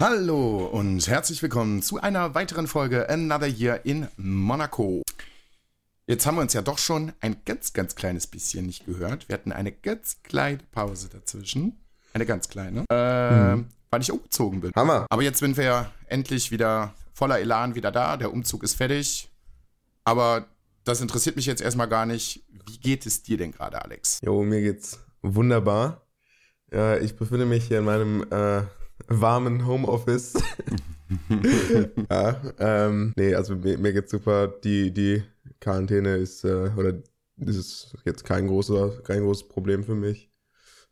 Hallo 0.00 0.64
und 0.64 1.06
herzlich 1.08 1.42
willkommen 1.42 1.82
zu 1.82 2.00
einer 2.00 2.34
weiteren 2.34 2.66
Folge 2.66 3.10
Another 3.10 3.46
Year 3.46 3.84
in 3.84 4.08
Monaco. 4.16 5.02
Jetzt 6.06 6.24
haben 6.24 6.36
wir 6.36 6.40
uns 6.40 6.54
ja 6.54 6.62
doch 6.62 6.78
schon 6.78 7.12
ein 7.20 7.36
ganz, 7.44 7.74
ganz 7.74 7.96
kleines 7.96 8.26
bisschen 8.26 8.64
nicht 8.64 8.86
gehört. 8.86 9.28
Wir 9.28 9.34
hatten 9.34 9.52
eine 9.52 9.72
ganz 9.72 10.22
kleine 10.22 10.60
Pause 10.72 11.10
dazwischen. 11.10 11.78
Eine 12.14 12.24
ganz 12.24 12.48
kleine. 12.48 12.86
Äh, 12.90 13.56
mhm. 13.56 13.66
Weil 13.90 14.00
ich 14.00 14.10
umgezogen 14.10 14.62
bin. 14.62 14.72
Hammer. 14.74 15.04
Aber 15.10 15.20
jetzt 15.20 15.40
sind 15.40 15.58
wir 15.58 15.64
ja 15.64 15.92
endlich 16.06 16.50
wieder 16.50 16.94
voller 17.12 17.38
Elan 17.38 17.74
wieder 17.74 17.92
da. 17.92 18.16
Der 18.16 18.32
Umzug 18.32 18.62
ist 18.62 18.76
fertig. 18.76 19.28
Aber 20.04 20.46
das 20.84 21.02
interessiert 21.02 21.36
mich 21.36 21.44
jetzt 21.44 21.60
erstmal 21.60 21.88
gar 21.88 22.06
nicht. 22.06 22.42
Wie 22.66 22.78
geht 22.78 23.04
es 23.04 23.22
dir 23.22 23.36
denn 23.36 23.52
gerade, 23.52 23.84
Alex? 23.84 24.18
Jo, 24.24 24.44
mir 24.44 24.62
geht's 24.62 24.98
wunderbar. 25.20 26.06
Ja, 26.72 26.96
ich 26.96 27.16
befinde 27.16 27.44
mich 27.44 27.64
hier 27.64 27.80
in 27.80 27.84
meinem 27.84 28.22
äh, 28.30 28.62
warmen 29.08 29.66
Homeoffice. 29.66 30.34
ja, 32.10 32.40
ähm, 32.58 33.12
nee, 33.16 33.34
also 33.34 33.56
mir, 33.56 33.78
mir, 33.78 33.92
geht's 33.92 34.10
super. 34.10 34.48
Die, 34.48 34.92
die 34.92 35.22
Quarantäne 35.60 36.16
ist, 36.16 36.44
äh, 36.44 36.70
oder 36.76 36.94
das 37.36 37.56
ist 37.56 37.94
jetzt 38.04 38.24
kein, 38.24 38.46
großer, 38.46 39.02
kein 39.02 39.22
großes 39.22 39.48
Problem 39.48 39.82
für 39.84 39.94
mich. 39.94 40.30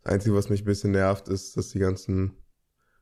Das 0.03 0.13
Einzige, 0.13 0.35
was 0.35 0.49
mich 0.49 0.61
ein 0.61 0.65
bisschen 0.65 0.91
nervt, 0.91 1.27
ist, 1.27 1.57
dass 1.57 1.69
die 1.69 1.79
ganzen 1.79 2.37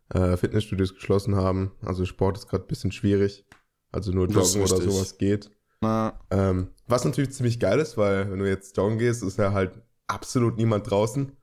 äh, 0.09 0.37
Fitnessstudios 0.37 0.93
geschlossen 0.95 1.35
haben. 1.35 1.71
Also 1.81 2.05
Sport 2.05 2.37
ist 2.37 2.47
gerade 2.47 2.63
ein 2.63 2.67
bisschen 2.67 2.91
schwierig. 2.91 3.45
Also 3.91 4.11
nur 4.11 4.27
Joggen 4.27 4.61
oder 4.61 4.81
sowas 4.81 5.17
geht. 5.17 5.49
Ähm, 6.31 6.69
was 6.87 7.05
natürlich 7.05 7.31
ziemlich 7.31 7.59
geil 7.59 7.79
ist, 7.79 7.97
weil 7.97 8.31
wenn 8.31 8.39
du 8.39 8.49
jetzt 8.49 8.75
joggen 8.77 8.97
gehst, 8.97 9.23
ist 9.23 9.37
ja 9.37 9.53
halt 9.53 9.79
absolut 10.07 10.57
niemand 10.57 10.89
draußen. 10.89 11.36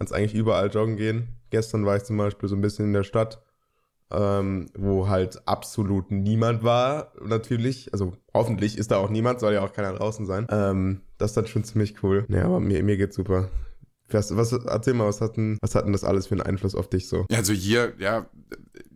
Kannst 0.00 0.14
eigentlich 0.14 0.34
überall 0.34 0.70
joggen 0.70 0.96
gehen. 0.96 1.28
Gestern 1.50 1.84
war 1.84 1.94
ich 1.94 2.04
zum 2.04 2.16
Beispiel 2.16 2.48
so 2.48 2.56
ein 2.56 2.62
bisschen 2.62 2.86
in 2.86 2.94
der 2.94 3.02
Stadt, 3.02 3.42
ähm, 4.10 4.70
wo 4.74 5.08
halt 5.08 5.46
absolut 5.46 6.10
niemand 6.10 6.64
war, 6.64 7.12
natürlich. 7.22 7.92
Also 7.92 8.14
hoffentlich 8.32 8.78
ist 8.78 8.92
da 8.92 8.96
auch 8.96 9.10
niemand, 9.10 9.40
soll 9.40 9.52
ja 9.52 9.60
auch 9.60 9.74
keiner 9.74 9.92
draußen 9.92 10.24
sein. 10.24 10.46
Ähm, 10.48 11.02
das 11.18 11.32
ist 11.32 11.36
dann 11.36 11.46
schon 11.48 11.64
ziemlich 11.64 12.02
cool. 12.02 12.24
Ja, 12.30 12.46
aber 12.46 12.60
mir, 12.60 12.82
mir 12.82 12.96
geht's 12.96 13.14
super. 13.14 13.50
Was, 14.08 14.34
was, 14.34 14.52
erzähl 14.52 14.94
mal, 14.94 15.06
was 15.06 15.20
hat, 15.20 15.36
denn, 15.36 15.58
was 15.60 15.74
hat 15.74 15.84
denn 15.84 15.92
das 15.92 16.02
alles 16.04 16.28
für 16.28 16.34
einen 16.34 16.46
Einfluss 16.46 16.74
auf 16.74 16.88
dich 16.88 17.06
so? 17.06 17.26
Also 17.30 17.52
hier, 17.52 17.92
ja, 17.98 18.24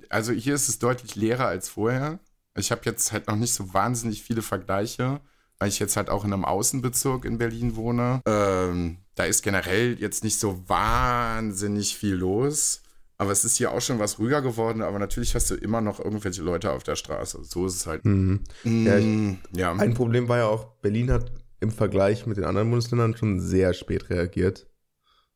also 0.08 0.33
hier 0.33 0.55
ist 0.55 0.70
es 0.70 0.78
deutlich 0.78 1.16
leerer 1.16 1.48
als 1.48 1.68
vorher. 1.68 2.18
Ich 2.56 2.72
habe 2.72 2.80
jetzt 2.86 3.12
halt 3.12 3.28
noch 3.28 3.36
nicht 3.36 3.52
so 3.52 3.74
wahnsinnig 3.74 4.22
viele 4.22 4.41
Vergleiche, 4.41 5.20
weil 5.58 5.68
ich 5.68 5.78
jetzt 5.80 5.98
halt 5.98 6.08
auch 6.08 6.24
in 6.24 6.33
einem 6.33 6.46
Außenbezirk 6.46 7.27
in 7.27 7.36
Berlin 7.36 7.77
wohne. 7.77 8.22
Ähm, 8.24 9.03
da 9.14 9.24
ist 9.24 9.42
generell 9.42 9.96
jetzt 10.00 10.24
nicht 10.24 10.38
so 10.38 10.62
wahnsinnig 10.68 11.96
viel 11.96 12.14
los. 12.14 12.80
Aber 13.16 13.30
es 13.30 13.44
ist 13.44 13.56
hier 13.56 13.70
auch 13.70 13.80
schon 13.80 14.00
was 14.00 14.18
ruhiger 14.18 14.42
geworden, 14.42 14.82
aber 14.82 14.98
natürlich 14.98 15.34
hast 15.36 15.48
du 15.50 15.54
immer 15.54 15.80
noch 15.80 16.00
irgendwelche 16.00 16.42
Leute 16.42 16.72
auf 16.72 16.82
der 16.82 16.96
Straße. 16.96 17.44
So 17.44 17.66
ist 17.66 17.76
es 17.76 17.86
halt. 17.86 18.04
Mhm. 18.04 18.40
Ja, 18.64 18.98
ich, 18.98 19.38
ja. 19.52 19.72
Ein 19.72 19.94
Problem 19.94 20.28
war 20.28 20.38
ja 20.38 20.46
auch, 20.46 20.72
Berlin 20.82 21.12
hat 21.12 21.30
im 21.60 21.70
Vergleich 21.70 22.26
mit 22.26 22.38
den 22.38 22.44
anderen 22.44 22.68
Bundesländern 22.68 23.16
schon 23.16 23.40
sehr 23.40 23.72
spät 23.72 24.10
reagiert. 24.10 24.66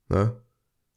Ne? 0.08 0.42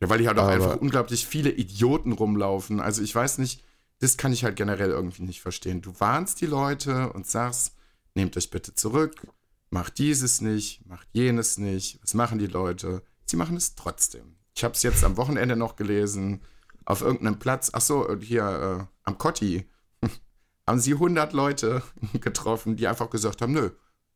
Ja, 0.01 0.09
weil 0.09 0.19
hier 0.19 0.29
halt 0.29 0.39
auch 0.39 0.43
aber 0.43 0.53
einfach 0.53 0.77
unglaublich 0.77 1.27
viele 1.27 1.51
Idioten 1.51 2.13
rumlaufen. 2.13 2.79
Also 2.79 3.03
ich 3.03 3.13
weiß 3.13 3.37
nicht, 3.37 3.63
das 3.99 4.17
kann 4.17 4.33
ich 4.33 4.43
halt 4.43 4.55
generell 4.55 4.89
irgendwie 4.89 5.21
nicht 5.21 5.41
verstehen. 5.41 5.81
Du 5.81 5.93
warnst 5.99 6.41
die 6.41 6.47
Leute 6.47 7.13
und 7.13 7.27
sagst, 7.27 7.75
nehmt 8.15 8.35
euch 8.35 8.49
bitte 8.49 8.73
zurück, 8.73 9.27
macht 9.71 9.97
dieses 9.97 10.41
nicht, 10.41 10.85
macht 10.85 11.07
jenes 11.13 11.57
nicht. 11.57 11.99
Was 12.03 12.13
machen 12.13 12.37
die 12.37 12.47
Leute? 12.47 13.01
Sie 13.25 13.37
machen 13.37 13.57
es 13.57 13.75
trotzdem. 13.75 14.35
Ich 14.55 14.63
habe 14.63 14.75
es 14.75 14.83
jetzt 14.83 15.03
am 15.03 15.17
Wochenende 15.17 15.55
noch 15.55 15.75
gelesen, 15.75 16.41
auf 16.85 17.01
irgendeinem 17.01 17.39
Platz, 17.39 17.71
ach 17.73 17.81
so, 17.81 18.15
hier 18.19 18.43
äh, 18.43 18.85
am 19.03 19.17
Kotti, 19.17 19.69
haben 20.67 20.79
sie 20.79 20.93
100 20.93 21.33
Leute 21.33 21.81
getroffen, 22.19 22.75
die 22.75 22.87
einfach 22.87 23.09
gesagt 23.09 23.41
haben, 23.41 23.53
nö, 23.53 23.71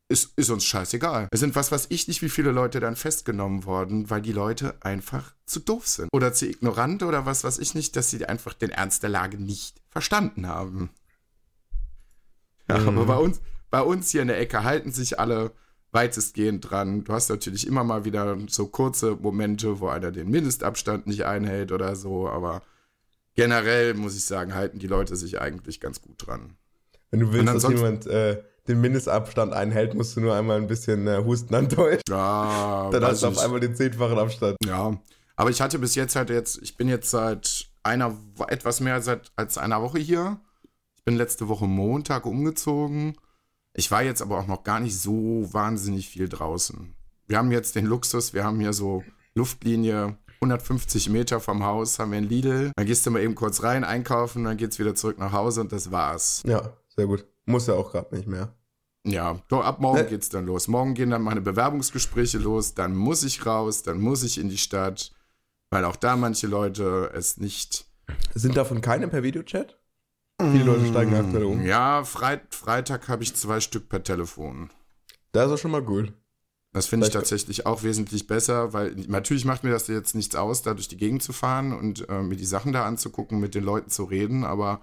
ist, 0.07 0.37
ist 0.37 0.49
uns 0.49 0.65
scheißegal. 0.65 1.29
Es 1.31 1.39
sind 1.39 1.55
was 1.55 1.71
weiß 1.71 1.87
ich 1.89 2.07
nicht, 2.07 2.21
wie 2.21 2.29
viele 2.29 2.51
Leute 2.51 2.79
dann 2.79 2.95
festgenommen 2.95 3.65
worden, 3.65 4.09
weil 4.09 4.21
die 4.21 4.33
Leute 4.33 4.75
einfach 4.81 5.33
zu 5.45 5.59
doof 5.59 5.87
sind. 5.87 6.09
Oder 6.11 6.33
zu 6.33 6.47
ignorant 6.47 7.01
oder 7.01 7.25
was 7.25 7.43
weiß 7.43 7.57
ich 7.57 7.73
nicht, 7.73 7.95
dass 7.95 8.11
sie 8.11 8.23
einfach 8.25 8.53
den 8.53 8.69
Ernst 8.69 9.01
der 9.01 9.09
Lage 9.09 9.37
nicht 9.37 9.81
verstanden 9.89 10.47
haben. 10.47 10.91
Ja, 12.69 12.77
mhm. 12.77 12.89
aber 12.89 13.05
bei 13.05 13.17
uns, 13.17 13.41
bei 13.75 13.81
uns 13.81 14.09
hier 14.09 14.21
in 14.21 14.29
der 14.29 14.39
Ecke 14.39 14.63
halten 14.63 14.93
sich 14.93 15.19
alle 15.19 15.51
weitestgehend 15.91 16.71
dran. 16.71 17.03
Du 17.03 17.11
hast 17.11 17.27
natürlich 17.27 17.67
immer 17.67 17.83
mal 17.83 18.05
wieder 18.05 18.37
so 18.47 18.67
kurze 18.67 19.17
Momente, 19.17 19.81
wo 19.81 19.89
einer 19.89 20.13
den 20.13 20.29
Mindestabstand 20.29 21.07
nicht 21.07 21.25
einhält 21.25 21.73
oder 21.73 21.97
so, 21.97 22.29
aber 22.29 22.61
generell 23.35 23.93
muss 23.93 24.15
ich 24.15 24.23
sagen, 24.23 24.55
halten 24.55 24.79
die 24.79 24.87
Leute 24.87 25.17
sich 25.17 25.41
eigentlich 25.41 25.81
ganz 25.81 26.01
gut 26.01 26.25
dran. 26.25 26.55
Wenn 27.11 27.19
du 27.19 27.33
willst, 27.33 27.53
dass 27.53 27.67
jemand 27.67 28.07
äh, 28.07 28.41
den 28.65 28.79
Mindestabstand 28.79 29.51
einhält, 29.51 29.93
musst 29.93 30.15
du 30.15 30.21
nur 30.21 30.35
einmal 30.35 30.55
ein 30.55 30.67
bisschen 30.67 31.05
äh, 31.05 31.21
Husten 31.25 31.53
antäuschen. 31.53 32.03
Ja, 32.07 32.89
Dann 32.93 33.03
hast 33.03 33.23
du 33.23 33.27
auf 33.27 33.39
einmal 33.39 33.59
den 33.59 33.75
zehnfachen 33.75 34.17
Abstand. 34.17 34.55
Ja, 34.65 34.97
aber 35.35 35.49
ich 35.49 35.59
hatte 35.59 35.79
bis 35.79 35.95
jetzt 35.95 36.15
halt 36.15 36.29
jetzt, 36.29 36.61
ich 36.61 36.77
bin 36.77 36.87
jetzt 36.87 37.11
seit 37.11 37.67
einer, 37.83 38.17
etwas 38.47 38.79
mehr 38.79 39.01
seit, 39.01 39.33
als 39.35 39.57
einer 39.57 39.81
Woche 39.81 39.99
hier. 39.99 40.39
Ich 40.95 41.03
bin 41.03 41.17
letzte 41.17 41.49
Woche 41.49 41.67
Montag 41.67 42.25
umgezogen. 42.25 43.17
Ich 43.77 43.91
war 43.91 44.03
jetzt 44.03 44.21
aber 44.21 44.39
auch 44.39 44.47
noch 44.47 44.63
gar 44.63 44.79
nicht 44.79 44.97
so 44.97 45.47
wahnsinnig 45.51 46.07
viel 46.07 46.29
draußen. 46.29 46.95
Wir 47.27 47.37
haben 47.37 47.51
jetzt 47.51 47.75
den 47.75 47.85
Luxus, 47.85 48.33
wir 48.33 48.45
haben 48.45 48.59
hier 48.61 48.71
so 48.71 49.03
Luftlinie 49.33 50.17
150 50.35 51.09
Meter 51.09 51.41
vom 51.41 51.65
Haus, 51.65 51.99
haben 51.99 52.11
wir 52.11 52.19
ein 52.19 52.29
Lidl. 52.29 52.71
Dann 52.73 52.85
gehst 52.85 53.05
du 53.05 53.11
mal 53.11 53.21
eben 53.21 53.35
kurz 53.35 53.63
rein, 53.63 53.83
einkaufen, 53.83 54.45
dann 54.45 54.55
geht's 54.55 54.79
wieder 54.79 54.95
zurück 54.95 55.17
nach 55.19 55.33
Hause 55.33 55.59
und 55.61 55.73
das 55.73 55.91
war's. 55.91 56.41
Ja, 56.45 56.71
sehr 56.95 57.07
gut. 57.07 57.25
Muss 57.45 57.67
ja 57.67 57.73
auch 57.73 57.91
gerade 57.91 58.15
nicht 58.15 58.27
mehr. 58.27 58.55
Ja, 59.05 59.41
doch 59.49 59.63
ab 59.63 59.81
morgen 59.81 59.99
ne? 59.99 60.07
geht's 60.07 60.29
dann 60.29 60.45
los. 60.45 60.69
Morgen 60.69 60.93
gehen 60.93 61.09
dann 61.09 61.21
meine 61.21 61.41
Bewerbungsgespräche 61.41 62.37
los, 62.37 62.75
dann 62.75 62.95
muss 62.95 63.23
ich 63.23 63.45
raus, 63.45 63.83
dann 63.83 63.99
muss 63.99 64.23
ich 64.23 64.39
in 64.39 64.47
die 64.47 64.57
Stadt, 64.57 65.11
weil 65.69 65.83
auch 65.83 65.97
da 65.97 66.15
manche 66.15 66.47
Leute 66.47 67.11
es 67.13 67.37
nicht. 67.37 67.85
Sind 68.33 68.55
davon 68.55 68.79
keine 68.79 69.09
per 69.09 69.21
Videochat? 69.21 69.77
Viele 70.41 70.65
Leute 70.65 70.85
steigen 70.85 71.15
aktuell 71.15 71.43
um. 71.43 71.65
Ja, 71.65 72.03
Freit 72.03 72.53
Freitag 72.53 73.07
habe 73.07 73.23
ich 73.23 73.35
zwei 73.35 73.59
Stück 73.59 73.87
per 73.87 74.03
Telefon. 74.03 74.69
Das 75.31 75.51
ist 75.51 75.61
schon 75.61 75.71
mal 75.71 75.81
gut. 75.81 76.13
Das 76.73 76.87
finde 76.87 77.07
ich 77.07 77.13
tatsächlich 77.13 77.65
auch 77.65 77.83
wesentlich 77.83 78.27
besser, 78.27 78.73
weil 78.73 78.95
natürlich 79.07 79.45
macht 79.45 79.63
mir 79.63 79.69
das 79.69 79.87
jetzt 79.87 80.13
nichts 80.13 80.35
aus, 80.35 80.61
da 80.61 80.73
durch 80.73 80.89
die 80.89 80.97
Gegend 80.97 81.23
zu 81.23 81.31
fahren 81.31 81.71
und 81.71 82.09
äh, 82.09 82.21
mir 82.21 82.35
die 82.35 82.45
Sachen 82.45 82.73
da 82.73 82.85
anzugucken, 82.85 83.39
mit 83.39 83.55
den 83.55 83.63
Leuten 83.63 83.89
zu 83.89 84.03
reden, 84.03 84.43
aber 84.43 84.81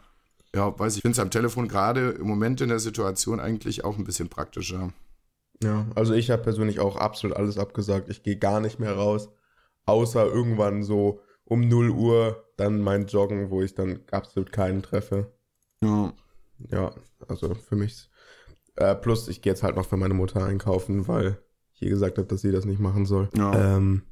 ja, 0.54 0.78
weiß 0.78 0.96
ich, 0.96 1.02
finde 1.02 1.16
es 1.16 1.18
am 1.18 1.30
Telefon 1.30 1.69
gerade 1.69 2.12
im 2.12 2.26
Moment 2.26 2.62
in 2.62 2.70
der 2.70 2.78
Situation 2.78 3.40
eigentlich 3.40 3.84
auch 3.84 3.98
ein 3.98 4.04
bisschen 4.04 4.30
praktischer. 4.30 4.90
Ja, 5.62 5.86
also 5.94 6.14
ich 6.14 6.30
habe 6.30 6.42
persönlich 6.42 6.80
auch 6.80 6.96
absolut 6.96 7.36
alles 7.36 7.58
abgesagt. 7.58 8.08
Ich 8.08 8.22
gehe 8.22 8.36
gar 8.38 8.60
nicht 8.60 8.78
mehr 8.78 8.94
raus, 8.94 9.28
außer 9.84 10.24
irgendwann 10.24 10.82
so 10.82 11.20
um 11.44 11.69
0 11.69 11.90
Uhr 11.90 12.44
dann 12.56 12.80
mein 12.80 13.06
Joggen, 13.06 13.50
wo 13.50 13.60
ich 13.60 13.74
dann 13.74 14.00
absolut 14.10 14.50
keinen 14.50 14.82
treffe. 14.82 15.30
Ja. 15.82 16.12
Ja, 16.70 16.94
also 17.28 17.54
für 17.54 17.76
mich. 17.76 18.09
Äh, 18.76 18.94
plus, 18.94 19.28
ich 19.28 19.43
gehe 19.43 19.53
jetzt 19.53 19.62
halt 19.62 19.76
noch 19.76 19.87
für 19.87 19.97
meine 19.97 20.15
Mutter 20.15 20.44
einkaufen, 20.44 21.09
weil 21.09 21.38
ich 21.75 21.82
ihr 21.82 21.91
gesagt 21.91 22.19
habe, 22.19 22.28
dass 22.28 22.41
sie 22.41 22.53
das 22.53 22.65
nicht 22.65 22.81
machen 22.81 23.04
soll. 23.04 23.28
Ja. 23.37 23.76
Ähm, 23.76 24.03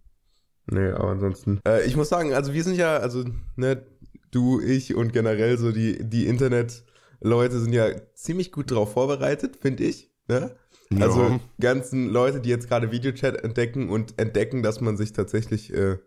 nee, 0.67 0.91
aber 0.91 1.09
ansonsten. 1.09 1.61
Äh, 1.67 1.87
ich 1.87 1.97
muss 1.97 2.09
sagen, 2.09 2.35
also 2.35 2.53
wir 2.53 2.65
sind 2.65 2.77
ja, 2.77 2.99
also, 2.99 3.25
ne, 3.57 3.87
du, 4.31 4.61
ich 4.61 4.95
und 4.95 5.13
generell 5.13 5.59
so 5.59 5.73
die, 5.73 5.99
die 6.09 6.27
Internet-Leute 6.27 7.59
sind 7.59 7.73
ja 7.73 7.89
ziemlich 8.15 8.53
gut 8.53 8.71
darauf 8.71 8.93
vorbereitet, 8.93 9.57
finde 9.57 9.85
ich. 9.85 10.13
Ne? 10.29 10.57
Ja. 10.93 11.07
Also 11.07 11.41
ganzen 11.61 12.09
Leute, 12.09 12.41
die 12.41 12.51
jetzt 12.51 12.69
gerade 12.69 12.93
Videochat 12.93 13.43
entdecken 13.43 13.91
und 13.91 14.19
entdecken, 14.19 14.63
dass 14.63 14.81
man 14.81 14.97
sich 14.97 15.13
tatsächlich 15.13 15.73
äh, 15.73 15.99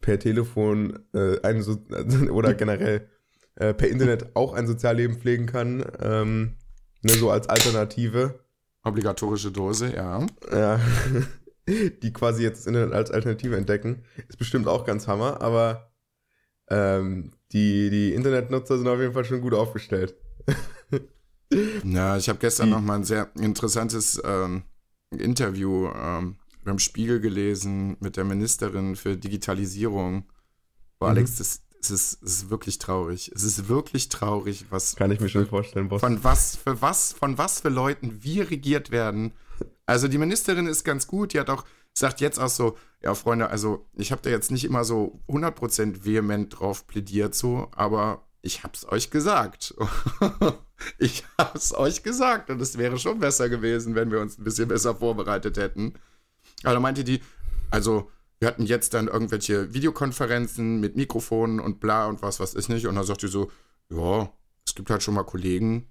per 0.00 0.18
Telefon 0.18 0.98
äh, 1.14 1.40
ein 1.42 1.62
so 1.62 1.78
oder 2.30 2.54
generell 2.54 3.08
äh, 3.58 3.74
per 3.74 3.88
Internet 3.88 4.34
auch 4.34 4.54
ein 4.54 4.66
Sozialleben 4.66 5.18
pflegen 5.18 5.46
kann, 5.46 5.84
ähm, 6.00 6.56
ne, 7.02 7.12
so 7.12 7.30
als 7.30 7.48
Alternative. 7.48 8.40
Obligatorische 8.84 9.50
Dose, 9.50 9.94
ja. 9.94 10.24
Ja. 10.50 10.80
die 12.02 12.12
quasi 12.12 12.42
jetzt 12.42 12.60
das 12.60 12.66
Internet 12.66 12.92
als 12.92 13.10
Alternative 13.10 13.56
entdecken, 13.56 14.04
ist 14.28 14.38
bestimmt 14.38 14.68
auch 14.68 14.86
ganz 14.86 15.06
Hammer, 15.06 15.40
aber 15.40 15.90
ähm, 16.70 17.32
die, 17.52 17.90
die 17.90 18.14
Internetnutzer 18.14 18.78
sind 18.78 18.88
auf 18.88 19.00
jeden 19.00 19.12
Fall 19.12 19.24
schon 19.24 19.40
gut 19.40 19.54
aufgestellt. 19.54 20.14
ja, 21.84 22.16
ich 22.16 22.28
habe 22.28 22.38
gestern 22.38 22.70
noch 22.70 22.80
mal 22.80 22.96
ein 22.96 23.04
sehr 23.04 23.30
interessantes 23.36 24.20
ähm, 24.24 24.62
Interview 25.10 25.88
ähm, 25.88 26.36
beim 26.64 26.78
Spiegel 26.78 27.20
gelesen 27.20 27.96
mit 28.00 28.16
der 28.16 28.24
Ministerin 28.24 28.96
für 28.96 29.16
Digitalisierung. 29.16 30.24
Alex, 31.00 31.32
mhm. 31.32 31.38
das, 31.38 31.62
das, 31.80 31.90
ist, 31.90 32.22
das 32.22 32.32
ist 32.32 32.50
wirklich 32.50 32.78
traurig. 32.78 33.32
Es 33.34 33.42
ist 33.42 33.68
wirklich 33.68 34.08
traurig, 34.08 34.66
was. 34.70 34.96
Kann 34.96 35.10
ich 35.10 35.20
mir 35.20 35.28
schon 35.28 35.46
vorstellen, 35.46 35.88
Boss. 35.88 36.00
Von 36.00 36.22
was, 36.24 36.56
für 36.56 36.80
was, 36.82 37.12
von 37.12 37.38
was 37.38 37.60
für 37.60 37.68
Leuten 37.68 38.22
wir 38.22 38.50
regiert 38.50 38.90
werden. 38.90 39.32
Also 39.86 40.08
die 40.08 40.18
Ministerin 40.18 40.66
ist 40.66 40.84
ganz 40.84 41.06
gut, 41.06 41.32
die 41.32 41.40
hat 41.40 41.50
auch 41.50 41.64
sagt 41.98 42.20
jetzt 42.20 42.38
auch 42.38 42.48
so, 42.48 42.76
ja, 43.02 43.14
Freunde, 43.14 43.50
also 43.50 43.86
ich 43.94 44.12
habe 44.12 44.22
da 44.22 44.30
jetzt 44.30 44.50
nicht 44.50 44.64
immer 44.64 44.84
so 44.84 45.20
100% 45.28 46.04
vehement 46.04 46.58
drauf 46.58 46.86
plädiert, 46.86 47.34
so, 47.34 47.68
aber 47.74 48.26
ich 48.40 48.62
hab's 48.62 48.86
euch 48.86 49.10
gesagt. 49.10 49.74
ich 50.98 51.24
hab's 51.36 51.74
euch 51.74 52.02
gesagt. 52.02 52.50
Und 52.50 52.60
es 52.60 52.78
wäre 52.78 52.98
schon 52.98 53.18
besser 53.18 53.48
gewesen, 53.48 53.94
wenn 53.94 54.10
wir 54.10 54.20
uns 54.20 54.38
ein 54.38 54.44
bisschen 54.44 54.68
besser 54.68 54.94
vorbereitet 54.94 55.56
hätten. 55.56 55.94
Aber 56.62 56.74
da 56.74 56.80
meinte 56.80 57.04
die, 57.04 57.20
also 57.70 58.10
wir 58.40 58.48
hatten 58.48 58.64
jetzt 58.64 58.94
dann 58.94 59.08
irgendwelche 59.08 59.74
Videokonferenzen 59.74 60.80
mit 60.80 60.96
Mikrofonen 60.96 61.60
und 61.60 61.80
bla 61.80 62.06
und 62.06 62.22
was 62.22 62.40
weiß 62.40 62.54
ich 62.54 62.68
nicht. 62.68 62.86
Und 62.86 62.94
dann 62.94 63.04
sagt 63.04 63.22
die 63.22 63.28
so, 63.28 63.50
ja, 63.90 64.30
es 64.64 64.74
gibt 64.74 64.90
halt 64.90 65.02
schon 65.02 65.14
mal 65.14 65.24
Kollegen, 65.24 65.88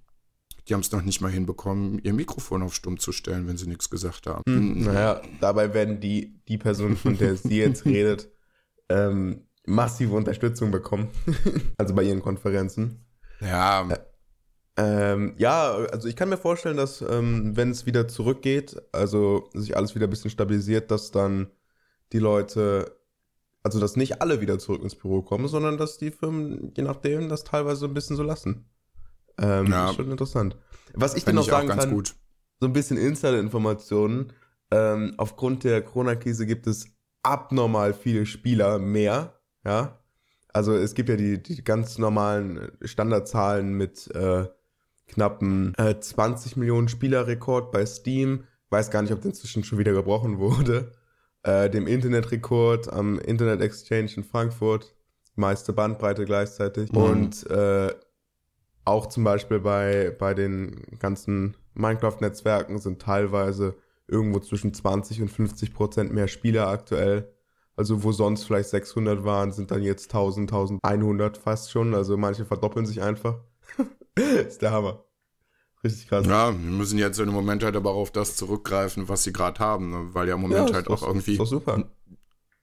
die 0.68 0.74
haben 0.74 0.80
es 0.80 0.92
noch 0.92 1.02
nicht 1.02 1.20
mal 1.20 1.30
hinbekommen, 1.30 1.98
ihr 2.02 2.12
Mikrofon 2.12 2.62
auf 2.62 2.74
stumm 2.74 2.98
zu 2.98 3.12
stellen, 3.12 3.46
wenn 3.48 3.56
sie 3.56 3.68
nichts 3.68 3.90
gesagt 3.90 4.26
haben. 4.26 4.42
Hm, 4.46 4.84
naja, 4.84 5.20
dabei 5.40 5.74
werden 5.74 6.00
die, 6.00 6.40
die 6.48 6.58
Person, 6.58 6.96
von 6.96 7.16
der 7.18 7.36
sie 7.36 7.58
jetzt 7.58 7.84
redet, 7.84 8.30
ähm, 8.88 9.46
massive 9.66 10.14
Unterstützung 10.14 10.70
bekommen. 10.70 11.08
also 11.76 11.94
bei 11.94 12.02
ihren 12.02 12.22
Konferenzen. 12.22 13.04
Ja. 13.40 13.88
Äh, 13.90 13.98
ähm, 14.76 15.34
ja, 15.38 15.72
also 15.72 16.06
ich 16.06 16.16
kann 16.16 16.28
mir 16.28 16.36
vorstellen, 16.36 16.76
dass 16.76 17.02
ähm, 17.02 17.56
wenn 17.56 17.70
es 17.70 17.84
wieder 17.84 18.06
zurückgeht, 18.06 18.76
also 18.92 19.50
sich 19.52 19.76
alles 19.76 19.94
wieder 19.94 20.06
ein 20.06 20.10
bisschen 20.10 20.30
stabilisiert, 20.30 20.90
dass 20.90 21.10
dann 21.10 21.48
die 22.12 22.18
Leute, 22.18 22.96
also 23.62 23.80
dass 23.80 23.96
nicht 23.96 24.22
alle 24.22 24.40
wieder 24.40 24.58
zurück 24.58 24.82
ins 24.82 24.94
Büro 24.94 25.22
kommen, 25.22 25.48
sondern 25.48 25.78
dass 25.78 25.98
die 25.98 26.10
Firmen, 26.10 26.72
je 26.76 26.82
nachdem, 26.82 27.28
das 27.28 27.44
teilweise 27.44 27.86
ein 27.86 27.94
bisschen 27.94 28.16
so 28.16 28.22
lassen. 28.22 28.68
Ähm, 29.38 29.66
ja. 29.66 29.82
Das 29.82 29.90
ist 29.90 29.96
schon 29.96 30.10
interessant. 30.10 30.56
Was 30.94 31.14
ich 31.14 31.24
dir 31.24 31.32
noch 31.32 31.44
sagen 31.44 31.68
kann, 31.68 31.90
gut. 31.90 32.14
so 32.60 32.66
ein 32.66 32.72
bisschen 32.72 32.96
Insider-Informationen. 32.96 34.32
Ähm, 34.70 35.14
aufgrund 35.16 35.64
der 35.64 35.82
Corona-Krise 35.82 36.46
gibt 36.46 36.66
es 36.66 36.88
abnormal 37.22 37.94
viele 37.94 38.26
Spieler 38.26 38.78
mehr, 38.78 39.40
ja. 39.64 39.98
Also 40.52 40.74
es 40.74 40.94
gibt 40.94 41.08
ja 41.08 41.16
die, 41.16 41.42
die 41.42 41.62
ganz 41.62 41.98
normalen 41.98 42.72
Standardzahlen 42.82 43.74
mit 43.74 44.12
äh, 44.14 44.46
knappen 45.06 45.74
äh, 45.76 46.00
20 46.00 46.56
Millionen 46.56 46.88
Spielerrekord 46.88 47.70
bei 47.70 47.84
Steam. 47.84 48.44
Weiß 48.70 48.90
gar 48.90 49.02
nicht, 49.02 49.12
ob 49.12 49.20
der 49.20 49.30
inzwischen 49.30 49.64
schon 49.64 49.78
wieder 49.78 49.92
gebrochen 49.92 50.38
wurde. 50.38 50.92
Äh, 51.42 51.70
dem 51.70 51.86
Internetrekord 51.86 52.92
am 52.92 53.18
Internet 53.18 53.60
Exchange 53.60 54.10
in 54.16 54.24
Frankfurt. 54.24 54.94
Meiste 55.36 55.72
Bandbreite 55.72 56.24
gleichzeitig. 56.24 56.92
Mhm. 56.92 56.98
Und 56.98 57.50
äh, 57.50 57.94
auch 58.84 59.06
zum 59.06 59.24
Beispiel 59.24 59.60
bei, 59.60 60.14
bei 60.18 60.34
den 60.34 60.98
ganzen 60.98 61.56
Minecraft-Netzwerken 61.74 62.78
sind 62.78 63.00
teilweise 63.00 63.76
irgendwo 64.08 64.40
zwischen 64.40 64.72
20 64.74 65.22
und 65.22 65.28
50 65.28 65.74
Prozent 65.74 66.12
mehr 66.12 66.28
Spieler 66.28 66.68
aktuell. 66.68 67.32
Also 67.76 68.02
wo 68.02 68.10
sonst 68.10 68.44
vielleicht 68.44 68.70
600 68.70 69.24
waren, 69.24 69.52
sind 69.52 69.70
dann 69.70 69.82
jetzt 69.82 70.06
1000, 70.06 70.52
1100 70.52 71.38
fast 71.38 71.70
schon. 71.70 71.94
Also 71.94 72.16
manche 72.16 72.44
verdoppeln 72.44 72.86
sich 72.86 73.02
einfach. 73.02 73.38
ist 74.16 74.62
der 74.62 74.72
Hammer. 74.72 75.04
Richtig 75.84 76.08
krass. 76.08 76.26
Ja, 76.26 76.50
wir 76.50 76.58
müssen 76.58 76.98
jetzt 76.98 77.18
im 77.18 77.28
Moment 77.28 77.62
halt 77.62 77.76
aber 77.76 77.90
auch 77.90 78.02
auf 78.02 78.10
das 78.10 78.36
zurückgreifen, 78.36 79.08
was 79.08 79.22
sie 79.22 79.32
gerade 79.32 79.60
haben, 79.60 79.90
ne? 79.90 80.08
weil 80.12 80.28
ja 80.28 80.34
im 80.34 80.40
Moment 80.40 80.70
ja, 80.70 80.74
halt 80.74 80.88
auch 80.88 81.02
irgendwie. 81.02 81.32
Ist 81.32 81.40
doch 81.40 81.46
super. 81.46 81.88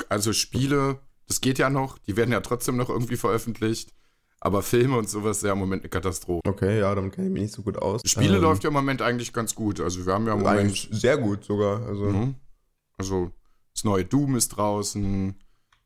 Also 0.10 0.34
Spiele, 0.34 1.00
das 1.28 1.40
geht 1.40 1.58
ja 1.58 1.70
noch, 1.70 1.98
die 1.98 2.18
werden 2.18 2.32
ja 2.32 2.42
trotzdem 2.42 2.76
noch 2.76 2.90
irgendwie 2.90 3.16
veröffentlicht. 3.16 3.92
Aber 4.42 4.62
Filme 4.62 4.98
und 4.98 5.10
sowas 5.10 5.38
ist 5.38 5.44
ja 5.44 5.54
im 5.54 5.60
Moment 5.60 5.84
eine 5.84 5.90
Katastrophe. 5.90 6.42
Okay, 6.48 6.80
ja, 6.80 6.94
damit 6.94 7.14
kenne 7.14 7.28
ich 7.28 7.34
mich 7.34 7.42
nicht 7.44 7.54
so 7.54 7.64
gut 7.64 7.78
aus. 7.78 8.02
Spiele 8.06 8.36
ähm, 8.36 8.44
läuft 8.44 8.64
ja 8.64 8.68
im 8.68 8.74
Moment 8.74 9.02
eigentlich 9.02 9.34
ganz 9.34 9.56
gut. 9.56 9.80
Also 9.80 10.06
wir 10.06 10.14
haben 10.14 10.28
ja 10.28 10.34
im 10.34 10.42
Moment. 10.42 10.88
Sehr 10.92 11.18
gut 11.18 11.46
sogar. 11.46 11.84
Also, 11.88 12.04
mhm. 12.04 12.36
also 12.98 13.32
das 13.74 13.86
neue 13.86 14.06
Doom 14.06 14.36
ist 14.36 14.50
draußen. 14.50 15.36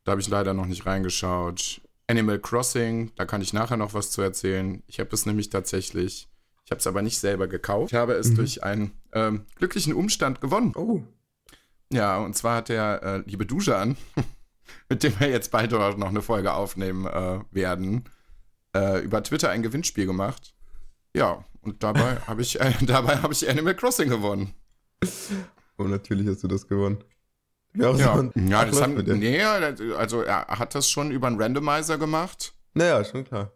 Da 0.04 0.12
habe 0.12 0.20
ich 0.20 0.28
leider 0.28 0.52
noch 0.52 0.66
nicht 0.66 0.84
reingeschaut. 0.84 1.80
Animal 2.06 2.40
Crossing, 2.40 3.12
da 3.16 3.24
kann 3.24 3.40
ich 3.40 3.52
nachher 3.52 3.76
noch 3.76 3.94
was 3.94 4.10
zu 4.10 4.20
erzählen. 4.20 4.82
Ich 4.88 4.98
habe 4.98 5.10
es 5.12 5.26
nämlich 5.26 5.48
tatsächlich, 5.48 6.28
ich 6.70 6.72
habe 6.72 6.78
es 6.78 6.86
aber 6.86 7.02
nicht 7.02 7.18
selber 7.18 7.48
gekauft. 7.48 7.92
Ich 7.92 7.98
habe 7.98 8.12
es 8.12 8.28
mhm. 8.28 8.34
durch 8.36 8.62
einen 8.62 8.92
ähm, 9.12 9.44
glücklichen 9.56 9.92
Umstand 9.92 10.40
gewonnen. 10.40 10.72
Oh. 10.76 11.02
Ja, 11.92 12.18
und 12.18 12.36
zwar 12.36 12.58
hat 12.58 12.68
der 12.68 13.02
äh, 13.02 13.28
liebe 13.28 13.44
Dujan, 13.44 13.96
mit 14.88 15.02
dem 15.02 15.18
wir 15.18 15.28
jetzt 15.28 15.50
bald 15.50 15.72
noch 15.72 16.08
eine 16.08 16.22
Folge 16.22 16.52
aufnehmen 16.52 17.06
äh, 17.06 17.40
werden, 17.50 18.04
äh, 18.76 19.02
über 19.02 19.20
Twitter 19.20 19.50
ein 19.50 19.64
Gewinnspiel 19.64 20.06
gemacht. 20.06 20.54
Ja, 21.12 21.44
und 21.62 21.82
dabei 21.82 22.18
habe 22.28 22.40
ich, 22.40 22.60
äh, 22.60 22.70
hab 22.70 23.32
ich 23.32 23.50
Animal 23.50 23.74
Crossing 23.74 24.08
gewonnen. 24.08 24.54
Und 25.00 25.86
oh, 25.86 25.88
natürlich 25.88 26.28
hast 26.28 26.44
du 26.44 26.46
das 26.46 26.68
gewonnen. 26.68 27.02
Ja, 27.74 27.90
ja, 27.96 28.30
ja 28.36 28.64
das 28.64 28.80
haben, 28.80 28.94
nee, 29.18 29.42
also 29.42 30.22
er 30.22 30.46
hat 30.46 30.76
das 30.76 30.88
schon 30.88 31.10
über 31.10 31.26
einen 31.26 31.42
Randomizer 31.42 31.98
gemacht. 31.98 32.54
Naja, 32.74 33.02
schon 33.04 33.24
klar. 33.24 33.50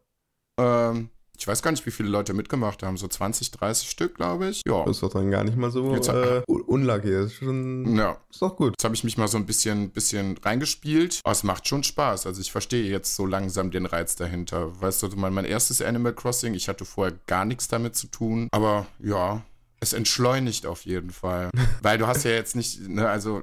Ähm, 0.58 1.10
ich 1.36 1.46
weiß 1.46 1.62
gar 1.62 1.70
nicht, 1.70 1.84
wie 1.86 1.90
viele 1.90 2.08
Leute 2.08 2.32
mitgemacht 2.32 2.82
haben. 2.82 2.96
So 2.96 3.08
20, 3.08 3.50
30 3.50 3.90
Stück, 3.90 4.14
glaube 4.14 4.48
ich. 4.48 4.62
Ja. 4.66 4.84
Das 4.84 4.96
ist 4.96 5.02
doch 5.02 5.12
dann 5.12 5.30
gar 5.30 5.44
nicht 5.44 5.56
mal 5.56 5.70
so 5.70 5.94
Jetzt, 5.94 6.08
äh, 6.08 6.42
unlucky. 6.46 7.10
Das 7.10 7.26
ist 7.26 7.34
schon. 7.34 7.96
Ja. 7.96 8.18
Ist 8.30 8.40
doch 8.40 8.56
gut. 8.56 8.74
Jetzt 8.78 8.84
habe 8.84 8.94
ich 8.94 9.04
mich 9.04 9.18
mal 9.18 9.28
so 9.28 9.36
ein 9.36 9.46
bisschen, 9.46 9.90
bisschen 9.90 10.38
reingespielt. 10.38 11.20
Aber 11.24 11.32
es 11.32 11.42
macht 11.42 11.66
schon 11.68 11.82
Spaß. 11.82 12.26
Also 12.26 12.40
ich 12.40 12.52
verstehe 12.52 12.84
jetzt 12.90 13.16
so 13.16 13.26
langsam 13.26 13.70
den 13.70 13.86
Reiz 13.86 14.16
dahinter. 14.16 14.80
Weißt 14.80 15.02
du, 15.02 15.08
mein, 15.16 15.34
mein 15.34 15.44
erstes 15.44 15.82
Animal 15.82 16.14
Crossing, 16.14 16.54
ich 16.54 16.68
hatte 16.68 16.84
vorher 16.84 17.14
gar 17.26 17.44
nichts 17.44 17.68
damit 17.68 17.96
zu 17.96 18.06
tun. 18.06 18.48
Aber 18.52 18.86
ja, 19.00 19.42
es 19.80 19.92
entschleunigt 19.92 20.66
auf 20.66 20.84
jeden 20.84 21.10
Fall. 21.10 21.50
weil 21.82 21.98
du 21.98 22.06
hast 22.06 22.24
ja 22.24 22.30
jetzt 22.30 22.56
nicht, 22.56 22.88
ne, 22.88 23.08
also 23.08 23.42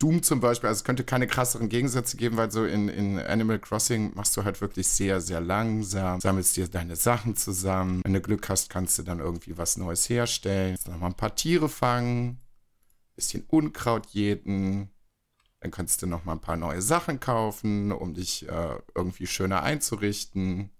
Doom 0.00 0.22
zum 0.22 0.38
Beispiel, 0.38 0.68
also 0.68 0.78
es 0.78 0.84
könnte 0.84 1.02
keine 1.02 1.26
krasseren 1.26 1.68
Gegensätze 1.68 2.16
geben, 2.16 2.36
weil 2.36 2.52
so 2.52 2.64
in, 2.64 2.88
in 2.88 3.18
Animal 3.18 3.58
Crossing 3.58 4.12
machst 4.14 4.36
du 4.36 4.44
halt 4.44 4.60
wirklich 4.60 4.86
sehr, 4.86 5.20
sehr 5.20 5.40
langsam, 5.40 6.20
sammelst 6.20 6.56
dir 6.56 6.68
deine 6.68 6.94
Sachen 6.94 7.34
zusammen. 7.34 8.02
Wenn 8.04 8.14
du 8.14 8.20
Glück 8.20 8.48
hast, 8.48 8.70
kannst 8.70 8.96
du 8.98 9.02
dann 9.02 9.18
irgendwie 9.18 9.58
was 9.58 9.76
Neues 9.76 10.08
herstellen. 10.08 10.76
Jetzt 10.76 10.86
nochmal 10.86 11.10
ein 11.10 11.16
paar 11.16 11.34
Tiere 11.34 11.68
fangen, 11.68 12.40
bisschen 13.16 13.42
Unkraut 13.48 14.06
jäten. 14.10 14.90
Dann 15.60 15.72
kannst 15.72 16.00
du 16.02 16.06
nochmal 16.06 16.36
ein 16.36 16.40
paar 16.40 16.56
neue 16.56 16.80
Sachen 16.80 17.18
kaufen, 17.18 17.90
um 17.90 18.14
dich 18.14 18.48
äh, 18.48 18.78
irgendwie 18.94 19.26
schöner 19.26 19.64
einzurichten. 19.64 20.70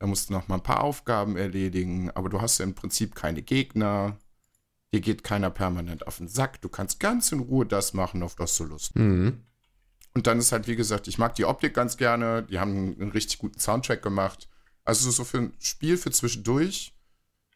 Dann 0.00 0.08
musst 0.08 0.28
du 0.28 0.32
nochmal 0.32 0.58
ein 0.58 0.64
paar 0.64 0.82
Aufgaben 0.82 1.36
erledigen, 1.36 2.10
aber 2.10 2.28
du 2.28 2.40
hast 2.40 2.58
ja 2.58 2.64
im 2.64 2.74
Prinzip 2.74 3.14
keine 3.14 3.42
Gegner. 3.42 4.18
Dir 4.96 5.02
geht 5.02 5.22
keiner 5.22 5.50
permanent 5.50 6.06
auf 6.06 6.16
den 6.16 6.26
Sack. 6.26 6.62
Du 6.62 6.70
kannst 6.70 7.00
ganz 7.00 7.30
in 7.30 7.40
Ruhe 7.40 7.66
das 7.66 7.92
machen, 7.92 8.22
auf 8.22 8.34
das 8.34 8.56
du 8.56 8.64
Lust 8.64 8.92
hast. 8.94 8.98
Mhm. 8.98 9.42
Und 10.14 10.26
dann 10.26 10.38
ist 10.38 10.52
halt, 10.52 10.68
wie 10.68 10.76
gesagt, 10.76 11.06
ich 11.06 11.18
mag 11.18 11.34
die 11.34 11.44
Optik 11.44 11.74
ganz 11.74 11.98
gerne. 11.98 12.44
Die 12.44 12.58
haben 12.58 12.96
einen 12.98 13.10
richtig 13.10 13.38
guten 13.38 13.60
Soundtrack 13.60 14.00
gemacht. 14.00 14.48
Also 14.86 15.10
so 15.10 15.24
für 15.24 15.36
ein 15.36 15.52
Spiel 15.58 15.98
für 15.98 16.10
zwischendurch 16.10 16.94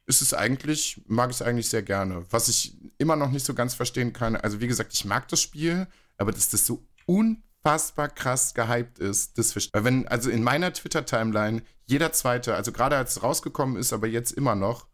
ist 0.04 0.20
es 0.20 0.34
eigentlich, 0.34 1.00
mag 1.06 1.30
ich 1.30 1.36
es 1.36 1.42
eigentlich 1.42 1.70
sehr 1.70 1.82
gerne. 1.82 2.26
Was 2.28 2.48
ich 2.48 2.76
immer 2.98 3.16
noch 3.16 3.30
nicht 3.30 3.46
so 3.46 3.54
ganz 3.54 3.72
verstehen 3.72 4.12
kann, 4.12 4.36
also 4.36 4.60
wie 4.60 4.68
gesagt, 4.68 4.92
ich 4.92 5.06
mag 5.06 5.26
das 5.28 5.40
Spiel, 5.40 5.86
aber 6.18 6.32
dass 6.32 6.50
das 6.50 6.66
so 6.66 6.86
unfassbar 7.06 8.10
krass 8.10 8.52
gehypt 8.52 8.98
ist, 8.98 9.38
das 9.38 9.56
Weil 9.72 9.84
wenn, 9.84 10.08
also 10.08 10.28
in 10.28 10.42
meiner 10.42 10.74
Twitter-Timeline 10.74 11.62
jeder 11.86 12.12
zweite, 12.12 12.54
also 12.54 12.70
gerade 12.70 12.98
als 12.98 13.16
es 13.16 13.22
rausgekommen 13.22 13.76
ist, 13.76 13.94
aber 13.94 14.08
jetzt 14.08 14.32
immer 14.32 14.54
noch, 14.54 14.89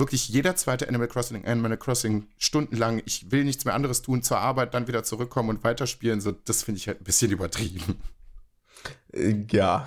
wirklich 0.00 0.28
jeder 0.28 0.56
zweite 0.56 0.88
Animal 0.88 1.06
Crossing, 1.06 1.44
Animal 1.44 1.76
Crossing 1.76 2.26
stundenlang, 2.38 3.00
ich 3.04 3.30
will 3.30 3.44
nichts 3.44 3.64
mehr 3.64 3.74
anderes 3.74 4.02
tun, 4.02 4.22
zur 4.22 4.38
Arbeit, 4.38 4.74
dann 4.74 4.88
wieder 4.88 5.04
zurückkommen 5.04 5.50
und 5.50 5.62
weiterspielen, 5.62 6.20
so, 6.20 6.32
das 6.32 6.64
finde 6.64 6.78
ich 6.78 6.88
halt 6.88 7.00
ein 7.00 7.04
bisschen 7.04 7.30
übertrieben. 7.30 8.00
Äh, 9.12 9.44
ja. 9.50 9.86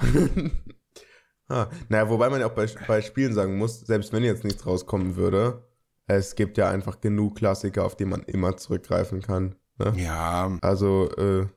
ah, 1.47 1.67
naja, 1.89 2.09
wobei 2.09 2.29
man 2.29 2.39
ja 2.39 2.47
auch 2.47 2.55
bei, 2.55 2.67
bei 2.87 3.01
Spielen 3.01 3.33
sagen 3.33 3.57
muss, 3.57 3.81
selbst 3.81 4.13
wenn 4.13 4.23
jetzt 4.23 4.43
nichts 4.43 4.65
rauskommen 4.65 5.15
würde, 5.15 5.67
es 6.07 6.35
gibt 6.35 6.57
ja 6.57 6.69
einfach 6.69 7.01
genug 7.01 7.35
Klassiker, 7.35 7.85
auf 7.85 7.95
die 7.95 8.05
man 8.05 8.23
immer 8.23 8.55
zurückgreifen 8.57 9.21
kann. 9.21 9.55
Ne? 9.79 9.93
Ja. 9.97 10.57
Also, 10.61 11.09
äh, 11.17 11.47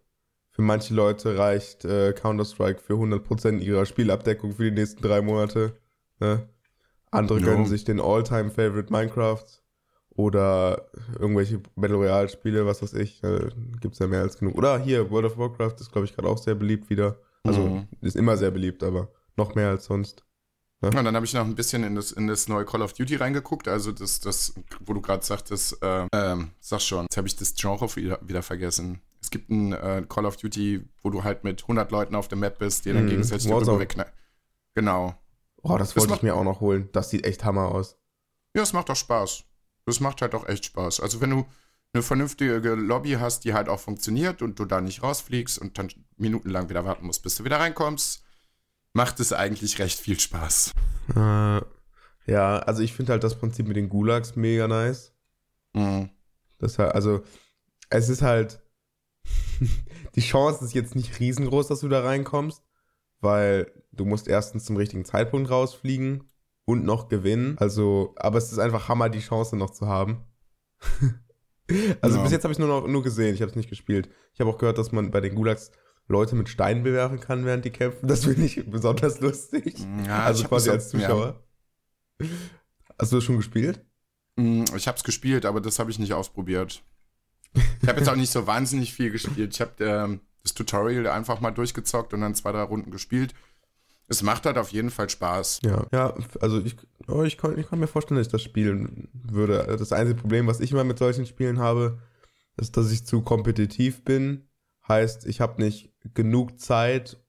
für 0.51 0.63
manche 0.63 0.95
Leute 0.95 1.37
reicht 1.37 1.85
äh, 1.85 2.15
Counter-Strike 2.15 2.81
für 2.81 2.95
100% 2.95 3.59
ihrer 3.59 3.85
Spielabdeckung 3.85 4.55
für 4.55 4.65
die 4.65 4.81
nächsten 4.81 5.03
drei 5.03 5.21
Monate. 5.21 5.77
Ne? 6.19 6.49
Andere 7.17 7.39
jo. 7.41 7.47
gönnen 7.47 7.67
sich 7.67 7.85
den 7.85 8.01
All-Time-Favorite 8.01 8.93
Minecraft 8.93 9.45
oder 10.11 10.89
irgendwelche 11.19 11.61
Battle 11.77 11.97
Royale-Spiele, 11.97 12.67
was 12.67 12.83
weiß 12.83 12.95
ich. 12.95 13.21
Da 13.21 13.39
gibt's 13.81 13.99
ja 13.99 14.07
mehr 14.07 14.23
als 14.23 14.39
genug. 14.39 14.57
Oder 14.57 14.79
hier, 14.79 15.11
World 15.11 15.27
of 15.27 15.39
Warcraft 15.39 15.77
ist, 15.81 15.93
glaube 15.93 16.07
ich, 16.07 16.15
gerade 16.15 16.29
auch 16.29 16.39
sehr 16.39 16.55
beliebt 16.55 16.89
wieder. 16.91 17.19
Also 17.45 17.61
mhm. 17.61 17.89
ist 18.01 18.17
immer 18.17 18.37
sehr 18.37 18.51
beliebt, 18.51 18.83
aber 18.83 19.09
noch 19.37 19.55
mehr 19.55 19.69
als 19.69 19.85
sonst. 19.85 20.25
Ja, 20.83 20.89
und 20.91 21.05
dann 21.05 21.15
habe 21.15 21.25
ich 21.25 21.33
noch 21.33 21.45
ein 21.45 21.55
bisschen 21.55 21.85
in 21.85 21.95
das, 21.95 22.13
in 22.13 22.27
das 22.27 22.49
neue 22.49 22.65
Call 22.65 22.83
of 22.83 22.93
Duty 22.93 23.17
reingeguckt. 23.17 23.67
Also 23.67 23.93
das, 23.93 24.21
das 24.21 24.55
wo 24.81 24.93
du 24.93 25.01
gerade 25.01 25.25
sagtest, 25.25 25.83
äh, 25.83 26.07
ähm, 26.13 26.51
sag 26.61 26.81
schon, 26.81 27.05
jetzt 27.05 27.17
habe 27.17 27.27
ich 27.27 27.37
das 27.37 27.55
Genre 27.55 27.95
wieder, 27.97 28.19
wieder 28.23 28.43
vergessen. 28.43 29.01
Es 29.21 29.31
gibt 29.31 29.51
ein 29.51 29.73
äh, 29.73 30.05
Call 30.09 30.27
of 30.27 30.37
Duty, 30.37 30.87
wo 31.03 31.11
du 31.11 31.25
halt 31.25 31.45
mit 31.45 31.63
100 31.63 31.91
Leuten 31.91 32.15
auf 32.15 32.29
der 32.29 32.39
Map 32.39 32.59
bist, 32.59 32.85
die 32.85 32.93
dann 32.93 33.05
mhm. 33.05 33.11
gegenseitig 33.11 33.49
darüber 33.49 33.81
wegknallen. 33.81 34.13
Genau. 34.75 35.15
Oh, 35.69 35.79
das 35.79 35.97
wollte 35.97 36.15
ich 36.15 36.23
mir 36.23 36.35
auch 36.35 36.45
noch 36.45 36.61
holen. 36.61 36.89
Das 36.93 37.11
sieht 37.11 37.27
echt 37.27 37.45
Hammer 37.45 37.69
aus. 37.69 37.99
Ja, 38.55 38.63
es 38.63 38.73
macht 38.73 38.91
auch 38.91 38.97
Spaß. 38.97 39.45
Das 39.85 40.01
macht 40.01 40.23
halt 40.23 40.35
auch 40.35 40.49
echt 40.49 40.67
Spaß. 40.67 41.01
Also 41.01 41.21
wenn 41.21 41.31
du 41.31 41.47
eine 41.93 42.03
vernünftige 42.03 42.75
Lobby 42.75 43.13
hast, 43.13 43.45
die 43.45 43.55
halt 43.55 43.69
auch 43.69 43.81
funktioniert 43.81 44.43
und 44.43 44.59
du 44.59 44.65
da 44.65 44.81
nicht 44.81 45.03
rausfliegst 45.03 45.59
und 45.59 45.79
dann 45.79 45.89
minutenlang 46.17 46.69
wieder 46.69 46.85
warten 46.85 47.07
musst, 47.07 47.23
bis 47.23 47.37
du 47.37 47.45
wieder 47.45 47.59
reinkommst, 47.59 48.23
macht 48.93 49.19
es 49.21 49.33
eigentlich 49.33 49.79
recht 49.79 49.99
viel 49.99 50.21
Spaß. 50.21 50.73
Äh, 51.15 51.61
ja, 52.27 52.59
also 52.59 52.83
ich 52.83 52.93
finde 52.93 53.13
halt 53.13 53.25
das 53.25 53.39
Prinzip 53.39 53.67
mit 53.67 53.77
den 53.77 53.89
Gulags 53.89 54.37
mega 54.37 54.69
nice. 54.69 55.13
Mhm. 55.75 56.11
Das 56.59 56.79
halt, 56.79 56.95
also, 56.95 57.23
es 57.91 58.09
ist 58.09 58.23
halt, 58.23 58.61
die 60.15 60.21
Chance 60.21 60.65
ist 60.65 60.75
jetzt 60.75 60.95
nicht 60.95 61.19
riesengroß, 61.19 61.69
dass 61.69 61.81
du 61.81 61.89
da 61.89 62.03
reinkommst, 62.03 62.63
weil 63.27 63.71
du 63.93 64.05
musst 64.05 64.29
erstens 64.29 64.65
zum 64.65 64.77
richtigen 64.77 65.05
Zeitpunkt 65.05 65.51
rausfliegen 65.51 66.25
und 66.65 66.85
noch 66.85 67.09
gewinnen. 67.09 67.57
Also, 67.59 68.15
aber 68.17 68.39
es 68.39 68.51
ist 68.53 68.59
einfach 68.59 68.89
Hammer, 68.89 69.09
die 69.11 69.19
Chance 69.21 69.57
noch 69.57 69.71
zu 69.71 69.87
haben. 69.87 70.25
also 72.01 72.17
Ja. 72.17 72.23
bis 72.23 72.33
jetzt 72.33 72.45
habe 72.45 72.53
ich 72.53 72.59
nur 72.59 72.69
noch 72.69 72.87
nur 72.87 73.03
gesehen, 73.03 73.35
ich 73.35 73.41
habe 73.43 73.51
es 73.51 73.57
nicht 73.57 73.69
gespielt. 73.69 74.09
Ich 74.35 74.41
habe 74.41 74.51
auch 74.51 74.59
gehört, 74.59 74.79
dass 74.79 74.93
man 74.93 75.11
bei 75.11 75.21
den 75.21 75.35
Gulags 75.35 75.71
Leute 76.09 76.37
mit 76.37 76.49
Steinen 76.49 76.85
bewerfen 76.85 77.19
kann, 77.19 77.45
während 77.45 77.65
die 77.65 77.71
kämpfen. 77.71 78.07
Das 78.07 78.25
finde 78.25 78.45
ich 78.45 78.65
besonders 78.71 79.21
lustig. 79.27 79.77
Ja, 80.07 80.23
also 80.25 80.45
quasi 80.47 80.71
als 80.71 80.89
Zuschauer. 80.91 81.43
Hast 82.99 83.13
du 83.13 83.17
das 83.17 83.25
schon 83.25 83.37
gespielt? 83.37 83.85
Mm, 84.37 84.65
Ich 84.77 84.87
habe 84.87 84.97
es 84.97 85.05
gespielt, 85.05 85.45
aber 85.45 85.61
das 85.61 85.79
habe 85.79 85.91
ich 85.91 85.99
nicht 85.99 86.13
ausprobiert. 86.13 86.83
Ich 87.83 87.89
habe 87.89 87.99
jetzt 87.99 88.09
auch 88.09 88.17
nicht 88.17 88.31
so 88.31 88.47
wahnsinnig 88.47 88.93
viel 88.93 89.11
gespielt. 89.11 89.55
Ich 89.55 89.61
habe 89.61 89.73
ähm, 89.85 90.21
das 90.47 90.55
Tutorial 90.55 91.09
einfach 91.09 91.41
mal 91.41 91.51
durchgezockt 91.51 92.15
und 92.15 92.21
dann 92.21 92.35
zwei, 92.35 92.53
drei 92.53 92.63
Runden 92.63 92.91
gespielt. 92.93 93.35
Es 94.09 94.23
macht 94.23 94.47
halt 94.47 94.57
auf 94.57 94.71
jeden 94.71 94.91
Fall 94.91 95.11
Spaß. 95.11 95.61
Ja. 95.65 95.85
Ja, 95.93 96.15
also 96.41 96.61
ich, 96.61 96.77
oh, 97.09 97.25
ich, 97.25 97.37
kann, 97.37 97.59
ich 97.59 97.69
kann 97.69 97.81
mir 97.81 97.89
vorstellen, 97.89 98.19
dass 98.19 98.29
ich 98.29 98.33
das 98.33 98.43
spielen 98.43 99.09
würde. 99.13 99.77
Das 99.77 99.93
einzige 99.93 100.21
Problem, 100.21 100.47
was 100.47 100.61
ich 100.61 100.71
immer 100.71 100.85
mit 100.85 100.99
solchen 100.99 101.27
Spielen 101.27 101.59
habe, 101.59 101.99
ist, 102.57 102.77
dass 102.77 102.93
ich 102.93 103.05
zu 103.05 103.23
kompetitiv 103.23 104.05
bin. 104.05 104.47
Heißt, 104.87 105.27
ich 105.27 105.41
habe 105.41 105.61
nicht 105.61 105.93
genug 106.15 106.61
Zeit, 106.61 107.21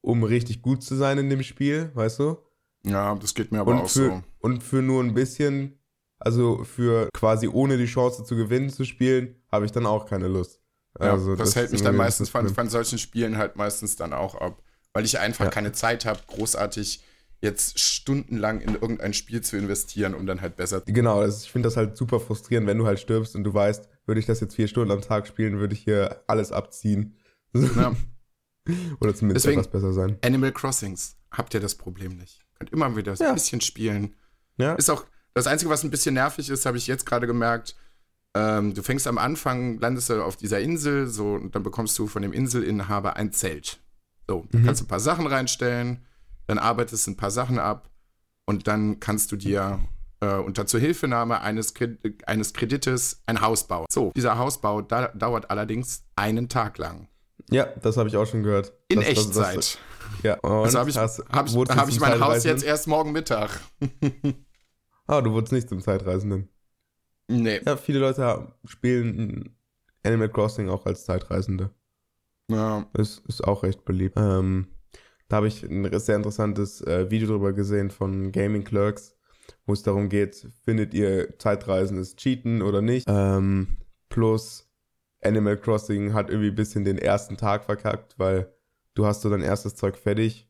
um 0.00 0.22
richtig 0.22 0.62
gut 0.62 0.84
zu 0.84 0.94
sein 0.94 1.18
in 1.18 1.28
dem 1.28 1.42
Spiel, 1.42 1.90
weißt 1.94 2.20
du? 2.20 2.36
Ja, 2.84 3.14
das 3.16 3.34
geht 3.34 3.50
mir 3.50 3.60
aber 3.60 3.72
Und 3.72 3.78
auch 3.78 3.88
für, 3.88 4.08
so. 4.10 4.22
und 4.38 4.62
für 4.62 4.82
nur 4.82 5.02
ein 5.02 5.14
bisschen, 5.14 5.80
also 6.20 6.62
für 6.62 7.08
quasi 7.12 7.48
ohne 7.48 7.76
die 7.76 7.86
Chance 7.86 8.22
zu 8.22 8.36
gewinnen 8.36 8.70
zu 8.70 8.84
spielen, 8.84 9.34
habe 9.50 9.64
ich 9.66 9.72
dann 9.72 9.84
auch 9.84 10.06
keine 10.06 10.28
Lust. 10.28 10.59
Ja, 10.98 11.12
also 11.12 11.36
das, 11.36 11.54
hält 11.54 11.66
ist 11.66 11.72
mich 11.72 11.82
dann 11.82 11.96
meistens 11.96 12.30
das 12.32 12.42
von, 12.42 12.54
von 12.54 12.68
solchen 12.68 12.98
Spielen 12.98 13.36
halt 13.38 13.56
meistens 13.56 13.96
dann 13.96 14.12
auch 14.12 14.34
ab. 14.34 14.62
Weil 14.92 15.04
ich 15.04 15.18
einfach 15.20 15.44
Ja. 15.44 15.50
keine 15.50 15.72
Zeit 15.72 16.04
habe, 16.04 16.18
großartig 16.26 17.04
jetzt 17.42 17.78
stundenlang 17.78 18.60
in 18.60 18.74
irgendein 18.74 19.14
Spiel 19.14 19.40
zu 19.40 19.56
investieren, 19.56 20.14
um 20.14 20.26
dann 20.26 20.40
halt 20.40 20.56
besser 20.56 20.82
Genau, 20.84 21.20
also 21.20 21.42
ich 21.44 21.50
finde 21.50 21.68
das 21.68 21.76
halt 21.76 21.96
super 21.96 22.20
frustrierend, 22.20 22.66
wenn 22.66 22.76
du 22.76 22.86
halt 22.86 22.98
stirbst 23.00 23.34
und 23.36 23.44
du 23.44 23.54
weißt, 23.54 23.88
würde 24.06 24.18
ich 24.20 24.26
das 24.26 24.40
jetzt 24.40 24.56
vier 24.56 24.68
Stunden 24.68 24.90
am 24.90 25.00
Tag 25.00 25.26
spielen, 25.26 25.58
würde 25.58 25.74
ich 25.74 25.80
hier 25.84 26.22
alles 26.26 26.50
abziehen. 26.52 27.16
Ja. 27.54 27.94
Oder 29.00 29.14
zumindest 29.14 29.46
Deswegen- 29.46 29.60
etwas 29.60 29.72
besser 29.72 29.92
sein. 29.92 30.18
Animal 30.24 30.52
Crossings, 30.52 31.16
habt 31.30 31.54
ihr 31.54 31.60
das 31.60 31.74
Problem 31.76 32.16
nicht. 32.16 32.40
Könnt 32.58 32.72
immer 32.72 32.94
wieder 32.96 33.16
so 33.16 33.24
ein 33.24 33.34
bisschen 33.34 33.60
spielen. 33.60 34.14
Ja, 34.58 34.74
Ist 34.74 34.90
auch 34.90 35.06
das 35.32 35.46
Einzige, 35.46 35.70
was 35.70 35.82
ein 35.82 35.90
bisschen 35.90 36.14
nervig 36.14 36.50
ist, 36.50 36.66
habe 36.66 36.76
ich 36.76 36.86
jetzt 36.86 37.06
gerade 37.06 37.26
gemerkt. 37.26 37.74
Ähm, 38.36 38.74
du 38.74 38.82
fängst 38.82 39.06
am 39.08 39.18
Anfang, 39.18 39.78
landest 39.78 40.08
du 40.10 40.22
auf 40.24 40.36
dieser 40.36 40.60
Insel, 40.60 41.08
so, 41.08 41.34
und 41.34 41.54
dann 41.54 41.62
bekommst 41.64 41.98
du 41.98 42.06
von 42.06 42.22
dem 42.22 42.32
Inselinhaber 42.32 43.16
ein 43.16 43.32
Zelt. 43.32 43.80
So, 44.28 44.46
Mhm. 44.52 44.64
kannst 44.64 44.80
du 44.80 44.84
ein 44.84 44.88
paar 44.88 45.00
Sachen 45.00 45.26
reinstellen, 45.26 46.04
dann 46.46 46.58
arbeitest 46.58 47.06
du 47.06 47.10
ein 47.12 47.16
paar 47.16 47.32
Sachen 47.32 47.58
ab 47.58 47.90
und 48.46 48.68
dann 48.68 49.00
kannst 49.00 49.32
du 49.32 49.36
dir 49.36 49.80
äh, 50.22 50.34
unter 50.34 50.66
Zuhilfenahme 50.66 51.40
eines, 51.40 51.72
eines 52.26 52.52
Kredites 52.52 53.22
ein 53.26 53.40
Haus 53.40 53.66
bauen. 53.66 53.86
So, 53.90 54.12
dieser 54.14 54.36
Hausbau 54.36 54.82
da 54.82 55.08
dauert 55.08 55.50
allerdings 55.50 56.04
einen 56.14 56.48
Tag 56.50 56.76
lang. 56.78 57.08
ja 57.50 57.64
das 57.82 57.96
habe 57.96 58.08
ich 58.10 58.16
auch 58.18 58.26
schon 58.26 58.42
gehört. 58.42 58.72
In 58.88 58.96
Das- 59.00 59.06
das- 59.08 59.16
Echtzeit. 59.26 59.56
Das, 59.56 59.78
ja, 60.22 60.34
und 60.40 60.52
also 60.66 60.78
habe 60.78 60.90
ich, 60.90 60.98
hast- 60.98 61.24
hab 61.32 61.46
ich, 61.48 61.54
hab 61.56 61.88
ich 61.88 61.98
mein 62.00 62.20
Haus 62.20 62.44
jetzt 62.44 62.62
erst 62.64 62.86
morgen 62.86 63.12
Mittag. 63.12 63.60
Ah, 65.06 65.22
du 65.22 65.32
wurdest 65.32 65.52
nicht 65.52 65.68
zum 65.68 65.80
Zeitreisenden. 65.80 66.49
Nee. 67.30 67.60
Ja, 67.64 67.76
viele 67.76 68.00
Leute 68.00 68.22
haben- 68.24 68.52
spielen 68.64 69.56
Animal 70.02 70.28
Crossing 70.28 70.68
auch 70.68 70.86
als 70.86 71.04
Zeitreisende. 71.04 71.70
Ja. 72.48 72.86
Das 72.94 73.22
ist 73.28 73.42
auch 73.44 73.62
recht 73.62 73.84
beliebt. 73.84 74.16
Ähm, 74.18 74.66
da 75.28 75.36
habe 75.36 75.46
ich 75.48 75.62
ein 75.62 75.98
sehr 76.00 76.16
interessantes 76.16 76.80
äh, 76.82 77.10
Video 77.10 77.28
drüber 77.28 77.52
gesehen 77.52 77.90
von 77.90 78.32
Gaming 78.32 78.64
Clerks, 78.64 79.16
wo 79.66 79.72
es 79.72 79.82
darum 79.84 80.08
geht, 80.08 80.48
findet 80.64 80.92
ihr 80.92 81.38
Zeitreisen 81.38 81.98
ist 81.98 82.18
Cheaten 82.18 82.62
oder 82.62 82.82
nicht? 82.82 83.06
Ähm, 83.08 83.76
plus 84.08 84.68
Animal 85.22 85.56
Crossing 85.58 86.12
hat 86.14 86.30
irgendwie 86.30 86.48
ein 86.48 86.54
bisschen 86.56 86.84
den 86.84 86.98
ersten 86.98 87.36
Tag 87.36 87.64
verkackt, 87.64 88.18
weil 88.18 88.52
du 88.94 89.06
hast 89.06 89.20
so 89.22 89.30
dein 89.30 89.42
erstes 89.42 89.76
Zeug 89.76 89.96
fertig 89.96 90.49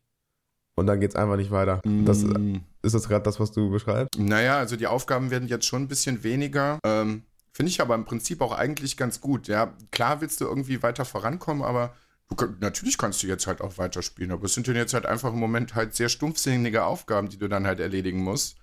und 0.80 0.86
dann 0.86 0.98
geht's 1.00 1.14
einfach 1.14 1.36
nicht 1.36 1.50
weiter. 1.50 1.80
Das, 2.04 2.22
Mm. 2.22 2.56
ist 2.82 2.94
das 2.94 3.06
gerade 3.08 3.22
das, 3.22 3.38
was 3.38 3.52
du 3.52 3.70
beschreibst? 3.70 4.18
Naja, 4.18 4.58
also 4.58 4.74
die 4.76 4.86
Aufgaben 4.86 5.30
werden 5.30 5.46
jetzt 5.48 5.66
schon 5.66 5.82
ein 5.82 5.88
bisschen 5.88 6.24
weniger. 6.24 6.78
Ähm, 6.84 7.22
Finde 7.52 7.70
ich 7.70 7.80
aber 7.80 7.94
im 7.94 8.04
Prinzip 8.04 8.40
auch 8.40 8.52
eigentlich 8.52 8.96
ganz 8.96 9.20
gut. 9.20 9.46
Ja, 9.48 9.74
klar 9.90 10.20
willst 10.20 10.40
du 10.40 10.46
irgendwie 10.46 10.82
weiter 10.82 11.04
vorankommen, 11.04 11.62
aber 11.62 11.94
du, 12.30 12.46
natürlich 12.60 12.96
kannst 12.96 13.22
du 13.22 13.26
jetzt 13.26 13.46
halt 13.46 13.60
auch 13.60 13.76
weiterspielen. 13.76 14.32
Aber 14.32 14.44
es 14.44 14.54
sind 14.54 14.66
ja 14.66 14.72
jetzt 14.72 14.94
halt 14.94 15.04
einfach 15.04 15.32
im 15.32 15.38
Moment 15.38 15.74
halt 15.74 15.94
sehr 15.94 16.08
stumpfsinnige 16.08 16.84
Aufgaben, 16.84 17.28
die 17.28 17.38
du 17.38 17.48
dann 17.48 17.66
halt 17.66 17.80
erledigen 17.80 18.20
musst. 18.22 18.56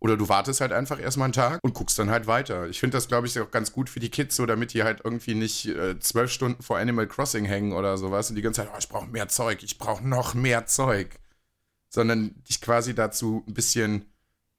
Oder 0.00 0.16
du 0.16 0.28
wartest 0.28 0.60
halt 0.60 0.70
einfach 0.72 1.00
erstmal 1.00 1.24
einen 1.26 1.32
Tag 1.32 1.58
und 1.62 1.74
guckst 1.74 1.98
dann 1.98 2.08
halt 2.08 2.28
weiter. 2.28 2.68
Ich 2.68 2.78
finde 2.78 2.96
das, 2.96 3.08
glaube 3.08 3.26
ich, 3.26 3.38
auch 3.40 3.50
ganz 3.50 3.72
gut 3.72 3.90
für 3.90 3.98
die 3.98 4.10
Kids, 4.10 4.36
so 4.36 4.46
damit 4.46 4.72
die 4.72 4.84
halt 4.84 5.00
irgendwie 5.02 5.34
nicht 5.34 5.66
äh, 5.66 5.98
zwölf 5.98 6.30
Stunden 6.30 6.62
vor 6.62 6.78
Animal 6.78 7.08
Crossing 7.08 7.44
hängen 7.44 7.72
oder 7.72 7.98
sowas 7.98 8.30
und 8.30 8.36
die 8.36 8.42
ganze 8.42 8.60
Zeit, 8.62 8.70
oh, 8.72 8.78
ich 8.78 8.88
brauche 8.88 9.08
mehr 9.08 9.26
Zeug, 9.28 9.64
ich 9.64 9.76
brauche 9.76 10.06
noch 10.08 10.34
mehr 10.34 10.66
Zeug. 10.66 11.18
Sondern 11.88 12.34
dich 12.48 12.60
quasi 12.60 12.94
dazu 12.94 13.44
ein 13.46 13.54
bisschen 13.54 14.06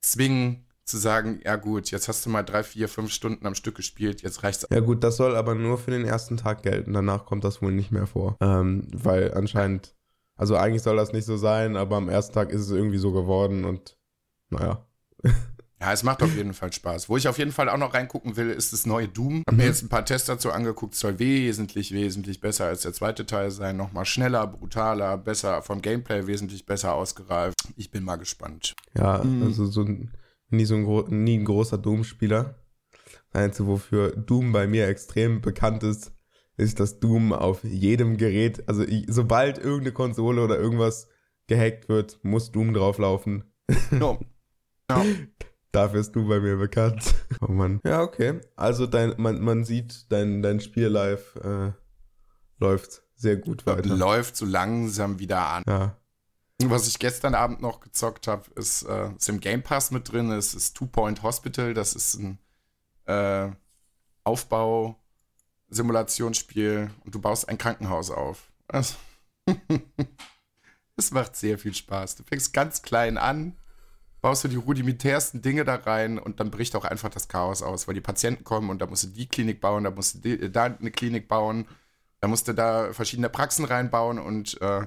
zwingen 0.02 0.66
zu 0.90 0.98
sagen, 0.98 1.40
ja 1.44 1.56
gut, 1.56 1.92
jetzt 1.92 2.08
hast 2.08 2.26
du 2.26 2.30
mal 2.30 2.44
drei, 2.44 2.64
vier, 2.64 2.90
fünf 2.90 3.12
Stunden 3.12 3.46
am 3.46 3.56
Stück 3.56 3.76
gespielt, 3.76 4.24
jetzt 4.24 4.44
reicht's. 4.44 4.66
Ja 4.72 4.80
gut, 4.80 5.04
das 5.04 5.18
soll 5.18 5.36
aber 5.36 5.54
nur 5.54 5.78
für 5.78 5.92
den 5.92 6.06
ersten 6.06 6.36
Tag 6.36 6.64
gelten. 6.64 6.94
Danach 6.94 7.26
kommt 7.26 7.44
das 7.44 7.62
wohl 7.62 7.72
nicht 7.72 7.92
mehr 7.92 8.08
vor. 8.08 8.38
Ähm, 8.42 8.88
weil 8.92 9.34
anscheinend, 9.34 9.96
also 10.36 10.56
eigentlich 10.56 10.82
soll 10.82 10.98
das 10.98 11.14
nicht 11.14 11.26
so 11.26 11.38
sein, 11.38 11.78
aber 11.78 11.98
am 11.98 12.10
ersten 12.10 12.34
Tag 12.34 12.50
ist 12.50 12.62
es 12.62 12.72
irgendwie 12.72 12.98
so 12.98 13.12
geworden 13.12 13.66
und 13.66 13.98
naja. 14.50 14.88
Ja, 15.82 15.94
es 15.94 16.04
macht 16.04 16.22
auf 16.24 16.36
jeden 16.36 16.54
Fall 16.54 16.74
Spaß. 16.74 17.08
Wo 17.08 17.16
ich 17.16 17.28
auf 17.30 17.38
jeden 17.38 17.54
Fall 17.54 17.70
auch 17.70 17.78
noch 17.78 17.94
reingucken 17.94 18.36
will, 18.36 18.50
ist 18.50 18.74
das 18.74 18.86
neue 18.86 19.08
Doom. 19.08 19.44
Hab 19.48 19.54
Mhm. 19.54 19.58
mir 19.60 19.66
jetzt 19.68 19.82
ein 19.82 19.88
paar 19.90 20.04
Tests 20.04 20.28
dazu 20.28 20.52
angeguckt, 20.52 20.94
soll 20.94 21.20
wesentlich, 21.20 21.94
wesentlich 21.94 22.42
besser 22.42 22.66
als 22.66 22.82
der 22.82 22.92
zweite 22.92 23.26
Teil 23.26 23.50
sein. 23.50 23.78
Nochmal 23.78 24.04
schneller, 24.06 24.46
brutaler, 24.48 25.18
besser, 25.18 25.62
vom 25.62 25.82
Gameplay 25.82 26.28
wesentlich 26.28 26.66
besser 26.66 26.94
ausgereift. 26.96 27.56
Ich 27.78 27.92
bin 27.92 28.04
mal 28.04 28.18
gespannt. 28.18 28.76
Ja, 28.98 29.24
Mhm. 29.24 29.44
also 29.44 29.66
so 29.68 29.84
ein, 29.84 30.12
nie 30.50 30.66
so 30.66 30.76
ein, 30.76 31.24
nie 31.24 31.38
ein 31.38 31.46
großer 31.46 31.78
Doom-Spieler. 31.78 32.56
Einzige, 33.32 33.68
wofür 33.70 34.12
Doom 34.12 34.52
bei 34.52 34.68
mir 34.68 34.88
extrem 34.88 35.40
bekannt 35.40 35.84
ist, 35.84 36.12
ist, 36.58 36.82
dass 36.82 37.00
Doom 37.00 37.32
auf 37.32 37.64
jedem 37.64 38.18
Gerät, 38.18 38.68
also 38.68 38.84
sobald 39.08 39.60
irgendeine 39.60 39.94
Konsole 39.94 40.44
oder 40.44 40.58
irgendwas 40.60 41.08
gehackt 41.48 41.88
wird, 41.88 42.20
muss 42.24 42.52
Doom 42.52 42.74
drauflaufen. 42.74 43.46
No. 43.92 44.20
Ja. 44.92 45.06
Dafür 45.72 46.00
ist 46.00 46.16
du 46.16 46.28
bei 46.28 46.40
mir 46.40 46.56
bekannt. 46.58 47.14
Oh 47.42 47.52
Mann. 47.52 47.80
Ja, 47.86 48.02
okay. 48.02 48.42
Also 48.56 48.88
dein, 48.88 49.14
man, 49.18 49.40
man 49.40 49.64
sieht, 49.64 50.12
dein, 50.12 50.42
dein 50.42 50.60
Spiel 50.60 50.88
live 50.88 51.36
äh, 51.38 51.72
läuft 52.58 53.04
sehr 53.16 53.38
gut 53.38 53.66
weiter. 53.66 53.96
Läuft 53.96 54.36
so 54.36 54.46
langsam 54.46 55.20
wieder 55.20 55.48
an. 55.48 55.64
Ja. 55.68 55.96
Was 56.64 56.88
ich 56.88 57.00
gestern 57.00 57.36
Abend 57.36 57.62
noch 57.62 57.80
gezockt 57.80 58.28
habe, 58.28 58.44
ist, 58.56 58.84
äh, 58.84 59.16
ist 59.16 59.30
im 59.30 59.40
Game 59.40 59.64
Pass 59.64 59.92
mit 59.92 60.12
drin, 60.12 60.30
ist, 60.32 60.54
ist 60.54 60.76
Two 60.76 60.88
Point 60.88 61.24
Hospital. 61.24 61.74
Das 61.74 61.94
ist 61.94 62.16
ein 62.16 62.40
äh, 63.06 63.50
Aufbau-Simulationsspiel 64.26 66.92
und 67.06 67.16
du 67.16 67.22
baust 67.22 67.48
ein 67.48 67.58
Krankenhaus 67.58 68.12
auf. 68.12 68.52
Also, 68.68 68.96
Es 71.00 71.12
macht 71.12 71.38
sehr 71.38 71.58
viel 71.58 71.74
Spaß. 71.74 72.18
Du 72.18 72.24
fängst 72.24 72.52
ganz 72.52 72.82
klein 72.82 73.18
an, 73.18 73.56
baust 74.22 74.44
du 74.44 74.48
die 74.48 74.56
rudimentärsten 74.56 75.42
Dinge 75.42 75.64
da 75.64 75.76
rein 75.76 76.20
und 76.20 76.40
dann 76.40 76.52
bricht 76.52 76.76
auch 76.76 76.86
einfach 76.86 77.10
das 77.10 77.28
Chaos 77.28 77.64
aus, 77.64 77.88
weil 77.88 77.96
die 77.96 78.02
Patienten 78.02 78.44
kommen 78.44 78.70
und 78.70 78.82
da 78.82 78.86
musst 78.86 79.04
du 79.04 79.08
die 79.08 79.28
Klinik 79.28 79.62
bauen, 79.62 79.84
da 79.84 79.92
musst 79.92 80.16
du 80.16 80.20
die, 80.20 80.52
da 80.52 80.66
eine 80.66 80.92
Klinik 80.92 81.28
bauen, 81.28 81.68
da 82.20 82.28
musst 82.28 82.48
du 82.48 82.54
da 82.54 82.92
verschiedene 82.94 83.30
Praxen 83.30 83.66
reinbauen 83.66 84.20
und 84.20 84.60
äh, 84.62 84.86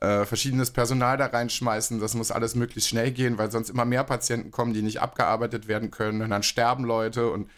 äh, 0.00 0.24
verschiedenes 0.24 0.70
Personal 0.70 1.16
da 1.16 1.26
reinschmeißen. 1.26 2.00
Das 2.00 2.14
muss 2.14 2.30
alles 2.30 2.54
möglichst 2.54 2.88
schnell 2.88 3.10
gehen, 3.10 3.36
weil 3.36 3.50
sonst 3.50 3.70
immer 3.70 3.84
mehr 3.84 4.04
Patienten 4.04 4.50
kommen, 4.50 4.72
die 4.72 4.82
nicht 4.82 5.00
abgearbeitet 5.00 5.68
werden 5.68 5.90
können 5.90 6.22
und 6.22 6.30
dann 6.30 6.42
sterben 6.42 6.84
Leute 6.84 7.30
und 7.30 7.50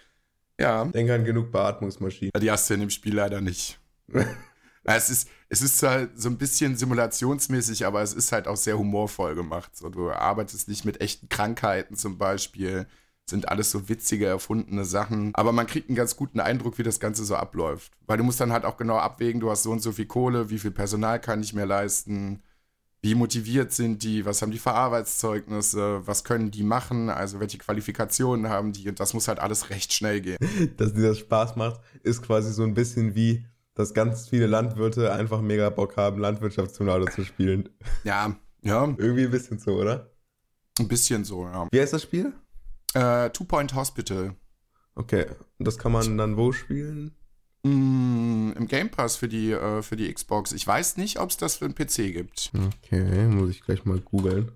ja, 0.59 0.85
Denk 0.85 1.11
an 1.11 1.25
genug 1.25 1.53
Beatmungsmaschinen. 1.53 2.33
die 2.39 2.51
hast 2.51 2.69
du 2.69 2.75
in 2.75 2.81
dem 2.81 2.91
Spiel 2.91 3.15
leider 3.15 3.41
nicht. 3.41 3.79
Es 4.83 5.11
ist, 5.11 5.29
es 5.53 5.63
ist 5.63 5.79
zwar 5.79 6.09
so 6.15 6.29
ein 6.29 6.39
bisschen 6.39 6.77
simulationsmäßig, 6.77 7.85
aber 7.85 8.03
es 8.03 8.15
ist 8.15 8.31
halt 8.31 8.47
auch 8.47 8.57
sehr 8.57 8.79
humorvoll 8.79 9.35
gemacht. 9.35 9.77
So, 9.77 9.89
du 9.89 10.11
arbeitest 10.11 10.69
nicht 10.69 10.85
mit 10.85 11.01
echten 11.01 11.29
Krankheiten 11.29 11.97
zum 11.97 12.19
Beispiel. 12.19 12.87
Sind 13.29 13.49
alles 13.49 13.73
so 13.73 13.89
witzige, 13.89 14.27
erfundene 14.27 14.85
Sachen. 14.85 15.33
Aber 15.35 15.51
man 15.51 15.67
kriegt 15.67 15.89
einen 15.89 15.97
ganz 15.97 16.17
guten 16.17 16.39
Eindruck, 16.39 16.79
wie 16.79 16.85
das 16.85 17.01
Ganze 17.01 17.25
so 17.25 17.35
abläuft. 17.35 17.93
Weil 18.07 18.19
du 18.19 18.25
musst 18.25 18.41
dann 18.41 18.53
halt 18.53 18.65
auch 18.65 18.77
genau 18.77 18.97
abwägen, 18.99 19.41
du 19.41 19.51
hast 19.51 19.65
so 19.65 19.73
und 19.73 19.81
so 19.81 19.91
viel 19.91 20.07
Kohle, 20.07 20.51
wie 20.51 20.59
viel 20.59 20.71
Personal 20.71 21.21
kann 21.21 21.43
ich 21.43 21.53
mir 21.53 21.67
leisten. 21.67 22.43
wie 23.03 23.15
motiviert 23.15 23.73
sind 23.73 24.03
die, 24.03 24.27
was 24.27 24.43
haben 24.43 24.53
die 24.53 24.59
für 24.59 24.73
Arbeitszeugnisse, 24.73 26.07
was 26.07 26.25
können 26.25 26.51
die 26.51 26.63
machen, 26.63 27.09
also 27.11 27.41
welche 27.41 27.59
Qualifikationen 27.59 28.51
haben 28.51 28.73
die 28.73 28.89
und 28.91 29.01
das 29.01 29.15
muss 29.15 29.29
halt 29.29 29.41
alles 29.41 29.71
recht 29.71 29.93
schnell 29.95 30.21
gehen. 30.21 30.37
Dass 30.77 30.93
dir 30.95 31.09
das 31.09 31.19
Spaß 31.19 31.57
macht, 31.57 31.81
ist 32.03 32.23
quasi 32.23 32.53
so 32.53 32.63
ein 32.63 32.75
bisschen 32.75 33.15
wie, 33.15 33.45
dass 33.81 33.95
ganz 33.95 34.29
viele 34.29 34.47
Landwirte 34.47 35.13
einfach 35.13 35.41
mega 35.41 35.71
Bock 35.71 35.97
haben, 35.97 36.21
Landwirtschaftssimulator 36.21 37.11
zu 37.11 37.25
spielen. 37.25 37.69
Ja, 38.05 38.37
ja. 38.63 38.85
Irgendwie 38.99 39.25
ein 39.25 39.31
bisschen 39.31 39.59
so, 39.59 39.73
oder? 39.73 40.11
Ein 40.79 40.89
bisschen 40.89 41.25
so, 41.25 41.45
ja. 41.45 41.67
Wie 41.71 41.81
heißt 41.81 41.93
das 41.93 42.03
Spiel? 42.03 42.33
Äh, 42.95 43.31
Two 43.31 43.45
Point 43.45 43.75
Hospital. 43.75 44.35
Okay, 44.95 45.27
und 45.59 45.67
das 45.67 45.79
kann 45.79 45.93
man 45.93 46.19
dann 46.19 46.37
wo 46.37 46.53
spielen? 46.53 47.13
Mm, 47.63 48.53
Im 48.57 48.67
Game 48.69 48.91
Pass 48.91 49.17
für 49.17 49.29
die, 49.29 49.53
äh, 49.53 49.83
für 49.83 49.97
die 49.97 50.13
Xbox. 50.13 50.53
Ich 50.53 50.67
weiß 50.67 50.97
nicht, 50.97 51.19
ob 51.19 51.31
es 51.31 51.37
das 51.37 51.57
für 51.57 51.69
den 51.69 51.75
PC 51.75 52.13
gibt. 52.13 52.51
Okay, 52.55 53.27
muss 53.29 53.51
ich 53.51 53.63
gleich 53.63 53.85
mal 53.85 54.01
googeln. 54.01 54.53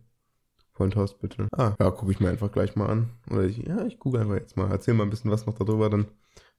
Point 0.74 0.96
Hospital. 0.96 1.48
Ah, 1.56 1.74
ja, 1.78 1.90
gucke 1.90 2.12
ich 2.12 2.20
mir 2.20 2.30
einfach 2.30 2.50
gleich 2.50 2.76
mal 2.76 2.90
an. 2.90 3.10
Oder 3.30 3.44
ich, 3.44 3.58
ja, 3.58 3.84
ich 3.86 3.98
google 3.98 4.22
einfach 4.22 4.34
jetzt 4.34 4.56
mal. 4.56 4.70
Erzähl 4.70 4.94
mal 4.94 5.04
ein 5.04 5.10
bisschen 5.10 5.30
was 5.30 5.46
noch 5.46 5.54
darüber, 5.54 5.88
dann 5.88 6.06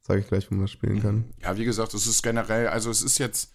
sage 0.06 0.20
ich 0.20 0.28
gleich, 0.28 0.50
wo 0.52 0.56
man 0.56 0.66
das 0.66 0.72
spielen 0.72 1.02
kann. 1.02 1.34
Ja, 1.42 1.58
wie 1.58 1.66
gesagt, 1.66 1.94
es 1.94 2.06
ist 2.06 2.22
generell, 2.22 2.68
also 2.68 2.92
es 2.92 3.02
ist 3.02 3.18
jetzt, 3.18 3.52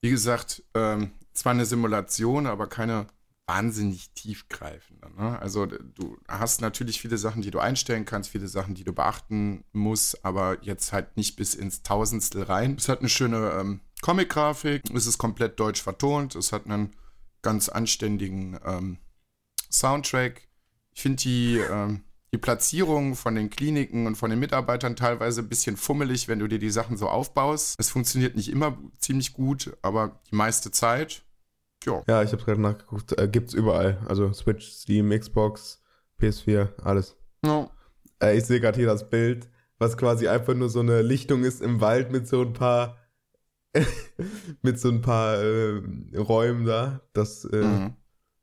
wie 0.00 0.10
gesagt, 0.10 0.62
ähm, 0.74 1.12
zwar 1.34 1.52
eine 1.52 1.66
Simulation, 1.66 2.46
aber 2.46 2.68
keine 2.68 3.06
wahnsinnig 3.46 4.10
tiefgreifende. 4.14 5.10
Ne? 5.18 5.38
Also 5.38 5.66
du 5.66 6.16
hast 6.26 6.62
natürlich 6.62 7.00
viele 7.00 7.18
Sachen, 7.18 7.42
die 7.42 7.50
du 7.50 7.58
einstellen 7.58 8.06
kannst, 8.06 8.30
viele 8.30 8.48
Sachen, 8.48 8.74
die 8.74 8.84
du 8.84 8.94
beachten 8.94 9.64
musst, 9.72 10.24
aber 10.24 10.62
jetzt 10.62 10.94
halt 10.94 11.18
nicht 11.18 11.36
bis 11.36 11.54
ins 11.54 11.82
Tausendstel 11.82 12.44
rein. 12.44 12.76
Es 12.78 12.88
hat 12.88 13.00
eine 13.00 13.10
schöne 13.10 13.50
ähm, 13.60 13.80
Comic-Grafik, 14.00 14.82
es 14.94 15.06
ist 15.06 15.18
komplett 15.18 15.60
deutsch 15.60 15.82
vertont, 15.82 16.34
es 16.34 16.52
hat 16.52 16.64
einen 16.64 16.96
ganz 17.42 17.68
anständigen 17.68 18.58
ähm, 18.64 18.96
Soundtrack. 19.70 20.48
Ich 20.94 21.02
finde 21.02 21.22
die, 21.22 21.58
ähm, 21.58 22.04
die 22.34 22.38
Platzierung 22.38 23.14
von 23.14 23.36
den 23.36 23.48
Kliniken 23.48 24.06
und 24.06 24.16
von 24.16 24.28
den 24.28 24.40
Mitarbeitern 24.40 24.96
teilweise 24.96 25.40
ein 25.42 25.48
bisschen 25.48 25.76
fummelig, 25.76 26.28
wenn 26.28 26.40
du 26.40 26.48
dir 26.48 26.58
die 26.58 26.70
Sachen 26.70 26.96
so 26.96 27.08
aufbaust. 27.08 27.76
Es 27.78 27.90
funktioniert 27.90 28.34
nicht 28.34 28.50
immer 28.50 28.76
ziemlich 28.98 29.32
gut, 29.32 29.76
aber 29.82 30.20
die 30.30 30.34
meiste 30.34 30.70
Zeit 30.70 31.24
ja. 31.86 32.02
Ja, 32.08 32.22
ich 32.22 32.32
habe 32.32 32.42
gerade 32.42 32.60
nachgeguckt. 32.60 33.18
Äh, 33.18 33.28
gibt's 33.28 33.54
überall. 33.54 33.98
Also 34.06 34.32
Switch, 34.32 34.66
Steam, 34.66 35.10
Xbox, 35.10 35.82
PS4, 36.20 36.68
alles. 36.82 37.16
Ja. 37.44 37.70
Äh, 38.22 38.38
ich 38.38 38.44
sehe 38.44 38.60
gerade 38.60 38.78
hier 38.78 38.86
das 38.86 39.10
Bild, 39.10 39.48
was 39.78 39.96
quasi 39.96 40.28
einfach 40.28 40.54
nur 40.54 40.70
so 40.70 40.80
eine 40.80 41.02
Lichtung 41.02 41.44
ist 41.44 41.62
im 41.62 41.80
Wald 41.80 42.10
mit 42.10 42.26
so 42.26 42.42
ein 42.42 42.52
paar 42.52 42.98
mit 44.62 44.78
so 44.78 44.88
ein 44.88 45.02
paar 45.02 45.40
äh, 45.42 45.82
Räumen 46.16 46.64
da. 46.64 47.00
Das 47.12 47.44
äh, 47.44 47.56
mhm. 47.56 47.96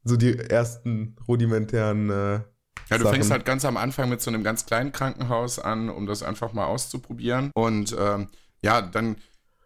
so 0.04 0.18
die 0.18 0.38
ersten 0.38 1.16
rudimentären 1.28 2.10
äh, 2.10 2.42
ja, 2.90 2.98
du 2.98 3.04
Sachen. 3.04 3.16
fängst 3.16 3.32
halt 3.32 3.46
ganz 3.46 3.66
am 3.66 3.78
Anfang 3.78 4.10
mit 4.10 4.22
so 4.22 4.30
einem 4.30 4.44
ganz 4.44 4.66
kleinen 4.66 4.92
Krankenhaus 4.92 5.60
an, 5.60 5.90
um 5.90 6.06
das 6.06 6.24
einfach 6.24 6.54
mal 6.54 6.66
auszuprobieren. 6.66 7.52
Und 7.54 7.96
ähm, 7.98 8.28
ja, 8.62 8.82
dann 8.82 9.18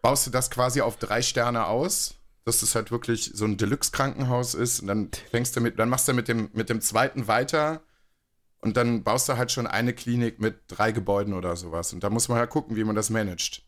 baust 0.02 0.26
du 0.26 0.30
das 0.30 0.50
quasi 0.50 0.80
auf 0.80 0.96
drei 0.96 1.22
Sterne 1.22 1.66
aus 1.66 2.16
dass 2.46 2.60
das 2.60 2.76
halt 2.76 2.92
wirklich 2.92 3.32
so 3.34 3.44
ein 3.44 3.56
Deluxe-Krankenhaus 3.56 4.54
ist. 4.54 4.80
Und 4.80 4.86
dann 4.86 5.10
fängst 5.30 5.56
du 5.56 5.60
mit, 5.60 5.78
dann 5.80 5.88
machst 5.88 6.06
du 6.06 6.14
mit 6.14 6.28
dem, 6.28 6.48
mit 6.52 6.70
dem 6.70 6.80
zweiten 6.80 7.26
weiter 7.26 7.82
und 8.60 8.76
dann 8.76 9.02
baust 9.02 9.28
du 9.28 9.36
halt 9.36 9.50
schon 9.50 9.66
eine 9.66 9.92
Klinik 9.92 10.40
mit 10.40 10.60
drei 10.68 10.92
Gebäuden 10.92 11.34
oder 11.34 11.56
sowas. 11.56 11.92
Und 11.92 12.04
da 12.04 12.08
muss 12.08 12.28
man 12.28 12.38
halt 12.38 12.50
gucken, 12.50 12.76
wie 12.76 12.84
man 12.84 12.94
das 12.94 13.10
managt. 13.10 13.62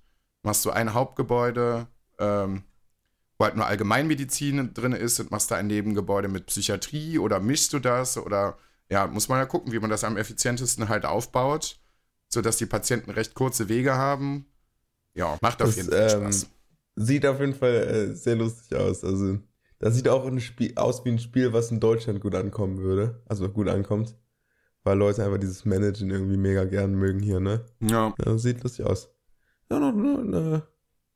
Machst 0.44 0.64
du 0.64 0.70
ein 0.70 0.94
Hauptgebäude, 0.94 1.88
ähm, 2.20 2.62
wo 3.36 3.46
halt 3.46 3.56
nur 3.56 3.66
Allgemeinmedizin 3.66 4.72
drin 4.74 4.92
ist 4.92 5.18
und 5.18 5.32
machst 5.32 5.50
da 5.50 5.56
ein 5.56 5.66
Nebengebäude 5.66 6.28
mit 6.28 6.46
Psychiatrie 6.46 7.18
oder 7.18 7.40
mischst 7.40 7.72
du 7.72 7.80
das 7.80 8.16
oder 8.16 8.58
ja, 8.90 9.06
muss 9.06 9.28
man 9.28 9.38
ja 9.38 9.46
gucken, 9.46 9.72
wie 9.72 9.78
man 9.78 9.90
das 9.90 10.04
am 10.04 10.16
effizientesten 10.16 10.88
halt 10.88 11.04
aufbaut, 11.04 11.78
sodass 12.28 12.56
die 12.56 12.66
Patienten 12.66 13.10
recht 13.10 13.34
kurze 13.34 13.68
Wege 13.68 13.94
haben. 13.94 14.46
Ja, 15.14 15.36
macht 15.40 15.62
auf 15.62 15.68
das, 15.68 15.76
jeden 15.76 15.90
Fall 15.90 16.10
Spaß. 16.10 16.42
Ähm 16.44 16.48
Sieht 17.00 17.24
auf 17.26 17.38
jeden 17.38 17.54
Fall 17.54 17.74
äh, 17.74 18.14
sehr 18.14 18.34
lustig 18.34 18.76
aus. 18.76 19.04
Also, 19.04 19.38
das 19.78 19.94
sieht 19.94 20.08
auch 20.08 20.26
ein 20.26 20.40
Spiel, 20.40 20.72
aus 20.74 21.04
wie 21.04 21.10
ein 21.10 21.20
Spiel, 21.20 21.52
was 21.52 21.70
in 21.70 21.78
Deutschland 21.78 22.20
gut 22.20 22.34
ankommen 22.34 22.78
würde. 22.78 23.22
Also 23.26 23.48
gut 23.48 23.68
ankommt. 23.68 24.16
Weil 24.82 24.98
Leute 24.98 25.24
einfach 25.24 25.38
dieses 25.38 25.64
Managen 25.64 26.10
irgendwie 26.10 26.36
mega 26.36 26.64
gern 26.64 26.94
mögen 26.94 27.20
hier, 27.20 27.38
ne? 27.38 27.64
Ja. 27.80 28.12
ja 28.24 28.36
sieht 28.36 28.64
lustig 28.64 28.84
aus. 28.84 29.10
Ja, 29.70 29.78
noch 29.78 29.92
eine, 29.92 30.18
eine 30.18 30.62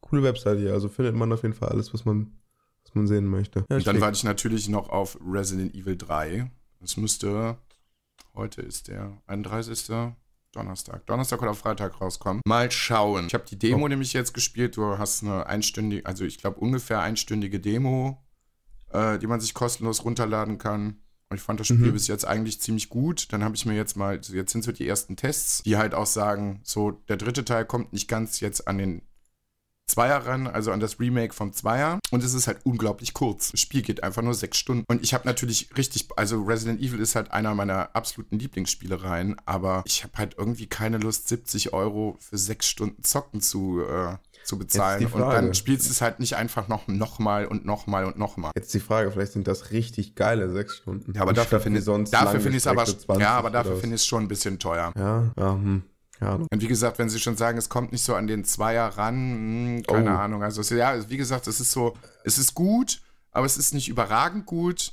coole 0.01 0.23
Webseite 0.23 0.61
hier. 0.61 0.73
Also 0.73 0.89
findet 0.89 1.17
man 1.17 1.33
auf 1.33 1.43
jeden 1.43 1.55
Fall 1.55 1.71
alles, 1.71 1.93
was 1.93 2.05
man, 2.05 2.39
was 2.85 2.95
man 2.95 3.09
sehen 3.09 3.27
möchte. 3.27 3.65
Ja, 3.69 3.77
Und 3.77 3.87
dann 3.87 4.01
warte 4.01 4.17
ich 4.17 4.25
natürlich 4.25 4.69
noch 4.69 4.89
auf 4.89 5.19
Resident 5.27 5.75
Evil 5.75 5.97
3. 5.97 6.49
Das 6.83 6.97
müsste, 6.97 7.57
heute 8.35 8.61
ist 8.61 8.89
der 8.89 9.17
31. 9.29 10.15
Donnerstag. 10.51 11.07
Donnerstag 11.07 11.41
oder 11.41 11.55
Freitag 11.55 12.01
rauskommen. 12.01 12.43
Mal 12.45 12.73
schauen. 12.73 13.29
Ich 13.29 13.35
habe 13.35 13.45
die 13.49 13.57
Demo 13.57 13.85
oh. 13.85 13.89
nämlich 13.89 14.13
jetzt 14.13 14.35
gespielt. 14.35 14.77
Du 14.77 14.99
hast 14.99 15.23
eine 15.23 15.47
einstündige, 15.47 16.05
also 16.05 16.25
ich 16.25 16.39
glaube 16.39 16.59
ungefähr 16.59 17.01
einstündige 17.01 17.61
Demo, 17.61 18.21
äh, 18.91 19.17
die 19.21 19.29
man 19.29 19.41
sich 19.41 19.55
kostenlos 19.55 20.05
runterladen 20.05 20.59
kann. 20.59 20.99
Und 21.31 21.37
ich 21.37 21.43
fand 21.43 21.61
das 21.61 21.69
Spiel 21.69 21.79
mhm. 21.79 21.93
bis 21.93 22.09
jetzt 22.09 22.27
eigentlich 22.27 22.61
ziemlich 22.61 22.89
gut. 22.89 23.33
Dann 23.33 23.45
habe 23.45 23.55
ich 23.55 23.65
mir 23.65 23.75
jetzt 23.75 23.97
mal, 23.97 24.21
jetzt 24.21 24.51
sind 24.51 24.65
so 24.65 24.73
die 24.73 24.87
ersten 24.87 25.17
Tests, 25.17 25.63
die 25.63 25.77
halt 25.77 25.95
auch 25.95 26.07
sagen, 26.07 26.63
so 26.65 26.91
der 26.91 27.17
dritte 27.17 27.45
Teil 27.45 27.65
kommt 27.65 27.93
nicht 27.93 28.09
ganz 28.09 28.41
jetzt 28.41 28.67
an 28.67 28.79
den 28.79 29.03
Zweier 29.87 30.27
ran, 30.27 30.47
also 30.47 30.73
an 30.73 30.81
das 30.81 30.99
Remake 31.01 31.35
vom 31.35 31.53
Zweier. 31.53 31.99
Und 32.11 32.25
es 32.25 32.35
ist 32.35 32.47
halt 32.47 32.61
unglaublich 32.65 33.13
kurz. 33.13 33.51
Das 33.51 33.61
Spiel 33.61 33.83
geht 33.83 34.03
einfach 34.03 34.23
nur 34.23 34.35
sechs 34.35 34.57
Stunden. 34.57 34.85
Und 34.89 35.03
ich 35.03 35.13
habe 35.13 35.27
natürlich 35.27 35.69
richtig, 35.77 36.09
also 36.17 36.43
Resident 36.43 36.81
Evil 36.81 37.01
ist 37.01 37.15
halt 37.15 37.31
einer 37.33 37.55
meiner 37.55 37.95
absoluten 37.95 38.39
Lieblingsspielereien, 38.39 39.37
aber 39.45 39.83
ich 39.85 40.03
habe 40.05 40.15
halt 40.17 40.37
irgendwie 40.39 40.67
keine 40.67 40.99
Lust, 40.99 41.29
70 41.29 41.73
Euro 41.73 42.17
für 42.21 42.39
sechs 42.39 42.69
Stunden 42.69 43.03
Zocken 43.03 43.41
zu, 43.41 43.83
äh, 43.83 44.17
zu 44.45 44.59
bezahlen. 44.59 45.07
Und 45.07 45.21
dann 45.21 45.55
spielst 45.55 45.87
du 45.87 45.91
es 45.91 46.01
halt 46.01 46.21
nicht 46.21 46.37
einfach 46.37 46.69
noch, 46.69 46.89
noch 46.89 47.19
mal 47.19 47.47
und 47.47 47.65
noch 47.65 47.87
mal 47.87 48.05
und 48.05 48.19
noch 48.19 48.37
mal. 48.37 48.51
Jetzt 48.55 48.73
die 48.75 48.81
Frage, 48.81 49.11
vielleicht 49.11 49.33
sind 49.33 49.47
das 49.47 49.71
richtig 49.73 50.15
geile 50.15 50.51
sechs 50.51 50.77
Stunden. 50.77 51.13
Ja, 51.15 51.23
aber 51.23 51.33
dafür 51.33 51.61
finde 51.61 51.81
ich 51.81 51.85
sonst 51.85 52.11
dafür 52.11 52.41
finde 52.41 52.57
ich 52.57 52.65
es 52.65 52.67
aber 52.67 52.85
ja, 53.19 53.31
aber 53.31 53.51
dafür 53.51 53.77
finde 53.77 53.97
ich 53.97 54.03
es 54.03 54.07
schon 54.07 54.25
ein 54.25 54.29
bisschen 54.29 54.59
teuer. 54.59 54.93
Ja, 54.97 55.33
ja 55.37 55.53
hm. 55.53 55.83
Keine 56.23 56.47
Und 56.51 56.63
wie 56.63 56.69
gesagt, 56.69 56.99
wenn 56.99 57.09
Sie 57.09 57.19
schon 57.19 57.37
sagen, 57.37 57.59
es 57.59 57.69
kommt 57.69 57.93
nicht 57.93 58.05
so 58.05 58.15
an 58.15 58.27
den 58.27 58.45
Zweier 58.45 58.87
ran, 58.87 59.17
mh, 59.17 59.77
hm, 59.77 59.83
keine 59.85 60.11
oh. 60.11 60.19
Ahnung. 60.19 60.43
Also, 60.43 60.61
es, 60.61 60.71
ja, 60.71 61.09
wie 61.09 61.17
gesagt, 61.17 61.47
es 61.47 61.61
ist 61.61 61.73
so, 61.73 61.97
es 62.25 62.39
ist 62.39 62.55
gut, 62.55 63.03
aber 63.31 63.47
es 63.47 63.57
ist 63.57 63.75
nicht 63.75 63.89
überragend 63.89 64.47
gut. 64.47 64.93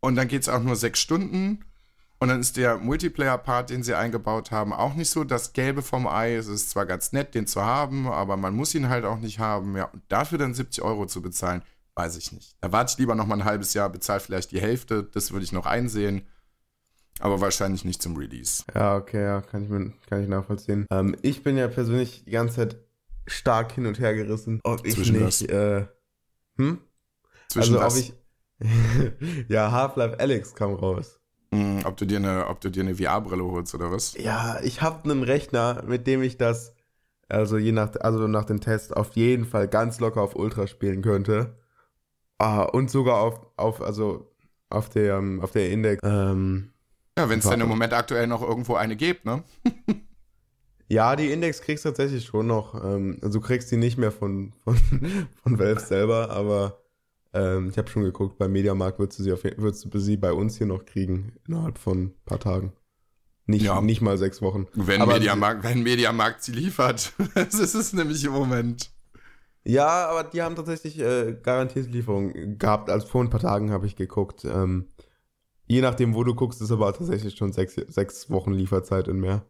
Und 0.00 0.16
dann 0.16 0.28
geht 0.28 0.42
es 0.42 0.48
auch 0.48 0.62
nur 0.62 0.76
sechs 0.76 1.00
Stunden. 1.00 1.64
Und 2.18 2.28
dann 2.28 2.40
ist 2.40 2.56
der 2.56 2.78
Multiplayer-Part, 2.78 3.70
den 3.70 3.82
sie 3.82 3.94
eingebaut 3.94 4.50
haben, 4.50 4.72
auch 4.72 4.94
nicht 4.94 5.10
so 5.10 5.24
das 5.24 5.52
Gelbe 5.52 5.82
vom 5.82 6.06
Ei. 6.06 6.34
Es 6.34 6.46
ist 6.46 6.70
zwar 6.70 6.86
ganz 6.86 7.12
nett, 7.12 7.34
den 7.34 7.46
zu 7.46 7.62
haben, 7.62 8.06
aber 8.06 8.36
man 8.36 8.54
muss 8.54 8.74
ihn 8.74 8.88
halt 8.88 9.04
auch 9.04 9.18
nicht 9.18 9.38
haben. 9.38 9.76
Ja, 9.76 9.86
und 9.86 10.02
dafür 10.08 10.38
dann 10.38 10.54
70 10.54 10.82
Euro 10.82 11.06
zu 11.06 11.20
bezahlen, 11.20 11.62
weiß 11.96 12.16
ich 12.16 12.32
nicht. 12.32 12.56
Da 12.60 12.72
warte 12.72 12.92
ich 12.92 12.98
lieber 12.98 13.14
noch 13.14 13.26
mal 13.26 13.36
ein 13.36 13.44
halbes 13.44 13.74
Jahr, 13.74 13.90
bezahle 13.90 14.20
vielleicht 14.20 14.52
die 14.52 14.60
Hälfte. 14.60 15.04
Das 15.12 15.32
würde 15.32 15.44
ich 15.44 15.52
noch 15.52 15.66
einsehen. 15.66 16.26
Aber 17.20 17.40
wahrscheinlich 17.40 17.84
nicht 17.84 18.02
zum 18.02 18.16
Release. 18.16 18.64
Ja, 18.74 18.96
okay, 18.96 19.22
ja, 19.22 19.40
kann 19.40 19.62
ich, 19.62 20.08
kann 20.08 20.22
ich 20.22 20.28
nachvollziehen. 20.28 20.86
Ähm, 20.90 21.16
ich 21.22 21.42
bin 21.42 21.56
ja 21.56 21.68
persönlich 21.68 22.24
die 22.24 22.32
ganze 22.32 22.56
Zeit 22.56 22.76
stark 23.26 23.72
hin 23.72 23.86
und 23.86 23.98
her 24.00 24.14
gerissen, 24.14 24.60
ob 24.64 24.84
ich 24.84 24.94
Zwischen 24.94 25.24
nicht, 25.24 25.48
äh, 25.50 25.86
hm? 26.56 26.78
Zwischen 27.48 27.76
also, 27.76 27.86
was? 27.86 27.94
ob 27.94 28.00
ich, 28.00 29.48
ja, 29.48 29.70
Half-Life 29.70 30.18
Alex 30.18 30.54
kam 30.54 30.74
raus. 30.74 31.20
Mm, 31.50 31.80
ob 31.84 31.96
du 31.96 32.04
dir 32.04 32.18
eine, 32.18 32.48
ob 32.48 32.60
du 32.60 32.70
dir 32.70 32.82
eine 32.82 32.96
VR-Brille 32.96 33.44
holst 33.44 33.74
oder 33.74 33.90
was? 33.90 34.14
Ja, 34.18 34.60
ich 34.62 34.82
habe 34.82 35.10
einen 35.10 35.22
Rechner, 35.22 35.84
mit 35.86 36.06
dem 36.06 36.22
ich 36.22 36.36
das, 36.36 36.74
also 37.28 37.56
je 37.58 37.72
nach, 37.72 37.94
also 38.00 38.26
nach 38.26 38.44
dem 38.44 38.60
Test 38.60 38.96
auf 38.96 39.14
jeden 39.14 39.44
Fall 39.44 39.68
ganz 39.68 40.00
locker 40.00 40.20
auf 40.20 40.34
Ultra 40.36 40.66
spielen 40.66 41.02
könnte. 41.02 41.56
Ah, 42.38 42.62
und 42.62 42.90
sogar 42.90 43.20
auf, 43.20 43.40
auf, 43.56 43.80
also 43.80 44.34
auf 44.68 44.88
der, 44.88 45.22
auf 45.40 45.52
der 45.52 45.70
Index, 45.70 46.00
ähm, 46.04 46.73
ja, 47.18 47.28
wenn 47.28 47.38
es 47.38 47.48
denn 47.48 47.60
im 47.60 47.68
Moment 47.68 47.92
aktuell 47.92 48.26
noch 48.26 48.42
irgendwo 48.42 48.74
eine 48.74 48.96
gibt, 48.96 49.24
ne? 49.24 49.42
ja, 50.88 51.16
die 51.16 51.30
Index 51.30 51.60
kriegst 51.60 51.84
du 51.84 51.90
tatsächlich 51.90 52.24
schon 52.24 52.46
noch. 52.46 52.74
Ähm, 52.84 53.18
also 53.22 53.40
du 53.40 53.46
kriegst 53.46 53.70
die 53.70 53.76
nicht 53.76 53.98
mehr 53.98 54.12
von, 54.12 54.52
von, 54.64 54.76
von 55.42 55.58
Valve 55.58 55.80
selber, 55.80 56.30
aber 56.30 56.82
ähm, 57.32 57.68
ich 57.68 57.78
habe 57.78 57.88
schon 57.88 58.04
geguckt, 58.04 58.38
bei 58.38 58.48
Mediamarkt 58.48 58.98
würdest 58.98 59.18
du, 59.18 59.22
sie 59.24 59.32
auf, 59.32 59.44
würdest 59.44 59.86
du 59.92 59.98
sie 59.98 60.16
bei 60.16 60.32
uns 60.32 60.56
hier 60.56 60.66
noch 60.66 60.84
kriegen, 60.84 61.32
innerhalb 61.46 61.78
von 61.78 62.04
ein 62.04 62.14
paar 62.24 62.40
Tagen. 62.40 62.72
Nicht, 63.46 63.66
ja. 63.66 63.80
nicht 63.80 64.00
mal 64.00 64.16
sechs 64.16 64.40
Wochen. 64.40 64.66
Wenn 64.72 65.02
aber 65.02 65.14
Mediamarkt, 65.14 65.64
wenn 65.64 65.82
Mediamarkt 65.82 66.42
sie 66.42 66.52
liefert. 66.52 67.12
das 67.34 67.54
ist 67.54 67.74
es 67.74 67.92
nämlich 67.92 68.24
im 68.24 68.32
Moment. 68.32 68.90
Ja, 69.64 70.08
aber 70.08 70.24
die 70.24 70.42
haben 70.42 70.56
tatsächlich 70.56 70.98
äh, 70.98 71.36
garantierte 71.42 71.90
Lieferung 71.90 72.58
gehabt. 72.58 72.88
Also 72.88 73.06
vor 73.06 73.22
ein 73.22 73.30
paar 73.30 73.40
Tagen 73.40 73.70
habe 73.70 73.86
ich 73.86 73.96
geguckt. 73.96 74.44
Ähm, 74.44 74.88
Je 75.66 75.80
nachdem, 75.80 76.14
wo 76.14 76.24
du 76.24 76.34
guckst, 76.34 76.60
ist 76.60 76.70
aber 76.70 76.92
tatsächlich 76.92 77.36
schon 77.36 77.52
sechs, 77.52 77.74
sechs 77.74 78.30
Wochen 78.30 78.52
Lieferzeit 78.52 79.08
in 79.08 79.20
mehr. 79.20 79.44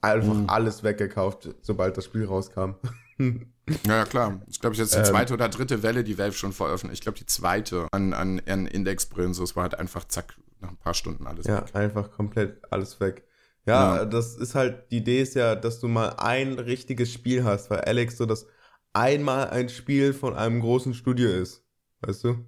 Einfach 0.00 0.34
mhm. 0.34 0.48
alles 0.48 0.82
weggekauft, 0.82 1.54
sobald 1.60 1.96
das 1.96 2.04
Spiel 2.04 2.24
rauskam. 2.24 2.74
Ja, 3.86 4.04
klar. 4.04 4.40
Ich 4.46 4.60
glaube, 4.60 4.76
jetzt 4.76 4.94
die 4.94 4.98
ähm, 4.98 5.04
zweite 5.04 5.34
oder 5.34 5.48
dritte 5.48 5.82
Welle, 5.82 6.04
die 6.04 6.16
Valve 6.16 6.36
schon 6.36 6.52
veröffentlicht. 6.52 7.00
Ich 7.00 7.02
glaube, 7.02 7.18
die 7.18 7.26
zweite 7.26 7.86
an, 7.92 8.12
an, 8.12 8.40
an 8.46 8.66
Indexbrillen. 8.66 9.34
So, 9.34 9.44
es 9.44 9.56
war 9.56 9.64
halt 9.64 9.78
einfach 9.78 10.04
zack, 10.04 10.38
nach 10.60 10.70
ein 10.70 10.76
paar 10.76 10.94
Stunden 10.94 11.26
alles 11.26 11.46
ja, 11.46 11.58
weg. 11.58 11.70
Ja, 11.74 11.80
einfach 11.80 12.10
komplett 12.10 12.62
alles 12.70 13.00
weg. 13.00 13.24
Ja, 13.66 13.96
ja, 13.96 14.04
das 14.06 14.36
ist 14.36 14.54
halt, 14.54 14.90
die 14.90 14.98
Idee 14.98 15.20
ist 15.20 15.34
ja, 15.34 15.54
dass 15.54 15.80
du 15.80 15.88
mal 15.88 16.14
ein 16.16 16.58
richtiges 16.58 17.12
Spiel 17.12 17.44
hast, 17.44 17.68
weil 17.68 17.80
Alex 17.80 18.16
so 18.16 18.24
das 18.24 18.46
einmal 18.94 19.50
ein 19.50 19.68
Spiel 19.68 20.14
von 20.14 20.34
einem 20.34 20.60
großen 20.60 20.94
Studio 20.94 21.28
ist. 21.28 21.62
Weißt 22.00 22.24
du? 22.24 22.46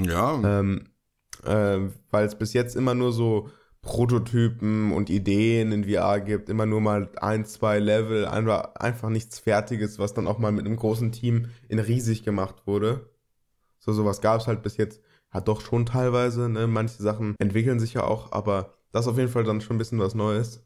Ja. 0.00 0.40
Ähm, 0.42 0.88
äh, 1.46 1.90
weil 2.10 2.26
es 2.26 2.36
bis 2.36 2.52
jetzt 2.52 2.76
immer 2.76 2.94
nur 2.94 3.12
so 3.12 3.48
Prototypen 3.86 4.92
und 4.92 5.10
Ideen 5.10 5.70
in 5.70 5.84
VR 5.84 6.20
gibt, 6.20 6.48
immer 6.48 6.66
nur 6.66 6.80
mal 6.80 7.08
ein, 7.20 7.44
zwei 7.44 7.78
Level, 7.78 8.26
einfach, 8.26 8.74
einfach 8.74 9.08
nichts 9.08 9.38
Fertiges, 9.38 9.98
was 9.98 10.12
dann 10.12 10.26
auch 10.26 10.38
mal 10.38 10.52
mit 10.52 10.66
einem 10.66 10.76
großen 10.76 11.12
Team 11.12 11.50
in 11.68 11.78
riesig 11.78 12.24
gemacht 12.24 12.66
wurde. 12.66 13.08
So 13.78 13.92
sowas 13.92 14.20
gab 14.20 14.40
es 14.40 14.48
halt 14.48 14.62
bis 14.62 14.76
jetzt, 14.76 15.00
hat 15.30 15.46
doch 15.46 15.60
schon 15.60 15.86
teilweise, 15.86 16.48
ne? 16.48 16.66
Manche 16.66 17.00
Sachen 17.00 17.36
entwickeln 17.38 17.78
sich 17.78 17.94
ja 17.94 18.02
auch, 18.02 18.32
aber 18.32 18.74
das 18.90 19.06
ist 19.06 19.12
auf 19.12 19.18
jeden 19.18 19.30
Fall 19.30 19.44
dann 19.44 19.60
schon 19.60 19.76
ein 19.76 19.78
bisschen 19.78 20.00
was 20.00 20.14
Neues. 20.14 20.64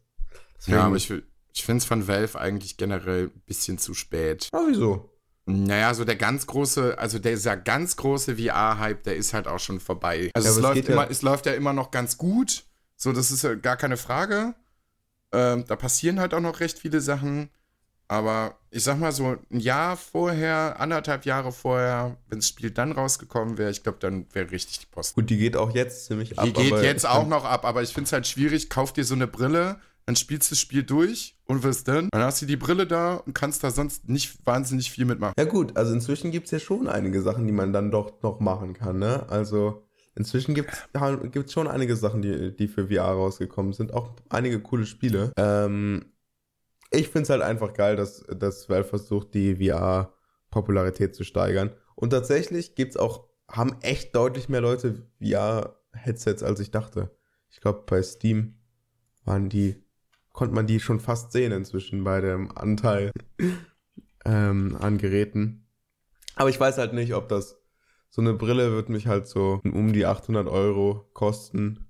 Deswegen, 0.57 0.77
ja, 0.77 0.85
aber 0.85 0.95
ich, 0.95 1.13
ich 1.53 1.63
finde 1.63 1.77
es 1.77 1.85
von 1.85 2.07
Valve 2.07 2.39
eigentlich 2.39 2.77
generell 2.77 3.25
ein 3.25 3.41
bisschen 3.45 3.77
zu 3.77 3.93
spät. 3.93 4.49
Ah, 4.51 4.63
wieso? 4.67 5.10
Naja, 5.45 5.93
so 5.93 6.05
der 6.05 6.15
ganz 6.15 6.45
große, 6.45 6.97
also 6.97 7.19
dieser 7.19 7.57
ganz 7.57 7.95
große 7.95 8.37
VR-Hype, 8.37 9.03
der 9.03 9.15
ist 9.15 9.33
halt 9.33 9.47
auch 9.47 9.59
schon 9.59 9.79
vorbei. 9.79 10.29
Also 10.33 10.47
ja, 10.47 10.53
es, 10.53 10.61
läuft 10.61 10.89
immer, 10.89 11.03
ja 11.03 11.09
es 11.09 11.21
läuft 11.21 11.45
ja 11.45 11.53
immer 11.53 11.73
noch 11.73 11.91
ganz 11.91 12.17
gut. 12.17 12.63
So, 12.95 13.11
das 13.11 13.31
ist 13.31 13.43
ja 13.43 13.55
gar 13.55 13.77
keine 13.77 13.97
Frage. 13.97 14.53
Ähm, 15.31 15.65
da 15.67 15.75
passieren 15.75 16.19
halt 16.19 16.33
auch 16.33 16.41
noch 16.41 16.59
recht 16.59 16.77
viele 16.77 17.01
Sachen. 17.01 17.49
Aber 18.07 18.57
ich 18.71 18.83
sag 18.83 18.99
mal 18.99 19.13
so, 19.13 19.37
ein 19.49 19.59
Jahr 19.61 19.95
vorher, 19.95 20.75
anderthalb 20.79 21.25
Jahre 21.25 21.53
vorher, 21.53 22.17
wenn 22.27 22.39
das 22.39 22.49
Spiel 22.49 22.69
dann 22.69 22.91
rausgekommen 22.91 23.57
wäre, 23.57 23.71
ich 23.71 23.83
glaube, 23.83 23.99
dann 24.01 24.25
wäre 24.33 24.51
richtig 24.51 24.79
die 24.79 24.85
Post. 24.87 25.15
Gut, 25.15 25.29
die 25.29 25.37
geht 25.37 25.55
auch 25.55 25.73
jetzt 25.73 26.07
ziemlich 26.07 26.37
ab. 26.37 26.43
Die 26.43 26.51
geht 26.51 26.83
jetzt 26.83 27.05
auch 27.05 27.25
noch 27.25 27.45
ab, 27.45 27.63
aber 27.63 27.81
ich 27.81 27.93
finde 27.93 28.07
es 28.07 28.11
halt 28.11 28.27
schwierig. 28.27 28.69
Kauf 28.69 28.91
dir 28.91 29.05
so 29.05 29.15
eine 29.15 29.27
Brille, 29.27 29.79
dann 30.05 30.15
spielst 30.15 30.49
du 30.49 30.53
das 30.53 30.59
Spiel 30.59 30.83
durch 30.83 31.37
und 31.45 31.63
wirst 31.63 31.87
dann, 31.87 32.09
dann 32.11 32.21
hast 32.23 32.41
du 32.41 32.45
die 32.45 32.57
Brille 32.57 32.87
da 32.87 33.15
und 33.15 33.33
kannst 33.33 33.63
da 33.63 33.71
sonst 33.71 34.09
nicht 34.09 34.45
wahnsinnig 34.45 34.91
viel 34.91 35.05
mitmachen. 35.05 35.33
Ja 35.37 35.45
gut, 35.45 35.77
also 35.77 35.93
inzwischen 35.93 36.31
gibt 36.31 36.45
es 36.45 36.51
ja 36.51 36.59
schon 36.59 36.87
einige 36.87 37.21
Sachen, 37.21 37.45
die 37.45 37.53
man 37.53 37.73
dann 37.73 37.91
doch 37.91 38.21
noch 38.21 38.39
machen 38.39 38.73
kann, 38.73 38.99
ne? 38.99 39.29
Also 39.29 39.87
inzwischen 40.15 40.53
gibt 40.53 40.71
es 40.73 41.53
schon 41.53 41.67
einige 41.67 41.95
Sachen, 41.95 42.21
die, 42.21 42.55
die 42.55 42.67
für 42.67 42.87
VR 42.87 43.11
rausgekommen 43.11 43.73
sind, 43.73 43.93
auch 43.93 44.15
einige 44.29 44.59
coole 44.59 44.85
Spiele. 44.85 45.31
Ähm, 45.37 46.05
ich 46.91 47.07
finde 47.07 47.23
es 47.23 47.29
halt 47.29 47.41
einfach 47.41 47.73
geil, 47.73 47.95
dass, 47.95 48.23
dass 48.27 48.69
Valve 48.69 48.89
versucht, 48.89 49.33
die 49.33 49.55
VR-Popularität 49.55 51.15
zu 51.15 51.23
steigern. 51.23 51.73
Und 51.95 52.09
tatsächlich 52.09 52.75
gibt's 52.75 52.97
auch, 52.97 53.29
haben 53.47 53.77
echt 53.81 54.15
deutlich 54.15 54.49
mehr 54.49 54.61
Leute 54.61 55.07
VR-Headsets, 55.21 56.43
als 56.43 56.59
ich 56.59 56.71
dachte. 56.71 57.09
Ich 57.49 57.61
glaube, 57.61 57.83
bei 57.85 58.01
Steam 58.03 58.55
waren 59.23 59.49
die, 59.49 59.83
konnte 60.31 60.55
man 60.55 60.67
die 60.67 60.79
schon 60.79 60.99
fast 60.99 61.31
sehen 61.31 61.51
inzwischen 61.51 62.03
bei 62.03 62.21
dem 62.21 62.55
Anteil 62.55 63.11
ähm, 64.25 64.77
an 64.79 64.97
Geräten. 64.97 65.67
Aber 66.35 66.49
ich 66.49 66.59
weiß 66.59 66.77
halt 66.77 66.93
nicht, 66.93 67.13
ob 67.13 67.29
das, 67.29 67.57
so 68.09 68.21
eine 68.21 68.33
Brille 68.33 68.71
wird 68.71 68.89
mich 68.89 69.07
halt 69.07 69.27
so 69.27 69.61
um 69.63 69.93
die 69.93 70.05
800 70.05 70.47
Euro 70.47 71.09
kosten. 71.13 71.87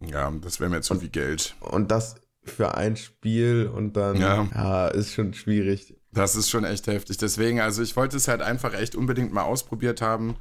Ja, 0.00 0.30
das 0.30 0.60
wäre 0.60 0.70
mir 0.70 0.80
zu 0.80 0.94
viel 0.94 1.10
Geld. 1.10 1.54
Und 1.60 1.90
das 1.90 2.16
für 2.42 2.74
ein 2.74 2.96
Spiel 2.96 3.70
und 3.72 3.96
dann 3.96 4.16
ja. 4.16 4.48
ja. 4.54 4.88
ist 4.88 5.12
schon 5.12 5.34
schwierig. 5.34 5.96
Das 6.12 6.34
ist 6.34 6.50
schon 6.50 6.64
echt 6.64 6.86
heftig. 6.86 7.18
Deswegen, 7.18 7.60
also 7.60 7.82
ich 7.82 7.96
wollte 7.96 8.16
es 8.16 8.26
halt 8.26 8.42
einfach 8.42 8.74
echt 8.74 8.96
unbedingt 8.96 9.32
mal 9.32 9.42
ausprobiert 9.42 10.00
haben. 10.00 10.36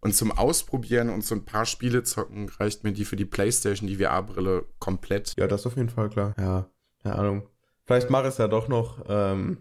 Und 0.00 0.14
zum 0.14 0.32
Ausprobieren 0.32 1.08
und 1.08 1.24
so 1.24 1.34
ein 1.34 1.46
paar 1.46 1.64
Spiele 1.64 2.02
zocken 2.02 2.50
reicht 2.60 2.84
mir 2.84 2.92
die 2.92 3.06
für 3.06 3.16
die 3.16 3.24
Playstation, 3.24 3.88
die 3.88 3.96
VR-Brille 3.96 4.66
komplett. 4.78 5.32
Ja, 5.38 5.46
das 5.46 5.62
ist 5.62 5.66
auf 5.66 5.76
jeden 5.76 5.88
Fall 5.88 6.10
klar. 6.10 6.34
Ja, 6.38 6.68
keine 7.04 7.16
Ahnung. 7.16 7.48
Vielleicht 7.84 8.10
mache 8.10 8.24
ich 8.24 8.30
es 8.30 8.38
ja 8.38 8.48
doch 8.48 8.66
noch. 8.66 9.04
Ähm, 9.08 9.58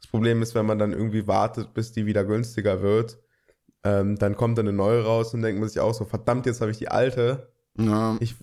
das 0.00 0.10
Problem 0.10 0.42
ist, 0.42 0.54
wenn 0.54 0.66
man 0.66 0.78
dann 0.78 0.92
irgendwie 0.92 1.26
wartet, 1.26 1.74
bis 1.74 1.92
die 1.92 2.06
wieder 2.06 2.24
günstiger 2.24 2.82
wird, 2.82 3.18
ähm, 3.84 4.16
dann 4.16 4.36
kommt 4.36 4.58
dann 4.58 4.66
eine 4.66 4.76
neue 4.76 5.04
raus 5.04 5.34
und 5.34 5.42
denkt 5.42 5.60
man 5.60 5.68
sich 5.68 5.80
auch 5.80 5.94
so, 5.94 6.04
verdammt, 6.06 6.46
jetzt 6.46 6.60
habe 6.60 6.70
ich 6.70 6.78
die 6.78 6.88
alte. 6.88 7.52
Ja. 7.78 8.16
Ich, 8.20 8.36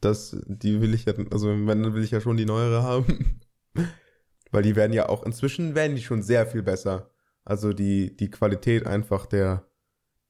das, 0.00 0.36
die 0.46 0.80
will 0.80 0.92
ich 0.92 1.04
ja, 1.04 1.14
also 1.30 1.48
wenn, 1.48 1.82
dann 1.82 1.94
will 1.94 2.02
ich 2.02 2.10
ja 2.10 2.20
schon 2.20 2.36
die 2.36 2.46
neuere 2.46 2.82
haben. 2.82 3.40
Weil 4.50 4.62
die 4.62 4.76
werden 4.76 4.92
ja 4.92 5.08
auch, 5.08 5.24
inzwischen 5.24 5.74
werden 5.74 5.96
die 5.96 6.02
schon 6.02 6.22
sehr 6.22 6.46
viel 6.46 6.62
besser. 6.62 7.10
Also 7.44 7.72
die, 7.72 8.16
die 8.16 8.30
Qualität 8.30 8.86
einfach 8.86 9.26
der, 9.26 9.68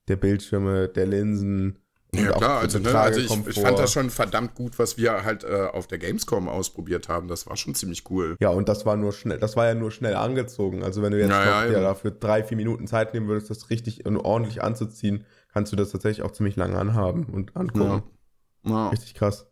der 0.08 0.16
Bildschirme, 0.16 0.88
der 0.88 1.06
Linsen. 1.06 1.78
Ja 2.16 2.32
klar, 2.32 2.60
also, 2.60 2.78
ne, 2.78 2.98
also 2.98 3.20
ich, 3.20 3.48
ich, 3.48 3.60
fand 3.60 3.78
das 3.78 3.92
schon 3.92 4.10
verdammt 4.10 4.54
gut, 4.54 4.78
was 4.78 4.96
wir 4.96 5.24
halt 5.24 5.44
äh, 5.44 5.68
auf 5.72 5.86
der 5.86 5.98
Gamescom 5.98 6.48
ausprobiert 6.48 7.08
haben. 7.08 7.28
Das 7.28 7.46
war 7.46 7.56
schon 7.56 7.74
ziemlich 7.74 8.08
cool. 8.10 8.36
Ja, 8.40 8.50
und 8.50 8.68
das 8.68 8.86
war 8.86 8.96
nur 8.96 9.12
schnell, 9.12 9.38
das 9.38 9.56
war 9.56 9.66
ja 9.66 9.74
nur 9.74 9.90
schnell 9.90 10.14
angezogen. 10.14 10.82
Also 10.82 11.02
wenn 11.02 11.12
du 11.12 11.18
jetzt 11.18 11.30
ja, 11.30 11.64
noch, 11.64 11.72
ja, 11.72 11.80
dafür 11.80 12.10
drei, 12.10 12.44
vier 12.44 12.56
Minuten 12.56 12.86
Zeit 12.86 13.14
nehmen 13.14 13.28
würdest, 13.28 13.50
das 13.50 13.70
richtig 13.70 14.06
und 14.06 14.16
ordentlich 14.16 14.62
anzuziehen, 14.62 15.24
kannst 15.52 15.72
du 15.72 15.76
das 15.76 15.90
tatsächlich 15.90 16.24
auch 16.24 16.32
ziemlich 16.32 16.56
lange 16.56 16.78
anhaben 16.78 17.26
und 17.26 17.56
angucken. 17.56 18.02
Ja. 18.64 18.70
Ja. 18.70 18.88
Richtig 18.88 19.14
krass. 19.14 19.46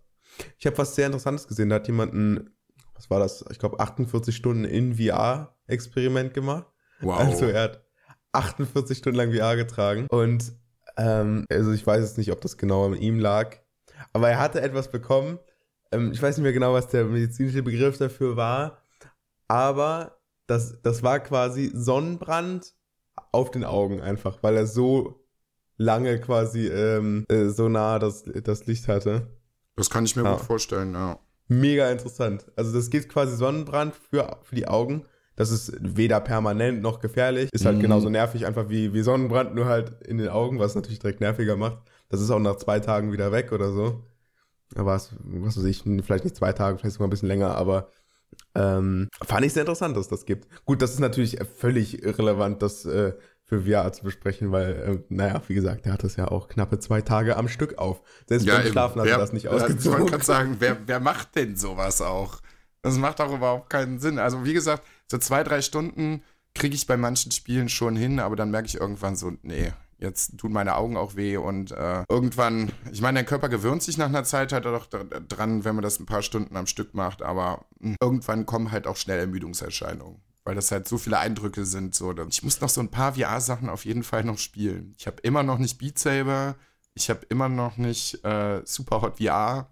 Ich 0.58 0.66
habe 0.66 0.78
was 0.78 0.94
sehr 0.94 1.06
Interessantes 1.06 1.46
gesehen. 1.46 1.68
Da 1.68 1.76
hat 1.76 1.86
jemand 1.86 2.14
ein, 2.14 2.50
was 2.94 3.10
war 3.10 3.18
das? 3.18 3.44
Ich 3.50 3.58
glaube, 3.58 3.80
48 3.80 4.34
Stunden 4.34 4.64
in 4.64 4.94
VR-Experiment 4.96 6.34
gemacht. 6.34 6.66
Wow. 7.00 7.18
Also 7.18 7.46
er 7.46 7.62
hat 7.62 7.84
48 8.32 8.98
Stunden 8.98 9.18
lang 9.18 9.32
VR 9.32 9.56
getragen. 9.56 10.06
Und 10.08 10.52
ähm, 10.96 11.46
also 11.50 11.72
ich 11.72 11.86
weiß 11.86 12.00
jetzt 12.00 12.18
nicht, 12.18 12.32
ob 12.32 12.40
das 12.40 12.56
genau 12.56 12.86
an 12.86 12.94
ihm 12.94 13.18
lag. 13.18 13.56
Aber 14.12 14.28
er 14.30 14.38
hatte 14.38 14.60
etwas 14.60 14.90
bekommen. 14.90 15.38
Ähm, 15.90 16.12
ich 16.12 16.22
weiß 16.22 16.36
nicht 16.36 16.42
mehr 16.42 16.52
genau, 16.52 16.72
was 16.72 16.88
der 16.88 17.04
medizinische 17.04 17.62
Begriff 17.62 17.98
dafür 17.98 18.36
war. 18.36 18.82
Aber 19.48 20.18
das, 20.46 20.80
das 20.82 21.02
war 21.02 21.20
quasi 21.20 21.70
Sonnenbrand 21.74 22.74
auf 23.30 23.50
den 23.50 23.64
Augen 23.64 24.00
einfach, 24.00 24.42
weil 24.42 24.56
er 24.56 24.66
so 24.66 25.26
lange 25.76 26.20
quasi 26.20 26.66
ähm, 26.68 27.24
äh, 27.28 27.48
so 27.48 27.68
nah 27.68 27.98
das, 27.98 28.24
das 28.24 28.66
Licht 28.66 28.88
hatte. 28.88 29.28
Das 29.76 29.90
kann 29.90 30.04
ich 30.04 30.16
mir 30.16 30.24
ja. 30.24 30.32
gut 30.32 30.44
vorstellen, 30.44 30.94
ja. 30.94 31.18
Mega 31.48 31.90
interessant. 31.90 32.50
Also 32.56 32.72
das 32.72 32.88
gibt 32.88 33.08
quasi 33.08 33.36
Sonnenbrand 33.36 33.94
für, 33.94 34.38
für 34.42 34.54
die 34.54 34.68
Augen. 34.68 35.04
Das 35.36 35.50
ist 35.50 35.72
weder 35.80 36.20
permanent 36.20 36.82
noch 36.82 37.00
gefährlich. 37.00 37.48
Ist 37.52 37.64
halt 37.64 37.78
mhm. 37.78 37.82
genauso 37.82 38.10
nervig 38.10 38.46
einfach 38.46 38.68
wie, 38.68 38.92
wie 38.92 39.02
Sonnenbrand, 39.02 39.54
nur 39.54 39.66
halt 39.66 40.02
in 40.06 40.18
den 40.18 40.28
Augen, 40.28 40.58
was 40.58 40.74
natürlich 40.74 40.98
direkt 40.98 41.20
nerviger 41.20 41.56
macht. 41.56 41.78
Das 42.08 42.20
ist 42.20 42.30
auch 42.30 42.38
nach 42.38 42.56
zwei 42.56 42.80
Tagen 42.80 43.12
wieder 43.12 43.32
weg 43.32 43.52
oder 43.52 43.72
so. 43.72 44.04
Aber 44.74 44.92
was, 44.92 45.14
was 45.22 45.56
weiß 45.56 45.64
ich, 45.64 45.82
vielleicht 46.04 46.24
nicht 46.24 46.36
zwei 46.36 46.52
Tage, 46.52 46.78
vielleicht 46.78 46.94
sogar 46.94 47.08
ein 47.08 47.10
bisschen 47.10 47.28
länger, 47.28 47.54
aber 47.56 47.88
ähm, 48.54 49.08
fand 49.22 49.44
ich 49.44 49.52
sehr 49.52 49.62
interessant, 49.62 49.96
dass 49.96 50.08
das 50.08 50.26
gibt. 50.26 50.46
Gut, 50.64 50.82
das 50.82 50.92
ist 50.92 51.00
natürlich 51.00 51.38
völlig 51.58 52.02
irrelevant, 52.02 52.62
dass 52.62 52.84
äh, 52.84 53.12
für 53.44 53.62
VR 53.62 53.92
zu 53.92 54.04
besprechen, 54.04 54.52
weil, 54.52 54.72
äh, 54.72 54.98
naja, 55.08 55.42
wie 55.46 55.54
gesagt, 55.54 55.84
der 55.84 55.92
hat 55.92 56.04
das 56.04 56.16
ja 56.16 56.28
auch 56.28 56.48
knappe 56.48 56.78
zwei 56.78 57.02
Tage 57.02 57.36
am 57.36 57.48
Stück 57.48 57.78
auf. 57.78 58.02
Selbst 58.26 58.46
ja, 58.46 58.56
beim 58.56 58.66
Schlafen 58.66 59.00
hat 59.00 59.08
er 59.08 59.18
das 59.18 59.32
nicht 59.32 59.48
ausgezogen. 59.48 60.00
Man 60.00 60.10
kann 60.10 60.20
sagen, 60.20 60.56
wer, 60.58 60.78
wer 60.86 61.00
macht 61.00 61.34
denn 61.36 61.56
sowas 61.56 62.00
auch? 62.00 62.40
Das 62.82 62.96
macht 62.98 63.20
auch 63.20 63.34
überhaupt 63.34 63.70
keinen 63.70 64.00
Sinn. 64.00 64.18
Also, 64.18 64.44
wie 64.44 64.54
gesagt, 64.54 64.84
so 65.10 65.18
zwei, 65.18 65.42
drei 65.42 65.62
Stunden 65.62 66.22
kriege 66.54 66.74
ich 66.74 66.86
bei 66.86 66.96
manchen 66.96 67.32
Spielen 67.32 67.68
schon 67.68 67.96
hin, 67.96 68.20
aber 68.20 68.36
dann 68.36 68.50
merke 68.50 68.66
ich 68.66 68.76
irgendwann 68.76 69.16
so, 69.16 69.32
nee, 69.42 69.72
jetzt 69.98 70.38
tun 70.38 70.52
meine 70.52 70.76
Augen 70.76 70.96
auch 70.96 71.16
weh 71.16 71.36
und 71.36 71.70
äh, 71.72 72.04
irgendwann, 72.08 72.72
ich 72.90 73.00
meine, 73.00 73.20
der 73.20 73.26
Körper 73.26 73.48
gewöhnt 73.48 73.82
sich 73.82 73.96
nach 73.98 74.08
einer 74.08 74.24
Zeit 74.24 74.52
halt 74.52 74.66
auch 74.66 74.86
dran, 74.86 75.64
wenn 75.64 75.74
man 75.74 75.82
das 75.82 76.00
ein 76.00 76.06
paar 76.06 76.22
Stunden 76.22 76.56
am 76.56 76.66
Stück 76.66 76.94
macht, 76.94 77.22
aber 77.22 77.64
hm, 77.80 77.96
irgendwann 78.00 78.46
kommen 78.46 78.72
halt 78.72 78.86
auch 78.86 78.96
schnell 78.96 79.18
Ermüdungserscheinungen 79.20 80.20
weil 80.44 80.54
das 80.54 80.72
halt 80.72 80.88
so 80.88 80.98
viele 80.98 81.18
Eindrücke 81.18 81.64
sind. 81.64 81.94
So. 81.94 82.14
Ich 82.28 82.42
muss 82.42 82.60
noch 82.60 82.68
so 82.68 82.80
ein 82.80 82.90
paar 82.90 83.14
VR-Sachen 83.14 83.68
auf 83.68 83.84
jeden 83.84 84.02
Fall 84.02 84.24
noch 84.24 84.38
spielen. 84.38 84.94
Ich 84.98 85.06
habe 85.06 85.20
immer 85.22 85.42
noch 85.42 85.58
nicht 85.58 85.78
Beat 85.78 85.98
Saber, 85.98 86.56
ich 86.94 87.10
habe 87.10 87.24
immer 87.28 87.48
noch 87.48 87.76
nicht 87.76 88.24
äh, 88.24 88.62
Super 88.64 89.02
Hot 89.02 89.18
VR. 89.18 89.68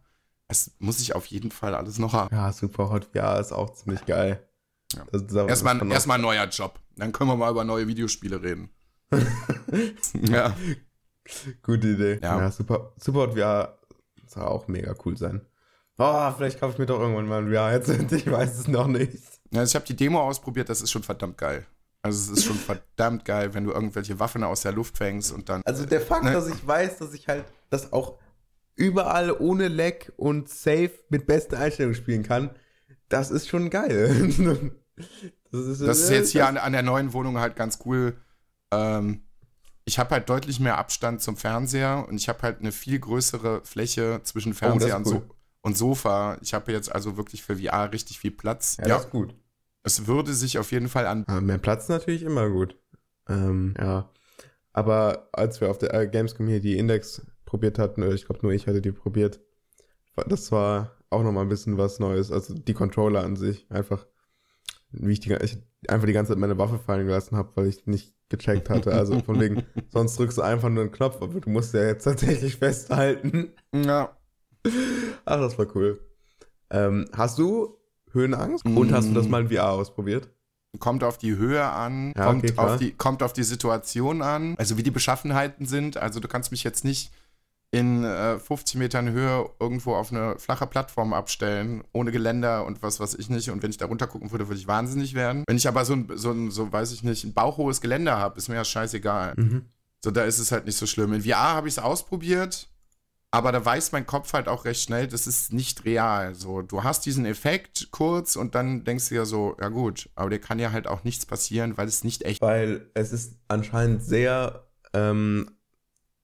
Das 0.49 0.73
muss 0.79 1.01
ich 1.01 1.15
auf 1.15 1.27
jeden 1.27 1.51
Fall 1.51 1.75
alles 1.75 1.99
noch 1.99 2.13
haben. 2.13 2.35
Ja, 2.35 2.53
Super 2.53 2.91
Hot 2.91 3.09
VR 3.13 3.39
ist 3.41 3.53
auch 3.53 3.73
ziemlich 3.75 4.05
geil. 4.07 4.47
Ja. 4.95 5.47
Erstmal 5.47 5.91
erst 5.91 6.11
ein 6.11 6.21
neuer 6.21 6.47
Job. 6.47 6.81
Dann 6.97 7.13
können 7.13 7.31
wir 7.31 7.37
mal 7.37 7.51
über 7.51 7.65
neue 7.65 7.87
Videospiele 7.87 8.43
reden. 8.43 8.71
ja. 10.15 10.55
Gute 11.63 11.89
Idee. 11.89 12.19
Ja, 12.23 12.41
ja 12.41 12.51
Super, 12.51 12.93
Super 12.97 13.21
Hot 13.21 13.35
VR 13.35 13.79
soll 14.27 14.45
auch 14.45 14.69
mega 14.69 14.95
cool 15.05 15.17
sein. 15.17 15.47
Oh, 15.99 16.33
vielleicht 16.37 16.59
kaufe 16.59 16.73
ich 16.73 16.79
mir 16.79 16.87
doch 16.87 16.99
irgendwann 16.99 17.27
mal 17.27 17.43
ein 17.43 17.53
VR-Headset. 17.53 18.07
Ich 18.17 18.31
weiß 18.31 18.59
es 18.59 18.69
noch 18.69 18.87
nicht. 18.87 19.19
Also 19.55 19.71
ich 19.71 19.75
habe 19.75 19.85
die 19.85 19.97
Demo 19.97 20.21
ausprobiert, 20.21 20.69
das 20.69 20.81
ist 20.81 20.91
schon 20.91 21.03
verdammt 21.03 21.37
geil. 21.37 21.67
Also 22.03 22.33
es 22.33 22.39
ist 22.39 22.45
schon 22.47 22.57
verdammt 22.57 23.25
geil, 23.27 23.53
wenn 23.53 23.65
du 23.65 23.73
irgendwelche 23.73 24.19
Waffen 24.19 24.43
aus 24.43 24.63
der 24.63 24.73
Luft 24.73 24.97
fängst 24.97 25.33
und 25.33 25.49
dann. 25.49 25.61
Also 25.65 25.85
der 25.85 26.01
Fakt, 26.01 26.25
ne? 26.25 26.33
dass 26.33 26.49
ich 26.49 26.67
weiß, 26.67 26.99
dass 26.99 27.13
ich 27.13 27.29
halt 27.29 27.45
das 27.69 27.93
auch 27.93 28.19
überall 28.75 29.33
ohne 29.33 29.69
Lag 29.69 30.09
und 30.17 30.49
safe 30.49 30.93
mit 31.11 31.27
bester 31.27 31.59
Einstellung 31.59 31.93
spielen 31.93 32.23
kann, 32.23 32.51
das 33.11 33.31
ist 33.31 33.49
schon 33.49 33.71
geil. 33.71 34.73
Das 35.51 35.67
ist, 35.67 35.81
das 35.81 35.99
ist 35.99 36.11
jetzt 36.11 36.31
hier 36.31 36.47
an, 36.47 36.59
an, 36.59 36.73
der 36.73 36.83
neuen 36.83 37.13
Wohnung 37.13 37.39
halt 37.39 37.57
ganz 37.57 37.81
cool. 37.85 38.17
Ähm, 38.71 39.23
ich 39.85 39.99
habe 39.99 40.11
halt 40.11 40.29
deutlich 40.29 40.61
mehr 40.61 40.79
Abstand 40.79 41.23
zum 41.23 41.37
Fernseher 41.37 42.07
und 42.07 42.17
ich 42.17 42.29
habe 42.29 42.43
halt 42.43 42.61
eine 42.61 42.71
viel 42.71 42.99
größere 42.99 43.63
Fläche 43.65 44.21
zwischen 44.23 44.53
oh, 44.53 44.57
Fernseher 44.57 44.95
oh, 44.95 44.99
und, 44.99 45.07
cool. 45.07 45.13
so 45.13 45.35
und, 45.63 45.77
Sofa. 45.77 46.39
Ich 46.43 46.55
habe 46.55 46.71
jetzt 46.71 46.93
also 46.95 47.17
wirklich 47.17 47.43
für 47.43 47.57
VR 47.57 47.93
richtig 47.93 48.19
viel 48.19 48.31
Platz. 48.31 48.77
Ja, 48.79 48.89
ja, 48.89 48.95
das 48.97 49.07
ist 49.07 49.11
gut. 49.11 49.35
Es 49.83 50.07
würde 50.07 50.35
sich 50.35 50.59
auf 50.59 50.71
jeden 50.71 50.89
Fall 50.89 51.07
an. 51.07 51.25
Ja, 51.27 51.41
mehr 51.41 51.59
Platz 51.59 51.89
natürlich 51.89 52.23
immer 52.23 52.49
gut. 52.51 52.77
Ähm, 53.29 53.75
ja. 53.79 54.11
Aber 54.73 55.31
als 55.33 55.61
wir 55.61 55.71
auf 55.71 55.79
der 55.79 55.95
äh, 55.95 56.07
Gamescom 56.07 56.47
hier 56.47 56.61
die 56.61 56.77
Index 56.77 57.27
probiert 57.45 57.79
hatten, 57.79 58.03
oder 58.03 58.13
ich 58.13 58.27
glaube 58.27 58.41
nur 58.43 58.53
ich 58.53 58.67
hatte 58.67 58.83
die 58.83 58.93
probiert, 58.93 59.41
das 60.29 60.53
war 60.53 61.00
auch 61.11 61.23
nochmal 61.23 61.45
ein 61.45 61.49
bisschen 61.49 61.77
was 61.77 61.99
Neues. 61.99 62.31
Also 62.33 62.55
die 62.55 62.75
Controller 62.75 63.23
an 63.25 63.37
sich. 63.37 63.67
Einfach, 63.71 64.07
wie 64.93 65.13
ich, 65.13 65.21
die, 65.21 65.33
ich 65.35 65.59
einfach 65.89 66.07
die 66.07 66.13
ganze 66.13 66.33
Zeit 66.33 66.39
meine 66.39 66.59
Waffe 66.59 66.79
fallen 66.79 67.07
gelassen 67.07 67.37
habe, 67.37 67.51
weil 67.57 67.67
ich 67.67 67.87
nicht 67.87 68.15
gecheckt 68.29 68.71
hatte. 68.71 68.93
Also 68.93 69.21
von 69.21 69.41
wegen, 69.41 69.65
sonst 69.91 70.19
drückst 70.19 70.39
du 70.39 70.43
einfach 70.43 70.69
nur 70.69 70.85
einen 70.85 70.93
Knopf, 70.93 71.21
aber 71.21 71.41
du 71.41 71.51
musst 71.51 71.75
ja 71.75 71.85
jetzt 71.85 72.05
tatsächlich 72.05 72.57
festhalten. 72.57 73.53
Ja. 73.75 74.17
Ach, 75.25 75.41
das 75.41 75.59
war 75.59 75.67
cool. 75.75 76.01
Ähm, 76.71 77.07
hast 77.13 77.39
du 77.39 77.77
Höhenangst? 78.13 78.65
Mm. 78.65 78.77
Und 78.77 78.93
hast 78.93 79.09
du 79.09 79.15
das 79.15 79.29
mal 79.29 79.43
in 79.43 79.49
VR 79.49 79.73
ausprobiert? 79.73 80.29
Kommt 80.79 81.03
auf 81.03 81.19
die 81.19 81.37
Höhe 81.37 81.65
an, 81.65 82.13
ja, 82.17 82.27
kommt, 82.27 82.45
okay, 82.45 82.59
auf 82.59 82.77
die, 82.77 82.93
kommt 82.93 83.25
auf 83.25 83.33
die 83.33 83.43
Situation 83.43 84.23
an, 84.23 84.55
also 84.57 84.79
wie 84.79 84.85
die 84.85 84.93
Beschaffenheiten 84.93 85.67
sind. 85.67 85.97
Also 85.97 86.21
du 86.21 86.29
kannst 86.29 86.53
mich 86.53 86.63
jetzt 86.63 86.85
nicht 86.85 87.11
in 87.73 88.03
äh, 88.05 88.39
50 88.39 88.77
Metern 88.77 89.11
Höhe 89.11 89.49
irgendwo 89.61 89.95
auf 89.95 90.11
eine 90.13 90.39
flache 90.39 90.67
Plattform 90.67 91.13
abstellen, 91.13 91.85
ohne 91.93 92.11
Geländer 92.11 92.67
und 92.67 92.83
was 92.83 92.99
weiß 92.99 93.15
ich 93.15 93.31
nicht. 93.31 93.51
Und 93.51 93.63
wenn 93.63 93.71
ich 93.71 93.77
da 93.77 93.87
runter 93.87 94.09
gucken 94.09 94.33
würde, 94.33 94.49
würde 94.49 94.59
ich 94.59 94.67
wahnsinnig 94.67 95.15
werden. 95.15 95.45
Wenn 95.47 95.57
ich 95.57 95.69
aber 95.69 95.85
so 95.85 95.95
ein, 95.95 96.11
so 96.15 96.33
ein, 96.33 96.51
so 96.51 96.73
weiß 96.73 96.93
ich 96.93 97.05
nicht, 97.05 97.25
ein 97.25 97.33
bauchhohes 97.33 97.81
Geländer 97.81 98.19
habe, 98.19 98.39
ist 98.39 98.49
mir 98.49 98.57
ja 98.57 98.65
scheißegal. 98.65 99.35
Mhm. 99.37 99.67
So, 100.03 100.11
da 100.11 100.25
ist 100.25 100.39
es 100.39 100.51
halt 100.51 100.67
nicht 100.67 100.77
so 100.77 100.87
schlimm. 100.87 101.13
In 101.13 101.23
VR 101.23 101.55
habe 101.55 101.69
ich 101.69 101.75
es 101.75 101.79
ausprobiert, 101.79 102.69
aber 103.31 103.53
da 103.53 103.65
weiß 103.65 103.93
mein 103.93 104.07
Kopf 104.07 104.33
halt 104.33 104.49
auch 104.49 104.65
recht 104.65 104.83
schnell, 104.83 105.07
das 105.07 105.29
ist 105.29 105.53
nicht 105.53 105.85
real. 105.85 106.35
So, 106.35 106.63
du 106.63 106.83
hast 106.83 107.07
diesen 107.07 107.25
Effekt 107.25 107.93
kurz 107.93 108.35
und 108.35 108.57
dann 108.57 108.83
denkst 108.83 109.11
du 109.11 109.15
ja 109.15 109.25
so, 109.25 109.57
ja 109.61 109.69
gut, 109.69 110.09
aber 110.17 110.31
dir 110.31 110.41
kann 110.41 110.59
ja 110.59 110.73
halt 110.73 110.89
auch 110.89 111.05
nichts 111.05 111.25
passieren, 111.25 111.77
weil 111.77 111.87
es 111.87 112.03
nicht 112.03 112.25
echt. 112.25 112.43
Weil 112.43 112.91
es 112.95 113.13
ist 113.13 113.37
anscheinend 113.47 114.03
sehr 114.03 114.67
ähm, 114.93 115.51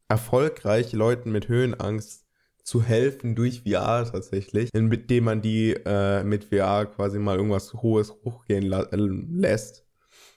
erfolgreich, 0.09 0.93
Leuten 0.93 1.33
mit 1.33 1.49
Höhenangst 1.49 2.27
zu 2.63 2.83
helfen 2.83 3.37
durch 3.37 3.63
VR 3.63 4.11
tatsächlich, 4.11 4.71
indem 4.75 5.25
man 5.25 5.41
die 5.41 5.73
äh, 5.73 6.25
mit 6.25 6.45
VR 6.45 6.87
quasi 6.87 7.19
mal 7.19 7.37
irgendwas 7.37 7.75
Hohes 7.75 8.13
hochgehen 8.25 8.73
äh, 8.73 8.87
lässt. 8.91 9.87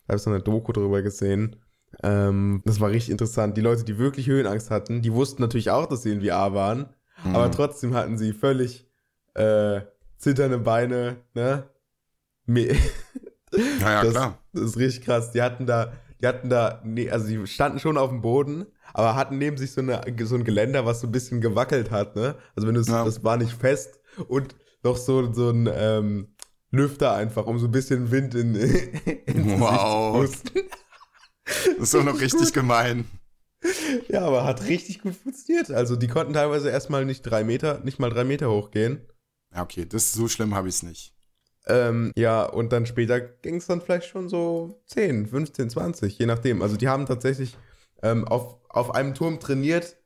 Da 0.05 0.13
habe 0.13 0.17
ich 0.17 0.23
so 0.23 0.29
eine 0.29 0.41
Doku 0.41 0.71
drüber 0.71 1.01
gesehen. 1.01 1.55
Ähm, 2.03 2.61
das 2.65 2.79
war 2.79 2.91
richtig 2.91 3.09
interessant. 3.09 3.57
Die 3.57 3.61
Leute, 3.61 3.83
die 3.83 3.97
wirklich 3.97 4.27
Höhenangst 4.27 4.69
hatten, 4.69 5.01
die 5.01 5.13
wussten 5.13 5.41
natürlich 5.41 5.71
auch, 5.71 5.87
dass 5.87 6.03
sie 6.03 6.11
in 6.11 6.21
VR 6.21 6.53
waren, 6.53 6.89
mhm. 7.23 7.35
aber 7.35 7.49
trotzdem 7.51 7.95
hatten 7.95 8.17
sie 8.17 8.33
völlig 8.33 8.87
äh, 9.33 9.81
zitternde 10.17 10.59
Beine, 10.59 11.17
ne? 11.33 11.67
naja, 12.45 12.75
das, 14.03 14.11
klar. 14.11 14.37
Das 14.53 14.63
ist 14.63 14.77
richtig 14.77 15.05
krass. 15.05 15.31
Die 15.31 15.41
hatten 15.41 15.65
da, 15.65 15.93
die 16.21 16.27
hatten 16.27 16.49
da, 16.49 16.81
nee, 16.83 17.09
also 17.09 17.27
die 17.27 17.47
standen 17.47 17.79
schon 17.79 17.97
auf 17.97 18.09
dem 18.09 18.21
Boden, 18.21 18.67
aber 18.93 19.15
hatten 19.15 19.37
neben 19.37 19.57
sich 19.57 19.71
so, 19.71 19.81
eine, 19.81 20.01
so 20.23 20.35
ein 20.35 20.43
Geländer, 20.43 20.85
was 20.85 21.01
so 21.01 21.07
ein 21.07 21.11
bisschen 21.11 21.41
gewackelt 21.41 21.91
hat, 21.91 22.15
ne? 22.15 22.35
Also 22.55 22.67
wenn 22.67 22.75
du 22.75 22.81
ja. 22.81 23.05
das 23.05 23.23
war 23.23 23.37
nicht 23.37 23.53
fest 23.53 23.99
und 24.27 24.55
noch 24.83 24.97
so, 24.97 25.31
so 25.33 25.49
ein 25.49 25.69
ähm, 25.71 26.35
Lüfter 26.71 27.13
einfach, 27.13 27.45
um 27.45 27.59
so 27.59 27.67
ein 27.67 27.71
bisschen 27.71 28.11
Wind 28.11 28.35
in, 28.35 28.55
in 29.25 29.59
Wow. 29.59 30.29
das 31.43 31.77
ist 31.77 31.93
doch 31.93 32.03
noch 32.03 32.19
richtig 32.19 32.53
gemein. 32.53 33.05
Ja, 34.07 34.21
aber 34.21 34.45
hat 34.45 34.67
richtig 34.67 35.01
gut 35.01 35.15
funktioniert. 35.15 35.71
Also 35.71 35.95
die 35.95 36.07
konnten 36.07 36.33
teilweise 36.33 36.69
erstmal 36.69 37.05
nicht 37.05 37.23
drei 37.23 37.43
Meter, 37.43 37.81
nicht 37.83 37.99
mal 37.99 38.09
drei 38.09 38.23
Meter 38.23 38.49
hochgehen. 38.49 39.05
Ja, 39.53 39.63
okay, 39.63 39.85
das 39.85 40.13
so 40.13 40.27
schlimm 40.27 40.55
habe 40.55 40.69
ich 40.69 40.75
es 40.75 40.83
nicht. 40.83 41.13
Ähm, 41.67 42.11
ja, 42.15 42.43
und 42.45 42.71
dann 42.71 42.85
später 42.85 43.19
ging 43.19 43.55
es 43.55 43.67
dann 43.67 43.81
vielleicht 43.81 44.07
schon 44.07 44.29
so 44.29 44.81
10, 44.87 45.27
15, 45.27 45.69
20, 45.69 46.17
je 46.17 46.25
nachdem. 46.25 46.61
Also 46.61 46.77
die 46.77 46.87
haben 46.87 47.05
tatsächlich 47.05 47.57
ähm, 48.03 48.27
auf, 48.27 48.57
auf 48.69 48.93
einem 48.95 49.13
Turm 49.13 49.39
trainiert 49.39 49.97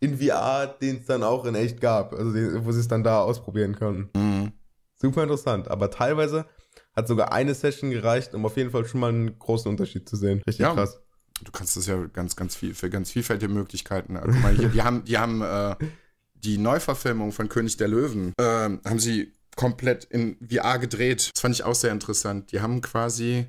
in 0.00 0.18
VR, 0.18 0.66
den 0.66 0.98
es 0.98 1.06
dann 1.06 1.22
auch 1.22 1.44
in 1.44 1.54
echt 1.54 1.80
gab. 1.80 2.12
Also 2.12 2.32
den, 2.32 2.64
wo 2.64 2.72
sie 2.72 2.80
es 2.80 2.88
dann 2.88 3.02
da 3.02 3.20
ausprobieren 3.20 3.74
können. 3.74 4.10
Mhm. 4.14 4.52
Super 4.94 5.22
interessant. 5.22 5.68
Aber 5.68 5.90
teilweise 5.90 6.46
hat 6.94 7.08
sogar 7.08 7.32
eine 7.32 7.54
Session 7.54 7.90
gereicht, 7.90 8.34
um 8.34 8.44
auf 8.46 8.56
jeden 8.56 8.70
Fall 8.70 8.86
schon 8.86 9.00
mal 9.00 9.10
einen 9.10 9.38
großen 9.38 9.70
Unterschied 9.70 10.08
zu 10.08 10.16
sehen. 10.16 10.42
Richtig 10.46 10.64
ja, 10.64 10.74
krass. 10.74 11.00
Du 11.44 11.52
kannst 11.52 11.76
das 11.76 11.86
ja 11.86 12.06
ganz, 12.06 12.34
ganz 12.34 12.56
viel, 12.56 12.74
für 12.74 12.88
ganz 12.88 13.10
vielfältige 13.10 13.52
Möglichkeiten. 13.52 14.16
Also, 14.16 14.32
guck 14.32 14.42
mal, 14.42 14.56
hier, 14.56 14.68
die 14.68 14.82
haben, 14.82 15.04
die 15.04 15.18
haben 15.18 15.42
äh, 15.42 15.76
die 16.34 16.56
Neuverfilmung 16.56 17.32
von 17.32 17.50
König 17.50 17.76
der 17.76 17.88
Löwen, 17.88 18.32
äh, 18.38 18.42
haben 18.42 18.98
sie 18.98 19.34
komplett 19.54 20.04
in 20.04 20.36
VR 20.48 20.78
gedreht. 20.78 21.30
Das 21.34 21.40
fand 21.40 21.54
ich 21.54 21.64
auch 21.64 21.74
sehr 21.74 21.92
interessant. 21.92 22.52
Die 22.52 22.60
haben 22.60 22.80
quasi 22.80 23.46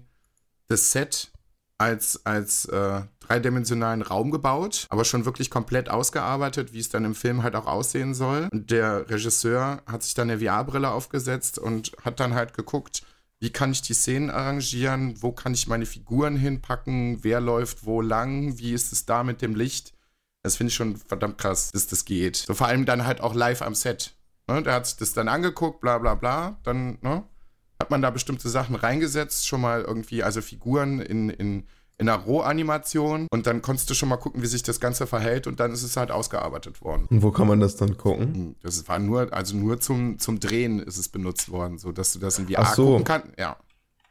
das 0.67 0.91
Set 0.91 1.31
als, 1.77 2.25
als 2.25 2.65
äh, 2.65 3.01
dreidimensionalen 3.19 4.01
Raum 4.01 4.31
gebaut, 4.31 4.87
aber 4.89 5.05
schon 5.05 5.25
wirklich 5.25 5.49
komplett 5.49 5.89
ausgearbeitet, 5.89 6.73
wie 6.73 6.79
es 6.79 6.89
dann 6.89 7.05
im 7.05 7.15
Film 7.15 7.43
halt 7.43 7.55
auch 7.55 7.67
aussehen 7.67 8.13
soll. 8.13 8.47
Und 8.51 8.71
der 8.71 9.09
Regisseur 9.09 9.81
hat 9.85 10.03
sich 10.03 10.13
dann 10.13 10.29
eine 10.29 10.39
VR-Brille 10.39 10.89
aufgesetzt 10.89 11.59
und 11.59 11.91
hat 12.03 12.19
dann 12.19 12.33
halt 12.33 12.55
geguckt, 12.55 13.03
wie 13.39 13.51
kann 13.51 13.71
ich 13.71 13.83
die 13.83 13.93
Szenen 13.93 14.31
arrangieren, 14.31 15.21
wo 15.21 15.31
kann 15.31 15.53
ich 15.53 15.67
meine 15.67 15.85
Figuren 15.85 16.35
hinpacken, 16.35 17.23
wer 17.23 17.39
läuft 17.39 17.85
wo 17.85 18.01
lang, 18.01 18.57
wie 18.57 18.73
ist 18.73 18.91
es 18.91 19.05
da 19.05 19.23
mit 19.23 19.43
dem 19.43 19.55
Licht. 19.55 19.93
Das 20.41 20.55
finde 20.57 20.69
ich 20.69 20.75
schon 20.75 20.97
verdammt 20.97 21.37
krass, 21.37 21.71
dass 21.71 21.87
das 21.87 22.05
geht. 22.05 22.37
So 22.37 22.53
vor 22.53 22.67
allem 22.67 22.85
dann 22.85 23.05
halt 23.05 23.21
auch 23.21 23.35
live 23.35 23.61
am 23.61 23.75
Set. 23.75 24.15
Ne, 24.47 24.63
der 24.63 24.73
hat 24.73 24.87
sich 24.87 24.95
das 24.95 25.13
dann 25.13 25.27
angeguckt, 25.27 25.81
bla 25.81 25.97
bla 25.97 26.15
bla. 26.15 26.57
Dann 26.63 26.97
ne, 27.01 27.23
hat 27.79 27.91
man 27.91 28.01
da 28.01 28.09
bestimmte 28.09 28.49
Sachen 28.49 28.75
reingesetzt, 28.75 29.47
schon 29.47 29.61
mal 29.61 29.81
irgendwie, 29.81 30.23
also 30.23 30.41
Figuren 30.41 30.99
in, 30.99 31.29
in, 31.29 31.67
in 31.97 32.09
einer 32.09 32.17
Rohanimation 32.19 33.27
und 33.31 33.47
dann 33.47 33.61
konntest 33.61 33.89
du 33.89 33.93
schon 33.93 34.09
mal 34.09 34.17
gucken, 34.17 34.41
wie 34.41 34.47
sich 34.47 34.63
das 34.63 34.79
Ganze 34.79 35.07
verhält 35.07 35.47
und 35.47 35.59
dann 35.59 35.71
ist 35.71 35.83
es 35.83 35.97
halt 35.97 36.11
ausgearbeitet 36.11 36.81
worden. 36.81 37.07
Und 37.09 37.23
wo 37.23 37.31
kann 37.31 37.47
man 37.47 37.59
das 37.59 37.75
dann 37.75 37.97
gucken? 37.97 38.33
Hm, 38.33 38.55
das 38.61 38.87
war 38.87 38.99
nur, 38.99 39.33
also 39.33 39.55
nur 39.55 39.79
zum, 39.79 40.19
zum 40.19 40.39
Drehen 40.39 40.79
ist 40.79 40.97
es 40.97 41.09
benutzt 41.09 41.49
worden, 41.51 41.77
so 41.77 41.91
dass 41.91 42.13
du 42.13 42.19
das 42.19 42.39
in 42.39 42.47
VR 42.47 42.59
Ach 42.59 42.75
so. 42.75 42.85
gucken 42.85 43.03
kannst. 43.03 43.27
Ja. 43.39 43.57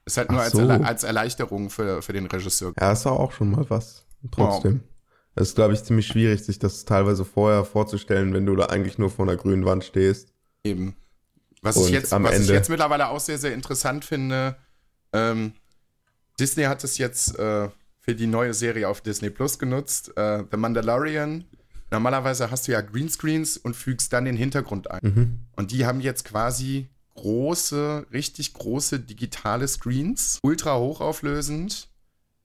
Ist 0.05 0.19
halt 0.19 0.31
nur 0.31 0.41
als, 0.41 0.53
so. 0.53 0.69
als 0.69 1.03
Erleichterung 1.03 1.69
für, 1.69 2.01
für 2.01 2.13
den 2.13 2.27
Regisseur. 2.27 2.73
Ja, 2.79 2.93
ist 2.93 3.07
auch 3.07 3.33
schon 3.33 3.51
mal 3.51 3.69
was. 3.69 4.05
Trotzdem. 4.31 4.75
Wow. 4.75 4.91
Es 5.35 5.49
ist, 5.49 5.57
glaube 5.57 5.75
ich, 5.75 5.85
ziemlich 5.85 6.07
schwierig, 6.07 6.45
sich 6.45 6.59
das 6.59 6.85
teilweise 6.85 7.25
vorher 7.25 7.65
vorzustellen, 7.65 8.33
wenn 8.33 8.47
du 8.47 8.57
da 8.57 8.67
eigentlich 8.67 8.99
nur 8.99 9.11
vor 9.11 9.27
einer 9.27 9.37
grünen 9.37 9.65
Wand 9.67 9.85
stehst. 9.85 10.33
Eben. 10.65 10.95
Was, 11.67 11.77
ich 11.77 11.91
jetzt, 11.91 12.13
was 12.13 12.39
ich 12.39 12.49
jetzt 12.49 12.71
mittlerweile 12.71 13.09
auch 13.09 13.21
sehr, 13.21 13.39
sehr 13.39 13.55
interessant 13.55 14.05
finde, 14.05 14.57
ähm, 15.13 15.53
Disney 16.39 16.65
hat 16.65 16.85
es 16.85 16.99
jetzt 16.99 17.39
äh, 17.39 17.69
für 18.01 18.15
die 18.15 18.27
neue 18.27 18.55
Serie 18.55 18.89
auf 18.89 19.01
Disney 19.01 19.31
Plus 19.31 19.59
genutzt, 19.59 20.17
äh, 20.17 20.45
The 20.51 20.57
Mandalorian. 20.57 21.45
Normalerweise 21.91 22.51
hast 22.51 22.69
du 22.69 22.73
ja 22.73 22.81
Greenscreens 22.81 23.57
und 23.57 23.75
fügst 23.75 24.13
dann 24.13 24.25
den 24.25 24.37
Hintergrund 24.37 24.91
ein. 24.91 25.01
Mhm. 25.03 25.41
Und 25.57 25.71
die 25.73 25.87
haben 25.87 26.01
jetzt 26.01 26.25
quasi 26.25 26.89
große, 27.15 28.07
richtig 28.13 28.55
große 28.55 29.01
digitale 29.01 29.67
Screens, 29.67 30.39
ultra 30.43 30.79
hochauflösend, 30.79 31.89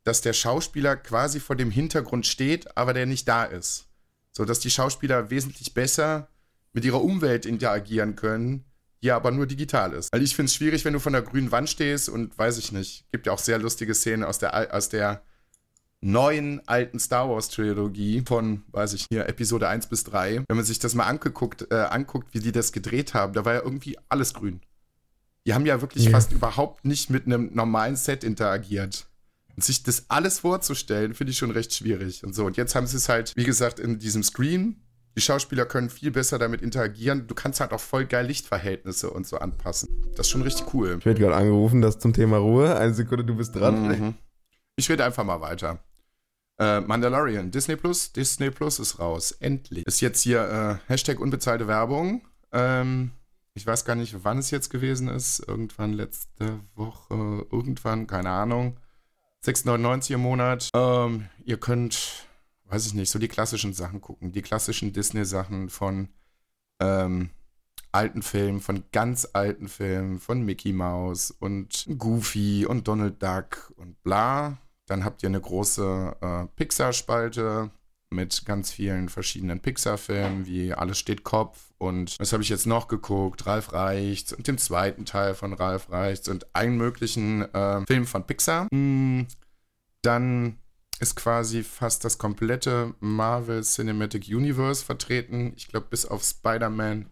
dass 0.03 0.21
der 0.21 0.33
Schauspieler 0.33 0.95
quasi 0.95 1.39
vor 1.39 1.55
dem 1.55 1.71
Hintergrund 1.71 2.25
steht, 2.25 2.77
aber 2.77 2.93
der 2.93 3.05
nicht 3.05 3.27
da 3.27 3.43
ist. 3.43 3.87
So 4.31 4.45
dass 4.45 4.59
die 4.59 4.69
Schauspieler 4.69 5.29
wesentlich 5.29 5.73
besser 5.73 6.29
mit 6.73 6.85
ihrer 6.85 7.03
Umwelt 7.03 7.45
interagieren 7.45 8.15
können, 8.15 8.63
die 9.03 9.11
aber 9.11 9.31
nur 9.31 9.47
digital 9.47 9.93
ist. 9.93 10.11
Weil 10.13 10.21
ich 10.21 10.35
finde 10.35 10.47
es 10.47 10.55
schwierig, 10.55 10.85
wenn 10.85 10.93
du 10.93 10.99
von 10.99 11.13
der 11.13 11.21
grünen 11.21 11.51
Wand 11.51 11.69
stehst 11.69 12.09
und 12.09 12.37
weiß 12.37 12.57
ich 12.57 12.71
nicht, 12.71 13.05
gibt 13.11 13.25
ja 13.25 13.33
auch 13.33 13.39
sehr 13.39 13.57
lustige 13.57 13.93
Szenen 13.93 14.23
aus 14.23 14.37
der, 14.37 14.73
aus 14.73 14.89
der 14.89 15.23
neuen 16.01 16.67
alten 16.67 16.99
Star 16.99 17.29
Wars 17.29 17.49
Trilogie 17.49 18.23
von, 18.27 18.63
weiß 18.71 18.93
ich 18.93 19.05
hier, 19.09 19.27
Episode 19.27 19.67
1 19.67 19.87
bis 19.87 20.03
3. 20.03 20.43
Wenn 20.47 20.57
man 20.57 20.65
sich 20.65 20.79
das 20.79 20.95
mal 20.95 21.05
angeguckt, 21.05 21.67
äh, 21.71 21.75
anguckt, 21.75 22.33
wie 22.33 22.39
die 22.39 22.51
das 22.51 22.71
gedreht 22.71 23.13
haben, 23.13 23.33
da 23.33 23.45
war 23.45 23.53
ja 23.53 23.61
irgendwie 23.61 23.97
alles 24.09 24.33
grün. 24.33 24.61
Die 25.45 25.53
haben 25.53 25.65
ja 25.65 25.81
wirklich 25.81 26.05
ja. 26.05 26.11
fast 26.11 26.31
überhaupt 26.31 26.85
nicht 26.85 27.09
mit 27.09 27.25
einem 27.25 27.51
normalen 27.53 27.95
Set 27.95 28.23
interagiert. 28.23 29.07
Und 29.55 29.63
sich 29.63 29.83
das 29.83 30.05
alles 30.07 30.39
vorzustellen, 30.39 31.13
finde 31.13 31.31
ich 31.31 31.37
schon 31.37 31.51
recht 31.51 31.73
schwierig. 31.73 32.23
Und 32.23 32.33
so. 32.33 32.45
Und 32.45 32.57
jetzt 32.57 32.75
haben 32.75 32.87
sie 32.87 32.97
es 32.97 33.09
halt, 33.09 33.33
wie 33.35 33.43
gesagt, 33.43 33.79
in 33.79 33.99
diesem 33.99 34.23
Screen. 34.23 34.81
Die 35.15 35.21
Schauspieler 35.21 35.65
können 35.65 35.89
viel 35.89 36.11
besser 36.11 36.39
damit 36.39 36.61
interagieren. 36.61 37.27
Du 37.27 37.35
kannst 37.35 37.59
halt 37.59 37.73
auch 37.73 37.79
voll 37.79 38.05
geil 38.05 38.27
Lichtverhältnisse 38.27 39.09
und 39.09 39.27
so 39.27 39.37
anpassen. 39.37 39.89
Das 40.15 40.27
ist 40.27 40.31
schon 40.31 40.41
richtig 40.41 40.73
cool. 40.73 40.95
Ich 40.99 41.05
werde 41.05 41.19
gerade 41.19 41.35
angerufen, 41.35 41.81
das 41.81 41.99
zum 41.99 42.13
Thema 42.13 42.37
Ruhe. 42.37 42.75
Eine 42.77 42.93
Sekunde, 42.93 43.25
du 43.25 43.35
bist 43.35 43.55
dran. 43.55 43.87
Mhm. 43.87 44.13
Ich 44.77 44.89
rede 44.89 45.03
einfach 45.03 45.23
mal 45.25 45.41
weiter. 45.41 45.79
Äh, 46.59 46.79
Mandalorian, 46.81 47.51
Disney 47.51 47.75
Plus, 47.75 48.13
Disney 48.13 48.51
Plus 48.51 48.79
ist 48.79 48.99
raus. 48.99 49.31
Endlich. 49.33 49.85
Ist 49.85 49.99
jetzt 50.01 50.21
hier 50.21 50.79
äh, 50.87 50.89
Hashtag 50.91 51.19
unbezahlte 51.19 51.67
Werbung. 51.67 52.21
Ähm, 52.53 53.11
Ich 53.53 53.67
weiß 53.67 53.83
gar 53.83 53.95
nicht, 53.95 54.23
wann 54.23 54.37
es 54.37 54.49
jetzt 54.51 54.69
gewesen 54.69 55.09
ist. 55.09 55.43
Irgendwann 55.45 55.91
letzte 55.91 56.59
Woche, 56.75 57.45
irgendwann, 57.51 58.07
keine 58.07 58.29
Ahnung. 58.29 58.77
6,99 59.45 60.13
im 60.13 60.21
Monat. 60.21 60.69
Ähm, 60.73 61.25
ihr 61.43 61.57
könnt, 61.59 62.27
weiß 62.71 62.87
ich 62.87 62.93
nicht, 62.93 63.09
so 63.09 63.19
die 63.19 63.27
klassischen 63.27 63.73
Sachen 63.73 64.01
gucken. 64.01 64.31
Die 64.31 64.41
klassischen 64.41 64.93
Disney-Sachen 64.93 65.69
von 65.69 66.09
ähm, 66.79 67.29
alten 67.91 68.21
Filmen, 68.21 68.61
von 68.61 68.83
ganz 68.91 69.27
alten 69.33 69.67
Filmen, 69.67 70.19
von 70.19 70.43
Mickey 70.43 70.73
Mouse 70.73 71.31
und 71.31 71.85
Goofy 71.97 72.65
und 72.65 72.87
Donald 72.87 73.21
Duck 73.21 73.73
und 73.75 74.01
bla. 74.03 74.57
Dann 74.87 75.03
habt 75.03 75.23
ihr 75.23 75.29
eine 75.29 75.41
große 75.41 76.15
äh, 76.21 76.45
Pixar-Spalte 76.55 77.71
mit 78.09 78.45
ganz 78.45 78.71
vielen 78.71 79.09
verschiedenen 79.09 79.61
Pixar-Filmen, 79.61 80.45
wie 80.45 80.73
Alles 80.73 80.97
steht 80.99 81.23
Kopf 81.23 81.71
und 81.77 82.19
was 82.19 82.33
habe 82.33 82.43
ich 82.43 82.49
jetzt 82.49 82.67
noch 82.67 82.87
geguckt? 82.87 83.45
Ralf 83.47 83.73
Reichts 83.73 84.33
und 84.33 84.47
dem 84.47 84.57
zweiten 84.57 85.05
Teil 85.05 85.33
von 85.33 85.53
Ralf 85.53 85.89
Reichts 85.89 86.27
und 86.27 86.53
allen 86.55 86.77
möglichen 86.77 87.41
äh, 87.53 87.85
Filmen 87.85 88.05
von 88.05 88.25
Pixar. 88.25 88.67
Mm, 88.71 89.27
dann 90.01 90.57
ist 91.01 91.15
quasi 91.15 91.63
fast 91.63 92.05
das 92.05 92.17
komplette 92.17 92.93
Marvel 92.99 93.63
Cinematic 93.63 94.27
Universe 94.27 94.85
vertreten. 94.85 95.53
Ich 95.55 95.67
glaube, 95.67 95.87
bis 95.89 96.05
auf 96.05 96.23
Spider-Man 96.23 97.09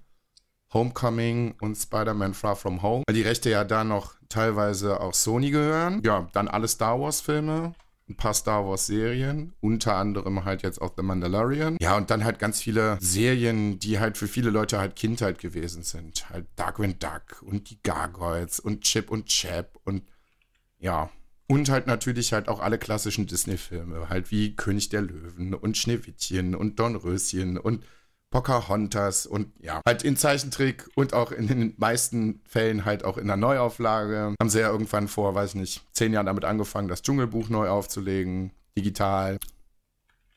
Homecoming 0.72 1.56
und 1.60 1.76
Spider-Man 1.76 2.36
Far 2.36 2.56
From 2.56 2.84
Home, 2.84 3.04
weil 3.08 3.16
die 3.16 3.24
Rechte 3.24 3.50
ja 3.50 3.64
da 3.64 3.84
noch 3.84 4.14
teilweise 4.30 5.02
auch 5.02 5.16
Sony 5.16 5.50
gehören. 5.50 6.02
Ja, 6.06 6.30
dann 6.34 6.48
alle 6.48 6.68
Star 6.68 7.02
Wars-Filme, 7.02 7.74
ein 8.08 8.16
paar 8.16 8.36
Star 8.36 8.68
Wars-Serien, 8.68 9.54
unter 9.62 9.96
anderem 9.96 10.46
halt 10.46 10.62
jetzt 10.62 10.80
auch 10.80 10.94
The 10.96 11.02
Mandalorian. 11.02 11.78
Ja, 11.82 11.98
und 11.98 12.12
dann 12.12 12.24
halt 12.24 12.38
ganz 12.38 12.62
viele 12.62 13.00
Serien, 13.02 13.80
die 13.80 14.00
halt 14.00 14.20
für 14.20 14.28
viele 14.28 14.52
Leute 14.52 14.78
halt 14.78 14.96
Kindheit 14.96 15.40
gewesen 15.40 15.82
sind. 15.82 16.30
Halt 16.30 16.46
Darkwing 16.56 17.00
Duck 17.00 17.42
und 17.42 17.72
die 17.72 17.82
Gargoyles 17.82 18.60
und 18.60 18.82
Chip 18.82 19.10
und 19.10 19.26
Chap 19.26 19.80
und 19.84 20.04
ja. 20.78 21.10
Und 21.52 21.70
halt 21.70 21.88
natürlich 21.88 22.32
halt 22.32 22.48
auch 22.48 22.60
alle 22.60 22.78
klassischen 22.78 23.26
Disney-Filme, 23.26 24.08
halt 24.10 24.30
wie 24.30 24.56
König 24.56 24.90
der 24.90 25.02
Löwen 25.02 25.56
und 25.56 25.78
Schneewittchen 25.78 26.54
und 26.54 26.80
Dornröschen 26.80 27.58
und 27.58 27.84
Pocahontas 28.30 29.26
und 29.26 29.52
ja, 29.60 29.82
halt 29.84 30.04
in 30.04 30.16
Zeichentrick 30.16 30.88
und 30.96 31.16
auch 31.16 31.32
in 31.32 31.48
den 31.48 31.74
meisten 31.78 32.42
Fällen 32.48 32.86
halt 32.86 33.04
auch 33.04 33.18
in 33.18 33.26
der 33.26 33.38
Neuauflage. 33.38 34.36
Haben 34.40 34.50
sie 34.50 34.60
ja 34.60 34.70
irgendwann 34.70 35.08
vor, 35.08 35.34
weiß 35.34 35.56
nicht, 35.56 35.82
zehn 35.94 36.14
Jahren 36.14 36.28
damit 36.28 36.46
angefangen, 36.46 36.88
das 36.88 37.02
Dschungelbuch 37.02 37.50
neu 37.50 37.68
aufzulegen, 37.70 38.52
digital. 38.78 39.40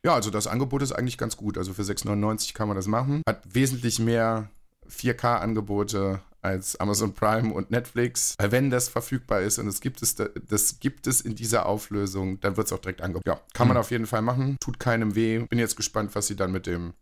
Ja, 0.02 0.14
also 0.14 0.30
das 0.30 0.46
Angebot 0.46 0.80
ist 0.80 0.92
eigentlich 0.92 1.18
ganz 1.18 1.36
gut. 1.36 1.58
Also 1.58 1.74
für 1.74 1.82
6,99 1.82 2.54
kann 2.54 2.68
man 2.68 2.76
das 2.76 2.86
machen. 2.86 3.22
Hat 3.28 3.42
wesentlich 3.54 3.98
mehr 3.98 4.48
4K-Angebote 4.88 6.20
als 6.42 6.76
Amazon 6.76 7.14
Prime 7.14 7.54
und 7.54 7.70
Netflix. 7.70 8.34
Weil 8.38 8.52
wenn 8.52 8.70
das 8.70 8.88
verfügbar 8.88 9.40
ist 9.40 9.58
und 9.58 9.68
es 9.68 9.80
gibt 9.80 10.02
es, 10.02 10.16
das 10.16 10.80
gibt 10.80 11.06
es 11.06 11.20
in 11.20 11.34
dieser 11.34 11.66
Auflösung, 11.66 12.40
dann 12.40 12.56
wird 12.56 12.66
es 12.66 12.72
auch 12.72 12.80
direkt 12.80 13.00
angeboten. 13.00 13.28
Ja, 13.28 13.40
kann 13.54 13.68
man 13.68 13.76
mhm. 13.76 13.80
auf 13.80 13.90
jeden 13.90 14.06
Fall 14.06 14.22
machen. 14.22 14.56
Tut 14.60 14.78
keinem 14.78 15.14
weh. 15.14 15.38
Bin 15.38 15.58
jetzt 15.58 15.76
gespannt, 15.76 16.14
was 16.14 16.26
sie 16.26 16.36
dann 16.36 16.52
mit 16.52 16.66
dem 16.66 16.94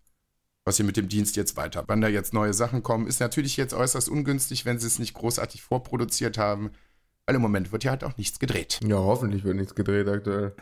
was 0.66 0.76
sie 0.76 0.82
mit 0.82 0.98
dem 0.98 1.08
Dienst 1.08 1.36
jetzt 1.36 1.56
weiter. 1.56 1.84
Wann 1.86 2.02
da 2.02 2.08
jetzt 2.08 2.34
neue 2.34 2.52
Sachen 2.52 2.82
kommen, 2.82 3.06
ist 3.06 3.18
natürlich 3.18 3.56
jetzt 3.56 3.72
äußerst 3.72 4.10
ungünstig, 4.10 4.66
wenn 4.66 4.78
sie 4.78 4.86
es 4.86 4.98
nicht 4.98 5.14
großartig 5.14 5.62
vorproduziert 5.62 6.36
haben. 6.36 6.70
Weil 7.26 7.36
im 7.36 7.42
Moment 7.42 7.72
wird 7.72 7.84
ja 7.84 7.92
halt 7.92 8.04
auch 8.04 8.16
nichts 8.18 8.38
gedreht. 8.38 8.78
Ja, 8.86 8.96
hoffentlich 8.96 9.42
wird 9.42 9.56
nichts 9.56 9.74
gedreht 9.74 10.06
aktuell. 10.06 10.54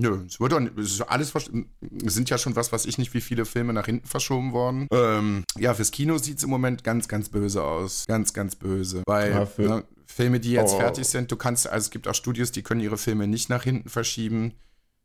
Nö, 0.00 0.24
es 0.26 0.40
wird 0.40 0.52
doch 0.52 0.60
es 0.78 0.92
ist 0.92 1.00
alles 1.02 1.34
es 1.34 2.14
sind 2.14 2.30
ja 2.30 2.38
schon 2.38 2.56
was, 2.56 2.72
was 2.72 2.86
ich 2.86 2.96
nicht, 2.96 3.12
wie 3.12 3.20
viele 3.20 3.44
Filme 3.44 3.74
nach 3.74 3.84
hinten 3.84 4.06
verschoben 4.06 4.52
worden. 4.52 4.88
Ähm, 4.90 5.44
ja, 5.58 5.74
fürs 5.74 5.90
Kino 5.90 6.16
sieht 6.16 6.38
es 6.38 6.44
im 6.44 6.50
Moment 6.50 6.84
ganz, 6.84 7.06
ganz 7.06 7.28
böse 7.28 7.62
aus. 7.62 8.06
Ganz, 8.08 8.32
ganz 8.32 8.56
böse. 8.56 9.02
Weil 9.06 9.30
ja, 9.30 9.46
ne, 9.58 9.84
Filme, 10.06 10.40
die 10.40 10.52
jetzt 10.52 10.72
oh. 10.72 10.78
fertig 10.78 11.06
sind, 11.06 11.30
du 11.30 11.36
kannst, 11.36 11.68
also 11.68 11.84
es 11.84 11.90
gibt 11.90 12.08
auch 12.08 12.14
Studios, 12.14 12.50
die 12.50 12.62
können 12.62 12.80
ihre 12.80 12.96
Filme 12.96 13.26
nicht 13.26 13.50
nach 13.50 13.62
hinten 13.62 13.90
verschieben. 13.90 14.54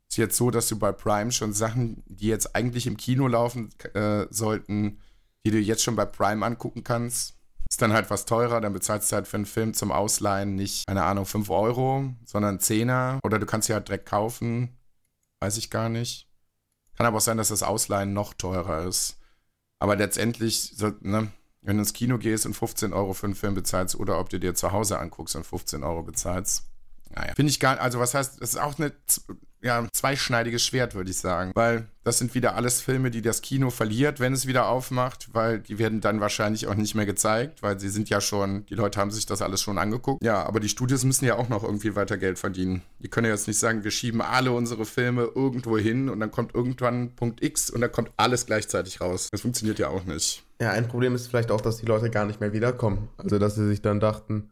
Ist 0.08 0.16
jetzt 0.16 0.36
so, 0.36 0.50
dass 0.50 0.68
du 0.68 0.78
bei 0.78 0.92
Prime 0.92 1.30
schon 1.30 1.52
Sachen, 1.52 2.02
die 2.06 2.28
jetzt 2.28 2.56
eigentlich 2.56 2.86
im 2.86 2.96
Kino 2.96 3.26
laufen 3.28 3.68
äh, 3.92 4.26
sollten, 4.30 4.98
die 5.44 5.50
du 5.50 5.58
jetzt 5.58 5.82
schon 5.82 5.96
bei 5.96 6.06
Prime 6.06 6.44
angucken 6.44 6.84
kannst. 6.84 7.34
Ist 7.68 7.82
dann 7.82 7.92
halt 7.92 8.08
was 8.08 8.24
teurer, 8.24 8.60
dann 8.60 8.72
bezahlst 8.72 9.10
du 9.10 9.16
halt 9.16 9.28
für 9.28 9.36
einen 9.36 9.46
Film 9.46 9.74
zum 9.74 9.92
Ausleihen 9.92 10.54
nicht, 10.54 10.86
keine 10.86 11.02
Ahnung, 11.02 11.26
5 11.26 11.50
Euro, 11.50 12.14
sondern 12.24 12.58
10er. 12.58 13.18
Oder 13.24 13.38
du 13.38 13.46
kannst 13.46 13.66
sie 13.66 13.74
halt 13.74 13.88
direkt 13.88 14.06
kaufen. 14.06 14.76
Weiß 15.40 15.56
ich 15.56 15.70
gar 15.70 15.88
nicht. 15.88 16.28
Kann 16.96 17.06
aber 17.06 17.18
auch 17.18 17.22
sein, 17.22 17.36
dass 17.36 17.48
das 17.48 17.62
Ausleihen 17.62 18.12
noch 18.12 18.34
teurer 18.34 18.84
ist. 18.84 19.18
Aber 19.78 19.96
letztendlich, 19.96 20.74
ne, 21.00 21.30
wenn 21.60 21.76
du 21.76 21.82
ins 21.82 21.92
Kino 21.92 22.18
gehst 22.18 22.46
und 22.46 22.54
15 22.54 22.92
Euro 22.92 23.12
für 23.12 23.26
einen 23.26 23.34
Film 23.34 23.54
bezahlst 23.54 23.96
oder 23.96 24.18
ob 24.18 24.30
du 24.30 24.40
dir 24.40 24.54
zu 24.54 24.72
Hause 24.72 24.98
anguckst 24.98 25.36
und 25.36 25.44
15 25.44 25.82
Euro 25.82 26.02
bezahlst, 26.02 26.64
naja. 27.10 27.34
Finde 27.34 27.50
ich 27.50 27.60
gar, 27.60 27.78
also 27.80 27.98
was 27.98 28.14
heißt, 28.14 28.40
das 28.40 28.50
ist 28.50 28.60
auch 28.60 28.78
eine 28.78 28.92
ja, 29.62 29.86
zweischneidiges 29.92 30.64
Schwert, 30.64 30.94
würde 30.94 31.10
ich 31.10 31.18
sagen. 31.18 31.52
Weil 31.54 31.88
das 32.04 32.18
sind 32.18 32.34
wieder 32.34 32.54
alles 32.54 32.80
Filme, 32.80 33.10
die 33.10 33.22
das 33.22 33.42
Kino 33.42 33.70
verliert, 33.70 34.20
wenn 34.20 34.32
es 34.32 34.46
wieder 34.46 34.68
aufmacht, 34.68 35.28
weil 35.32 35.60
die 35.60 35.78
werden 35.78 36.00
dann 36.00 36.20
wahrscheinlich 36.20 36.66
auch 36.68 36.74
nicht 36.74 36.94
mehr 36.94 37.06
gezeigt, 37.06 37.62
weil 37.62 37.80
sie 37.80 37.88
sind 37.88 38.08
ja 38.08 38.20
schon, 38.20 38.64
die 38.66 38.74
Leute 38.74 39.00
haben 39.00 39.10
sich 39.10 39.26
das 39.26 39.42
alles 39.42 39.60
schon 39.62 39.78
angeguckt. 39.78 40.22
Ja, 40.22 40.44
aber 40.44 40.60
die 40.60 40.68
Studios 40.68 41.04
müssen 41.04 41.24
ja 41.24 41.36
auch 41.36 41.48
noch 41.48 41.64
irgendwie 41.64 41.96
weiter 41.96 42.16
Geld 42.16 42.38
verdienen. 42.38 42.82
Die 43.00 43.08
können 43.08 43.26
ja 43.26 43.32
jetzt 43.32 43.48
nicht 43.48 43.58
sagen, 43.58 43.82
wir 43.82 43.90
schieben 43.90 44.20
alle 44.20 44.52
unsere 44.52 44.84
Filme 44.84 45.30
irgendwo 45.34 45.78
hin 45.78 46.08
und 46.08 46.20
dann 46.20 46.30
kommt 46.30 46.54
irgendwann 46.54 47.16
Punkt 47.16 47.42
X 47.42 47.70
und 47.70 47.80
dann 47.80 47.90
kommt 47.90 48.12
alles 48.16 48.46
gleichzeitig 48.46 49.00
raus. 49.00 49.28
Das 49.32 49.40
funktioniert 49.40 49.78
ja 49.78 49.88
auch 49.88 50.04
nicht. 50.04 50.44
Ja, 50.60 50.70
ein 50.70 50.88
Problem 50.88 51.14
ist 51.14 51.26
vielleicht 51.26 51.50
auch, 51.50 51.60
dass 51.60 51.78
die 51.78 51.86
Leute 51.86 52.10
gar 52.10 52.24
nicht 52.24 52.40
mehr 52.40 52.52
wiederkommen. 52.52 53.08
Also, 53.18 53.38
dass 53.38 53.56
sie 53.56 53.66
sich 53.66 53.82
dann 53.82 54.00
dachten, 54.00 54.50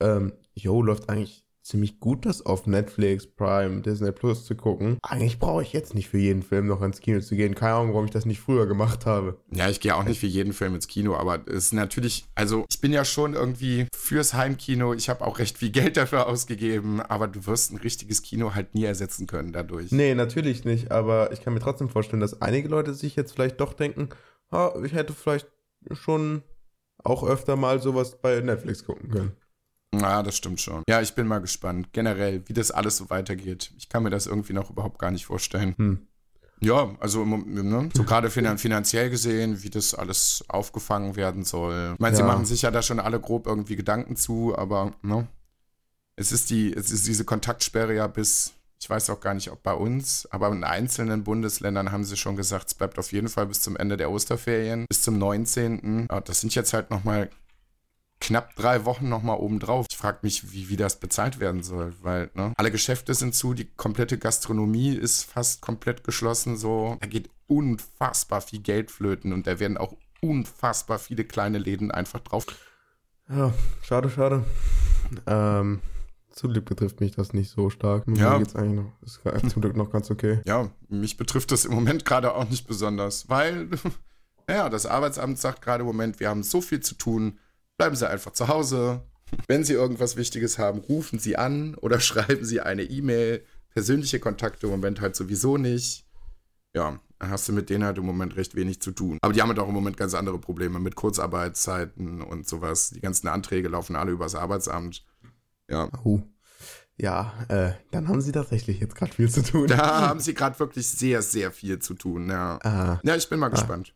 ähm, 0.00 0.32
jo, 0.54 0.82
läuft 0.82 1.08
eigentlich 1.08 1.44
ziemlich 1.70 2.00
gut, 2.00 2.26
das 2.26 2.44
auf 2.44 2.66
Netflix, 2.66 3.26
Prime, 3.26 3.80
Disney 3.80 4.12
Plus 4.12 4.44
zu 4.44 4.54
gucken. 4.54 4.98
Eigentlich 5.02 5.38
brauche 5.38 5.62
ich 5.62 5.72
jetzt 5.72 5.94
nicht 5.94 6.08
für 6.08 6.18
jeden 6.18 6.42
Film 6.42 6.66
noch 6.66 6.82
ins 6.82 7.00
Kino 7.00 7.20
zu 7.20 7.36
gehen. 7.36 7.54
Keine 7.54 7.74
Ahnung, 7.74 7.92
warum 7.92 8.06
ich 8.06 8.10
das 8.10 8.26
nicht 8.26 8.40
früher 8.40 8.66
gemacht 8.66 9.06
habe. 9.06 9.38
Ja, 9.52 9.68
ich 9.68 9.80
gehe 9.80 9.94
auch 9.94 10.04
nicht 10.04 10.20
für 10.20 10.26
jeden 10.26 10.52
Film 10.52 10.74
ins 10.74 10.88
Kino, 10.88 11.14
aber 11.14 11.40
es 11.46 11.66
ist 11.66 11.72
natürlich, 11.72 12.26
also 12.34 12.64
ich 12.68 12.80
bin 12.80 12.92
ja 12.92 13.04
schon 13.04 13.34
irgendwie 13.34 13.86
fürs 13.94 14.34
Heimkino. 14.34 14.94
Ich 14.94 15.08
habe 15.08 15.24
auch 15.24 15.38
recht 15.38 15.58
viel 15.58 15.70
Geld 15.70 15.96
dafür 15.96 16.26
ausgegeben, 16.26 17.00
aber 17.00 17.28
du 17.28 17.46
wirst 17.46 17.72
ein 17.72 17.78
richtiges 17.78 18.22
Kino 18.22 18.54
halt 18.54 18.74
nie 18.74 18.84
ersetzen 18.84 19.26
können 19.26 19.52
dadurch. 19.52 19.92
Nee, 19.92 20.14
natürlich 20.14 20.64
nicht, 20.64 20.90
aber 20.90 21.32
ich 21.32 21.40
kann 21.42 21.54
mir 21.54 21.60
trotzdem 21.60 21.88
vorstellen, 21.88 22.20
dass 22.20 22.42
einige 22.42 22.68
Leute 22.68 22.94
sich 22.94 23.16
jetzt 23.16 23.32
vielleicht 23.32 23.60
doch 23.60 23.72
denken, 23.72 24.08
oh, 24.50 24.70
ich 24.84 24.92
hätte 24.92 25.12
vielleicht 25.12 25.48
schon 25.92 26.42
auch 27.02 27.24
öfter 27.24 27.56
mal 27.56 27.80
sowas 27.80 28.20
bei 28.20 28.40
Netflix 28.40 28.84
gucken 28.84 29.10
können. 29.10 29.32
Ja, 29.94 30.22
das 30.22 30.36
stimmt 30.36 30.60
schon. 30.60 30.82
Ja, 30.88 31.00
ich 31.00 31.14
bin 31.14 31.26
mal 31.26 31.40
gespannt, 31.40 31.92
generell, 31.92 32.42
wie 32.46 32.52
das 32.52 32.70
alles 32.70 32.96
so 32.96 33.10
weitergeht. 33.10 33.72
Ich 33.76 33.88
kann 33.88 34.02
mir 34.02 34.10
das 34.10 34.26
irgendwie 34.26 34.52
noch 34.52 34.70
überhaupt 34.70 34.98
gar 34.98 35.10
nicht 35.10 35.26
vorstellen. 35.26 35.74
Hm. 35.76 36.06
Ja, 36.60 36.94
also 37.00 37.24
ne, 37.24 37.88
so 37.94 38.04
gerade 38.04 38.30
finanziell 38.30 39.08
gesehen, 39.08 39.62
wie 39.62 39.70
das 39.70 39.94
alles 39.94 40.44
aufgefangen 40.48 41.16
werden 41.16 41.42
soll. 41.42 41.92
Ich 41.94 42.00
meine, 42.00 42.16
ja. 42.16 42.22
sie 42.22 42.28
machen 42.28 42.44
sich 42.44 42.62
ja 42.62 42.70
da 42.70 42.82
schon 42.82 43.00
alle 43.00 43.18
grob 43.18 43.46
irgendwie 43.46 43.76
Gedanken 43.76 44.14
zu, 44.14 44.54
aber 44.56 44.92
ne, 45.00 45.26
es 46.16 46.32
ist 46.32 46.50
die, 46.50 46.72
es 46.72 46.90
ist 46.90 47.06
diese 47.06 47.24
Kontaktsperre 47.24 47.94
ja 47.94 48.06
bis, 48.06 48.52
ich 48.78 48.90
weiß 48.90 49.08
auch 49.08 49.20
gar 49.20 49.32
nicht, 49.32 49.50
ob 49.50 49.62
bei 49.62 49.72
uns, 49.72 50.28
aber 50.30 50.48
in 50.52 50.62
einzelnen 50.62 51.24
Bundesländern 51.24 51.92
haben 51.92 52.04
sie 52.04 52.18
schon 52.18 52.36
gesagt, 52.36 52.68
es 52.68 52.74
bleibt 52.74 52.98
auf 52.98 53.10
jeden 53.12 53.28
Fall 53.28 53.46
bis 53.46 53.62
zum 53.62 53.74
Ende 53.78 53.96
der 53.96 54.10
Osterferien, 54.10 54.84
bis 54.86 55.00
zum 55.00 55.16
19. 55.18 56.08
Ja, 56.10 56.20
das 56.20 56.42
sind 56.42 56.54
jetzt 56.54 56.74
halt 56.74 56.90
nochmal 56.90 57.30
knapp 58.20 58.54
drei 58.54 58.84
Wochen 58.84 59.08
nochmal 59.08 59.38
obendrauf. 59.38 59.86
Ich 59.90 59.96
frage 59.96 60.18
mich, 60.22 60.52
wie, 60.52 60.68
wie 60.68 60.76
das 60.76 61.00
bezahlt 61.00 61.40
werden 61.40 61.62
soll, 61.62 61.94
weil 62.02 62.30
ne, 62.34 62.52
alle 62.56 62.70
Geschäfte 62.70 63.14
sind 63.14 63.34
zu, 63.34 63.54
die 63.54 63.64
komplette 63.64 64.18
Gastronomie 64.18 64.94
ist 64.94 65.24
fast 65.24 65.60
komplett 65.62 66.04
geschlossen. 66.04 66.56
So, 66.56 66.96
da 67.00 67.06
geht 67.06 67.30
unfassbar 67.46 68.40
viel 68.40 68.60
Geld 68.60 68.90
flöten 68.90 69.32
und 69.32 69.46
da 69.46 69.58
werden 69.58 69.78
auch 69.78 69.94
unfassbar 70.20 70.98
viele 70.98 71.24
kleine 71.24 71.58
Läden 71.58 71.90
einfach 71.90 72.20
drauf. 72.20 72.46
Ja, 73.28 73.52
schade, 73.82 74.10
schade. 74.10 74.44
Ähm, 75.26 75.80
zum 76.30 76.52
Glück 76.52 76.66
betrifft 76.66 77.00
mich 77.00 77.12
das 77.12 77.32
nicht 77.32 77.50
so 77.50 77.70
stark. 77.70 78.06
Mir 78.06 78.18
ja. 78.18 78.38
geht's 78.38 78.54
eigentlich 78.54 78.84
noch, 78.84 78.92
ist 79.02 79.20
zum 79.50 79.62
Glück 79.62 79.76
noch 79.76 79.90
ganz 79.90 80.10
okay. 80.10 80.40
Ja, 80.46 80.70
mich 80.88 81.16
betrifft 81.16 81.52
das 81.52 81.64
im 81.64 81.74
Moment 81.74 82.04
gerade 82.04 82.34
auch 82.34 82.48
nicht 82.48 82.66
besonders, 82.66 83.28
weil, 83.28 83.68
ja, 84.48 84.68
das 84.68 84.86
Arbeitsamt 84.86 85.38
sagt 85.38 85.62
gerade 85.62 85.82
im 85.82 85.86
Moment, 85.86 86.20
wir 86.20 86.28
haben 86.28 86.42
so 86.42 86.60
viel 86.60 86.80
zu 86.80 86.94
tun, 86.94 87.38
bleiben 87.80 87.96
Sie 87.96 88.06
einfach 88.06 88.32
zu 88.32 88.48
Hause. 88.48 89.00
Wenn 89.46 89.64
Sie 89.64 89.72
irgendwas 89.72 90.16
Wichtiges 90.16 90.58
haben, 90.58 90.80
rufen 90.80 91.18
Sie 91.18 91.38
an 91.38 91.76
oder 91.76 91.98
schreiben 92.00 92.44
Sie 92.44 92.60
eine 92.60 92.82
E-Mail. 92.82 93.42
Persönliche 93.70 94.20
Kontakte 94.20 94.66
im 94.66 94.72
Moment 94.72 95.00
halt 95.00 95.16
sowieso 95.16 95.56
nicht. 95.56 96.04
Ja, 96.74 97.00
dann 97.18 97.30
hast 97.30 97.48
du 97.48 97.54
mit 97.54 97.70
denen 97.70 97.84
halt 97.84 97.96
im 97.96 98.04
Moment 98.04 98.36
recht 98.36 98.54
wenig 98.54 98.82
zu 98.82 98.90
tun. 98.90 99.16
Aber 99.22 99.32
die 99.32 99.40
haben 99.40 99.48
halt 99.48 99.58
auch 99.60 99.68
im 99.68 99.72
Moment 99.72 99.96
ganz 99.96 100.12
andere 100.12 100.38
Probleme 100.38 100.78
mit 100.78 100.94
Kurzarbeitszeiten 100.94 102.20
und 102.20 102.46
sowas. 102.46 102.90
Die 102.90 103.00
ganzen 103.00 103.28
Anträge 103.28 103.68
laufen 103.68 103.96
alle 103.96 104.10
übers 104.10 104.34
Arbeitsamt. 104.34 105.06
Ja. 105.70 105.88
Uh. 106.04 106.20
Ja, 106.98 107.32
äh, 107.48 107.72
dann 107.92 108.08
haben 108.08 108.20
sie 108.20 108.32
tatsächlich 108.32 108.78
jetzt 108.78 108.94
gerade 108.94 109.14
viel 109.14 109.30
zu 109.30 109.42
tun. 109.42 109.68
Da 109.68 109.78
haben 110.08 110.20
sie 110.20 110.34
gerade 110.34 110.58
wirklich 110.58 110.86
sehr, 110.86 111.22
sehr 111.22 111.50
viel 111.50 111.78
zu 111.78 111.94
tun, 111.94 112.28
ja. 112.28 112.58
Ah. 112.62 113.00
Ja, 113.04 113.16
ich 113.16 113.30
bin 113.30 113.38
mal 113.38 113.46
ah. 113.46 113.50
gespannt. 113.50 113.94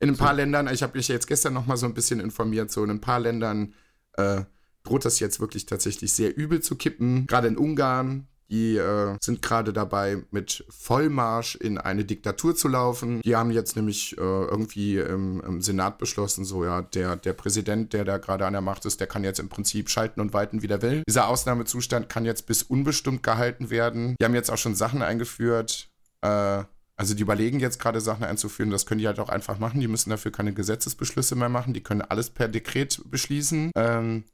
In 0.00 0.08
ein 0.08 0.16
paar 0.16 0.32
Ländern, 0.32 0.68
ich 0.72 0.82
habe 0.82 0.96
mich 0.96 1.08
jetzt 1.08 1.26
gestern 1.26 1.52
noch 1.52 1.66
mal 1.66 1.76
so 1.76 1.86
ein 1.86 1.94
bisschen 1.94 2.20
informiert, 2.20 2.70
so 2.70 2.82
in 2.82 2.90
ein 2.90 3.02
paar 3.02 3.20
Ländern 3.20 3.74
äh, 4.14 4.42
droht 4.82 5.04
das 5.04 5.20
jetzt 5.20 5.40
wirklich 5.40 5.66
tatsächlich 5.66 6.12
sehr 6.12 6.36
übel 6.36 6.60
zu 6.60 6.76
kippen. 6.76 7.26
Gerade 7.26 7.48
in 7.48 7.58
Ungarn, 7.58 8.26
die 8.50 8.76
äh, 8.76 9.16
sind 9.20 9.42
gerade 9.42 9.72
dabei, 9.72 10.24
mit 10.30 10.64
Vollmarsch 10.70 11.54
in 11.54 11.78
eine 11.78 12.04
Diktatur 12.04 12.56
zu 12.56 12.68
laufen. 12.68 13.20
Die 13.22 13.36
haben 13.36 13.50
jetzt 13.50 13.76
nämlich 13.76 14.16
äh, 14.16 14.20
irgendwie 14.20 14.96
im, 14.96 15.40
im, 15.42 15.60
Senat 15.60 15.98
beschlossen, 15.98 16.44
so 16.44 16.64
ja, 16.64 16.82
der, 16.82 17.16
der 17.16 17.34
Präsident, 17.34 17.92
der 17.92 18.04
da 18.04 18.18
gerade 18.18 18.46
an 18.46 18.54
der 18.54 18.62
Macht 18.62 18.86
ist, 18.86 19.00
der 19.00 19.06
kann 19.06 19.22
jetzt 19.22 19.38
im 19.38 19.48
Prinzip 19.48 19.88
schalten 19.88 20.20
und 20.20 20.32
walten, 20.32 20.62
wie 20.62 20.66
der 20.66 20.82
will. 20.82 21.02
Dieser 21.06 21.28
Ausnahmezustand 21.28 22.08
kann 22.08 22.24
jetzt 22.24 22.46
bis 22.46 22.62
unbestimmt 22.62 23.22
gehalten 23.22 23.70
werden. 23.70 24.16
Die 24.20 24.24
haben 24.24 24.34
jetzt 24.34 24.50
auch 24.50 24.58
schon 24.58 24.74
Sachen 24.74 25.02
eingeführt. 25.02 25.88
Äh, 26.22 26.64
also 27.00 27.14
die 27.14 27.22
überlegen 27.22 27.60
jetzt 27.60 27.80
gerade 27.80 27.98
Sachen 27.98 28.24
einzuführen, 28.24 28.70
das 28.70 28.84
können 28.84 28.98
die 28.98 29.06
halt 29.06 29.20
auch 29.20 29.30
einfach 29.30 29.58
machen. 29.58 29.80
Die 29.80 29.88
müssen 29.88 30.10
dafür 30.10 30.30
keine 30.30 30.52
Gesetzesbeschlüsse 30.52 31.34
mehr 31.34 31.48
machen. 31.48 31.72
Die 31.72 31.82
können 31.82 32.02
alles 32.02 32.28
per 32.28 32.46
Dekret 32.46 33.00
beschließen. 33.06 33.70
Ähm, 33.74 34.24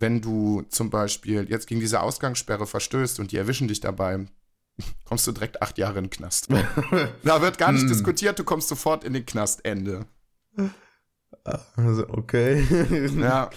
wenn 0.00 0.20
du 0.22 0.62
zum 0.68 0.90
Beispiel 0.90 1.48
jetzt 1.48 1.68
gegen 1.68 1.78
diese 1.78 2.00
Ausgangssperre 2.00 2.66
verstößt 2.66 3.20
und 3.20 3.30
die 3.30 3.36
erwischen 3.36 3.68
dich 3.68 3.78
dabei, 3.78 4.26
kommst 5.04 5.28
du 5.28 5.30
direkt 5.30 5.62
acht 5.62 5.78
Jahre 5.78 5.98
in 5.98 6.06
den 6.06 6.10
Knast. 6.10 6.48
da 7.22 7.42
wird 7.42 7.58
gar 7.58 7.70
nicht 7.70 7.82
hm. 7.82 7.90
diskutiert, 7.90 8.40
du 8.40 8.42
kommst 8.42 8.66
sofort 8.66 9.04
in 9.04 9.12
den 9.12 9.24
Knast. 9.24 9.64
Ende. 9.64 10.06
Also, 11.76 12.08
okay. 12.08 12.64
Ja. 13.16 13.50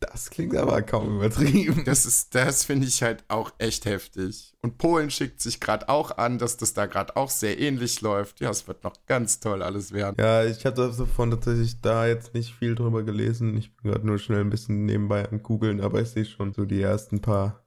Das 0.00 0.30
klingt 0.30 0.56
aber 0.56 0.82
kaum 0.82 1.16
übertrieben. 1.16 1.84
Das 1.84 2.06
ist, 2.06 2.34
das 2.34 2.64
finde 2.64 2.86
ich 2.86 3.02
halt 3.02 3.24
auch 3.28 3.52
echt 3.58 3.84
heftig. 3.84 4.54
Und 4.62 4.78
Polen 4.78 5.10
schickt 5.10 5.40
sich 5.40 5.60
gerade 5.60 5.88
auch 5.88 6.16
an, 6.18 6.38
dass 6.38 6.56
das 6.56 6.74
da 6.74 6.86
gerade 6.86 7.16
auch 7.16 7.30
sehr 7.30 7.58
ähnlich 7.60 8.00
läuft. 8.00 8.40
Ja, 8.40 8.50
es 8.50 8.66
wird 8.66 8.84
noch 8.84 8.94
ganz 9.06 9.40
toll 9.40 9.62
alles 9.62 9.92
werden. 9.92 10.16
Ja, 10.18 10.44
ich 10.44 10.64
habe 10.64 10.76
davon 10.96 11.30
tatsächlich 11.30 11.80
da 11.80 12.06
jetzt 12.06 12.34
nicht 12.34 12.54
viel 12.54 12.74
drüber 12.74 13.02
gelesen. 13.02 13.56
Ich 13.56 13.74
bin 13.76 13.90
gerade 13.92 14.06
nur 14.06 14.18
schnell 14.18 14.40
ein 14.40 14.50
bisschen 14.50 14.84
nebenbei 14.86 15.28
am 15.28 15.42
googeln, 15.42 15.80
aber 15.80 16.00
ich 16.00 16.10
sehe 16.10 16.24
schon 16.24 16.52
so 16.52 16.64
die 16.64 16.80
ersten 16.80 17.20
paar 17.20 17.64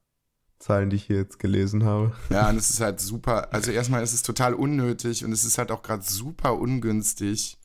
Zahlen, 0.59 0.89
die 0.89 0.95
ich 0.95 1.03
hier 1.03 1.17
jetzt 1.17 1.39
gelesen 1.39 1.83
habe. 1.83 2.13
Ja, 2.29 2.49
und 2.49 2.57
es 2.57 2.69
ist 2.69 2.81
halt 2.81 2.99
super. 2.99 3.53
Also 3.53 3.71
erstmal 3.71 4.03
ist 4.03 4.13
es 4.13 4.23
total 4.23 4.53
unnötig 4.53 5.23
und 5.23 5.31
es 5.31 5.43
ist 5.43 5.57
halt 5.57 5.71
auch 5.71 5.83
gerade 5.83 6.03
super 6.03 6.55
ungünstig 6.55 7.57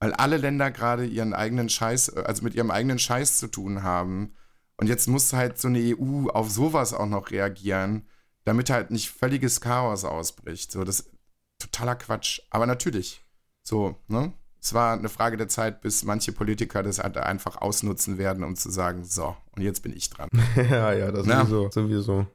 weil 0.00 0.14
alle 0.14 0.38
Länder 0.38 0.70
gerade 0.70 1.04
ihren 1.04 1.34
eigenen 1.34 1.68
Scheiß, 1.68 2.16
also 2.16 2.42
mit 2.42 2.54
ihrem 2.54 2.70
eigenen 2.70 2.98
Scheiß 2.98 3.38
zu 3.38 3.46
tun 3.46 3.82
haben. 3.82 4.32
Und 4.78 4.88
jetzt 4.88 5.06
muss 5.06 5.34
halt 5.34 5.58
so 5.58 5.68
eine 5.68 5.78
EU 5.78 6.28
auf 6.30 6.50
sowas 6.50 6.94
auch 6.94 7.06
noch 7.06 7.30
reagieren, 7.30 8.08
damit 8.44 8.70
halt 8.70 8.90
nicht 8.90 9.10
völliges 9.10 9.60
Chaos 9.60 10.04
ausbricht. 10.04 10.72
So, 10.72 10.84
das 10.84 11.00
ist 11.00 11.10
totaler 11.58 11.96
Quatsch. 11.96 12.40
Aber 12.48 12.66
natürlich, 12.66 13.22
so, 13.62 13.94
ne? 14.08 14.32
Es 14.62 14.74
war 14.74 14.92
eine 14.92 15.08
Frage 15.08 15.38
der 15.38 15.48
Zeit, 15.48 15.80
bis 15.80 16.04
manche 16.04 16.32
Politiker 16.32 16.82
das 16.82 16.98
halt 16.98 17.16
einfach 17.16 17.56
ausnutzen 17.56 18.18
werden, 18.18 18.44
um 18.44 18.56
zu 18.56 18.70
sagen, 18.70 19.04
so, 19.04 19.34
und 19.52 19.62
jetzt 19.62 19.82
bin 19.82 19.96
ich 19.96 20.10
dran. 20.10 20.28
ja, 20.56 20.92
ja, 20.92 21.10
das 21.12 21.26
ja. 21.26 21.44
sowieso. 21.44 21.70
sowieso. 21.70 22.26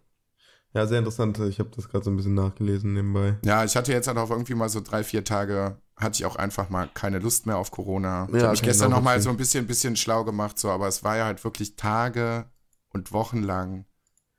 Ja, 0.74 0.88
sehr 0.88 1.00
interessant. 1.00 1.40
Ich 1.40 1.60
habe 1.60 1.70
das 1.76 1.88
gerade 1.88 2.04
so 2.04 2.12
ein 2.12 2.18
bisschen 2.18 2.34
nachgelesen 2.34 2.94
nebenbei. 2.94 3.38
Ja, 3.44 3.64
ich 3.64 3.76
hatte 3.76 3.92
jetzt 3.92 4.08
halt 4.08 4.18
auch 4.18 4.30
irgendwie 4.30 4.56
mal 4.56 4.70
so 4.70 4.82
drei, 4.82 5.04
vier 5.04 5.24
Tage 5.24 5.78
hatte 5.98 6.16
ich 6.16 6.26
auch 6.26 6.36
einfach 6.36 6.70
mal 6.70 6.90
keine 6.94 7.20
Lust 7.20 7.46
mehr 7.46 7.58
auf 7.58 7.72
Corona. 7.72 8.28
Ich 8.34 8.42
habe 8.42 8.52
mich 8.52 8.62
gestern 8.62 8.92
noch 8.92 9.02
mal 9.02 9.22
so 9.22 9.30
ein 9.30 9.38
bisschen, 9.38 9.66
bisschen 9.68 9.96
schlau 9.96 10.24
gemacht, 10.24 10.60
so, 10.60 10.70
aber 10.70 10.88
es 10.88 11.04
war 11.04 11.18
ja 11.18 11.26
halt 11.26 11.44
wirklich 11.44 11.76
Tage 11.76 12.46
und 12.90 13.12
Wochen 13.12 13.42
lang 13.44 13.86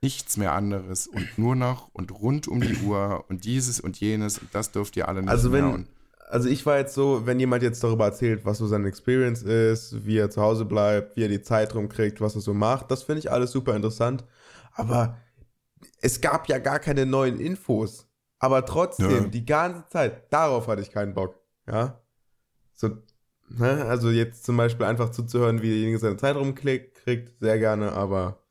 nichts 0.01 0.37
mehr 0.37 0.53
anderes 0.53 1.07
und 1.07 1.37
nur 1.37 1.55
noch 1.55 1.89
und 1.93 2.11
rund 2.11 2.47
um 2.47 2.61
die 2.61 2.77
Uhr 2.85 3.25
und 3.29 3.45
dieses 3.45 3.79
und 3.79 3.99
jenes 3.99 4.37
und 4.37 4.53
das 4.53 4.71
dürft 4.71 4.95
ihr 4.95 5.07
alle 5.07 5.21
nicht 5.21 5.31
also 5.31 5.51
wenn, 5.51 5.67
mehr. 5.67 5.83
also 6.29 6.47
ich 6.47 6.65
war 6.67 6.77
jetzt 6.77 6.93
so, 6.93 7.25
wenn 7.25 7.39
jemand 7.39 7.63
jetzt 7.63 7.83
darüber 7.83 8.05
erzählt, 8.05 8.45
was 8.45 8.59
so 8.59 8.67
seine 8.67 8.87
Experience 8.87 9.41
ist, 9.41 10.05
wie 10.05 10.17
er 10.17 10.29
zu 10.29 10.41
Hause 10.41 10.65
bleibt, 10.65 11.17
wie 11.17 11.23
er 11.23 11.29
die 11.29 11.41
Zeit 11.41 11.73
rumkriegt, 11.73 12.21
was 12.21 12.35
er 12.35 12.41
so 12.41 12.53
macht, 12.53 12.91
das 12.91 13.03
finde 13.03 13.19
ich 13.19 13.31
alles 13.31 13.51
super 13.51 13.75
interessant. 13.75 14.23
Aber 14.73 15.17
es 16.01 16.21
gab 16.21 16.47
ja 16.47 16.59
gar 16.59 16.77
keine 16.77 17.07
neuen 17.07 17.39
Infos. 17.39 18.07
Aber 18.39 18.65
trotzdem, 18.65 19.09
ja. 19.09 19.27
die 19.29 19.45
ganze 19.45 19.87
Zeit, 19.89 20.31
darauf 20.31 20.67
hatte 20.67 20.81
ich 20.81 20.91
keinen 20.91 21.15
Bock. 21.15 21.39
Ja. 21.67 22.01
So, 22.73 22.89
ne? 23.49 23.85
Also 23.85 24.09
jetzt 24.09 24.45
zum 24.45 24.57
Beispiel 24.57 24.85
einfach 24.85 25.11
zuzuhören, 25.11 25.61
wie 25.61 25.69
derjenige 25.69 25.99
seine 25.99 26.17
Zeit 26.17 26.35
rumklickt, 26.35 26.95
kriegt, 26.95 27.39
sehr 27.39 27.59
gerne, 27.59 27.93
aber 27.93 28.43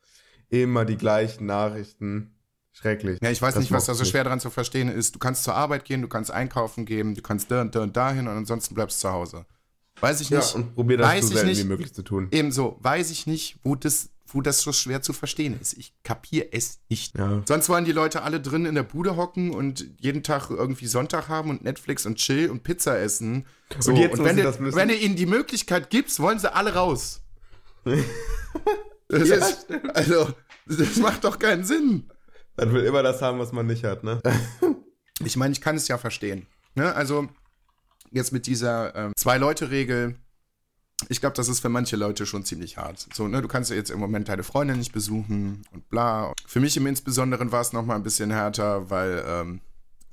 immer 0.49 0.85
die 0.85 0.97
gleichen 0.97 1.47
Nachrichten. 1.47 2.33
Schrecklich. 2.73 3.19
Ja, 3.23 3.31
ich 3.31 3.41
weiß 3.41 3.55
das 3.55 3.63
nicht, 3.63 3.73
was 3.73 3.87
da 3.87 3.95
so 3.95 4.05
schwer 4.05 4.25
dran 4.25 4.39
zu 4.39 4.51
verstehen 4.51 4.89
ist. 4.91 5.15
Du 5.15 5.19
kannst 5.19 5.45
zur 5.45 5.55
Arbeit 5.55 5.87
gehen, 5.87 6.03
du 6.03 6.09
kannst 6.09 6.31
einkaufen 6.31 6.85
gehen, 6.85 7.15
du 7.15 7.23
kannst 7.23 7.51
da 7.51 7.63
und 7.63 7.75
da 7.75 7.83
und 7.83 7.97
dahin 7.97 8.29
und 8.29 8.37
ansonsten 8.37 8.75
bleibst 8.75 8.99
du 8.99 9.09
zu 9.09 9.13
Hause. 9.13 9.47
Weiß 10.01 10.21
ich 10.21 10.31
nicht. 10.31 10.53
Ja, 10.53 10.57
und 10.57 10.75
probier 10.75 10.99
das 10.99 11.21
so 11.23 11.29
selten 11.29 11.49
nicht, 11.49 11.61
wie 11.61 11.69
möglich 11.69 11.95
zu 11.95 12.03
tun. 12.03 12.29
Ebenso, 12.31 12.77
weiß 12.81 13.11
ich 13.11 13.27
nicht, 13.27 13.59
wo 13.63 13.77
das 13.77 14.11
wo 14.29 14.41
das 14.41 14.61
so 14.61 14.73
schwer 14.73 15.03
zu 15.03 15.13
verstehen 15.13 15.59
ist. 15.61 15.75
Ich 15.75 15.95
kapiere 16.03 16.49
es 16.53 16.81
nicht. 16.89 17.17
Ja. 17.17 17.43
Sonst 17.47 17.69
wollen 17.69 17.85
die 17.85 17.93
Leute 17.93 18.23
alle 18.23 18.41
drin 18.41 18.67
in 18.67 18.75
der 18.75 18.83
Bude 18.83 19.17
hocken 19.17 19.51
und 19.51 19.87
jeden 19.99 20.23
Tag 20.23 20.51
irgendwie 20.51 20.87
Sonntag 20.87 21.29
haben 21.29 21.51
und 21.51 21.63
Netflix 21.63 22.07
und 22.07 22.17
Chill 22.17 22.51
und 22.51 22.63
Pizza 22.63 22.99
essen. 22.99 23.47
So, 23.79 23.93
und, 23.93 23.99
jetzt 23.99 24.19
und 24.19 24.25
wenn, 24.25 24.37
du, 24.37 24.75
wenn 24.75 24.89
du 24.89 24.97
ihnen 24.97 25.17
die 25.17 25.27
Möglichkeit 25.27 25.91
gibst, 25.91 26.21
wollen 26.21 26.39
sie 26.39 26.53
alle 26.53 26.75
raus. 26.75 27.23
das 29.09 29.29
ja, 29.29 29.37
ist, 29.37 29.67
also, 29.95 30.29
das 30.67 30.97
macht 30.97 31.25
doch 31.25 31.39
keinen 31.39 31.65
Sinn. 31.65 32.11
Man 32.57 32.73
will 32.73 32.85
immer 32.85 33.03
das 33.03 33.23
haben, 33.23 33.39
was 33.39 33.53
man 33.53 33.67
nicht 33.67 33.85
hat, 33.85 34.03
ne? 34.03 34.21
ich 35.25 35.37
meine, 35.37 35.53
ich 35.53 35.61
kann 35.61 35.77
es 35.77 35.89
ja 35.89 35.99
verstehen. 35.99 36.47
Ne? 36.75 36.95
Also, 36.95 37.29
jetzt 38.11 38.33
mit 38.33 38.47
dieser 38.47 38.95
ähm, 38.95 39.13
Zwei-Leute-Regel 39.17 40.17
ich 41.09 41.21
glaube, 41.21 41.37
das 41.37 41.49
ist 41.49 41.61
für 41.61 41.69
manche 41.69 41.97
Leute 41.97 42.27
schon 42.27 42.45
ziemlich 42.45 42.79
hart. 42.79 43.07
So, 43.15 43.29
ne, 43.29 43.43
du 43.43 43.49
kannst 43.49 43.71
ja 43.71 43.77
jetzt 43.77 43.91
im 43.91 44.01
Moment 44.01 44.29
deine 44.29 44.43
Freundin 44.43 44.79
nicht 44.79 44.93
besuchen 44.93 45.63
und 45.73 45.89
bla. 45.91 46.33
Für 46.47 46.61
mich 46.61 46.77
im 46.77 46.87
Insbesonderen 46.87 47.53
war 47.53 47.61
es 47.61 47.73
nochmal 47.73 47.97
ein 47.97 48.03
bisschen 48.03 48.31
härter, 48.31 48.91
weil 48.91 49.25
ähm, 49.27 49.61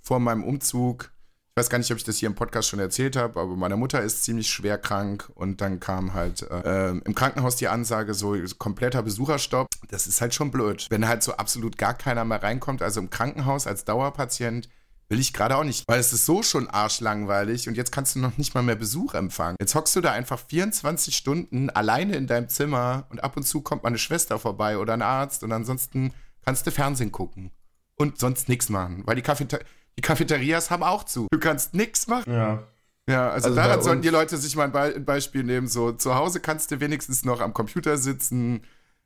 vor 0.02 0.20
meinem 0.20 0.44
Umzug, 0.44 1.12
ich 1.56 1.62
weiß 1.62 1.70
gar 1.70 1.78
nicht, 1.78 1.92
ob 1.92 1.98
ich 1.98 2.04
das 2.04 2.18
hier 2.18 2.28
im 2.28 2.36
Podcast 2.36 2.68
schon 2.68 2.80
erzählt 2.80 3.16
habe, 3.16 3.40
aber 3.40 3.56
meine 3.56 3.78
Mutter 3.78 4.02
ist 4.02 4.24
ziemlich 4.24 4.50
schwer 4.50 4.78
krank 4.78 5.30
und 5.36 5.62
dann 5.62 5.80
kam 5.80 6.14
halt 6.14 6.42
äh, 6.42 6.90
im 6.90 7.16
Krankenhaus 7.16 7.56
die 7.56 7.70
Ansage, 7.70 8.14
so 8.14 8.36
kompletter 8.58 9.04
Besucherstopp. 9.04 9.68
Das 9.90 10.08
ist 10.08 10.20
halt 10.20 10.34
schon 10.34 10.52
blöd. 10.52 10.88
Wenn 10.90 11.08
halt 11.08 11.24
so 11.24 11.34
absolut 11.34 11.78
gar 11.78 11.94
keiner 11.94 12.26
mehr 12.26 12.44
reinkommt, 12.44 12.82
also 12.82 13.00
im 13.00 13.10
Krankenhaus 13.10 13.68
als 13.68 13.86
Dauerpatient, 13.86 14.68
Will 15.14 15.20
ich 15.20 15.32
gerade 15.32 15.58
auch 15.58 15.64
nicht, 15.64 15.84
weil 15.88 16.00
es 16.00 16.12
ist 16.12 16.26
so 16.26 16.42
schon 16.42 16.68
arschlangweilig 16.68 17.68
und 17.68 17.78
jetzt 17.78 17.92
kannst 17.92 18.16
du 18.16 18.20
noch 18.20 18.36
nicht 18.40 18.56
mal 18.56 18.64
mehr 18.64 18.74
Besuch 18.74 19.14
empfangen. 19.14 19.58
Jetzt 19.60 19.76
hockst 19.76 19.96
du 19.96 20.02
da 20.02 20.12
einfach 20.12 20.40
24 20.40 21.16
Stunden 21.16 21.70
alleine 21.70 22.16
in 22.16 22.26
deinem 22.26 22.50
Zimmer 22.50 23.06
und 23.12 23.24
ab 23.24 23.38
und 23.38 23.44
zu 23.44 23.62
kommt 23.62 23.84
mal 23.84 23.90
eine 23.90 24.00
Schwester 24.00 24.40
vorbei 24.40 24.80
oder 24.80 24.94
ein 24.94 25.04
Arzt 25.04 25.44
und 25.44 25.52
ansonsten 25.52 26.16
kannst 26.44 26.66
du 26.66 26.72
Fernsehen 26.72 27.12
gucken 27.12 27.52
und 27.96 28.18
sonst 28.18 28.50
nichts 28.50 28.70
machen, 28.70 29.04
weil 29.06 29.16
die, 29.16 29.22
Cafeter 29.22 29.60
die 30.00 30.02
Cafeterias 30.02 30.72
haben 30.72 30.82
auch 30.82 31.04
zu. 31.04 31.28
Du 31.30 31.38
kannst 31.38 31.76
nichts 31.76 32.08
machen. 32.08 32.34
Ja. 32.34 32.64
Ja, 33.08 33.30
also, 33.30 33.50
also 33.50 33.56
daran 33.56 33.84
sollten 33.84 34.02
die 34.02 34.10
Leute 34.10 34.36
sich 34.38 34.56
mal 34.56 34.64
ein, 34.64 34.72
Be 34.72 34.94
ein 34.96 35.06
Beispiel 35.06 35.44
nehmen. 35.44 35.68
So, 35.68 35.92
zu 35.92 36.16
Hause 36.16 36.40
kannst 36.40 36.72
du 36.72 36.80
wenigstens 36.80 37.24
noch 37.24 37.40
am 37.40 37.54
Computer 37.54 37.98
sitzen, 37.98 38.64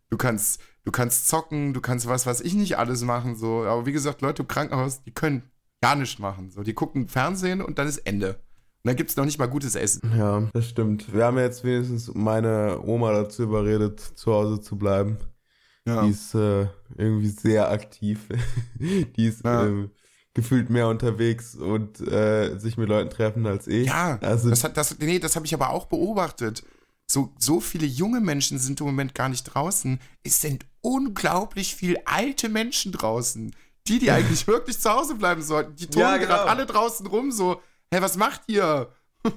du 0.10 0.16
kannst, 0.16 0.62
du 0.86 0.92
kannst 0.94 1.28
zocken, 1.28 1.74
du 1.74 1.82
kannst 1.82 2.08
was, 2.08 2.26
was 2.26 2.40
ich 2.40 2.54
nicht 2.54 2.78
alles 2.78 3.02
machen. 3.02 3.36
So. 3.36 3.66
Aber 3.66 3.86
wie 3.86 3.92
gesagt, 3.92 4.22
Leute 4.22 4.44
im 4.44 4.48
Krankenhaus, 4.48 5.04
die 5.04 5.12
können 5.12 5.52
gar 5.82 5.96
nichts 5.96 6.20
machen. 6.20 6.52
So, 6.52 6.64
die 6.64 6.74
gucken 6.74 7.08
Fernsehen 7.08 7.62
und 7.62 7.78
dann 7.80 7.88
ist 7.88 8.00
Ende. 8.00 8.36
Und 8.84 8.92
dann 8.92 8.96
gibt 8.96 9.10
es 9.10 9.18
noch 9.18 9.26
nicht 9.26 9.40
mal 9.40 9.48
gutes 9.48 9.76
Essen. 9.76 10.12
Ja, 10.18 10.48
das 10.54 10.70
stimmt. 10.70 11.14
Wir 11.14 11.26
haben 11.26 11.38
jetzt 11.38 11.64
wenigstens 11.64 12.14
meine 12.14 12.82
Oma 12.84 13.12
dazu 13.12 13.44
überredet, 13.44 14.00
zu 14.00 14.34
Hause 14.34 14.62
zu 14.62 14.78
bleiben. 14.78 15.18
Ja. 15.86 16.04
Die 16.04 16.12
ist 16.12 16.36
äh, 16.36 16.68
irgendwie 16.96 17.30
sehr 17.30 17.70
aktiv. 17.70 18.28
die 18.80 19.28
ist 19.28 19.44
ja. 19.44 19.66
ähm, 19.66 19.92
gefühlt 20.34 20.70
mehr 20.70 20.88
unterwegs 20.88 21.56
und 21.56 22.00
äh, 22.00 22.60
sich 22.60 22.78
mit 22.78 22.90
Leuten 22.90 23.10
treffen 23.10 23.48
als 23.48 23.68
ich. 23.68 23.88
Ja, 23.88 24.20
also, 24.22 24.50
das, 24.50 24.64
hat, 24.64 24.78
das, 24.78 25.00
nee, 25.00 25.20
das 25.20 25.36
habe 25.36 25.46
ich 25.46 25.54
aber 25.54 25.72
auch 25.72 25.86
beobachtet. 25.86 26.64
So, 27.10 27.34
so 27.40 27.62
viele 27.62 27.88
junge 27.88 28.20
Menschen 28.20 28.60
sind 28.60 28.82
im 28.82 28.86
Moment 28.86 29.16
gar 29.16 29.30
nicht 29.30 29.44
draußen. 29.44 30.00
Es 30.24 30.42
sind 30.42 30.66
unglaublich 30.82 31.74
viele 31.74 32.06
alte 32.06 32.50
Menschen 32.50 32.92
draußen. 32.92 33.56
Die, 33.88 34.00
die 34.00 34.12
eigentlich 34.12 34.46
wirklich 34.48 34.80
zu 34.80 34.90
Hause 34.90 35.16
bleiben 35.16 35.42
sollten, 35.42 35.76
die 35.76 35.88
tun 35.88 36.02
ja, 36.02 36.18
genau. 36.18 36.28
gerade 36.28 36.50
alle 36.50 36.66
draußen 36.66 37.08
rum, 37.08 37.32
so, 37.32 37.62
hä, 37.94 38.02
was 38.02 38.18
macht 38.18 38.42
ihr? 38.48 38.90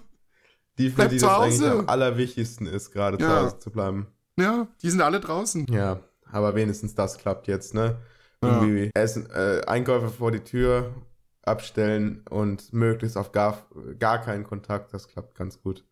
Die, 0.79 0.91
für 0.91 1.09
die 1.09 1.19
das 1.19 1.29
eigentlich 1.29 1.71
am 1.71 1.89
allerwichtigsten 1.89 2.67
ist, 2.67 2.91
gerade 2.93 3.23
ja. 3.23 3.29
zu 3.29 3.37
Hause 3.37 3.59
zu 3.59 3.71
bleiben. 3.71 4.07
Ja, 4.39 4.67
die 4.83 4.89
sind 4.89 5.03
alle 5.03 5.21
draußen. 5.21 5.67
Ja, 5.71 6.01
aber 6.31 6.55
wenigstens 6.55 6.95
das 6.95 7.19
klappt 7.19 7.49
jetzt, 7.49 7.75
ne? 7.75 7.99
Irgendwie 8.41 8.85
ja. 8.85 8.91
Essen, 8.95 9.29
äh, 9.31 9.61
Einkäufe 9.67 10.09
vor 10.09 10.31
die 10.31 10.41
Tür 10.41 10.95
abstellen 11.43 12.23
und 12.31 12.73
möglichst 12.73 13.17
auf 13.17 13.33
gar, 13.33 13.67
gar 13.99 14.21
keinen 14.21 14.45
Kontakt, 14.45 14.95
das 14.95 15.09
klappt 15.09 15.35
ganz 15.35 15.61
gut. 15.61 15.85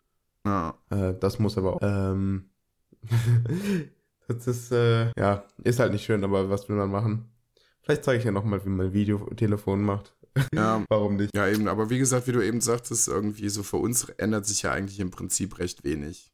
Ja. 0.45 0.75
Äh, 0.89 1.13
das 1.19 1.39
muss 1.39 1.57
aber 1.57 1.75
auch. 1.75 1.79
Ähm, 1.81 2.49
das 4.27 4.47
ist, 4.47 4.71
äh, 4.71 5.11
ja, 5.17 5.43
ist 5.63 5.79
halt 5.79 5.91
nicht 5.91 6.05
schön, 6.05 6.23
aber 6.23 6.49
was 6.49 6.69
will 6.69 6.75
man 6.75 6.89
machen? 6.89 7.28
Vielleicht 7.89 8.03
zeige 8.03 8.19
ich 8.19 8.25
ja 8.25 8.31
nochmal, 8.31 8.63
wie 8.63 8.69
man 8.69 8.93
Videotelefon 8.93 9.81
macht. 9.81 10.13
Ja. 10.53 10.85
Warum 10.89 11.15
nicht? 11.15 11.35
Ja, 11.35 11.47
eben, 11.47 11.67
aber 11.67 11.89
wie 11.89 11.97
gesagt, 11.97 12.27
wie 12.27 12.31
du 12.31 12.39
eben 12.39 12.61
sagtest, 12.61 13.07
irgendwie 13.07 13.49
so 13.49 13.63
für 13.63 13.77
uns 13.77 14.03
ändert 14.09 14.45
sich 14.45 14.61
ja 14.61 14.71
eigentlich 14.71 14.99
im 14.99 15.09
Prinzip 15.09 15.57
recht 15.57 15.83
wenig. 15.83 16.31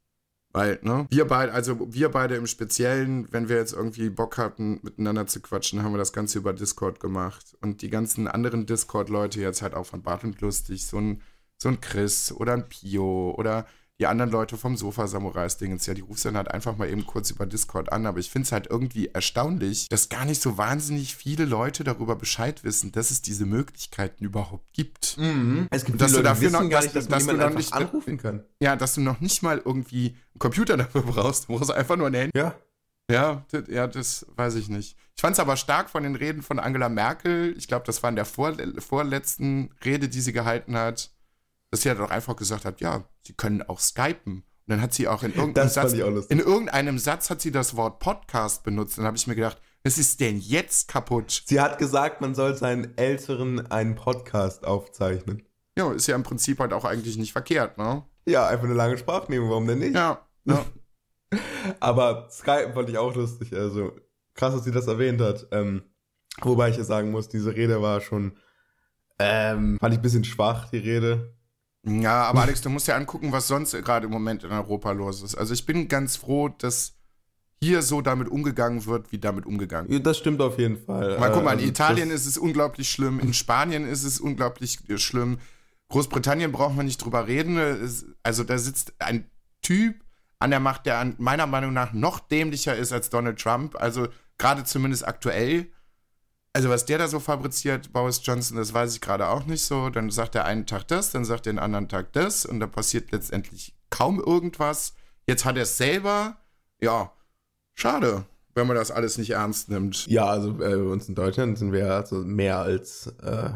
Weil, 0.51 0.79
ne, 0.81 1.07
wir 1.09 1.23
beide, 1.23 1.53
also 1.53 1.93
wir 1.93 2.09
beide 2.09 2.35
im 2.35 2.45
Speziellen, 2.45 3.31
wenn 3.31 3.47
wir 3.47 3.55
jetzt 3.55 3.71
irgendwie 3.71 4.09
Bock 4.09 4.37
hatten, 4.37 4.81
miteinander 4.83 5.27
zu 5.27 5.39
quatschen, 5.39 5.81
haben 5.81 5.93
wir 5.93 5.97
das 5.97 6.11
Ganze 6.11 6.39
über 6.39 6.51
Discord 6.51 6.99
gemacht. 6.99 7.55
Und 7.61 7.81
die 7.81 7.89
ganzen 7.89 8.27
anderen 8.27 8.65
Discord-Leute 8.65 9.39
jetzt 9.39 9.61
halt 9.61 9.75
auch 9.75 9.85
von 9.85 10.03
Bart 10.03 10.25
und 10.25 10.41
Lustig, 10.41 10.85
so 10.85 10.97
ein, 10.97 11.21
so 11.57 11.69
ein 11.69 11.79
Chris 11.79 12.33
oder 12.33 12.51
ein 12.51 12.67
Pio 12.67 13.33
oder 13.37 13.65
die 13.99 14.07
anderen 14.07 14.29
Leute 14.29 14.57
vom 14.57 14.75
Sofa-Samurais-Dingens, 14.75 15.85
ja, 15.85 15.93
die 15.93 16.01
rufst 16.01 16.25
dann 16.25 16.35
halt 16.35 16.51
einfach 16.51 16.75
mal 16.75 16.89
eben 16.89 17.05
kurz 17.05 17.31
über 17.31 17.45
Discord 17.45 17.93
an. 17.93 18.05
Aber 18.05 18.19
ich 18.19 18.29
finde 18.29 18.45
es 18.45 18.51
halt 18.51 18.67
irgendwie 18.69 19.07
erstaunlich, 19.07 19.87
dass 19.87 20.09
gar 20.09 20.25
nicht 20.25 20.41
so 20.41 20.57
wahnsinnig 20.57 21.15
viele 21.15 21.45
Leute 21.45 21.85
darüber 21.85 22.15
Bescheid 22.15 22.63
wissen, 22.65 22.91
dass 22.91 23.09
es 23.09 23.21
diese 23.21 23.45
Möglichkeiten 23.45 24.25
überhaupt 24.25 24.73
gibt. 24.73 25.17
Mhm. 25.17 25.67
Es 25.71 25.85
gibt 25.85 26.01
dass 26.01 26.11
viele 26.11 26.23
du 26.23 26.27
Leute, 26.27 26.39
die 26.39 26.45
dafür 26.45 26.61
noch, 26.61 26.69
dass, 26.69 26.83
nicht, 26.83 26.95
dass, 26.95 27.07
dass, 27.07 27.25
du 27.25 27.31
einfach 27.31 27.57
nicht 27.57 27.73
anrufen 27.73 28.17
kann. 28.17 28.43
Ja, 28.59 28.75
dass 28.75 28.95
du 28.95 29.01
noch 29.01 29.21
nicht 29.21 29.41
mal 29.43 29.61
irgendwie 29.63 30.09
einen 30.09 30.39
Computer 30.39 30.75
dafür 30.77 31.03
brauchst. 31.03 31.47
Du 31.47 31.57
brauchst 31.57 31.71
einfach 31.71 31.95
nur 31.95 32.07
ein 32.07 32.13
Handy. 32.13 32.37
Ja. 32.37 32.55
Ja, 33.09 33.45
das, 33.51 33.63
ja, 33.67 33.87
das 33.87 34.25
weiß 34.35 34.55
ich 34.55 34.67
nicht. 34.67 34.97
Ich 35.15 35.21
fand 35.21 35.33
es 35.33 35.39
aber 35.39 35.57
stark 35.57 35.89
von 35.89 36.03
den 36.03 36.15
Reden 36.15 36.41
von 36.41 36.59
Angela 36.59 36.89
Merkel. 36.89 37.53
Ich 37.55 37.67
glaube, 37.67 37.85
das 37.85 38.01
war 38.01 38.09
in 38.09 38.15
der 38.15 38.25
vor, 38.25 38.55
vorletzten 38.79 39.69
Rede, 39.85 40.09
die 40.09 40.21
sie 40.21 40.33
gehalten 40.33 40.75
hat, 40.75 41.11
dass 41.71 41.81
sie 41.81 41.89
halt 41.89 41.99
auch 41.99 42.09
einfach 42.09 42.35
gesagt 42.35 42.65
hat, 42.65 42.81
ja, 42.81 43.07
sie 43.25 43.33
können 43.33 43.61
auch 43.61 43.79
skypen. 43.79 44.43
Und 44.67 44.71
dann 44.71 44.81
hat 44.81 44.93
sie 44.93 45.07
auch 45.07 45.23
in 45.23 45.33
irgendeinem 45.33 45.69
Satz, 45.69 45.93
auch 45.93 46.29
in 46.29 46.39
irgendeinem 46.39 46.97
Satz 46.97 47.29
hat 47.29 47.41
sie 47.41 47.51
das 47.51 47.75
Wort 47.75 47.99
Podcast 47.99 48.63
benutzt. 48.63 48.97
Dann 48.97 49.05
habe 49.05 49.17
ich 49.17 49.27
mir 49.27 49.35
gedacht, 49.35 49.61
was 49.83 49.99
ist 49.99 50.19
denn 50.19 50.39
jetzt 50.39 50.87
kaputt? 50.87 51.43
Sie 51.45 51.61
hat 51.61 51.77
gesagt, 51.77 52.19
man 52.19 52.33
soll 52.33 52.55
seinen 52.55 52.97
Älteren 52.97 53.69
einen 53.71 53.93
Podcast 53.93 54.65
aufzeichnen. 54.65 55.43
Ja, 55.77 55.91
ist 55.91 56.07
ja 56.07 56.15
im 56.15 56.23
Prinzip 56.23 56.59
halt 56.59 56.73
auch 56.73 56.85
eigentlich 56.85 57.17
nicht 57.17 57.33
verkehrt, 57.33 57.77
ne? 57.77 58.03
Ja, 58.25 58.47
einfach 58.47 58.65
eine 58.65 58.73
lange 58.73 58.97
Sprachnehmung, 58.97 59.49
warum 59.49 59.67
denn 59.67 59.79
nicht? 59.79 59.93
Ja. 59.93 60.25
ja. 60.45 60.65
Aber 61.79 62.27
Skype 62.31 62.73
fand 62.73 62.89
ich 62.89 62.97
auch 62.97 63.13
lustig. 63.13 63.53
Also 63.53 63.91
krass, 64.33 64.53
dass 64.53 64.63
sie 64.63 64.71
das 64.71 64.87
erwähnt 64.87 65.21
hat. 65.21 65.47
Ähm, 65.51 65.83
wobei 66.41 66.69
ich 66.69 66.77
ja 66.77 66.83
sagen 66.83 67.11
muss, 67.11 67.29
diese 67.29 67.55
Rede 67.55 67.81
war 67.81 68.01
schon, 68.01 68.37
ähm, 69.19 69.77
fand 69.79 69.93
ich 69.93 69.99
ein 69.99 70.03
bisschen 70.03 70.23
schwach, 70.23 70.69
die 70.69 70.77
Rede. 70.77 71.34
Ja, 71.85 72.23
aber 72.23 72.41
Alex, 72.41 72.61
du 72.61 72.69
musst 72.69 72.87
ja 72.87 72.95
angucken, 72.95 73.31
was 73.31 73.47
sonst 73.47 73.71
gerade 73.71 74.05
im 74.05 74.11
Moment 74.11 74.43
in 74.43 74.51
Europa 74.51 74.91
los 74.91 75.21
ist. 75.21 75.35
Also 75.35 75.53
ich 75.53 75.65
bin 75.65 75.87
ganz 75.87 76.15
froh, 76.17 76.49
dass 76.49 76.95
hier 77.61 77.81
so 77.81 78.01
damit 78.01 78.27
umgegangen 78.27 78.85
wird, 78.85 79.11
wie 79.11 79.19
damit 79.19 79.45
umgegangen 79.45 79.89
wird. 79.89 80.05
Das 80.05 80.17
stimmt 80.17 80.41
auf 80.41 80.57
jeden 80.59 80.77
Fall. 80.77 81.17
Mal 81.19 81.31
guck 81.31 81.43
mal, 81.43 81.53
in 81.53 81.59
also 81.59 81.69
Italien 81.69 82.11
ist 82.11 82.25
es 82.25 82.37
unglaublich 82.37 82.89
schlimm, 82.89 83.19
in 83.19 83.33
Spanien 83.33 83.87
ist 83.87 84.03
es 84.03 84.19
unglaublich 84.19 84.79
äh, 84.89 84.97
schlimm, 84.97 85.37
Großbritannien 85.89 86.51
brauchen 86.51 86.75
wir 86.75 86.83
nicht 86.83 87.03
drüber 87.03 87.27
reden. 87.27 87.59
Also 88.23 88.43
da 88.43 88.57
sitzt 88.57 88.93
ein 88.99 89.29
Typ 89.61 90.03
an 90.39 90.49
der 90.49 90.59
Macht, 90.59 90.85
der 90.85 91.13
meiner 91.17 91.47
Meinung 91.47 91.73
nach 91.73 91.93
noch 91.93 92.19
dämlicher 92.19 92.75
ist 92.75 92.91
als 92.91 93.09
Donald 93.09 93.39
Trump. 93.39 93.75
Also 93.75 94.07
gerade 94.37 94.63
zumindest 94.63 95.07
aktuell. 95.07 95.71
Also 96.55 96.69
was 96.69 96.85
der 96.85 96.99
da 96.99 97.09
so 97.09 97.19
fabriziert, 97.19 97.91
Boris 97.91 98.21
Johnson, 98.23 98.55
das 98.55 98.73
weiß 98.73 98.95
ich 98.95 99.01
gerade 99.01 99.27
auch 99.27 99.45
nicht 99.45 99.65
so. 99.65 99.89
Dann 99.89 100.09
sagt 100.09 100.35
er 100.35 100.45
einen 100.45 100.65
Tag 100.65 100.87
das, 100.87 101.11
dann 101.11 101.25
sagt 101.25 101.47
er 101.47 101.51
den 101.51 101.59
anderen 101.59 101.89
Tag 101.89 102.13
das 102.13 102.45
und 102.45 102.61
da 102.61 102.67
passiert 102.67 103.11
letztendlich 103.11 103.75
kaum 103.89 104.21
irgendwas. 104.21 104.93
Jetzt 105.27 105.43
hat 105.43 105.57
er 105.57 105.63
es 105.63 105.75
selber. 105.75 106.37
Ja, 106.79 107.11
schade, 107.73 108.23
wenn 108.53 108.67
man 108.67 108.77
das 108.77 108.89
alles 108.89 109.17
nicht 109.17 109.31
ernst 109.31 109.67
nimmt. 109.67 110.07
Ja, 110.07 110.27
also 110.27 110.51
äh, 110.51 110.77
bei 110.77 110.77
uns 110.77 111.09
in 111.09 111.15
Deutschland 111.15 111.57
sind 111.57 111.73
wir 111.73 111.93
also 111.93 112.19
mehr 112.19 112.59
als 112.59 113.07
äh, 113.21 113.49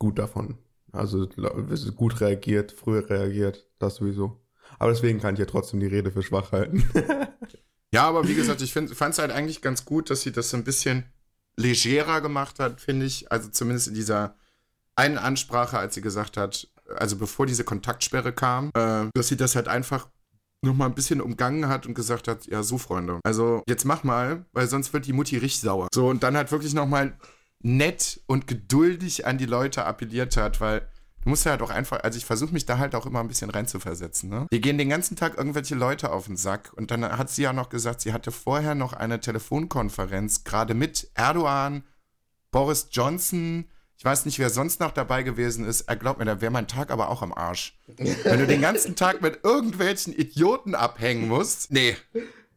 gut 0.00 0.18
davon. 0.18 0.58
Also 0.90 1.28
gut 1.94 2.20
reagiert, 2.20 2.72
früher 2.72 3.08
reagiert, 3.08 3.64
das 3.78 3.94
sowieso. 3.94 4.44
Aber 4.80 4.90
deswegen 4.90 5.20
kann 5.20 5.34
ich 5.34 5.38
ja 5.40 5.46
trotzdem 5.46 5.78
die 5.78 5.86
Rede 5.86 6.10
für 6.10 6.24
schwach 6.24 6.50
halten. 6.50 6.82
Ja, 7.94 8.08
aber 8.08 8.26
wie 8.26 8.34
gesagt, 8.34 8.60
ich 8.60 8.72
fand 8.72 8.90
es 8.90 9.18
halt 9.20 9.30
eigentlich 9.30 9.62
ganz 9.62 9.84
gut, 9.84 10.10
dass 10.10 10.22
sie 10.22 10.32
das 10.32 10.50
so 10.50 10.56
ein 10.56 10.64
bisschen 10.64 11.04
legerer 11.56 12.20
gemacht 12.20 12.58
hat, 12.58 12.80
finde 12.80 13.06
ich. 13.06 13.30
Also 13.30 13.48
zumindest 13.48 13.88
in 13.88 13.94
dieser 13.94 14.36
einen 14.96 15.18
Ansprache, 15.18 15.78
als 15.78 15.94
sie 15.94 16.00
gesagt 16.00 16.36
hat, 16.36 16.68
also 16.96 17.16
bevor 17.16 17.46
diese 17.46 17.64
Kontaktsperre 17.64 18.32
kam, 18.32 18.70
äh, 18.74 19.06
dass 19.14 19.28
sie 19.28 19.36
das 19.36 19.56
halt 19.56 19.68
einfach 19.68 20.08
nochmal 20.62 20.88
ein 20.88 20.94
bisschen 20.94 21.20
umgangen 21.20 21.68
hat 21.68 21.86
und 21.86 21.94
gesagt 21.94 22.26
hat, 22.26 22.46
ja, 22.46 22.62
so 22.62 22.78
Freunde, 22.78 23.20
also 23.24 23.62
jetzt 23.68 23.84
mach 23.84 24.02
mal, 24.02 24.46
weil 24.52 24.66
sonst 24.66 24.92
wird 24.92 25.06
die 25.06 25.12
Mutti 25.12 25.36
richtig 25.36 25.60
sauer. 25.60 25.88
So, 25.94 26.08
und 26.08 26.22
dann 26.22 26.36
halt 26.36 26.50
wirklich 26.50 26.74
nochmal 26.74 27.16
nett 27.60 28.20
und 28.26 28.46
geduldig 28.46 29.26
an 29.26 29.38
die 29.38 29.46
Leute 29.46 29.84
appelliert 29.84 30.36
hat, 30.36 30.60
weil 30.60 30.88
du 31.24 31.30
musst 31.30 31.44
ja 31.44 31.52
halt 31.52 31.62
auch 31.62 31.70
einfach, 31.70 32.00
also 32.02 32.16
ich 32.18 32.24
versuche 32.24 32.52
mich 32.52 32.66
da 32.66 32.78
halt 32.78 32.94
auch 32.94 33.06
immer 33.06 33.20
ein 33.20 33.28
bisschen 33.28 33.50
reinzuversetzen, 33.50 34.28
ne? 34.30 34.46
Wir 34.50 34.60
gehen 34.60 34.78
den 34.78 34.88
ganzen 34.88 35.16
Tag 35.16 35.36
irgendwelche 35.36 35.74
Leute 35.74 36.10
auf 36.12 36.26
den 36.26 36.36
Sack 36.36 36.72
und 36.76 36.90
dann 36.90 37.04
hat 37.04 37.30
sie 37.30 37.42
ja 37.42 37.52
noch 37.52 37.68
gesagt, 37.70 38.00
sie 38.02 38.12
hatte 38.12 38.30
vorher 38.30 38.74
noch 38.74 38.92
eine 38.92 39.20
Telefonkonferenz, 39.20 40.44
gerade 40.44 40.74
mit 40.74 41.10
Erdogan, 41.14 41.84
Boris 42.50 42.88
Johnson, 42.92 43.66
ich 43.96 44.04
weiß 44.04 44.26
nicht, 44.26 44.38
wer 44.38 44.50
sonst 44.50 44.80
noch 44.80 44.90
dabei 44.90 45.22
gewesen 45.22 45.64
ist. 45.64 45.82
Er 45.82 45.96
glaubt 45.96 46.18
mir, 46.18 46.24
da 46.24 46.40
wäre 46.40 46.50
mein 46.52 46.66
Tag 46.68 46.90
aber 46.90 47.08
auch 47.08 47.22
am 47.22 47.32
Arsch. 47.32 47.78
Wenn 47.96 48.38
du 48.40 48.46
den 48.46 48.60
ganzen 48.60 48.96
Tag 48.96 49.22
mit 49.22 49.40
irgendwelchen 49.44 50.12
Idioten 50.12 50.74
abhängen 50.74 51.28
musst, 51.28 51.70
nee. 51.72 51.96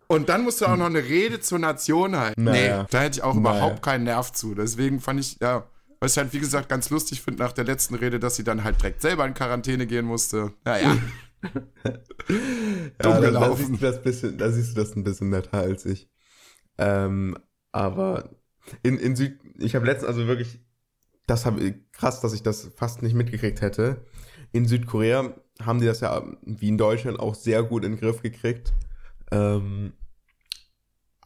Und 0.07 0.30
dann 0.30 0.43
musst 0.43 0.61
du 0.61 0.65
auch 0.65 0.76
noch 0.78 0.86
eine 0.88 1.03
Rede 1.03 1.39
zur 1.39 1.59
Nation 1.59 2.18
halten. 2.18 2.43
Naja. 2.43 2.82
Nee, 2.84 2.88
da 2.89 2.99
hätte 3.01 3.20
ich 3.20 3.24
auch 3.24 3.36
Naja. 3.36 3.57
überhaupt 3.57 3.82
keinen 3.84 4.05
Nerv 4.05 4.32
zu. 4.34 4.55
Deswegen 4.55 4.99
fand 4.99 5.20
ich, 5.20 5.38
ja, 5.39 5.68
was 5.99 6.11
ich 6.13 6.17
halt, 6.17 6.33
wie 6.33 6.39
gesagt, 6.39 6.69
ganz 6.69 6.89
lustig 6.89 7.21
finde 7.21 7.43
nach 7.43 7.53
der 7.53 7.65
letzten 7.65 7.95
Rede, 7.95 8.19
dass 8.19 8.35
sie 8.35 8.43
dann 8.43 8.63
halt 8.63 8.81
direkt 8.81 9.01
selber 9.01 9.25
in 9.25 9.33
Quarantäne 9.33 9.87
gehen 9.87 10.05
musste. 10.05 10.53
Naja. 10.63 10.97
Dumm 11.41 12.91
da, 12.97 13.13
da, 13.13 13.19
gelaufen. 13.19 13.65
siehst 13.67 13.81
du 13.81 13.85
das 13.85 14.01
bisschen, 14.01 14.37
da 14.37 14.51
siehst 14.51 14.75
du 14.75 14.81
das 14.81 14.95
ein 14.95 15.03
bisschen 15.03 15.29
netter 15.29 15.57
als 15.59 15.85
ich. 15.85 16.09
Ähm, 16.77 17.37
aber 17.71 18.29
in, 18.83 18.97
in 18.97 19.15
Süd, 19.15 19.39
ich 19.57 19.75
habe 19.75 19.85
letztens 19.85 20.09
also 20.09 20.27
wirklich, 20.27 20.59
das 21.25 21.45
habe 21.45 21.61
ich 21.61 21.75
krass, 21.91 22.21
dass 22.21 22.33
ich 22.33 22.43
das 22.43 22.71
fast 22.75 23.01
nicht 23.01 23.13
mitgekriegt 23.13 23.61
hätte. 23.61 24.05
In 24.51 24.65
Südkorea 24.65 25.35
haben 25.61 25.79
die 25.79 25.85
das 25.85 25.99
ja 25.99 26.23
wie 26.43 26.69
in 26.69 26.77
Deutschland 26.77 27.19
auch 27.19 27.35
sehr 27.35 27.63
gut 27.63 27.83
in 27.83 27.93
den 27.93 27.99
Griff 27.99 28.21
gekriegt. 28.21 28.73
Ähm, 29.31 29.93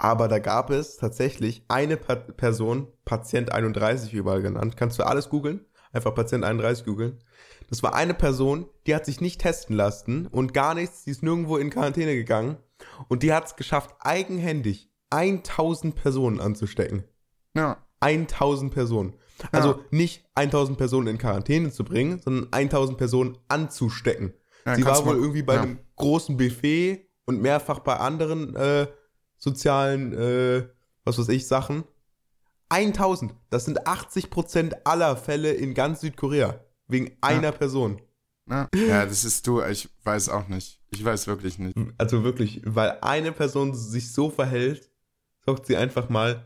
aber 0.03 0.27
da 0.27 0.39
gab 0.39 0.71
es 0.71 0.97
tatsächlich 0.97 1.63
eine 1.67 1.95
pa 1.95 2.15
Person, 2.15 2.87
Patient 3.05 3.51
31 3.51 4.13
überall 4.13 4.41
genannt. 4.41 4.75
Kannst 4.75 4.97
du 4.97 5.03
alles 5.03 5.29
googeln? 5.29 5.63
Einfach 5.93 6.15
Patient 6.15 6.43
31 6.43 6.85
googeln. 6.85 7.19
Das 7.69 7.83
war 7.83 7.93
eine 7.93 8.15
Person, 8.15 8.67
die 8.87 8.95
hat 8.95 9.05
sich 9.05 9.21
nicht 9.21 9.41
testen 9.41 9.75
lassen 9.75 10.25
und 10.27 10.53
gar 10.55 10.73
nichts, 10.73 11.03
die 11.03 11.11
ist 11.11 11.21
nirgendwo 11.21 11.57
in 11.57 11.69
Quarantäne 11.69 12.15
gegangen 12.15 12.57
und 13.09 13.21
die 13.21 13.31
hat 13.31 13.45
es 13.45 13.55
geschafft, 13.55 13.93
eigenhändig 13.99 14.89
1000 15.11 15.93
Personen 15.95 16.39
anzustecken. 16.39 17.03
Ja. 17.55 17.77
1000 17.99 18.73
Personen. 18.73 19.13
Also 19.51 19.69
Ja. 19.69 19.79
nicht 19.91 20.25
1000 20.33 20.77
Personen 20.79 21.07
in 21.07 21.17
Quarantäne 21.19 21.71
zu 21.71 21.83
bringen, 21.83 22.19
sondern 22.19 22.47
1000 22.51 22.97
Personen 22.97 23.37
anzustecken. 23.49 24.33
Ja, 24.65 24.75
Sie 24.75 24.85
war 24.85 24.97
wohl 25.05 25.13
mal- 25.13 25.21
irgendwie 25.21 25.43
bei 25.43 25.55
ja. 25.55 25.61
einem 25.61 25.79
großen 25.95 26.37
Buffet 26.37 27.07
und 27.25 27.41
mehrfach 27.41 27.79
bei 27.79 27.97
anderen 27.97 28.55
äh, 28.55 28.87
sozialen, 29.41 30.13
äh, 30.13 30.67
was 31.03 31.17
weiß 31.17 31.29
ich, 31.29 31.47
Sachen. 31.47 31.83
1000. 32.69 33.33
Das 33.49 33.65
sind 33.65 33.85
80% 33.85 34.73
aller 34.85 35.17
Fälle 35.17 35.51
in 35.51 35.73
ganz 35.73 36.01
Südkorea. 36.01 36.63
Wegen 36.87 37.11
einer 37.21 37.51
Person. 37.51 38.01
Ja. 38.49 38.67
ja, 38.75 39.05
das 39.05 39.23
ist 39.23 39.47
du, 39.47 39.61
ich 39.61 39.89
weiß 40.03 40.29
auch 40.29 40.47
nicht. 40.47 40.79
Ich 40.89 41.03
weiß 41.03 41.27
wirklich 41.27 41.57
nicht. 41.57 41.77
Also 41.97 42.23
wirklich, 42.23 42.61
weil 42.65 42.97
eine 43.01 43.31
Person 43.31 43.73
sich 43.73 44.11
so 44.11 44.29
verhält, 44.29 44.89
sorgt 45.45 45.65
sie 45.67 45.77
einfach 45.77 46.09
mal 46.09 46.45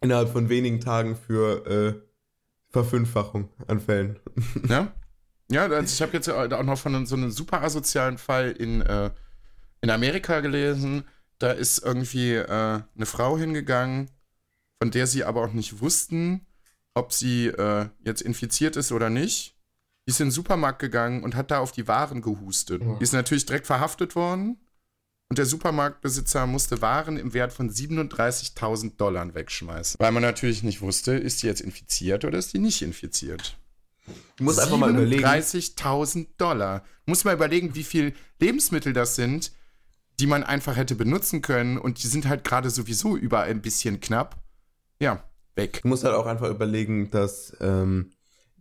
innerhalb 0.00 0.30
von 0.30 0.48
wenigen 0.48 0.80
Tagen 0.80 1.16
für 1.16 1.66
äh, 1.66 2.00
Verfünffachung 2.70 3.50
an 3.66 3.80
Fällen. 3.80 4.18
Ja? 4.68 4.92
Ja, 5.50 5.64
also 5.64 5.94
ich 5.94 6.02
habe 6.02 6.12
jetzt 6.12 6.28
auch 6.28 6.62
noch 6.62 6.78
von 6.78 7.06
so 7.06 7.16
einem 7.16 7.30
super 7.30 7.62
asozialen 7.62 8.18
Fall 8.18 8.50
in, 8.50 8.82
äh, 8.82 9.10
in 9.80 9.88
Amerika 9.88 10.40
gelesen. 10.40 11.04
Da 11.38 11.52
ist 11.52 11.78
irgendwie 11.78 12.34
äh, 12.34 12.48
eine 12.48 13.06
Frau 13.06 13.38
hingegangen, 13.38 14.10
von 14.82 14.90
der 14.90 15.06
sie 15.06 15.24
aber 15.24 15.42
auch 15.44 15.52
nicht 15.52 15.80
wussten, 15.80 16.46
ob 16.94 17.12
sie 17.12 17.46
äh, 17.46 17.88
jetzt 18.04 18.22
infiziert 18.22 18.76
ist 18.76 18.92
oder 18.92 19.10
nicht. 19.10 19.56
Die 20.06 20.10
ist 20.10 20.20
in 20.20 20.28
den 20.28 20.32
Supermarkt 20.32 20.78
gegangen 20.78 21.22
und 21.22 21.36
hat 21.36 21.50
da 21.50 21.58
auf 21.58 21.70
die 21.70 21.86
Waren 21.86 22.22
gehustet. 22.22 22.82
Die 22.82 23.02
ist 23.02 23.12
natürlich 23.12 23.46
direkt 23.46 23.66
verhaftet 23.66 24.16
worden. 24.16 24.58
Und 25.30 25.36
der 25.36 25.44
Supermarktbesitzer 25.44 26.46
musste 26.46 26.80
Waren 26.80 27.18
im 27.18 27.34
Wert 27.34 27.52
von 27.52 27.70
37.000 27.70 28.96
Dollar 28.96 29.34
wegschmeißen. 29.34 30.00
Weil 30.00 30.12
man 30.12 30.22
natürlich 30.22 30.62
nicht 30.62 30.80
wusste, 30.80 31.12
ist 31.12 31.42
die 31.42 31.46
jetzt 31.46 31.60
infiziert 31.60 32.24
oder 32.24 32.38
ist 32.38 32.54
die 32.54 32.58
nicht 32.58 32.80
infiziert. 32.80 33.58
Du 34.36 34.44
musst 34.44 34.58
einfach 34.58 34.78
mal 34.78 34.90
überlegen. 34.90 35.22
30.000 35.22 36.28
Dollar. 36.38 36.82
Muss 37.04 37.24
mal 37.24 37.34
überlegen, 37.34 37.74
wie 37.74 37.84
viel 37.84 38.14
Lebensmittel 38.40 38.94
das 38.94 39.16
sind, 39.16 39.52
die 40.20 40.26
man 40.26 40.42
einfach 40.44 40.76
hätte 40.76 40.94
benutzen 40.94 41.42
können 41.42 41.78
und 41.78 42.02
die 42.02 42.06
sind 42.08 42.28
halt 42.28 42.44
gerade 42.44 42.70
sowieso 42.70 43.16
überall 43.16 43.48
ein 43.50 43.62
bisschen 43.62 44.00
knapp. 44.00 44.36
Ja, 45.00 45.22
weg. 45.54 45.80
Du 45.82 45.88
musst 45.88 46.04
halt 46.04 46.14
auch 46.14 46.26
einfach 46.26 46.48
überlegen, 46.50 47.10
dass 47.10 47.56
ähm, 47.60 48.10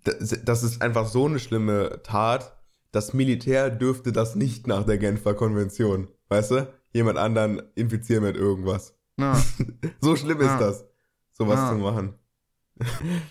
das, 0.03 0.39
das 0.43 0.63
ist 0.63 0.81
einfach 0.81 1.07
so 1.07 1.25
eine 1.25 1.39
schlimme 1.39 2.01
Tat. 2.03 2.55
Das 2.91 3.13
Militär 3.13 3.69
dürfte 3.69 4.11
das 4.11 4.35
nicht 4.35 4.67
nach 4.67 4.85
der 4.85 4.97
Genfer 4.97 5.33
Konvention. 5.33 6.07
Weißt 6.29 6.51
du? 6.51 6.67
Jemand 6.93 7.17
anderen 7.17 7.61
infizieren 7.75 8.23
mit 8.23 8.35
irgendwas. 8.37 8.95
Ja. 9.19 9.39
so 10.01 10.15
schlimm 10.15 10.41
Ja. 10.41 10.53
ist 10.53 10.61
das, 10.61 10.85
sowas 11.33 11.57
Ja. 11.57 11.69
zu 11.71 11.75
machen. 11.77 12.13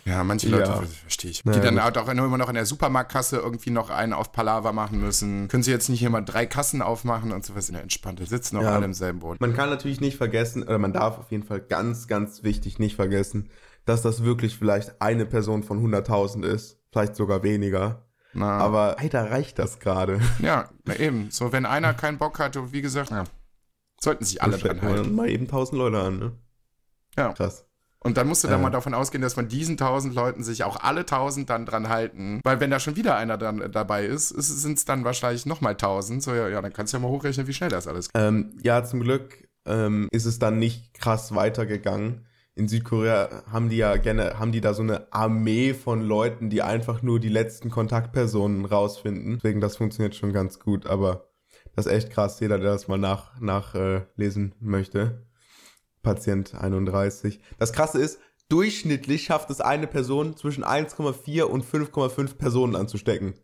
Ja, 0.04 0.24
manche 0.24 0.48
Leute 0.48 0.64
Ja. 0.70 0.76
ver- 0.76 0.86
verstehe 0.86 1.30
ich. 1.30 1.44
Naja, 1.44 1.58
Die 1.58 1.64
dann 1.64 1.74
gut. 1.76 1.84
halt 1.84 1.98
auch 1.98 2.08
immer 2.08 2.38
noch 2.38 2.48
in 2.48 2.54
der 2.54 2.66
Supermarktkasse 2.66 3.36
irgendwie 3.38 3.70
noch 3.70 3.90
einen 3.90 4.12
auf 4.12 4.32
Palaver 4.32 4.72
machen 4.72 5.00
müssen. 5.00 5.48
Können 5.48 5.62
sie 5.62 5.70
jetzt 5.70 5.88
nicht 5.88 6.02
immer 6.02 6.22
drei 6.22 6.46
Kassen 6.46 6.82
aufmachen 6.82 7.32
und 7.32 7.44
sowas 7.44 7.68
in 7.68 7.74
der 7.74 7.82
Entspannte 7.82 8.26
sitzen 8.26 8.56
noch 8.56 8.62
Ja. 8.62 8.74
alle 8.74 8.84
im 8.84 8.94
selben 8.94 9.20
Boot. 9.20 9.40
Man 9.40 9.54
kann 9.54 9.70
natürlich 9.70 10.00
nicht 10.00 10.16
vergessen, 10.16 10.62
oder 10.62 10.78
man 10.78 10.92
darf 10.92 11.18
auf 11.18 11.30
jeden 11.30 11.44
Fall 11.44 11.60
ganz, 11.60 12.06
ganz 12.08 12.42
wichtig 12.42 12.78
nicht 12.78 12.96
vergessen, 12.96 13.50
dass 13.84 14.02
das 14.02 14.24
wirklich 14.24 14.56
vielleicht 14.58 15.00
eine 15.00 15.26
Person 15.26 15.62
von 15.62 15.80
100.000 15.80 16.44
ist. 16.44 16.78
Vielleicht 16.92 17.14
sogar 17.16 17.42
weniger. 17.42 18.02
Na, 18.32 18.58
Aber 18.58 18.96
leider 19.00 19.30
reicht 19.30 19.58
das 19.58 19.78
gerade. 19.80 20.20
ja, 20.40 20.68
eben. 20.98 21.30
So, 21.30 21.52
wenn 21.52 21.64
einer 21.66 21.94
keinen 21.94 22.18
Bock 22.18 22.38
hatte, 22.38 22.72
wie 22.72 22.82
gesagt, 22.82 23.10
ja, 23.10 23.24
sollten 24.00 24.24
sich 24.24 24.42
alle 24.42 24.58
Dann 24.58 24.78
dran 24.78 24.82
halten. 24.90 25.14
Mal 25.14 25.30
eben 25.30 25.44
1000 25.46 25.78
Leute 25.78 25.98
an, 26.00 26.18
ne? 26.18 26.32
Ja. 27.16 27.32
Krass. 27.32 27.64
Und 28.00 28.16
dann 28.16 28.28
musst 28.28 28.44
du 28.44 28.48
dann 28.48 28.60
Äh. 28.60 28.62
mal 28.64 28.70
davon 28.70 28.94
ausgehen, 28.94 29.22
dass 29.22 29.34
von 29.34 29.48
diesen 29.48 29.76
tausend 29.76 30.14
Leuten 30.14 30.44
sich 30.44 30.64
auch 30.64 30.80
alle 30.80 31.06
tausend 31.06 31.50
dann 31.50 31.66
dran 31.66 31.88
halten. 31.88 32.40
Weil 32.44 32.60
wenn 32.60 32.70
da 32.70 32.78
schon 32.78 32.96
wieder 32.96 33.16
einer 33.16 33.36
dann 33.36 33.60
äh, 33.60 33.70
dabei 33.70 34.04
ist, 34.04 34.28
sind 34.28 34.78
es 34.78 34.84
dann 34.84 35.04
wahrscheinlich 35.04 35.46
nochmal 35.46 35.76
tausend. 35.76 36.22
So, 36.22 36.34
ja, 36.34 36.48
ja, 36.48 36.62
dann 36.62 36.72
kannst 36.72 36.92
du 36.92 36.98
ja 36.98 37.02
mal 37.02 37.08
hochrechnen, 37.08 37.46
wie 37.46 37.52
schnell 37.52 37.70
das 37.70 37.86
alles 37.86 38.12
geht. 38.12 38.22
Ähm, 38.22 38.56
ja, 38.62 38.84
zum 38.84 39.00
Glück 39.00 39.48
ähm, 39.66 40.08
ist 40.12 40.26
es 40.26 40.38
dann 40.38 40.58
nicht 40.58 40.94
krass 40.94 41.34
weitergegangen. 41.34 42.26
In 42.54 42.68
Südkorea 42.68 43.42
haben 43.52 43.68
die 43.68 43.76
ja 43.76 43.96
gerne, 43.96 44.38
haben 44.38 44.50
die 44.50 44.62
da 44.62 44.72
so 44.72 44.82
eine 44.82 45.12
Armee 45.12 45.74
von 45.74 46.00
Leuten, 46.00 46.48
die 46.48 46.62
einfach 46.62 47.02
nur 47.02 47.20
die 47.20 47.28
letzten 47.28 47.70
Kontaktpersonen 47.70 48.64
rausfinden. 48.64 49.36
Deswegen, 49.36 49.60
das 49.60 49.76
funktioniert 49.76 50.14
schon 50.14 50.32
ganz 50.32 50.58
gut, 50.58 50.86
aber 50.86 51.28
das 51.74 51.84
ist 51.84 51.92
echt 51.92 52.10
krass, 52.10 52.40
jeder, 52.40 52.58
der 52.58 52.70
das 52.70 52.88
mal 52.88 52.96
nach, 52.96 53.38
nachlesen 53.40 53.98
äh, 53.98 54.06
lesen 54.16 54.54
möchte. 54.60 55.25
Patient 56.06 56.54
31. 56.54 57.40
Das 57.58 57.72
krasse 57.72 57.98
ist, 58.00 58.18
durchschnittlich 58.48 59.24
schafft 59.24 59.50
es 59.50 59.60
eine 59.60 59.86
Person 59.86 60.36
zwischen 60.36 60.64
1,4 60.64 61.42
und 61.42 61.64
5,5 61.64 62.34
Personen 62.36 62.76
anzustecken. 62.76 63.34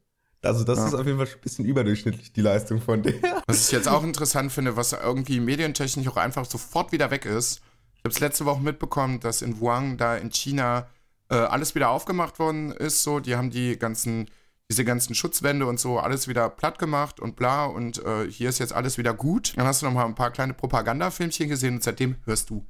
Also 0.42 0.64
das 0.64 0.78
Ja. 0.78 0.86
ist 0.88 0.94
auf 0.94 1.04
jeden 1.06 1.18
Fall 1.18 1.26
ein 1.28 1.40
bisschen 1.40 1.64
überdurchschnittlich 1.64 2.32
die 2.32 2.40
Leistung 2.40 2.80
von 2.80 3.02
der. 3.02 3.14
Was 3.46 3.66
ich 3.66 3.72
jetzt 3.72 3.88
auch 3.88 4.02
interessant 4.04 4.52
finde, 4.52 4.76
was 4.76 4.92
irgendwie 4.92 5.40
medientechnisch 5.40 6.06
auch 6.08 6.16
einfach 6.16 6.44
sofort 6.46 6.92
wieder 6.92 7.10
weg 7.10 7.26
ist. 7.26 7.60
Ich 7.94 8.00
habe 8.04 8.10
es 8.10 8.20
letzte 8.20 8.44
Woche 8.44 8.60
mitbekommen, 8.62 9.20
dass 9.20 9.42
in 9.42 9.60
Wuhan, 9.60 9.96
da 9.98 10.16
in 10.16 10.30
China, 10.30 10.88
äh, 11.30 11.34
alles 11.36 11.74
wieder 11.74 11.90
aufgemacht 11.90 12.38
worden 12.40 12.72
ist. 12.72 13.02
So, 13.04 13.20
die 13.20 13.36
haben 13.36 13.50
die 13.50 13.78
ganzen, 13.78 14.28
diese 14.73 14.87
ganzen 14.87 15.14
Schutzwände 15.14 15.66
und 15.66 15.79
so 15.79 15.99
alles 15.99 16.29
wieder 16.29 16.49
platt 16.49 16.79
gemacht 16.79 17.20
und 17.20 17.37
bla. 17.37 17.66
Und 17.66 18.03
äh, 18.05 18.27
hier 18.31 18.49
ist 18.49 18.59
jetzt 18.59 18.73
alles 18.73 18.97
wieder 18.97 19.12
gut. 19.12 19.53
Dann 19.57 19.66
hast 19.66 19.83
du 19.83 19.87
noch 19.87 19.93
mal 19.93 20.07
ein 20.07 20.14
paar 20.14 20.31
kleine 20.31 20.55
Propagandafilmchen 20.55 21.51
gesehen 21.51 21.75
und 21.75 21.83
seitdem 21.83 22.16
hörst 22.25 22.49
du 22.49 22.66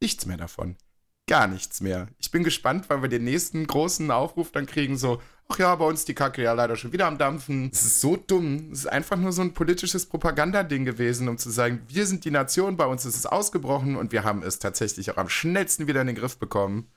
nichts 0.00 0.24
mehr 0.24 0.38
davon. 0.38 0.76
Gar 1.28 1.48
nichts 1.48 1.82
mehr. 1.82 2.08
Ich 2.18 2.30
bin 2.30 2.42
gespannt, 2.42 2.88
weil 2.88 3.02
wir 3.02 3.10
den 3.10 3.24
nächsten 3.24 3.66
großen 3.66 4.10
Aufruf 4.10 4.50
dann 4.50 4.64
kriegen, 4.64 4.96
so, 4.96 5.20
ach 5.48 5.58
ja, 5.58 5.74
bei 5.74 5.84
uns 5.84 6.06
die 6.06 6.14
Kacke 6.14 6.42
ja 6.42 6.54
leider 6.54 6.76
schon 6.76 6.92
wieder 6.92 7.06
am 7.06 7.18
Dampfen. 7.18 7.68
Es 7.70 7.84
ist 7.84 8.00
so 8.00 8.16
dumm. 8.16 8.70
Es 8.72 8.80
ist 8.80 8.86
einfach 8.86 9.18
nur 9.18 9.32
so 9.32 9.42
ein 9.42 9.52
politisches 9.52 10.06
Propagandading 10.06 10.86
gewesen, 10.86 11.28
um 11.28 11.36
zu 11.36 11.50
sagen, 11.50 11.82
wir 11.88 12.06
sind 12.06 12.24
die 12.24 12.30
Nation, 12.30 12.78
bei 12.78 12.86
uns 12.86 13.04
ist 13.04 13.16
es 13.16 13.26
ausgebrochen 13.26 13.96
und 13.96 14.12
wir 14.12 14.24
haben 14.24 14.42
es 14.42 14.58
tatsächlich 14.58 15.10
auch 15.10 15.18
am 15.18 15.28
schnellsten 15.28 15.86
wieder 15.86 16.00
in 16.00 16.06
den 16.06 16.16
Griff 16.16 16.38
bekommen. 16.38 16.88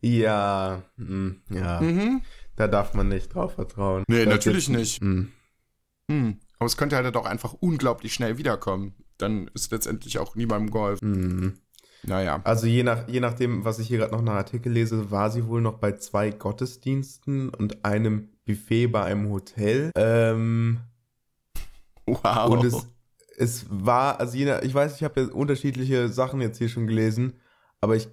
Ja, 0.00 0.82
mm, 0.96 1.30
ja. 1.50 1.80
Mhm. 1.80 2.22
Da 2.56 2.68
darf 2.68 2.94
man 2.94 3.08
nicht 3.08 3.34
drauf 3.34 3.54
vertrauen. 3.54 4.04
Nee, 4.08 4.24
Das 4.24 4.34
natürlich 4.34 4.68
nicht. 4.68 5.02
Mm. 5.02 5.28
Hm. 6.10 6.38
Aber 6.58 6.66
es 6.66 6.76
könnte 6.76 6.96
halt 6.96 7.16
auch 7.16 7.26
einfach 7.26 7.54
unglaublich 7.54 8.14
schnell 8.14 8.38
wiederkommen. 8.38 8.94
Dann 9.18 9.48
ist 9.54 9.72
letztendlich 9.72 10.18
auch 10.18 10.34
niemandem 10.34 10.70
geholfen. 10.70 11.10
Mm. 11.10 11.58
Naja. 12.02 12.40
Also 12.44 12.66
je, 12.66 12.82
nach, 12.82 13.08
je 13.08 13.20
nachdem, 13.20 13.64
was 13.64 13.78
ich 13.78 13.88
hier 13.88 13.98
gerade 13.98 14.12
noch 14.12 14.22
nach 14.22 14.34
Artikel 14.34 14.72
lese, 14.72 15.10
war 15.10 15.30
sie 15.30 15.46
wohl 15.46 15.60
noch 15.60 15.78
bei 15.78 15.92
zwei 15.92 16.30
Gottesdiensten 16.30 17.48
und 17.50 17.84
einem 17.84 18.28
Buffet 18.44 18.86
bei 18.86 19.02
einem 19.02 19.28
Hotel. 19.30 19.90
Ähm, 19.96 20.80
Wow. 22.06 22.50
Und 22.50 22.64
es, 22.64 22.86
es 23.36 23.66
war, 23.68 24.20
also 24.20 24.36
je 24.36 24.46
nach, 24.46 24.62
ich 24.62 24.72
weiß, 24.72 24.96
ich 24.96 25.04
habe 25.04 25.20
ja 25.20 25.26
unterschiedliche 25.28 26.08
Sachen 26.08 26.40
jetzt 26.40 26.58
hier 26.58 26.68
schon 26.68 26.86
gelesen, 26.86 27.34
aber 27.80 27.96
ich 27.96 28.08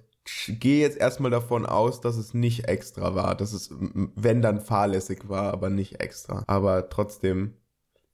gehe 0.48 0.80
jetzt 0.80 0.96
erstmal 0.96 1.30
davon 1.30 1.66
aus, 1.66 2.00
dass 2.00 2.16
es 2.16 2.34
nicht 2.34 2.68
extra 2.68 3.14
war, 3.14 3.34
dass 3.34 3.52
es, 3.52 3.70
wenn 4.14 4.42
dann 4.42 4.60
fahrlässig 4.60 5.28
war, 5.28 5.52
aber 5.52 5.70
nicht 5.70 6.00
extra. 6.00 6.44
Aber 6.46 6.88
trotzdem 6.88 7.54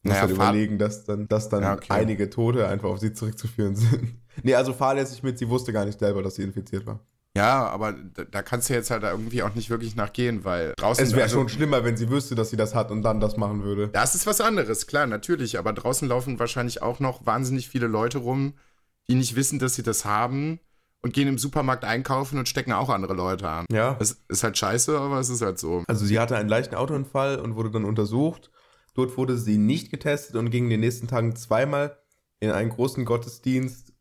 muss 0.02 0.14
Naja, 0.14 0.28
fahr- 0.28 0.34
überlegen, 0.34 0.78
dass 0.78 1.04
dann, 1.04 1.28
dass 1.28 1.48
dann 1.48 1.62
Ja, 1.62 1.74
okay. 1.74 1.86
einige 1.90 2.30
Tote 2.30 2.66
einfach 2.66 2.88
auf 2.88 2.98
sie 3.00 3.12
zurückzuführen 3.12 3.76
sind. 3.76 4.18
nee, 4.42 4.54
also 4.54 4.72
fahrlässig 4.72 5.22
mit, 5.22 5.38
sie 5.38 5.48
wusste 5.48 5.72
gar 5.72 5.84
nicht 5.84 5.98
selber, 5.98 6.22
dass 6.22 6.36
sie 6.36 6.42
infiziert 6.42 6.86
war. 6.86 7.00
Ja, 7.36 7.68
aber 7.68 7.92
da, 7.92 8.24
da 8.24 8.42
kannst 8.42 8.68
du 8.68 8.74
jetzt 8.74 8.90
halt 8.90 9.04
irgendwie 9.04 9.44
auch 9.44 9.54
nicht 9.54 9.70
wirklich 9.70 9.94
nachgehen, 9.94 10.44
weil 10.44 10.72
draußen. 10.76 11.04
Es 11.04 11.12
wäre 11.12 11.22
also, 11.24 11.36
schon 11.36 11.48
schlimmer, 11.48 11.84
wenn 11.84 11.96
sie 11.96 12.10
wüsste, 12.10 12.34
dass 12.34 12.50
sie 12.50 12.56
das 12.56 12.74
hat 12.74 12.90
und 12.90 13.02
dann 13.02 13.20
das 13.20 13.36
machen 13.36 13.62
würde. 13.62 13.88
Das 13.88 14.16
ist 14.16 14.26
was 14.26 14.40
anderes, 14.40 14.88
klar, 14.88 15.06
natürlich. 15.06 15.56
Aber 15.56 15.72
draußen 15.72 16.08
laufen 16.08 16.40
wahrscheinlich 16.40 16.82
auch 16.82 16.98
noch 16.98 17.24
wahnsinnig 17.26 17.68
viele 17.68 17.86
Leute 17.86 18.18
rum, 18.18 18.54
die 19.08 19.14
nicht 19.14 19.36
wissen, 19.36 19.60
dass 19.60 19.76
sie 19.76 19.84
das 19.84 20.04
haben 20.04 20.58
und 21.02 21.12
gehen 21.14 21.28
im 21.28 21.38
Supermarkt 21.38 21.84
einkaufen 21.84 22.38
und 22.38 22.48
stecken 22.48 22.72
auch 22.72 22.88
andere 22.90 23.14
Leute 23.14 23.48
an. 23.48 23.64
Ja. 23.72 23.94
Das 23.94 24.20
ist 24.28 24.42
halt 24.44 24.58
scheiße, 24.58 24.98
aber 24.98 25.18
es 25.20 25.28
ist 25.30 25.42
halt 25.42 25.58
so. 25.58 25.82
Also 25.86 26.04
sie 26.04 26.18
hatte 26.18 26.36
einen 26.36 26.48
leichten 26.48 26.74
Autounfall 26.74 27.38
und 27.40 27.56
wurde 27.56 27.70
dann 27.70 27.84
untersucht. 27.84 28.50
Dort 28.94 29.16
wurde 29.16 29.38
sie 29.38 29.56
nicht 29.56 29.90
getestet 29.90 30.36
und 30.36 30.50
ging 30.50 30.64
in 30.64 30.70
den 30.70 30.80
nächsten 30.80 31.06
Tagen 31.08 31.34
zweimal 31.36 31.96
in 32.40 32.50
einen 32.50 32.70
großen 32.70 33.04
Gottesdienst 33.04 33.92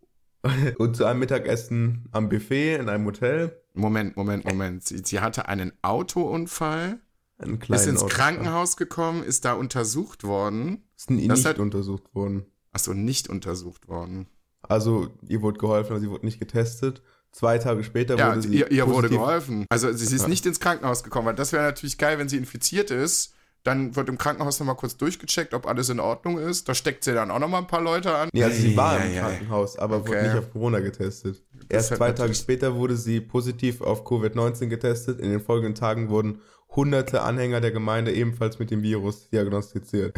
und 0.78 0.96
zu 0.98 1.06
einem 1.06 1.20
Mittagessen 1.20 2.08
am 2.12 2.28
Buffet 2.30 2.76
in 2.76 2.90
einem 2.90 3.06
Hotel. 3.06 3.62
Moment, 3.74 4.18
Moment, 4.18 4.46
Moment. 4.46 4.84
Sie, 4.86 4.98
sie 5.06 5.20
hatte 5.20 5.48
einen 5.48 5.72
Autounfall, 5.84 7.00
Einen 7.38 7.60
kleinen 7.60 7.82
ist 7.82 7.88
ins 7.88 8.00
Autounfall. 8.02 8.18
Krankenhaus 8.34 8.78
gekommen, 8.78 9.24
ist 9.24 9.46
da 9.46 9.54
untersucht 9.54 10.24
worden. 10.24 10.84
Ist 10.98 11.10
nie- 11.12 11.28
Das 11.28 11.40
nicht 11.40 11.48
hat- 11.48 11.60
untersucht 11.60 12.14
worden. 12.14 12.46
Achso, 12.72 12.94
nicht 12.94 13.30
untersucht 13.30 13.88
worden. 13.88 14.28
Also 14.62 15.10
ihr 15.28 15.42
wurde 15.42 15.60
geholfen, 15.60 15.92
aber 15.92 16.00
sie 16.00 16.10
wurde 16.10 16.26
nicht 16.26 16.40
getestet. 16.40 17.02
Zwei 17.32 17.58
Tage 17.60 17.84
später 17.84 18.18
Ja, 18.18 18.30
wurde 18.32 18.42
sie 18.42 18.56
ihr, 18.58 18.72
ihr 18.72 18.88
wurde 18.88 19.10
geholfen. 19.10 19.66
Also 19.70 19.92
sie 19.94 20.16
ist 20.16 20.22
Ja. 20.24 20.28
nicht 20.28 20.46
ins 20.46 20.60
Krankenhaus 20.60 21.04
gekommen, 21.04 21.28
weil 21.28 21.36
das 21.36 21.54
wäre 21.54 21.64
natürlich 21.64 21.98
geil, 21.98 22.18
wenn 22.18 22.28
sie 22.30 22.38
infiziert 22.38 22.92
ist. 22.92 23.34
Dann 23.64 23.96
wird 23.96 24.08
im 24.10 24.18
Krankenhaus 24.18 24.58
nochmal 24.60 24.78
kurz 24.78 24.96
durchgecheckt, 24.96 25.54
ob 25.54 25.68
alles 25.68 25.90
in 25.90 26.00
Ordnung 26.00 26.38
ist. 26.40 26.70
Da 26.70 26.74
steckt 26.74 27.04
sie 27.04 27.14
dann 27.14 27.30
auch 27.30 27.40
nochmal 27.40 27.62
ein 27.62 27.68
paar 27.68 27.82
Leute 27.82 28.16
an. 28.16 28.30
Nee, 28.34 28.44
also 28.46 28.56
sie 28.60 28.76
war 28.78 28.96
im 28.96 29.02
Ei, 29.02 29.06
ei, 29.06 29.18
ei. 29.18 29.20
Krankenhaus, 29.20 29.78
aber 29.78 30.02
wurde 30.08 30.12
Okay. 30.18 30.28
nicht 30.30 30.38
auf 30.38 30.52
Corona 30.52 30.80
getestet. 30.80 31.44
Das 31.68 31.90
Erst 31.90 31.96
zwei 31.98 32.12
Tage 32.14 32.34
später 32.34 32.76
wurde 32.76 32.96
sie 32.96 33.20
positiv 33.22 33.82
auf 33.82 34.06
Covid-19 34.06 34.68
getestet. 34.68 35.20
In 35.20 35.30
den 35.30 35.42
folgenden 35.42 35.76
Tagen 35.76 36.10
wurden 36.10 36.40
hunderte 36.76 37.22
Anhänger 37.22 37.60
der 37.62 37.72
Gemeinde 37.72 38.14
ebenfalls 38.14 38.60
mit 38.60 38.72
dem 38.72 38.82
Virus 38.82 39.30
diagnostiziert. 39.30 40.16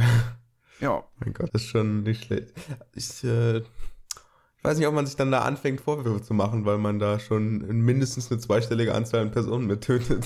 Ja, 0.80 1.04
Mein 1.20 1.34
Gott, 1.34 1.50
das 1.54 1.64
ist 1.64 1.68
schon 1.70 2.04
nicht 2.04 2.26
schlecht. 2.26 2.54
Ich, 2.96 3.24
äh, 3.24 3.62
ich 4.62 4.66
weiß 4.66 4.78
nicht, 4.78 4.86
ob 4.88 4.94
man 4.94 5.08
sich 5.08 5.16
dann 5.16 5.32
da 5.32 5.40
anfängt, 5.40 5.82
Vorwürfe 5.82 6.22
zu 6.22 6.36
machen, 6.36 6.66
weil 6.66 6.78
man 6.78 7.00
da 7.00 7.20
schon 7.20 7.58
mindestens 7.84 8.30
eine 8.32 8.40
zweistellige 8.40 8.94
Anzahl 8.94 9.22
an 9.22 9.32
Personen 9.32 9.66
mit 9.66 9.82
tötet. 9.82 10.26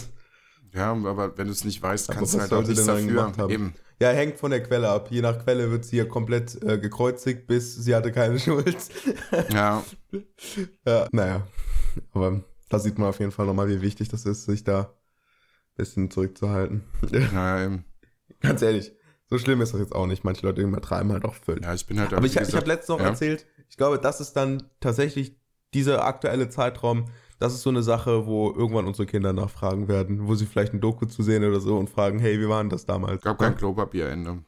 ja, 0.74 0.92
aber 0.92 1.38
wenn 1.38 1.48
du 1.48 1.54
es 1.54 1.64
nicht 1.64 1.82
weißt, 1.82 2.10
Aber 2.10 2.18
kannst 2.20 2.34
du 2.34 2.38
was 2.40 2.52
halt 2.52 2.54
auch 2.54 2.66
sie 2.66 2.72
nichts 2.74 2.86
dafür. 2.86 3.08
gemacht 3.08 3.38
haben? 3.38 3.50
Eben. 3.52 3.74
Ja, 4.02 4.10
hängt 4.10 4.38
von 4.38 4.52
der 4.52 4.62
Quelle 4.62 4.90
ab. 4.90 5.08
Je 5.10 5.22
nach 5.22 5.42
Quelle 5.42 5.72
wird 5.72 5.86
sie 5.86 5.96
ja 5.96 6.04
komplett 6.04 6.62
äh, 6.64 6.78
gekreuzigt, 6.78 7.48
bis 7.48 7.76
sie 7.76 7.96
hatte 7.96 8.12
keine 8.12 8.38
Schuld. 8.40 8.76
Ja, 9.54 9.84
ja, 10.86 11.08
naja. 11.14 11.48
Aber 12.12 12.44
da 12.68 12.80
sieht 12.80 12.98
man 13.00 13.08
auf 13.08 13.20
jeden 13.20 13.32
Fall 13.32 13.46
nochmal, 13.46 13.70
wie 13.70 13.82
wichtig 13.82 14.10
das 14.10 14.26
ist, 14.26 14.44
sich 14.44 14.66
da 14.66 14.82
ein 14.82 14.88
bisschen 15.78 16.12
zurückzuhalten. 16.12 16.84
ja, 17.34 17.64
eben. 17.64 17.86
Ganz 18.42 18.62
ehrlich, 18.62 18.92
so 19.30 19.38
schlimm 19.38 19.62
ist 19.62 19.74
das 19.74 19.80
jetzt 19.80 19.96
auch 19.96 20.08
nicht. 20.08 20.26
Manche 20.26 20.46
Leute 20.46 20.62
übertreiben 20.62 21.14
halt 21.14 21.24
auch 21.24 21.36
völlig. 21.36 21.64
ja 21.64 21.74
ich 21.74 21.86
bin 21.88 21.98
halt 22.00 22.12
Aber 22.12 22.22
wie 22.22 22.28
ich, 22.28 22.34
ich 22.34 22.40
gesagt- 22.40 22.58
habe 22.58 22.68
letztens 22.68 22.90
noch 22.90 23.00
ja. 23.00 23.06
erzählt, 23.12 23.46
ich 23.70 23.78
glaube, 23.78 24.00
das 24.00 24.22
ist 24.22 24.34
dann 24.34 24.64
tatsächlich 24.80 25.36
dieser 25.74 26.06
aktuelle 26.06 26.50
Zeitraum, 26.50 27.06
das 27.40 27.54
ist 27.54 27.64
so 27.64 27.70
eine 27.70 27.84
Sache, 27.84 28.26
wo 28.26 28.52
irgendwann 28.52 28.88
unsere 28.88 29.06
Kinder 29.06 29.34
nachfragen 29.34 29.88
werden, 29.88 30.28
wo 30.28 30.36
sie 30.36 30.46
vielleicht 30.46 30.74
ein 30.74 30.80
Doku 30.80 31.06
zu 31.06 31.22
sehen 31.22 31.44
oder 31.44 31.60
so 31.60 31.78
und 31.78 31.90
fragen, 31.90 32.20
hey, 32.20 32.40
wie 32.40 32.48
war 32.48 32.64
denn 32.64 32.70
das 32.70 32.86
damals? 32.86 33.22
gab 33.22 33.40
kein 33.40 33.56
Klopapierende. 33.56 34.44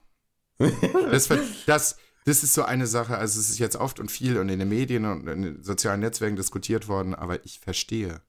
Das, 1.12 1.30
das, 1.68 1.98
das 2.26 2.44
ist 2.44 2.54
so 2.56 2.64
eine 2.64 2.88
Sache, 2.88 3.16
also 3.18 3.40
es 3.40 3.50
ist 3.50 3.60
jetzt 3.60 3.76
oft 3.76 4.00
und 4.00 4.10
viel 4.12 4.38
und 4.40 4.50
in 4.50 4.58
den 4.58 4.68
Medien 4.68 5.06
und 5.06 5.28
in 5.28 5.42
den 5.44 5.64
sozialen 5.64 6.00
Netzwerken 6.00 6.36
diskutiert 6.36 6.88
worden, 6.88 7.14
aber 7.14 7.46
ich 7.46 7.60
verstehe 7.60 8.22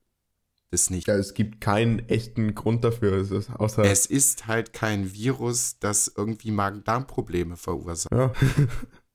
das 0.70 0.91
nicht. 0.91 1.09
ja, 1.09 1.14
es 1.14 1.32
gibt 1.32 1.62
keinen 1.62 2.01
echten 2.09 2.55
Grund 2.55 2.84
dafür, 2.84 3.14
es 3.14 3.30
ist 3.30 3.51
außer 3.51 3.84
Es 3.84 4.05
ist 4.05 4.47
halt 4.47 4.74
kein 4.74 5.14
Virus, 5.14 5.78
das 5.80 6.12
irgendwie 6.14 6.51
Magen-Darm-Probleme 6.51 7.57
verursacht. 7.57 8.12
ja. 8.12 8.32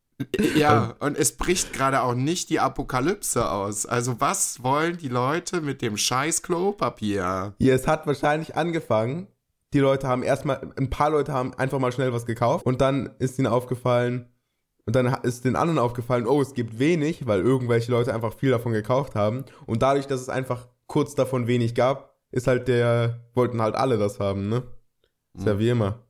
Ja, 0.55 0.95
und 0.99 1.17
es 1.17 1.35
bricht 1.35 1.73
gerade 1.73 2.01
auch 2.03 2.15
nicht 2.15 2.49
die 2.49 2.59
Apokalypse 2.59 3.49
aus. 3.49 3.85
Also 3.85 4.19
was 4.19 4.63
wollen 4.63 4.97
die 4.97 5.09
Leute 5.09 5.61
mit 5.61 5.81
dem 5.81 5.97
scheiß 5.97 6.41
Klopapier? 6.41 7.53
Ja, 7.57 7.73
es 7.73 7.87
hat 7.87 8.07
wahrscheinlich 8.07 8.55
angefangen, 8.55 9.27
die 9.73 9.79
Leute 9.79 10.07
haben 10.07 10.23
erstmal, 10.23 10.61
ein 10.77 10.89
paar 10.89 11.09
Leute 11.09 11.33
haben 11.33 11.53
einfach 11.55 11.79
mal 11.79 11.91
schnell 11.91 12.13
was 12.13 12.25
gekauft 12.25 12.65
und 12.65 12.81
dann 12.81 13.11
ist 13.19 13.39
ihnen 13.39 13.47
aufgefallen, 13.47 14.29
und 14.85 14.95
dann 14.95 15.07
ist 15.23 15.45
den 15.45 15.55
anderen 15.55 15.79
aufgefallen, 15.79 16.27
oh, 16.27 16.41
es 16.41 16.53
gibt 16.53 16.77
wenig, 16.77 17.25
weil 17.25 17.39
irgendwelche 17.39 17.91
Leute 17.91 18.13
einfach 18.13 18.33
viel 18.33 18.51
davon 18.51 18.73
gekauft 18.73 19.15
haben. 19.15 19.45
Und 19.65 19.81
dadurch, 19.81 20.07
dass 20.07 20.19
es 20.19 20.29
einfach 20.29 20.67
kurz 20.87 21.15
davon 21.15 21.47
wenig 21.47 21.73
gab, 21.73 22.17
ist 22.31 22.47
halt 22.47 22.67
der, 22.67 23.21
wollten 23.33 23.61
halt 23.61 23.75
alle 23.75 23.97
das 23.97 24.19
haben, 24.19 24.49
ne? 24.49 24.63
Ist 25.35 25.47
ja 25.47 25.53
mhm. 25.55 25.59
wie 25.59 25.69
immer. 25.69 26.02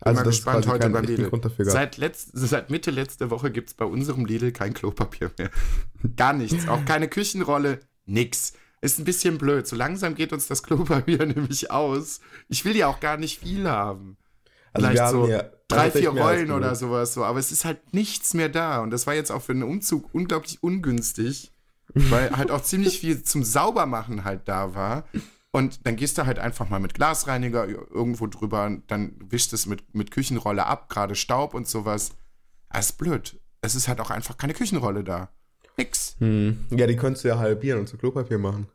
Also 0.00 0.16
Bin 0.16 0.24
mal 0.24 0.30
gespannt 0.30 0.66
heute 0.68 0.90
beim 0.90 1.04
Lidl. 1.04 1.30
Seit, 1.58 1.96
letzt, 1.96 2.30
seit 2.32 2.70
Mitte 2.70 2.90
letzte 2.90 3.30
Woche 3.30 3.50
gibt 3.50 3.70
es 3.70 3.74
bei 3.74 3.84
unserem 3.84 4.26
Lidl 4.26 4.52
kein 4.52 4.72
Klopapier 4.72 5.30
mehr. 5.38 5.50
Gar 6.16 6.34
nichts. 6.34 6.68
Auch 6.68 6.84
keine 6.84 7.08
Küchenrolle. 7.08 7.80
Nix. 8.06 8.52
Ist 8.80 9.00
ein 9.00 9.04
bisschen 9.04 9.38
blöd. 9.38 9.66
So 9.66 9.74
langsam 9.74 10.14
geht 10.14 10.32
uns 10.32 10.46
das 10.46 10.62
Klopapier 10.62 11.26
nämlich 11.26 11.70
aus. 11.70 12.20
Ich 12.48 12.64
will 12.64 12.76
ja 12.76 12.86
auch 12.86 13.00
gar 13.00 13.16
nicht 13.16 13.40
viel 13.40 13.68
haben. 13.68 14.16
Also 14.72 14.86
Vielleicht 14.86 15.10
so 15.10 15.28
drei, 15.66 15.90
vier 15.90 16.10
Rollen 16.10 16.52
oder 16.52 16.74
sowas 16.76 17.14
so. 17.14 17.24
Aber 17.24 17.40
es 17.40 17.50
ist 17.50 17.64
halt 17.64 17.92
nichts 17.92 18.34
mehr 18.34 18.48
da. 18.48 18.80
Und 18.80 18.90
das 18.90 19.06
war 19.06 19.14
jetzt 19.14 19.32
auch 19.32 19.42
für 19.42 19.52
einen 19.52 19.64
Umzug 19.64 20.08
unglaublich 20.14 20.62
ungünstig, 20.62 21.50
weil 21.94 22.36
halt 22.36 22.52
auch 22.52 22.62
ziemlich 22.62 23.00
viel 23.00 23.22
zum 23.24 23.42
Saubermachen 23.42 24.22
halt 24.24 24.42
da 24.46 24.74
war. 24.76 25.08
Und 25.58 25.84
dann 25.88 25.96
gehst 25.96 26.16
du 26.16 26.24
halt 26.24 26.38
einfach 26.38 26.68
mal 26.68 26.78
mit 26.78 26.94
Glasreiniger 26.94 27.66
irgendwo 27.66 28.28
drüber, 28.28 28.78
dann 28.86 29.16
wischst 29.28 29.52
es 29.52 29.66
mit, 29.66 29.92
mit 29.92 30.12
Küchenrolle 30.12 30.64
ab, 30.64 30.88
gerade 30.88 31.16
Staub 31.16 31.52
und 31.52 31.66
sowas. 31.66 32.12
Das 32.70 32.90
ist 32.90 32.98
blöd. 32.98 33.40
Es 33.60 33.74
ist 33.74 33.88
halt 33.88 34.00
auch 34.00 34.10
einfach 34.10 34.36
keine 34.36 34.54
Küchenrolle 34.54 35.02
da. 35.02 35.30
Nix. 35.76 36.14
Hm. 36.20 36.68
Ja, 36.70 36.86
die 36.86 36.94
könntest 36.94 37.24
du 37.24 37.28
ja 37.28 37.40
halbieren 37.40 37.80
und 37.80 37.88
zu 37.88 37.98
Klopapier 37.98 38.38
machen. 38.38 38.68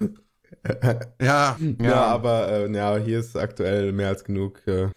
ja, 0.80 1.00
ja, 1.20 1.58
ja. 1.78 2.02
aber 2.06 2.48
äh, 2.48 2.74
ja, 2.74 2.96
hier 2.96 3.18
ist 3.18 3.36
aktuell 3.36 3.92
mehr 3.92 4.08
als 4.08 4.24
genug. 4.24 4.66
Äh, 4.66 4.88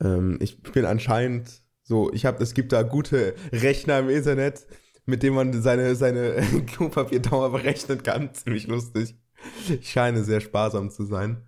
ähm, 0.00 0.38
ich 0.40 0.62
bin 0.62 0.86
anscheinend 0.86 1.60
so, 1.82 2.10
ich 2.14 2.24
habe, 2.24 2.42
es 2.42 2.54
gibt 2.54 2.72
da 2.72 2.82
gute 2.82 3.34
Rechner 3.52 3.98
im 3.98 4.08
Internet, 4.08 4.66
mit 5.04 5.22
denen 5.22 5.36
man 5.36 5.60
seine, 5.60 5.94
seine 5.96 6.40
Klopapierdauer 6.66 7.52
berechnen 7.52 8.02
kann. 8.02 8.32
Ziemlich 8.32 8.66
lustig. 8.68 9.16
Ich 9.68 9.90
scheine 9.90 10.24
sehr 10.24 10.40
sparsam 10.40 10.90
zu 10.90 11.04
sein. 11.04 11.42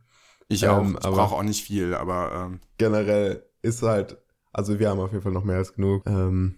Ich 0.48 0.66
auch. 0.66 0.80
Ähm, 0.80 0.98
ich 1.00 1.08
brauche 1.08 1.34
auch 1.36 1.42
nicht 1.42 1.64
viel, 1.64 1.94
aber 1.94 2.48
ähm. 2.50 2.60
generell 2.76 3.44
ist 3.62 3.82
halt, 3.82 4.18
also 4.52 4.78
wir 4.78 4.90
haben 4.90 5.00
auf 5.00 5.12
jeden 5.12 5.22
Fall 5.22 5.32
noch 5.32 5.44
mehr 5.44 5.56
als 5.56 5.74
genug. 5.74 6.02
Ähm, 6.06 6.56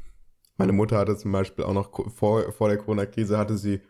meine 0.56 0.72
Mutter 0.72 0.98
hatte 0.98 1.16
zum 1.16 1.32
Beispiel 1.32 1.64
auch 1.64 1.72
noch 1.72 1.90
vor, 2.10 2.52
vor 2.52 2.68
der 2.68 2.78
Corona-Krise 2.78 3.36
hatte 3.36 3.56
sie, 3.56 3.80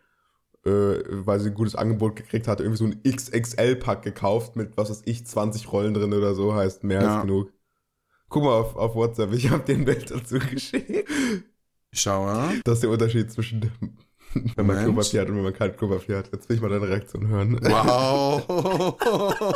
äh, 0.64 1.02
weil 1.08 1.40
sie 1.40 1.50
ein 1.50 1.54
gutes 1.54 1.74
Angebot 1.74 2.16
gekriegt 2.16 2.48
hatte, 2.48 2.62
irgendwie 2.62 2.78
so 2.78 2.86
ein 2.86 3.02
XXL-Pack 3.02 4.02
gekauft 4.02 4.56
mit, 4.56 4.76
was 4.76 4.90
weiß 4.90 5.02
ich, 5.04 5.26
20 5.26 5.70
Rollen 5.72 5.94
drin 5.94 6.14
oder 6.14 6.34
so, 6.34 6.54
heißt 6.54 6.84
mehr 6.84 7.02
ja. 7.02 7.14
als 7.14 7.22
genug. 7.22 7.52
Guck 8.28 8.44
mal 8.44 8.60
auf, 8.60 8.76
auf 8.76 8.94
WhatsApp, 8.94 9.32
ich 9.34 9.50
habe 9.50 9.64
den 9.64 9.84
Bild 9.84 10.10
dazu 10.10 10.38
geschickt. 10.50 11.08
Ich 11.90 12.00
schaue. 12.00 12.54
Das 12.64 12.74
ist 12.74 12.82
der 12.82 12.90
Unterschied 12.90 13.30
zwischen 13.30 13.70
wenn 14.56 14.66
man 14.66 14.82
Klopapier 14.84 15.20
hat 15.22 15.28
und 15.28 15.36
wenn 15.36 15.44
man 15.44 15.54
kein 15.54 15.76
Klopapier 15.76 16.18
hat. 16.18 16.30
Jetzt 16.32 16.48
will 16.48 16.56
ich 16.56 16.62
mal 16.62 16.70
deine 16.70 16.88
Reaktion 16.88 17.28
hören. 17.28 17.58
Wow. 17.62 18.42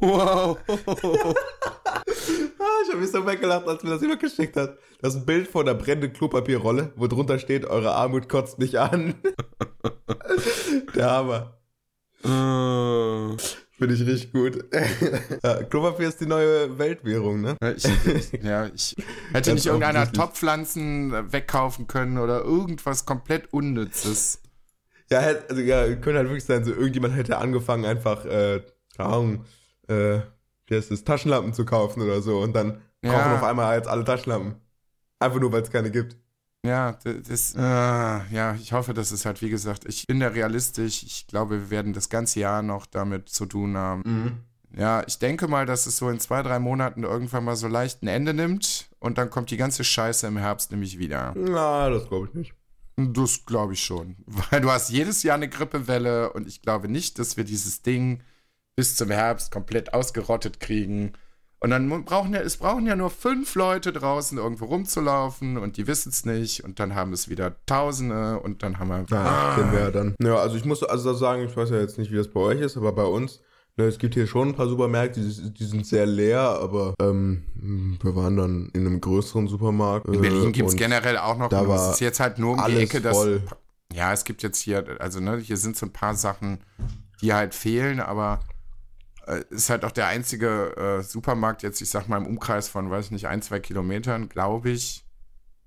wow. 0.00 0.58
Ah, 2.58 2.82
ich 2.82 2.88
habe 2.90 3.00
mich 3.00 3.10
so 3.10 3.26
weggelacht, 3.26 3.66
als 3.66 3.82
mir 3.82 3.90
das 3.90 4.02
jemand 4.02 4.20
geschickt 4.20 4.56
hat. 4.56 4.78
Das 5.00 5.14
ist 5.14 5.20
ein 5.20 5.26
Bild 5.26 5.48
von 5.48 5.68
einer 5.68 5.78
brennenden 5.78 6.12
Klopapierrolle, 6.12 6.92
wo 6.96 7.06
drunter 7.06 7.38
steht, 7.38 7.64
eure 7.64 7.94
Armut 7.94 8.28
kotzt 8.28 8.58
mich 8.58 8.78
an. 8.78 9.14
Der 10.94 11.10
Hammer. 11.10 11.56
Uh. 12.24 13.36
Finde 13.80 13.94
ich 13.94 14.06
richtig 14.06 14.32
gut. 14.34 14.62
ja, 15.42 15.62
Klopapier 15.62 16.08
ist 16.08 16.20
die 16.20 16.26
neue 16.26 16.78
Weltwährung, 16.78 17.40
ne? 17.40 17.56
Ich, 17.74 17.88
ja, 18.42 18.66
ich 18.66 18.94
hätte 19.32 19.54
nicht 19.54 19.64
irgendeiner 19.64 20.12
Topfpflanzen 20.12 21.32
wegkaufen 21.32 21.86
können 21.86 22.18
oder 22.18 22.42
irgendwas 22.42 23.06
komplett 23.06 23.54
Unnützes. 23.54 24.42
Ja, 25.10 25.20
also, 25.20 25.62
ja, 25.62 25.86
könnte 25.94 26.18
halt 26.18 26.28
wirklich 26.28 26.44
sein, 26.44 26.62
so 26.62 26.72
irgendjemand 26.72 27.16
hätte 27.16 27.38
angefangen, 27.38 27.86
einfach, 27.86 28.26
äh, 28.26 28.60
keine 28.98 29.08
Ahnung, 29.08 29.44
äh, 29.88 30.20
wie 30.66 30.76
heißt 30.76 30.90
das, 30.90 31.04
Taschenlampen 31.04 31.54
zu 31.54 31.64
kaufen 31.64 32.02
oder 32.02 32.20
so 32.20 32.38
und 32.40 32.54
dann 32.54 32.82
ja. 33.02 33.14
kaufen 33.14 33.32
auf 33.32 33.42
einmal 33.44 33.78
jetzt 33.78 33.88
alle 33.88 34.04
Taschenlampen. 34.04 34.56
Einfach 35.20 35.40
nur, 35.40 35.52
weil 35.52 35.62
es 35.62 35.70
keine 35.70 35.90
gibt. 35.90 36.18
Ja, 36.64 36.92
das, 36.92 37.54
äh, 37.54 37.60
ja, 37.60 38.54
ich 38.54 38.72
hoffe, 38.72 38.92
dass 38.92 39.12
es 39.12 39.24
halt, 39.24 39.40
wie 39.40 39.48
gesagt, 39.48 39.86
ich 39.86 40.06
bin 40.06 40.20
da 40.20 40.28
realistisch. 40.28 41.02
Ich 41.02 41.26
glaube, 41.26 41.58
wir 41.58 41.70
werden 41.70 41.94
das 41.94 42.10
ganze 42.10 42.40
Jahr 42.40 42.62
noch 42.62 42.84
damit 42.86 43.30
zu 43.30 43.46
tun 43.46 43.76
haben. 43.76 44.02
Mhm. 44.04 44.32
Ja, 44.78 45.02
ich 45.06 45.18
denke 45.18 45.48
mal, 45.48 45.66
dass 45.66 45.86
es 45.86 45.96
so 45.96 46.08
in 46.10 46.20
zwei, 46.20 46.42
drei 46.42 46.58
Monaten 46.58 47.02
irgendwann 47.02 47.44
mal 47.44 47.56
so 47.56 47.66
leicht 47.66 48.02
ein 48.02 48.08
Ende 48.08 48.34
nimmt 48.34 48.88
und 49.00 49.18
dann 49.18 49.30
kommt 49.30 49.50
die 49.50 49.56
ganze 49.56 49.84
Scheiße 49.84 50.26
im 50.26 50.36
Herbst 50.36 50.70
nämlich 50.70 50.98
wieder. 50.98 51.34
Na, 51.36 51.88
das 51.88 52.06
glaube 52.08 52.28
ich 52.28 52.34
nicht. 52.34 52.54
Das 52.96 53.46
glaube 53.46 53.72
ich 53.72 53.82
schon. 53.82 54.16
Weil 54.50 54.60
du 54.60 54.70
hast 54.70 54.90
jedes 54.90 55.22
Jahr 55.22 55.36
eine 55.36 55.48
Grippewelle 55.48 56.32
und 56.32 56.46
ich 56.46 56.62
glaube 56.62 56.88
nicht, 56.88 57.18
dass 57.18 57.36
wir 57.36 57.44
dieses 57.44 57.82
Ding 57.82 58.22
bis 58.76 58.96
zum 58.96 59.10
Herbst 59.10 59.50
komplett 59.50 59.92
ausgerottet 59.92 60.60
kriegen. 60.60 61.12
Und 61.62 61.70
dann 61.70 62.04
brauchen 62.06 62.32
ja, 62.32 62.40
es 62.40 62.56
brauchen 62.56 62.86
ja 62.86 62.96
nur 62.96 63.10
fünf 63.10 63.54
Leute 63.54 63.92
draußen 63.92 64.38
irgendwo 64.38 64.64
rumzulaufen 64.64 65.58
und 65.58 65.76
die 65.76 65.86
wissen 65.86 66.08
es 66.08 66.24
nicht 66.24 66.64
und 66.64 66.80
dann 66.80 66.94
haben 66.94 67.12
es 67.12 67.28
wieder 67.28 67.54
Tausende 67.66 68.40
und 68.40 68.62
dann 68.62 68.78
haben 68.78 68.88
wir. 68.88 69.04
Ja, 69.10 69.24
ah. 69.24 69.72
wir 69.72 69.80
ja 69.80 69.90
dann. 69.90 70.14
Ja, 70.22 70.36
also 70.36 70.56
ich 70.56 70.64
muss 70.64 70.82
also 70.82 71.12
sagen, 71.12 71.44
ich 71.44 71.54
weiß 71.54 71.68
ja 71.68 71.78
jetzt 71.78 71.98
nicht, 71.98 72.10
wie 72.10 72.16
das 72.16 72.28
bei 72.28 72.40
euch 72.40 72.60
ist, 72.60 72.78
aber 72.78 72.92
bei 72.92 73.04
uns, 73.04 73.40
ne, 73.76 73.84
es 73.84 73.98
gibt 73.98 74.14
hier 74.14 74.26
schon 74.26 74.48
ein 74.48 74.54
paar 74.54 74.68
Supermärkte, 74.68 75.20
die, 75.20 75.52
die 75.52 75.64
sind 75.64 75.86
sehr 75.86 76.06
leer, 76.06 76.40
aber 76.40 76.94
ähm, 76.98 77.44
wir 78.02 78.16
waren 78.16 78.38
dann 78.38 78.70
in 78.72 78.86
einem 78.86 78.98
größeren 79.02 79.46
Supermarkt. 79.46 80.06
In 80.08 80.22
Berlin 80.22 80.48
äh, 80.48 80.52
gibt 80.52 80.70
es 80.70 80.76
generell 80.76 81.18
auch 81.18 81.36
noch, 81.36 81.50
da 81.50 81.68
war 81.68 81.90
es 81.90 81.94
ist 81.96 82.00
jetzt 82.00 82.20
halt 82.20 82.38
nur 82.38 82.54
um 82.54 82.64
die 82.68 82.76
Ecke, 82.78 83.02
dass. 83.02 83.26
Ja, 83.92 84.12
es 84.12 84.24
gibt 84.24 84.42
jetzt 84.42 84.60
hier, 84.60 84.96
also 84.98 85.20
ne, 85.20 85.36
hier 85.38 85.58
sind 85.58 85.76
so 85.76 85.84
ein 85.84 85.92
paar 85.92 86.14
Sachen, 86.14 86.60
die 87.20 87.34
halt 87.34 87.54
fehlen, 87.54 88.00
aber 88.00 88.40
ist 89.50 89.70
halt 89.70 89.84
auch 89.84 89.92
der 89.92 90.06
einzige 90.06 90.76
äh, 90.76 91.02
Supermarkt 91.02 91.62
jetzt, 91.62 91.80
ich 91.80 91.90
sag 91.90 92.08
mal, 92.08 92.18
im 92.18 92.26
Umkreis 92.26 92.68
von, 92.68 92.90
weiß 92.90 93.06
ich 93.06 93.10
nicht, 93.10 93.28
ein, 93.28 93.42
zwei 93.42 93.60
Kilometern, 93.60 94.28
glaube 94.28 94.70
ich. 94.70 95.04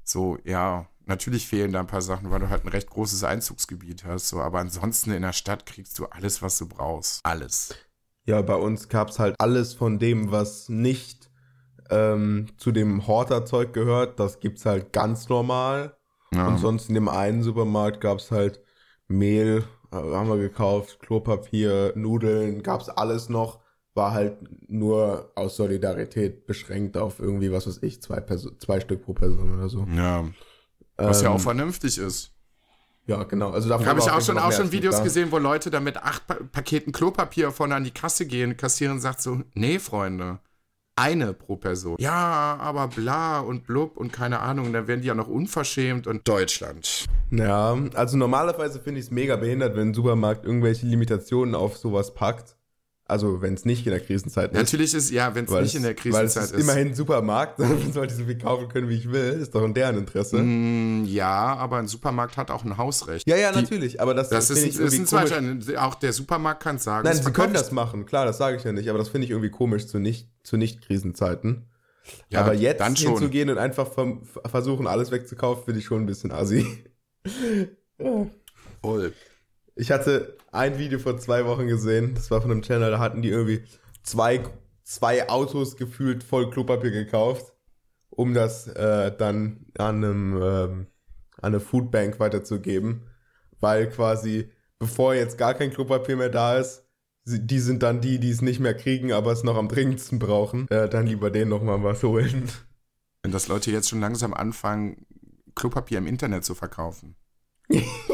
So, 0.04 0.38
ja, 0.44 0.88
natürlich 1.06 1.48
fehlen 1.48 1.72
da 1.72 1.80
ein 1.80 1.88
paar 1.88 2.02
Sachen, 2.02 2.32
weil 2.32 2.40
du 2.40 2.50
halt 2.50 2.66
ein 2.66 2.70
recht 2.70 2.90
großes 2.90 3.24
Einzugsgebiet 3.24 4.06
hast, 4.06 4.30
so, 4.30 4.42
aber 4.42 4.60
ansonsten 4.60 5.12
in 5.12 5.22
der 5.22 5.34
Stadt 5.34 5.66
kriegst 5.66 5.98
du 6.00 6.06
alles, 6.08 6.42
was 6.42 6.58
du 6.58 6.68
brauchst. 6.68 7.22
Alles. 7.24 7.76
Ja, 8.26 8.42
bei 8.42 8.56
uns 8.56 8.90
gab 8.90 9.10
es 9.10 9.20
halt 9.20 9.36
alles 9.40 9.74
von 9.74 10.00
dem, 10.00 10.32
was 10.32 10.70
nicht 10.70 11.30
ähm, 11.90 12.48
zu 12.58 12.72
dem 12.72 13.06
Horterzeug 13.08 13.74
gehört, 13.74 14.20
das 14.20 14.40
gibt's 14.40 14.66
halt 14.66 14.94
ganz 14.94 15.30
normal. 15.30 15.98
Ja. 16.34 16.48
Und 16.48 16.58
sonst 16.58 16.90
in 16.90 16.96
dem 16.96 17.10
einen 17.10 17.44
Supermarkt 17.44 18.02
gab 18.02 18.18
es 18.18 18.32
halt 18.32 18.62
Mehl, 19.08 19.60
äh, 19.60 19.64
haben 19.94 20.30
wir 20.30 20.38
gekauft, 20.38 21.00
Klopapier, 21.00 21.94
Nudeln, 21.96 22.64
gab's 22.64 22.90
alles 22.90 23.30
noch. 23.30 23.60
War 23.96 24.12
halt 24.12 24.38
nur 24.68 25.32
aus 25.36 25.56
Solidarität 25.56 26.48
beschränkt 26.48 26.98
auf 26.98 27.20
irgendwie, 27.20 27.52
was 27.52 27.68
weiß 27.68 27.84
ich, 27.84 28.02
zwei, 28.02 28.20
Perso 28.20 28.50
zwei 28.58 28.80
Stück 28.80 29.06
pro 29.06 29.14
Person 29.14 29.56
oder 29.56 29.70
so. 29.70 29.86
Ja. 29.96 30.26
Was 30.98 31.20
ähm, 31.20 31.26
ja 31.26 31.32
auch 31.32 31.40
vernünftig 31.40 32.00
ist. 32.00 32.32
Ja, 33.06 33.24
genau. 33.24 33.52
Also 33.52 33.70
da 33.70 33.84
habe 33.86 34.00
ich 34.00 34.10
auch 34.10 34.22
schon, 34.22 34.38
auch 34.38 34.52
schon 34.52 34.72
Videos 34.72 34.98
da. 34.98 35.04
gesehen, 35.04 35.32
wo 35.32 35.38
Leute 35.38 35.70
da 35.70 35.80
mit 35.80 35.98
acht 35.98 36.26
pa 36.26 36.36
Paketen 36.52 36.94
Klopapier 36.94 37.52
vorne 37.52 37.76
an 37.76 37.84
die 37.84 37.92
Kasse 37.92 38.26
gehen, 38.26 38.56
kassieren 38.56 38.96
und 38.96 39.02
sagt 39.02 39.22
so, 39.22 39.42
nee, 39.54 39.78
Freunde, 39.78 40.40
eine 40.96 41.34
pro 41.34 41.56
Person. 41.56 41.98
Ja, 42.00 42.58
aber 42.60 42.88
bla 42.88 43.40
und 43.40 43.66
blub 43.66 43.98
und 43.98 44.14
keine 44.14 44.40
Ahnung, 44.40 44.74
dann 44.74 44.88
werden 44.88 45.02
die 45.02 45.08
ja 45.08 45.16
noch 45.16 45.28
unverschämt 45.28 46.08
und 46.08 46.28
Deutschland. 46.28 47.06
Ja, 47.32 47.78
also 47.96 48.18
normalerweise 48.18 48.80
finde 48.80 49.00
ich 49.00 49.08
es 49.08 49.12
mega 49.12 49.36
behindert, 49.36 49.76
wenn 49.76 49.90
ein 49.90 49.94
Supermarkt 49.94 50.46
irgendwelche 50.46 50.86
Limitationen 50.86 51.56
auf 51.56 51.78
sowas 51.78 52.14
packt. 52.14 52.56
Also 53.06 53.42
wenn 53.42 53.54
es 53.54 53.66
nicht 53.66 53.86
in 53.86 53.92
der 53.92 54.00
Krisenzeit 54.00 54.52
ist. 54.52 54.58
Natürlich 54.58 54.94
ist, 54.94 55.12
ja, 55.12 55.36
wenn 55.36 55.44
es 55.44 55.52
nicht 55.52 55.76
in 55.76 55.84
der 55.84 55.94
Krisenzeit 55.94 56.26
ist. 56.26 56.36
Weil 56.36 56.44
es 56.44 56.52
ist 56.52 56.60
immerhin 56.62 56.88
ein 56.90 56.96
Supermarkt, 56.96 57.60
dann 57.60 57.92
sollte 57.92 58.14
ich 58.14 58.20
so 58.20 58.26
viel 58.26 58.38
kaufen 58.38 58.70
können, 58.70 58.88
wie 58.88 58.96
ich 58.96 59.12
will. 59.12 59.40
Ist 59.42 59.54
doch 59.54 59.64
in 59.64 59.74
deren 59.74 59.98
Interesse. 59.98 60.38
Mm, 60.38 61.04
ja, 61.06 61.56
aber 61.56 61.78
ein 61.78 61.88
Supermarkt 61.88 62.38
hat 62.38 62.50
auch 62.50 62.64
ein 62.64 62.78
Hausrecht. 62.78 63.28
Ja, 63.28 63.36
ja, 63.36 63.52
Die, 63.52 63.62
natürlich. 63.62 64.00
Aber 64.00 64.14
das, 64.14 64.30
das 64.30 64.50
ist, 64.50 64.80
ist 64.80 64.98
ein 64.98 65.06
zweiter. 65.06 65.42
Auch 65.84 65.96
der 65.96 66.14
Supermarkt 66.14 66.64
kann 66.64 66.78
sagen. 66.80 67.06
Nein, 67.06 67.22
sie 67.22 67.32
können 67.34 67.54
das 67.54 67.74
machen. 67.74 68.06
Klar, 68.06 68.26
das 68.26 68.38
sage 68.38 68.56
ich 68.56 68.64
ja 68.64 68.72
nicht. 68.72 68.90
Aber 68.90 69.00
das 69.00 69.10
finde 69.10 69.26
ich 69.26 69.32
irgendwie 69.32 69.52
komisch 69.52 69.86
zu 69.88 70.00
nicht, 70.00 70.30
zu 70.44 70.56
Nicht-Krisenzeiten. 70.56 71.68
Ja, 72.30 72.42
aber 72.42 72.54
jetzt 72.54 72.80
dann 72.80 72.96
schon. 72.96 73.14
hinzugehen 73.14 73.50
und 73.50 73.58
einfach 73.58 73.90
versuchen, 74.46 74.88
alles 74.88 75.12
wegzukaufen, 75.12 75.66
finde 75.66 75.80
ich 75.80 75.86
schon 75.86 76.04
ein 76.04 76.06
bisschen 76.06 76.32
assi. 76.32 76.86
ja. 78.00 78.28
Voll. 78.82 79.14
Ich 79.76 79.92
hatte 79.92 80.38
ein 80.54 80.78
Video 80.78 81.00
vor 81.00 81.18
zwei 81.18 81.46
Wochen 81.46 81.68
gesehen, 81.68 82.16
das 82.16 82.32
war 82.32 82.42
von 82.42 82.52
einem 82.52 82.62
Channel, 82.62 82.92
da 82.92 83.00
hatten 83.00 83.22
die 83.22 83.30
irgendwie 83.30 83.64
zwei, 84.04 84.44
zwei 84.84 85.30
Autos 85.30 85.76
gefühlt 85.78 86.24
voll 86.24 86.50
Klopapier 86.50 86.92
gekauft, 86.92 87.54
um 88.10 88.34
das 88.34 88.68
äh, 88.68 89.16
dann 89.16 89.66
an 89.78 90.04
einem 90.04 90.42
ähm, 90.42 90.88
an 91.42 91.54
eine 91.54 91.60
Foodbank 91.60 92.20
weiterzugeben, 92.20 93.08
weil 93.60 93.90
quasi 93.90 94.52
bevor 94.80 95.14
jetzt 95.14 95.38
gar 95.38 95.54
kein 95.54 95.72
Klopapier 95.72 96.16
mehr 96.16 96.30
da 96.30 96.58
ist, 96.58 96.84
die 97.26 97.60
sind 97.60 97.84
dann 97.84 98.02
die, 98.02 98.20
die 98.20 98.30
es 98.30 98.42
nicht 98.42 98.60
mehr 98.60 98.74
kriegen, 98.74 99.14
aber 99.14 99.32
es 99.32 99.44
noch 99.44 99.56
am 99.56 99.70
dringendsten 99.70 100.20
brauchen, 100.20 100.68
äh, 100.70 100.90
dann 100.90 101.08
lieber 101.08 101.32
denen 101.32 101.50
nochmal 101.50 101.82
was 101.84 102.04
holen. 102.04 102.50
Wenn 103.22 103.32
das 103.32 103.48
Leute 103.48 103.72
jetzt 103.72 103.90
schon 103.90 104.02
langsam 104.02 104.34
anfangen, 104.34 105.06
Klopapier 105.56 106.00
im 106.00 106.08
Internet 106.08 106.44
zu 106.44 106.56
verkaufen. 106.56 107.16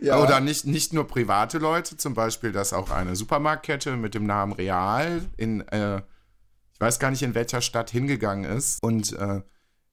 ja. 0.00 0.22
Oder 0.22 0.40
nicht, 0.40 0.66
nicht 0.66 0.92
nur 0.92 1.06
private 1.06 1.58
Leute, 1.58 1.96
zum 1.96 2.14
Beispiel, 2.14 2.52
dass 2.52 2.72
auch 2.72 2.90
eine 2.90 3.16
Supermarktkette 3.16 3.96
mit 3.96 4.14
dem 4.14 4.24
Namen 4.24 4.52
Real 4.52 5.22
in, 5.36 5.60
äh, 5.68 5.98
ich 5.98 6.80
weiß 6.80 6.98
gar 6.98 7.10
nicht 7.10 7.22
in 7.22 7.34
welcher 7.34 7.60
Stadt 7.60 7.90
hingegangen 7.90 8.44
ist 8.44 8.82
und 8.82 9.12
äh, 9.12 9.42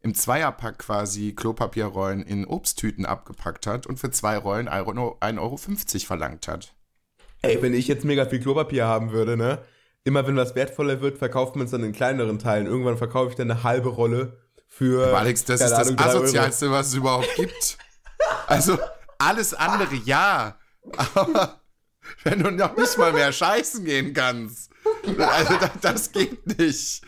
im 0.01 0.13
Zweierpack 0.13 0.79
quasi 0.79 1.33
Klopapierrollen 1.33 2.21
in 2.23 2.45
Obsttüten 2.45 3.05
abgepackt 3.05 3.67
hat 3.67 3.87
und 3.87 3.99
für 3.99 4.11
zwei 4.11 4.37
Rollen 4.37 4.69
1,50 4.69 5.39
Euro 5.39 5.57
verlangt 5.57 6.47
hat. 6.47 6.73
Ey, 7.41 7.61
wenn 7.61 7.73
ich 7.73 7.87
jetzt 7.87 8.05
mega 8.05 8.25
viel 8.25 8.39
Klopapier 8.39 8.85
haben 8.85 9.11
würde, 9.11 9.37
ne? 9.37 9.59
Immer 10.03 10.25
wenn 10.25 10.37
was 10.37 10.55
wertvoller 10.55 11.01
wird, 11.01 11.17
verkauft 11.17 11.55
man 11.55 11.65
es 11.65 11.71
dann 11.71 11.83
in 11.83 11.91
kleineren 11.91 12.39
Teilen. 12.39 12.65
Irgendwann 12.65 12.97
verkaufe 12.97 13.31
ich 13.31 13.35
dann 13.35 13.51
eine 13.51 13.63
halbe 13.63 13.89
Rolle 13.89 14.37
für. 14.65 15.07
Aber 15.07 15.19
Alex, 15.19 15.43
das 15.43 15.59
ist 15.59 15.71
das 15.71 15.97
Asozialste, 15.97 16.71
was 16.71 16.87
es 16.87 16.93
überhaupt 16.93 17.35
gibt. 17.35 17.77
Also, 18.47 18.77
alles 19.19 19.53
andere 19.53 19.95
ja. 19.95 20.57
Aber 20.97 21.61
wenn 22.23 22.43
du 22.43 22.51
noch 22.51 22.75
nicht 22.75 22.97
mal 22.97 23.13
mehr 23.13 23.31
scheißen 23.31 23.83
gehen 23.83 24.13
kannst. 24.13 24.71
Also, 25.17 25.57
das, 25.57 25.71
das 25.81 26.11
geht 26.11 26.45
nicht. 26.57 27.01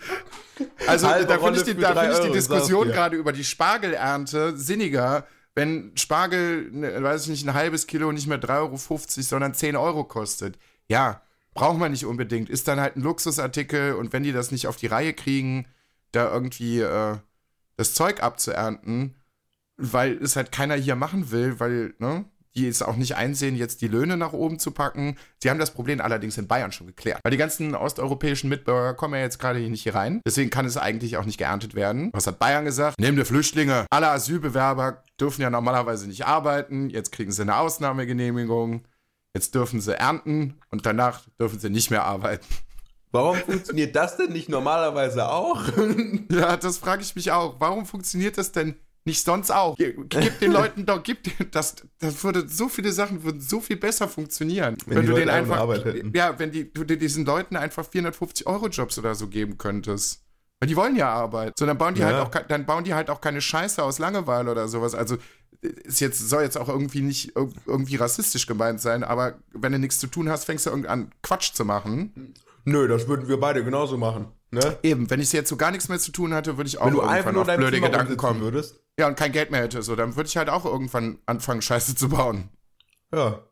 Also, 0.88 1.08
Halbe 1.08 1.28
da 1.28 1.40
finde 1.40 1.60
ich, 1.60 1.66
die, 1.66 1.76
find 1.76 2.14
ich 2.14 2.20
die 2.20 2.32
Diskussion 2.32 2.88
gerade 2.90 3.16
über 3.16 3.32
die 3.32 3.46
Spargelernte 3.46 4.58
sinniger, 4.58 5.26
wenn 5.56 5.92
Spargel, 5.96 6.70
ne, 6.72 7.02
weiß 7.02 7.24
ich 7.24 7.30
nicht, 7.30 7.48
ein 7.48 7.54
halbes 7.54 7.88
Kilo 7.88 8.12
nicht 8.12 8.28
mehr 8.28 8.42
3,50 8.42 8.50
Euro, 8.60 9.00
sondern 9.08 9.54
10 9.54 9.76
Euro 9.76 10.04
kostet. 10.04 10.58
Ja, 10.88 11.22
braucht 11.54 11.78
man 11.78 11.92
nicht 11.92 12.06
unbedingt. 12.06 12.50
Ist 12.50 12.68
dann 12.68 12.80
halt 12.80 12.96
ein 12.96 13.02
Luxusartikel 13.02 13.94
und 13.94 14.14
wenn 14.14 14.24
die 14.24 14.32
das 14.32 14.52
nicht 14.52 14.68
auf 14.68 14.78
die 14.78 14.88
Reihe 14.88 15.14
kriegen, 15.14 15.66
da 16.12 16.32
irgendwie 16.32 16.80
äh, 16.80 17.18
das 17.78 17.94
Zeug 17.94 18.22
abzuernten, 18.22 19.16
weil 19.80 20.18
es 20.18 20.36
halt 20.36 20.52
keiner 20.52 20.76
hier 20.76 20.96
machen 20.96 21.32
will, 21.32 21.60
weil, 21.60 21.94
ne? 22.00 22.26
die 22.56 22.68
es 22.68 22.82
auch 22.82 22.96
nicht 22.96 23.16
einsehen, 23.16 23.56
jetzt 23.56 23.82
die 23.82 23.88
Löhne 23.88 24.18
nach 24.18 24.34
oben 24.34 24.60
zu 24.60 24.72
packen. 24.72 25.18
Sie 25.42 25.50
haben 25.50 25.60
das 25.60 25.72
Problem 25.72 26.02
allerdings 26.02 26.38
in 26.38 26.48
Bayern 26.48 26.72
schon 26.72 26.88
geklärt. 26.88 27.20
Weil 27.24 27.32
die 27.32 27.38
ganzen 27.38 27.76
osteuropäischen 27.76 28.50
Mitbürger 28.50 28.94
kommen 28.96 29.14
ja 29.14 29.22
jetzt 29.22 29.40
gerade 29.40 29.60
hier 29.60 29.70
nicht 29.70 29.84
hier 29.84 29.96
rein. 29.96 30.22
Deswegen 30.26 30.50
kann 30.50 30.66
es 30.66 30.78
eigentlich 30.78 31.18
auch 31.18 31.26
nicht 31.26 31.38
geerntet 31.38 31.76
werden. 31.76 32.10
Was 32.14 32.28
hat 32.28 32.40
Bayern 32.40 32.66
gesagt? 32.66 33.00
Nehmt 33.00 33.18
die 33.18 33.26
Flüchtlinge. 33.26 33.86
Alle 33.90 34.10
Asylbewerber 34.10 35.04
dürfen 35.20 35.42
ja 35.42 35.50
normalerweise 35.50 36.08
nicht 36.08 36.26
arbeiten. 36.26 36.90
Jetzt 36.90 37.12
kriegen 37.12 37.32
sie 37.32 37.44
eine 37.44 37.58
Ausnahmegenehmigung. 37.58 38.84
Jetzt 39.36 39.54
dürfen 39.54 39.80
sie 39.80 39.98
ernten 39.98 40.60
und 40.72 40.86
danach 40.86 41.22
dürfen 41.40 41.60
sie 41.60 41.70
nicht 41.70 41.92
mehr 41.92 42.04
arbeiten. 42.04 42.48
Warum 43.12 43.38
funktioniert 43.38 43.96
das 43.96 44.18
denn 44.18 44.34
nicht 44.34 44.50
normalerweise 44.50 45.30
auch? 45.30 45.64
ja, 46.32 46.58
das 46.58 46.78
frage 46.78 47.02
ich 47.02 47.16
mich 47.16 47.32
auch. 47.32 47.60
Warum 47.60 47.86
funktioniert 47.86 48.38
das 48.38 48.52
denn 48.52 48.76
nicht 49.06 49.24
sonst 49.24 49.52
auch. 49.52 49.76
Gib 49.78 50.40
den 50.40 50.52
Leuten 50.52 50.86
doch, 50.86 51.02
gib 51.02 51.52
das, 51.52 51.76
das 52.00 52.24
würde 52.24 52.48
so 52.48 52.70
viele 52.70 52.92
Sachen 52.92 53.24
würden 53.24 53.42
so 53.42 53.60
viel 53.60 53.78
besser 53.78 54.08
funktionieren. 54.08 54.78
Wenn, 54.86 54.98
wenn 54.98 55.06
du 55.06 55.16
den 55.16 55.30
einfach, 55.30 55.68
ja, 56.14 56.38
wenn 56.38 56.52
die, 56.52 56.72
du 56.72 56.84
diesen 56.86 57.26
Leuten 57.26 57.56
einfach 57.56 57.86
450 57.86 58.48
Euro 58.48 58.68
Jobs 58.68 58.98
oder 59.00 59.16
so 59.16 59.28
geben 59.28 59.58
könntest. 59.58 60.24
Weil 60.60 60.68
die 60.68 60.76
wollen 60.76 60.96
ja 60.96 61.10
Arbeit. 61.10 61.54
So, 61.58 61.66
dann 61.66 61.78
bauen 61.78 61.96
die 61.96 62.04
halt 62.04 62.18
ja. 62.18 62.24
halt 62.26 62.36
auch, 62.36 62.48
dann 62.48 62.66
bauen 62.66 62.84
die 62.84 62.94
halt 62.94 63.10
auch 63.10 63.22
keine 63.22 63.40
Scheiße 63.40 63.82
aus 63.82 63.98
Langeweile 63.98 64.52
oder 64.52 64.68
sowas. 64.68 64.94
Also, 64.94 65.18
ist 65.62 66.00
jetzt, 66.00 66.20
soll 66.30 66.44
jetzt 66.44 66.58
auch 66.58 66.70
irgendwie 66.70 67.02
nicht 67.02 67.34
irgendwie 67.36 67.96
rassistisch 67.96 68.46
gemeint 68.46 68.80
sein, 68.80 69.04
aber 69.04 69.40
wenn 69.54 69.72
du 69.72 69.80
nichts 69.80 70.00
zu 70.00 70.08
tun 70.08 70.30
hast, 70.30 70.46
fängst 70.46 70.66
du 70.66 70.72
an, 70.72 71.12
Quatsch 71.22 71.54
zu 71.54 71.66
machen. 71.66 72.34
Nö, 72.66 72.88
das 72.88 73.08
würden 73.08 73.28
wir 73.28 73.40
beide 73.40 73.64
genauso 73.64 73.98
machen. 73.98 74.28
Ne? 74.52 74.78
Eben, 74.82 75.10
wenn 75.10 75.20
ich 75.20 75.32
jetzt 75.32 75.50
so 75.50 75.58
gar 75.58 75.72
nichts 75.72 75.90
mehr 75.90 76.00
zu 76.00 76.12
tun 76.12 76.34
hatte, 76.34 76.58
würde 76.58 76.68
ich 76.68 76.80
auch 76.80 76.88
wenn 76.88 76.94
du 76.94 77.02
irgendwann 77.02 77.38
auf 77.38 77.46
blöde 77.46 77.72
Zimmer 77.72 77.90
Gedanken 77.90 78.18
kommen. 78.18 78.42
Würdest. 78.42 78.82
Ja, 79.00 79.08
und 79.08 79.16
kein 79.16 79.32
Geld 79.32 79.52
mehr 79.52 79.62
hätte, 79.62 79.82
so, 79.84 79.96
dann 79.96 80.16
würde 80.16 80.28
ich 80.28 80.38
halt 80.38 80.50
auch 80.50 80.66
irgendwann 80.66 81.20
anfangen, 81.26 81.62
Scheiße 81.64 81.96
zu 81.96 82.10
bauen. 82.10 82.50
Ja. 83.14 83.44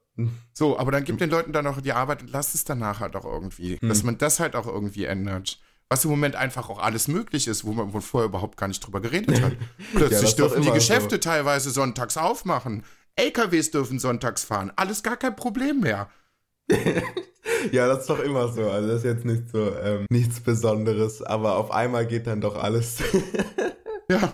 So, 0.53 0.79
aber 0.79 0.91
dann 0.91 1.03
gib 1.03 1.19
den 1.19 1.29
Leuten 1.29 1.53
dann 1.53 1.67
auch 1.67 1.79
die 1.79 1.93
Arbeit 1.93 2.23
und 2.23 2.31
lass 2.31 2.55
es 2.55 2.63
danach 2.63 2.99
halt 2.99 3.15
auch 3.15 3.25
irgendwie. 3.25 3.79
Hm. 3.79 3.89
Dass 3.89 4.01
man 4.03 4.17
das 4.17 4.39
halt 4.39 4.55
auch 4.55 4.65
irgendwie 4.65 5.05
ändert. 5.05 5.59
Was 5.89 6.03
im 6.03 6.09
Moment 6.09 6.35
einfach 6.35 6.69
auch 6.69 6.79
alles 6.79 7.07
möglich 7.07 7.47
ist, 7.47 7.63
wo 7.63 7.71
man 7.71 7.93
wohl 7.93 8.01
vorher 8.01 8.27
überhaupt 8.27 8.57
gar 8.57 8.67
nicht 8.67 8.85
drüber 8.85 8.99
geredet 8.99 9.41
hat. 9.41 9.53
Plötzlich 9.93 10.31
ja, 10.31 10.37
dürfen 10.37 10.63
die 10.63 10.71
Geschäfte 10.71 11.15
so. 11.15 11.19
teilweise 11.19 11.69
sonntags 11.69 12.17
aufmachen. 12.17 12.83
LKWs 13.15 13.71
dürfen 13.71 13.99
sonntags 13.99 14.43
fahren. 14.43 14.71
Alles 14.75 15.01
gar 15.03 15.17
kein 15.17 15.35
Problem 15.35 15.79
mehr. 15.81 16.09
ja, 17.71 17.87
das 17.87 18.01
ist 18.01 18.09
doch 18.09 18.19
immer 18.19 18.47
so. 18.51 18.69
Also 18.69 18.87
das 18.87 18.97
ist 18.97 19.05
jetzt 19.05 19.25
nicht 19.25 19.49
so 19.49 19.73
ähm, 19.75 20.05
nichts 20.09 20.39
Besonderes, 20.39 21.21
aber 21.21 21.57
auf 21.57 21.71
einmal 21.71 22.05
geht 22.05 22.27
dann 22.27 22.41
doch 22.41 22.55
alles. 22.55 22.97
ja. 24.09 24.33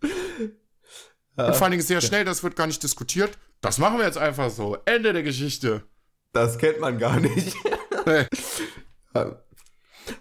Und 0.00 1.54
vor 1.54 1.62
allen 1.62 1.70
Dingen 1.72 1.82
sehr 1.82 2.00
schnell, 2.00 2.24
das 2.24 2.42
wird 2.42 2.56
gar 2.56 2.66
nicht 2.66 2.82
diskutiert. 2.82 3.38
Das 3.60 3.78
machen 3.78 3.98
wir 3.98 4.04
jetzt 4.04 4.18
einfach 4.18 4.50
so. 4.50 4.76
Ende 4.84 5.12
der 5.12 5.22
Geschichte. 5.22 5.84
Das 6.32 6.58
kennt 6.58 6.80
man 6.80 6.98
gar 6.98 7.20
nicht. 7.20 7.56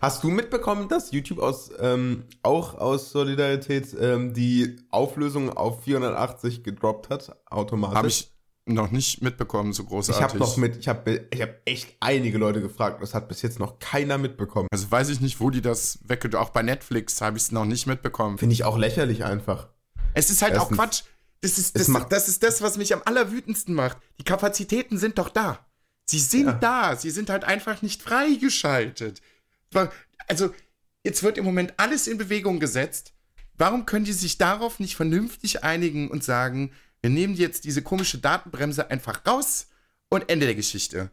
Hast 0.01 0.23
du 0.23 0.29
mitbekommen, 0.29 0.89
dass 0.89 1.11
YouTube 1.11 1.39
aus, 1.39 1.71
ähm, 1.79 2.25
auch 2.43 2.75
aus 2.75 3.11
Solidarität 3.11 3.95
ähm, 3.99 4.33
die 4.33 4.75
Auflösung 4.89 5.49
auf 5.55 5.83
480 5.83 6.63
gedroppt 6.63 7.09
hat, 7.09 7.35
automatisch? 7.45 7.95
Habe 7.95 8.07
ich 8.07 8.36
noch 8.73 8.91
nicht 8.91 9.21
mitbekommen, 9.21 9.73
so 9.73 9.83
großartig. 9.83 10.25
Ich 10.25 10.29
habe 10.29 10.39
noch 10.39 10.57
mit, 10.57 10.77
ich 10.77 10.87
habe 10.87 11.27
ich 11.31 11.41
hab 11.41 11.49
echt 11.65 11.95
einige 11.99 12.37
Leute 12.37 12.61
gefragt, 12.61 13.01
das 13.01 13.13
hat 13.13 13.27
bis 13.27 13.41
jetzt 13.41 13.59
noch 13.59 13.79
keiner 13.79 14.17
mitbekommen. 14.17 14.67
Also 14.71 14.89
weiß 14.89 15.09
ich 15.09 15.21
nicht, 15.21 15.39
wo 15.39 15.49
die 15.49 15.61
das 15.61 15.99
weg, 16.03 16.33
auch 16.35 16.49
bei 16.49 16.61
Netflix 16.61 17.21
habe 17.21 17.37
ich 17.37 17.43
es 17.43 17.51
noch 17.51 17.65
nicht 17.65 17.87
mitbekommen. 17.87 18.37
Finde 18.37 18.53
ich 18.53 18.63
auch 18.63 18.77
lächerlich 18.77 19.23
einfach. 19.23 19.69
Es 20.13 20.29
ist 20.29 20.41
halt 20.41 20.53
Erstens, 20.53 20.79
auch 20.79 20.83
Quatsch. 20.83 21.03
Das 21.41 21.57
ist 21.57 21.77
das, 21.77 21.87
macht, 21.87 22.11
das 22.11 22.27
ist 22.27 22.41
das, 22.41 22.61
was 22.61 22.77
mich 22.77 22.93
am 22.93 23.01
allerwütendsten 23.05 23.73
macht. 23.73 23.97
Die 24.19 24.23
Kapazitäten 24.23 24.97
sind 24.97 25.19
doch 25.19 25.29
da. 25.29 25.65
Sie 26.05 26.19
sind 26.19 26.47
ja. 26.47 26.53
da. 26.53 26.95
Sie 26.95 27.11
sind 27.11 27.29
halt 27.29 27.43
einfach 27.43 27.81
nicht 27.81 28.01
freigeschaltet. 28.01 29.21
Also, 30.27 30.53
jetzt 31.03 31.21
wird 31.21 31.37
im 31.37 31.45
Moment 31.45 31.73
alles 31.77 32.07
in 32.07 32.17
Bewegung 32.17 32.59
gesetzt. 32.59 33.13
Warum 33.57 33.85
können 33.85 34.05
die 34.05 34.13
sich 34.13 34.37
darauf 34.37 34.79
nicht 34.79 34.95
vernünftig 34.95 35.63
einigen 35.63 36.09
und 36.09 36.23
sagen, 36.23 36.71
wir 37.01 37.09
nehmen 37.09 37.35
jetzt 37.35 37.63
diese 37.63 37.81
komische 37.81 38.17
Datenbremse 38.17 38.89
einfach 38.89 39.25
raus 39.25 39.67
und 40.09 40.29
Ende 40.29 40.45
der 40.45 40.55
Geschichte. 40.55 41.11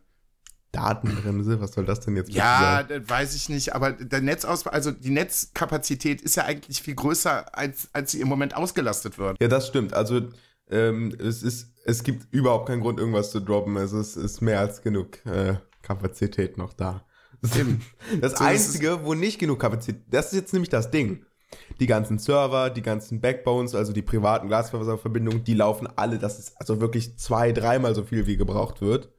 Datenbremse, 0.72 1.60
was 1.60 1.72
soll 1.72 1.84
das 1.84 2.00
denn 2.00 2.16
jetzt 2.16 2.32
Ja, 2.32 2.82
das 2.82 3.08
weiß 3.08 3.34
ich 3.36 3.48
nicht, 3.48 3.74
aber 3.74 3.92
der 3.92 4.20
Netzausbau, 4.20 4.70
also 4.70 4.90
die 4.90 5.10
Netzkapazität 5.10 6.20
ist 6.20 6.34
ja 6.34 6.44
eigentlich 6.44 6.82
viel 6.82 6.96
größer, 6.96 7.56
als, 7.56 7.88
als 7.92 8.10
sie 8.10 8.20
im 8.20 8.28
Moment 8.28 8.56
ausgelastet 8.56 9.18
wird. 9.18 9.40
Ja, 9.40 9.46
das 9.46 9.68
stimmt. 9.68 9.94
Also 9.94 10.28
ähm, 10.68 11.14
es 11.20 11.42
ist, 11.42 11.72
es 11.84 12.02
gibt 12.02 12.32
überhaupt 12.32 12.66
keinen 12.66 12.80
Grund, 12.80 12.98
irgendwas 12.98 13.30
zu 13.30 13.40
droppen. 13.40 13.76
Also 13.76 14.00
es 14.00 14.16
ist 14.16 14.40
mehr 14.40 14.58
als 14.58 14.82
genug 14.82 15.24
äh, 15.26 15.54
Kapazität 15.82 16.58
noch 16.58 16.72
da. 16.72 17.04
Das 18.20 18.32
so, 18.32 18.44
Einzige, 18.44 19.04
wo 19.04 19.12
nicht 19.14 19.38
genug 19.38 19.60
Kapazität, 19.60 20.02
das 20.08 20.26
ist 20.26 20.34
jetzt 20.34 20.52
nämlich 20.54 20.70
das 20.70 20.90
Ding 20.90 21.24
die 21.80 21.86
ganzen 21.86 22.18
Server, 22.18 22.70
die 22.70 22.82
ganzen 22.82 23.20
Backbones, 23.20 23.74
also 23.74 23.92
die 23.92 24.02
privaten 24.02 24.48
Glasfaserverbindungen, 24.48 25.44
die 25.44 25.54
laufen 25.54 25.88
alle. 25.96 26.18
Das 26.18 26.38
ist 26.38 26.54
also 26.60 26.80
wirklich 26.80 27.18
zwei, 27.18 27.52
dreimal 27.52 27.94
so 27.94 28.04
viel, 28.04 28.26
wie 28.26 28.36
gebraucht 28.36 28.80
wird. 28.80 29.10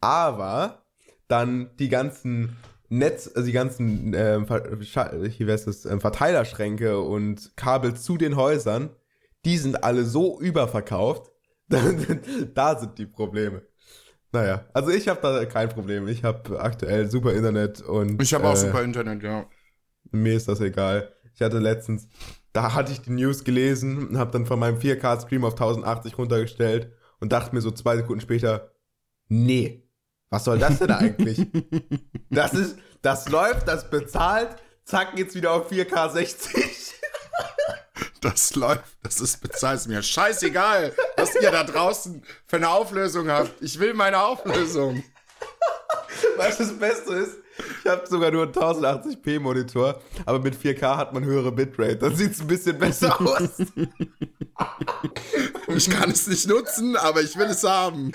Aber 0.00 0.82
dann 1.28 1.70
die 1.78 1.88
ganzen 1.88 2.56
Netz, 2.88 3.30
also 3.34 3.46
die 3.46 3.52
ganzen 3.52 4.14
äh, 4.14 4.40
hier 5.28 5.48
es, 5.48 5.84
äh, 5.84 6.00
Verteilerschränke 6.00 7.00
und 7.00 7.56
Kabel 7.56 7.94
zu 7.94 8.16
den 8.16 8.36
Häusern, 8.36 8.90
die 9.44 9.58
sind 9.58 9.82
alle 9.82 10.04
so 10.04 10.40
überverkauft. 10.40 11.32
da 11.68 12.78
sind 12.78 12.98
die 12.98 13.06
Probleme. 13.06 13.62
Naja, 14.32 14.66
also 14.72 14.90
ich 14.90 15.08
habe 15.08 15.20
da 15.20 15.44
kein 15.46 15.68
Problem. 15.68 16.06
Ich 16.06 16.22
habe 16.22 16.60
aktuell 16.60 17.10
super 17.10 17.32
Internet 17.32 17.80
und. 17.80 18.22
Ich 18.22 18.34
habe 18.34 18.46
auch 18.46 18.54
äh, 18.54 18.56
super 18.56 18.82
Internet, 18.82 19.22
ja. 19.22 19.46
Mir 20.12 20.34
ist 20.34 20.46
das 20.46 20.60
egal. 20.60 21.15
Ich 21.36 21.42
hatte 21.42 21.58
letztens, 21.58 22.08
da 22.54 22.72
hatte 22.72 22.92
ich 22.92 23.02
die 23.02 23.10
News 23.10 23.44
gelesen 23.44 24.08
und 24.08 24.18
habe 24.18 24.30
dann 24.30 24.46
von 24.46 24.58
meinem 24.58 24.78
4K-Stream 24.78 25.44
auf 25.44 25.52
1080 25.52 26.16
runtergestellt 26.16 26.90
und 27.20 27.30
dachte 27.30 27.54
mir 27.54 27.60
so 27.60 27.70
zwei 27.70 27.96
Sekunden 27.96 28.22
später, 28.22 28.72
nee, 29.28 29.86
was 30.30 30.44
soll 30.44 30.58
das 30.58 30.78
denn 30.78 30.90
eigentlich? 30.90 31.46
das 32.30 32.54
ist, 32.54 32.78
das 33.02 33.28
läuft, 33.28 33.68
das 33.68 33.90
bezahlt, 33.90 34.56
zack, 34.84 35.14
geht's 35.14 35.34
wieder 35.34 35.52
auf 35.52 35.70
4K 35.70 36.10
60. 36.10 36.94
Das 38.22 38.56
läuft, 38.56 38.82
das 39.02 39.20
ist 39.20 39.40
bezahlt, 39.40 39.78
ist 39.78 39.88
mir 39.88 40.02
scheißegal, 40.02 40.92
was 41.16 41.34
ihr 41.36 41.50
da 41.50 41.62
draußen 41.62 42.24
für 42.46 42.56
eine 42.56 42.70
Auflösung 42.70 43.30
habt. 43.30 43.62
Ich 43.62 43.78
will 43.78 43.94
meine 43.94 44.20
Auflösung. 44.20 45.04
Was 46.36 46.58
das 46.58 46.76
Beste 46.76 47.14
ist, 47.14 47.36
Ich 47.84 47.90
habe 47.90 48.06
sogar 48.06 48.30
nur 48.30 48.44
einen 48.44 48.52
1080p 48.52 49.40
Monitor, 49.40 50.00
aber 50.24 50.38
mit 50.40 50.54
4K 50.54 50.96
hat 50.96 51.12
man 51.12 51.24
höhere 51.24 51.52
Bitrate. 51.52 51.96
Dann 51.96 52.14
sieht 52.14 52.32
es 52.32 52.40
ein 52.40 52.46
bisschen 52.46 52.78
besser 52.78 53.20
aus. 53.20 53.60
ich 55.68 55.90
kann 55.90 56.10
es 56.10 56.26
nicht 56.26 56.48
nutzen, 56.48 56.96
aber 56.96 57.22
ich 57.22 57.36
will 57.36 57.46
es 57.46 57.64
haben. 57.64 58.12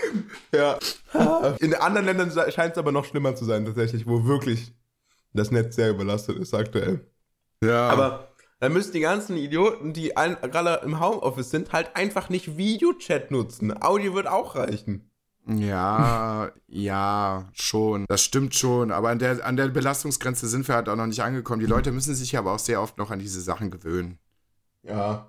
Ja. 0.54 0.78
In 1.60 1.74
anderen 1.76 2.06
Ländern 2.06 2.32
scheint 2.52 2.74
es 2.74 2.78
aber 2.78 2.92
noch 2.92 3.06
schlimmer 3.06 3.36
zu 3.36 3.46
sein, 3.46 3.66
tatsächlich, 3.66 4.08
wo 4.08 4.26
wirklich 4.26 4.74
das 5.34 5.52
Netz 5.52 5.76
sehr 5.76 5.92
überlastet 5.92 6.38
ist 6.38 6.54
aktuell. 6.54 7.08
Ja. 7.64 7.89
Aber 7.89 8.32
dann 8.60 8.74
müssen 8.74 8.92
die 8.94 9.00
ganzen 9.00 9.38
Idioten, 9.38 9.94
die 9.94 10.10
gerade 10.10 10.82
im 10.84 11.00
Homeoffice 11.00 11.50
sind, 11.50 11.72
halt 11.74 11.96
einfach 11.96 12.30
nicht 12.30 12.58
Videochat 12.58 13.32
nutzen. 13.32 13.82
Audio 13.82 14.14
wird 14.14 14.28
auch 14.28 14.56
reichen. 14.56 15.11
Ja, 15.48 16.52
ja, 16.68 17.50
schon. 17.54 18.06
Das 18.08 18.22
stimmt 18.24 18.56
schon. 18.56 18.92
Aber 18.92 19.10
an 19.10 19.20
der, 19.20 19.46
an 19.46 19.58
der 19.58 19.68
Belastungsgrenze 19.70 20.48
sind 20.48 20.68
wir 20.68 20.76
halt 20.76 20.88
auch 20.88 20.96
noch 20.96 21.08
nicht 21.08 21.24
angekommen. 21.24 21.60
Die 21.60 21.66
Leute 21.66 21.92
müssen 21.92 22.16
sich 22.16 22.38
aber 22.38 22.54
auch 22.54 22.60
sehr 22.60 22.82
oft 22.82 22.98
noch 22.98 23.12
an 23.12 23.20
diese 23.20 23.42
Sachen 23.42 23.72
gewöhnen. 23.72 24.20
Ja. 24.84 25.28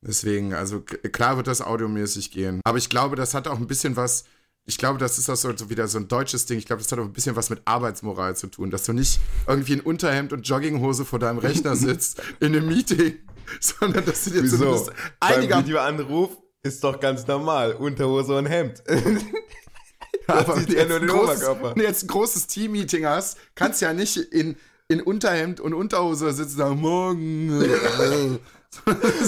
Deswegen, 0.00 0.52
also 0.52 0.80
klar 0.80 1.36
wird 1.36 1.46
das 1.46 1.62
audiomäßig 1.62 2.30
gehen. 2.30 2.60
Aber 2.64 2.78
ich 2.78 2.88
glaube, 2.88 3.16
das 3.16 3.32
hat 3.32 3.48
auch 3.48 3.58
ein 3.58 3.66
bisschen 3.66 3.96
was. 3.96 4.24
Ich 4.66 4.78
glaube, 4.78 4.98
das 4.98 5.18
ist 5.18 5.28
auch 5.30 5.36
so, 5.36 5.70
wieder 5.70 5.88
so 5.88 5.98
ein 5.98 6.08
deutsches 6.08 6.46
Ding. 6.46 6.58
Ich 6.58 6.66
glaube, 6.66 6.82
das 6.82 6.90
hat 6.90 6.98
auch 6.98 7.04
ein 7.04 7.12
bisschen 7.12 7.36
was 7.36 7.50
mit 7.50 7.62
Arbeitsmoral 7.64 8.36
zu 8.36 8.48
tun, 8.48 8.70
dass 8.70 8.84
du 8.84 8.92
nicht 8.92 9.20
irgendwie 9.46 9.74
in 9.74 9.80
Unterhemd 9.80 10.32
und 10.32 10.46
Jogginghose 10.46 11.04
vor 11.04 11.18
deinem 11.18 11.38
Rechner 11.38 11.76
sitzt 11.76 12.20
in 12.40 12.54
einem 12.54 12.66
Meeting, 12.66 13.18
sondern 13.60 14.04
dass 14.04 14.24
du 14.24 14.30
dir 14.30 14.42
Wieso? 14.42 14.56
zumindest 14.56 14.92
einiger 15.20 15.56
Beim 15.56 15.64
Videoanruf 15.64 16.38
ist 16.64 16.82
doch 16.82 16.98
ganz 16.98 17.26
normal. 17.26 17.74
Unterhose 17.74 18.36
und 18.36 18.46
Hemd. 18.46 18.82
aber 20.26 20.56
wenn 20.56 20.66
du 20.66 20.72
jetzt, 20.72 20.90
ein 20.90 21.06
großes, 21.06 21.48
wenn 21.62 21.74
du 21.74 21.82
jetzt 21.82 22.04
ein 22.04 22.08
großes 22.08 22.46
Team-Meeting 22.46 23.06
hast, 23.06 23.38
kannst 23.54 23.80
du 23.80 23.86
ja 23.86 23.92
nicht 23.92 24.16
in, 24.16 24.56
in 24.88 25.02
Unterhemd 25.02 25.60
und 25.60 25.74
Unterhose 25.74 26.32
sitzen 26.32 26.52
und 26.52 26.58
sagen, 26.58 26.80
morgen. 26.80 27.48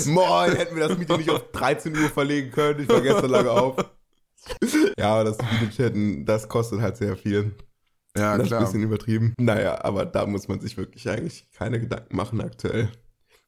Moin, 0.07 0.57
hätten 0.57 0.77
wir 0.77 0.89
das 0.89 0.99
Meeting 0.99 1.19
nicht 1.19 1.31
auf 1.31 1.53
13 1.53 1.97
Uhr 1.97 2.09
verlegen 2.09 2.51
können. 2.51 2.81
Ich 2.81 2.89
war 2.89 3.01
gestern 3.01 3.31
lange 3.31 3.51
auf. 3.51 3.77
Ja, 4.99 5.15
aber 5.15 5.25
das 5.25 5.39
Videochatten, 5.39 6.25
das 6.25 6.49
kostet 6.49 6.81
halt 6.81 6.97
sehr 6.97 7.17
viel. 7.17 7.55
Ja, 8.17 8.39
das 8.39 8.47
klar. 8.47 8.63
ist 8.63 8.69
ein 8.69 8.73
bisschen 8.73 8.83
übertrieben. 8.83 9.35
Naja, 9.39 9.85
aber 9.85 10.07
da 10.07 10.27
muss 10.27 10.49
man 10.49 10.61
sich 10.61 10.77
wirklich 10.77 11.09
eigentlich 11.09 11.47
keine 11.53 11.79
Gedanken 11.79 12.17
machen 12.17 12.41
aktuell 12.41 12.91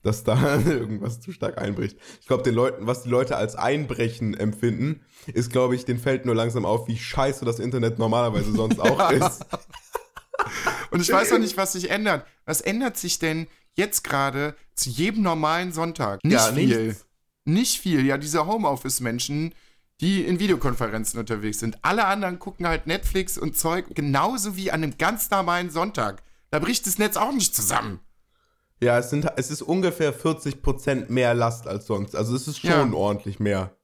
dass 0.08 0.24
da 0.24 0.60
irgendwas 0.66 1.20
zu 1.20 1.32
stark 1.32 1.58
einbricht. 1.58 1.98
Ich 2.20 2.26
glaube, 2.26 2.42
den 2.42 2.54
Leuten, 2.54 2.86
was 2.86 3.02
die 3.02 3.10
Leute 3.10 3.36
als 3.36 3.54
Einbrechen 3.54 4.34
empfinden, 4.34 5.02
ist, 5.32 5.52
glaube 5.52 5.76
ich, 5.76 5.84
den 5.84 5.98
fällt 5.98 6.24
nur 6.24 6.34
langsam 6.34 6.64
auf, 6.64 6.88
wie 6.88 6.96
scheiße 6.96 7.44
das 7.44 7.58
Internet 7.58 7.98
normalerweise 7.98 8.52
sonst 8.52 8.80
auch 8.80 9.10
ist. 9.12 9.44
Und 10.90 11.00
ich 11.00 11.12
weiß 11.12 11.32
auch 11.32 11.38
nicht, 11.38 11.56
was 11.56 11.72
sich 11.72 11.90
ändert. 11.90 12.26
Was 12.46 12.62
ändert 12.62 12.96
sich 12.96 13.18
denn 13.18 13.46
jetzt 13.76 14.02
gerade 14.02 14.56
zu 14.74 14.88
jedem 14.88 15.22
normalen 15.22 15.72
Sonntag? 15.72 16.24
Nicht 16.24 16.34
ja, 16.34 16.52
viel. 16.52 16.86
Nichts. 16.86 17.06
Nicht 17.44 17.80
viel. 17.80 18.06
Ja, 18.06 18.16
diese 18.16 18.46
Homeoffice-Menschen, 18.46 19.54
die 20.00 20.22
in 20.24 20.38
Videokonferenzen 20.38 21.20
unterwegs 21.20 21.58
sind. 21.58 21.78
Alle 21.82 22.06
anderen 22.06 22.38
gucken 22.38 22.66
halt 22.66 22.86
Netflix 22.86 23.36
und 23.36 23.58
Zeug, 23.58 23.86
genauso 23.94 24.56
wie 24.56 24.70
an 24.70 24.82
einem 24.82 24.96
ganz 24.96 25.30
normalen 25.30 25.70
Sonntag. 25.70 26.22
Da 26.50 26.60
bricht 26.60 26.86
das 26.86 26.98
Netz 26.98 27.16
auch 27.16 27.32
nicht 27.32 27.54
zusammen. 27.54 28.00
Ja, 28.80 28.98
es, 28.98 29.10
sind, 29.10 29.26
es 29.36 29.50
ist 29.50 29.62
ungefähr 29.62 30.14
40% 30.14 31.10
mehr 31.10 31.34
Last 31.34 31.66
als 31.66 31.86
sonst. 31.86 32.14
Also 32.14 32.36
es 32.36 32.46
ist 32.46 32.60
schon 32.60 32.92
ja. 32.92 32.92
ordentlich 32.92 33.40
mehr. 33.40 33.76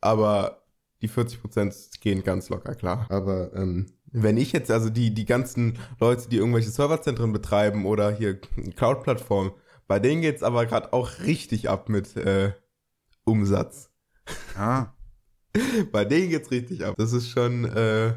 Aber 0.00 0.62
die 1.00 1.08
40% 1.08 2.00
gehen 2.00 2.22
ganz 2.24 2.48
locker, 2.48 2.74
klar. 2.74 3.06
Aber 3.08 3.52
ähm, 3.54 3.86
wenn 4.12 4.36
ich 4.36 4.52
jetzt, 4.52 4.70
also 4.70 4.90
die, 4.90 5.14
die 5.14 5.24
ganzen 5.24 5.78
Leute, 6.00 6.28
die 6.28 6.36
irgendwelche 6.36 6.70
Serverzentren 6.70 7.32
betreiben 7.32 7.86
oder 7.86 8.10
hier 8.10 8.38
Cloud-Plattformen, 8.76 9.52
bei 9.86 9.98
denen 9.98 10.20
geht's 10.20 10.42
aber 10.42 10.66
gerade 10.66 10.92
auch 10.92 11.20
richtig 11.20 11.70
ab 11.70 11.88
mit 11.88 12.16
äh, 12.16 12.52
Umsatz. 13.24 13.90
Ah. 14.56 14.92
bei 15.92 16.04
denen 16.04 16.28
geht's 16.28 16.50
richtig 16.50 16.84
ab. 16.84 16.94
Das 16.98 17.12
ist 17.12 17.30
schon, 17.30 17.64
äh, 17.64 18.14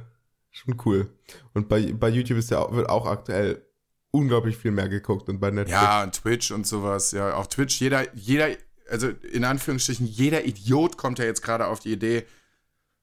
schon 0.50 0.76
cool. 0.86 1.10
Und 1.54 1.70
bei, 1.70 1.94
bei 1.94 2.10
YouTube 2.10 2.38
ist 2.38 2.52
ja, 2.52 2.70
wird 2.74 2.90
auch 2.90 3.06
aktuell 3.06 3.66
unglaublich 4.12 4.58
viel 4.58 4.72
mehr 4.72 4.90
geguckt 4.90 5.30
und 5.30 5.40
bei 5.40 5.52
Netflix. 5.52 5.82
Ja, 5.82 6.04
und 6.04 6.14
Twitch 6.14 6.52
und 6.52 6.68
sowas. 6.68 7.12
Ja, 7.12 7.36
auch 7.36 7.48
Twitch, 7.48 7.80
jeder, 7.80 8.14
jeder, 8.16 8.50
also 8.90 9.10
in 9.32 9.44
Anführungsstrichen, 9.46 10.06
jeder 10.06 10.46
Idiot 10.46 10.98
kommt 10.98 11.20
ja 11.20 11.26
jetzt 11.26 11.42
gerade 11.42 11.68
auf 11.68 11.80
die 11.80 11.94
Idee, 11.94 12.26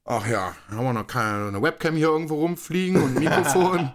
ach 0.05 0.27
ja, 0.27 0.55
haben 0.71 0.85
wir 0.85 0.93
noch 0.93 1.07
keine 1.07 1.49
eine 1.49 1.63
Webcam 1.63 1.97
hier 1.97 2.09
irgendwo 2.09 2.37
rumfliegen 2.37 3.03
und 3.03 3.17
ein 3.17 3.25
Mikrofon. 3.25 3.93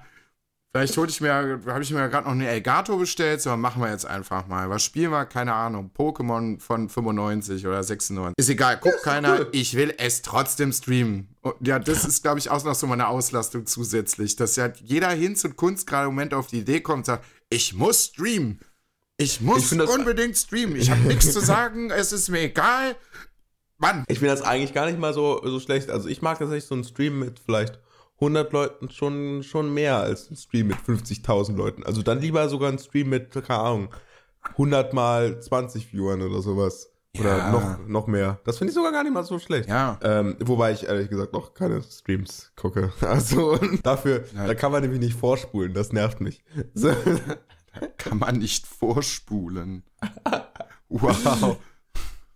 Vielleicht 0.76 0.97
hole 0.97 1.07
ich 1.07 1.21
mir, 1.21 1.59
habe 1.67 1.84
ich 1.84 1.91
mir 1.91 2.09
gerade 2.09 2.26
noch 2.26 2.34
eine 2.34 2.47
Elgato 2.47 2.97
bestellt, 2.97 3.43
so 3.43 3.55
machen 3.55 3.80
wir 3.80 3.91
jetzt 3.91 4.07
einfach 4.07 4.47
mal. 4.47 4.71
Was 4.71 4.84
spielen 4.84 5.11
wir? 5.11 5.26
Keine 5.26 5.53
Ahnung. 5.53 5.91
Pokémon 5.95 6.59
von 6.59 6.89
95 6.89 7.67
oder 7.67 7.84
96. 7.84 8.34
Ist 8.36 8.49
egal, 8.49 8.80
guckt 8.80 9.03
keiner. 9.03 9.41
Cool. 9.41 9.49
Ich 9.51 9.76
will 9.76 9.93
es 9.99 10.24
trotzdem 10.24 10.74
streamen. 10.74 11.28
Und 11.41 11.55
ja, 11.59 11.78
das 11.78 12.05
ist, 12.05 12.24
glaube 12.24 12.39
ich, 12.39 12.49
auch 12.49 12.63
noch 12.63 12.74
so 12.74 12.88
meine 12.88 13.07
Auslastung 13.07 13.67
zusätzlich, 13.67 14.36
dass 14.36 14.55
ja 14.55 14.74
jeder 14.84 15.11
Hinz 15.11 15.43
und 15.43 15.57
Kunst 15.57 15.86
gerade 15.86 16.07
im 16.07 16.15
Moment 16.15 16.34
auf 16.34 16.47
die 16.47 16.61
Idee 16.61 16.82
kommt 16.82 17.01
und 17.01 17.05
sagt, 17.05 17.26
ich 17.51 17.76
muss 17.76 18.05
streamen. 18.05 18.59
Ich 19.17 19.41
muss 19.41 19.71
ich 19.71 19.80
unbedingt 19.80 20.36
streamen. 20.36 20.76
Ich 20.76 20.89
habe 20.89 21.01
nichts 21.01 21.32
zu 21.32 21.39
sagen, 21.39 21.91
es 21.95 22.11
ist 22.11 22.30
mir 22.30 22.41
egal. 22.41 22.95
Mann. 23.78 24.05
Ich 24.07 24.17
finde 24.17 24.34
das 24.34 24.41
eigentlich 24.41 24.74
gar 24.74 24.88
nicht 24.88 24.97
mal 24.97 25.13
so, 25.13 25.39
so 25.45 25.59
schlecht. 25.59 25.91
Also 25.91 26.09
ich 26.09 26.24
mag 26.24 26.39
tatsächlich 26.39 26.65
so 26.65 26.74
einen 26.74 26.84
Stream 26.84 27.19
mit 27.19 27.39
vielleicht 27.39 27.80
100 28.16 28.53
Leuten 28.53 28.89
schon, 28.89 29.43
schon 29.43 29.74
mehr 29.74 29.97
als 29.97 30.30
ein 30.30 30.36
Stream 30.36 30.68
mit 30.68 30.78
50.000 30.78 31.55
Leuten. 31.55 31.84
Also 31.84 32.01
dann 32.01 32.20
lieber 32.20 32.47
sogar 32.49 32.72
ein 32.72 32.80
Stream 32.80 33.09
mit, 33.09 33.32
keine 33.32 33.59
Ahnung, 33.59 33.89
100 34.51 34.93
mal 34.93 35.41
20 35.41 35.88
Viewern 35.88 36.22
oder 36.22 36.41
sowas. 36.41 36.93
Oder 37.20 37.38
ja. 37.38 37.51
noch, 37.51 37.88
noch 37.88 38.07
mehr. 38.07 38.39
Das 38.43 38.57
finde 38.57 38.72
ich 38.72 38.76
sogar 38.76 38.91
gar 38.91 39.03
nicht 39.03 39.14
mal 39.14 39.24
so 39.24 39.38
schlecht. 39.38 39.70
Ja. 39.70 39.99
Ähm, 40.01 40.36
wobei 40.39 40.72
ich 40.72 40.88
ehrlich 40.88 41.09
gesagt 41.09 41.34
noch 41.34 41.53
keine 41.53 41.84
Streams 41.84 42.51
gucke. 42.55 42.91
Also 43.01 43.57
dafür, 43.84 44.24
ja. 44.34 44.47
da 44.47 44.55
kann 44.55 44.72
man 44.72 44.82
nämlich 44.82 44.99
nicht 44.99 45.16
vorspulen. 45.16 45.74
Das 45.74 45.93
nervt 45.93 46.22
mich. 46.22 46.43
So. 46.74 46.89
Da 47.80 47.88
kann 47.97 48.20
man 48.20 48.38
nicht 48.38 48.68
vorspulen. 48.68 49.84
Wow. 50.89 51.57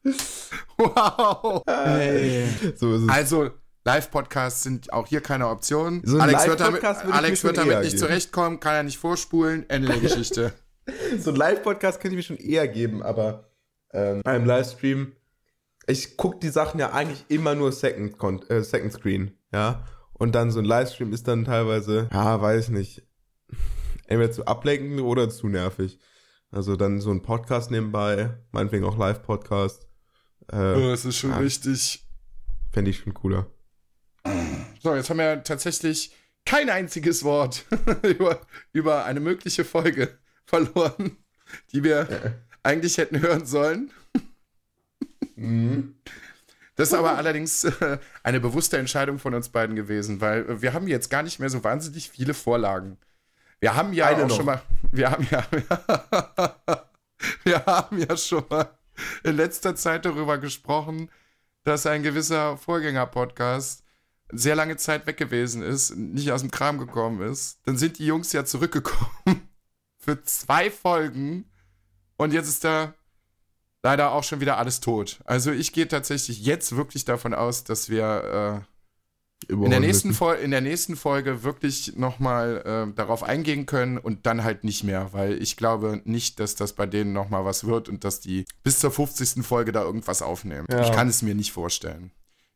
wow. 0.77 1.63
Hey. 1.67 2.47
So 2.75 2.95
ist 2.95 3.03
es. 3.03 3.09
Also, 3.09 3.51
Live-Podcasts 3.87 4.63
sind 4.63 4.91
auch 4.91 5.07
hier 5.07 5.21
keine 5.21 5.47
Option. 5.47 6.01
So 6.03 6.19
Alex 6.19 6.45
wird 6.45 6.59
damit, 6.59 6.83
Alex 6.83 7.43
wird 7.45 7.55
damit 7.55 7.79
nicht 7.79 7.91
geben. 7.91 7.99
zurechtkommen, 7.99 8.59
kann 8.59 8.75
er 8.75 8.83
nicht 8.83 8.97
vorspulen. 8.97 9.65
Ende 9.69 9.87
der 9.87 9.99
Geschichte. 9.99 10.51
so 11.19 11.29
ein 11.29 11.37
Live-Podcast 11.37 12.01
könnte 12.01 12.17
ich 12.17 12.29
mir 12.29 12.35
schon 12.35 12.45
eher 12.45 12.67
geben, 12.67 13.01
aber 13.01 13.49
ähm, 13.93 14.23
beim 14.25 14.45
Livestream, 14.45 15.13
ich 15.87 16.17
gucke 16.17 16.39
die 16.39 16.49
Sachen 16.49 16.81
ja 16.81 16.91
eigentlich 16.91 17.23
immer 17.29 17.55
nur 17.55 17.71
Second, 17.71 18.21
äh, 18.49 18.61
Second 18.61 18.91
Screen, 18.91 19.37
ja. 19.53 19.85
Und 20.11 20.35
dann 20.35 20.51
so 20.51 20.59
ein 20.59 20.65
Livestream 20.65 21.13
ist 21.13 21.29
dann 21.29 21.45
teilweise, 21.45 22.09
ja, 22.11 22.41
weiß 22.41 22.69
nicht, 22.69 23.07
entweder 24.07 24.33
zu 24.33 24.45
ablenkend 24.47 24.99
oder 24.99 25.29
zu 25.29 25.47
nervig. 25.47 25.97
Also 26.51 26.75
dann 26.75 26.99
so 26.99 27.11
ein 27.11 27.21
Podcast 27.21 27.71
nebenbei, 27.71 28.37
meinetwegen 28.51 28.83
auch 28.83 28.97
Live-Podcast. 28.97 29.87
Äh, 30.51 30.73
oh, 30.73 30.89
das 30.89 31.05
ist 31.05 31.15
schon 31.15 31.29
ja, 31.29 31.37
richtig. 31.37 32.05
Fände 32.73 32.91
ich 32.91 32.97
schon 32.97 33.13
cooler. 33.13 33.47
So, 34.81 34.95
jetzt 34.95 35.09
haben 35.09 35.17
wir 35.17 35.43
tatsächlich 35.43 36.15
kein 36.45 36.69
einziges 36.69 37.23
Wort 37.23 37.65
über, 38.03 38.41
über 38.71 39.05
eine 39.05 39.19
mögliche 39.19 39.65
Folge 39.65 40.17
verloren, 40.45 41.17
die 41.71 41.83
wir 41.83 42.07
ja. 42.09 42.33
eigentlich 42.63 42.97
hätten 42.97 43.19
hören 43.19 43.45
sollen. 43.45 43.91
Mhm. 45.35 45.95
Das 46.75 46.89
ist 46.89 46.93
aber 46.93 47.17
allerdings 47.17 47.63
äh, 47.63 47.97
eine 48.23 48.39
bewusste 48.39 48.77
Entscheidung 48.77 49.19
von 49.19 49.33
uns 49.33 49.49
beiden 49.49 49.75
gewesen, 49.75 50.21
weil 50.21 50.61
wir 50.61 50.73
haben 50.73 50.87
jetzt 50.87 51.09
gar 51.09 51.23
nicht 51.23 51.39
mehr 51.39 51.49
so 51.49 51.63
wahnsinnig 51.63 52.09
viele 52.09 52.33
Vorlagen. 52.33 52.97
Wir 53.59 53.75
haben 53.75 53.93
ja 53.93 54.05
eine 54.05 54.23
auch 54.23 54.27
noch. 54.27 54.35
schon 54.35 54.45
mal, 54.45 54.61
wir 54.91 55.09
haben 55.09 55.27
ja, 55.31 55.45
wir 57.43 57.65
haben 57.65 57.97
ja 57.97 58.15
schon 58.15 58.43
mal 58.49 58.69
in 59.23 59.35
letzter 59.35 59.75
Zeit 59.75 60.05
darüber 60.05 60.37
gesprochen, 60.37 61.09
dass 61.63 61.87
ein 61.87 62.03
gewisser 62.03 62.57
Vorgänger-Podcast 62.57 63.83
sehr 64.31 64.55
lange 64.55 64.77
Zeit 64.77 65.07
weg 65.07 65.17
gewesen 65.17 65.61
ist, 65.61 65.95
nicht 65.95 66.31
aus 66.31 66.41
dem 66.41 66.51
Kram 66.51 66.77
gekommen 66.77 67.21
ist, 67.21 67.59
dann 67.65 67.77
sind 67.77 67.99
die 67.99 68.05
Jungs 68.05 68.33
ja 68.33 68.45
zurückgekommen 68.45 69.47
für 69.97 70.21
zwei 70.23 70.69
Folgen 70.69 71.45
und 72.17 72.33
jetzt 72.33 72.49
ist 72.49 72.63
da 72.63 72.93
leider 73.83 74.11
auch 74.11 74.23
schon 74.23 74.41
wieder 74.41 74.57
alles 74.57 74.81
tot. 74.81 75.19
Also 75.25 75.51
ich 75.51 75.71
gehe 75.71 75.87
tatsächlich 75.87 76.43
jetzt 76.43 76.75
wirklich 76.75 77.05
davon 77.05 77.33
aus, 77.33 77.63
dass 77.63 77.89
wir 77.89 78.65
äh, 79.47 79.53
in, 79.53 79.69
der 79.69 79.79
nächsten 79.79 80.09
in 80.41 80.51
der 80.51 80.61
nächsten 80.61 80.95
Folge 80.95 81.43
wirklich 81.43 81.95
nochmal 81.95 82.89
äh, 82.89 82.93
darauf 82.95 83.23
eingehen 83.23 83.65
können 83.65 83.97
und 83.97 84.25
dann 84.25 84.43
halt 84.43 84.63
nicht 84.63 84.83
mehr, 84.83 85.13
weil 85.13 85.41
ich 85.41 85.55
glaube 85.57 86.01
nicht, 86.05 86.39
dass 86.39 86.55
das 86.55 86.73
bei 86.73 86.85
denen 86.85 87.13
nochmal 87.13 87.45
was 87.45 87.65
wird 87.65 87.87
und 87.87 88.03
dass 88.03 88.19
die 88.19 88.45
bis 88.63 88.79
zur 88.79 88.91
50. 88.91 89.45
Folge 89.45 89.71
da 89.71 89.83
irgendwas 89.83 90.21
aufnehmen. 90.21 90.67
Ja. 90.69 90.81
Ich 90.81 90.91
kann 90.91 91.07
es 91.07 91.21
mir 91.21 91.35
nicht 91.35 91.51
vorstellen. 91.51 92.11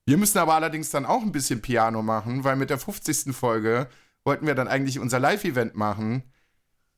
Wir 0.06 0.18
müssen 0.18 0.40
aber 0.40 0.56
allerdings 0.56 0.90
dann 0.90 1.06
auch 1.06 1.22
ein 1.22 1.32
bisschen 1.32 1.62
Piano 1.62 2.02
machen, 2.02 2.44
weil 2.44 2.56
mit 2.56 2.70
der 2.70 2.80
50. 2.80 3.36
Folge 3.36 3.88
wollten 4.24 4.48
wir 4.48 4.56
dann 4.56 4.68
eigentlich 4.68 5.00
unser 5.00 5.20
Live-Event 5.20 5.76
machen. 5.76 6.24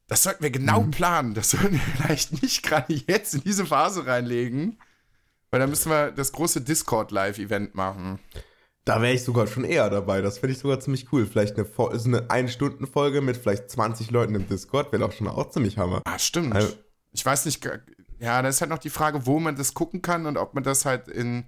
Das 0.07 0.23
sollten 0.23 0.43
wir 0.43 0.51
genau 0.51 0.81
mhm. 0.81 0.91
planen. 0.91 1.33
Das 1.33 1.51
sollten 1.51 1.73
wir 1.73 1.79
vielleicht 1.97 2.41
nicht 2.41 2.63
gerade 2.63 2.93
jetzt 2.93 3.33
in 3.33 3.43
diese 3.43 3.65
Phase 3.65 4.05
reinlegen. 4.05 4.79
Weil 5.51 5.59
dann 5.59 5.69
müssen 5.69 5.91
wir 5.91 6.11
das 6.11 6.31
große 6.31 6.61
Discord-Live-Event 6.61 7.75
machen. 7.75 8.19
Da 8.85 9.01
wäre 9.01 9.13
ich 9.13 9.23
sogar 9.23 9.47
schon 9.47 9.63
eher 9.63 9.89
dabei. 9.89 10.21
Das 10.21 10.39
finde 10.39 10.53
ich 10.53 10.59
sogar 10.59 10.79
ziemlich 10.79 11.13
cool. 11.13 11.25
Vielleicht 11.25 11.57
eine, 11.57 11.67
ist 11.93 12.05
eine 12.05 12.29
Ein-Stunden-Folge 12.29 13.21
mit 13.21 13.37
vielleicht 13.37 13.69
20 13.69 14.11
Leuten 14.11 14.35
im 14.35 14.47
Discord. 14.47 14.91
Wäre 14.91 15.03
doch 15.03 15.13
schon 15.13 15.27
auch 15.27 15.51
ziemlich 15.51 15.77
Hammer. 15.77 16.01
Ah, 16.05 16.19
stimmt. 16.19 16.53
Also, 16.53 16.73
ich 17.11 17.25
weiß 17.25 17.45
nicht, 17.45 17.63
ja, 18.19 18.41
da 18.41 18.47
ist 18.47 18.61
halt 18.61 18.71
noch 18.71 18.79
die 18.79 18.89
Frage, 18.89 19.25
wo 19.25 19.39
man 19.39 19.55
das 19.55 19.73
gucken 19.73 20.01
kann 20.01 20.25
und 20.25 20.37
ob 20.37 20.53
man 20.53 20.63
das 20.63 20.85
halt 20.85 21.07
in, 21.07 21.45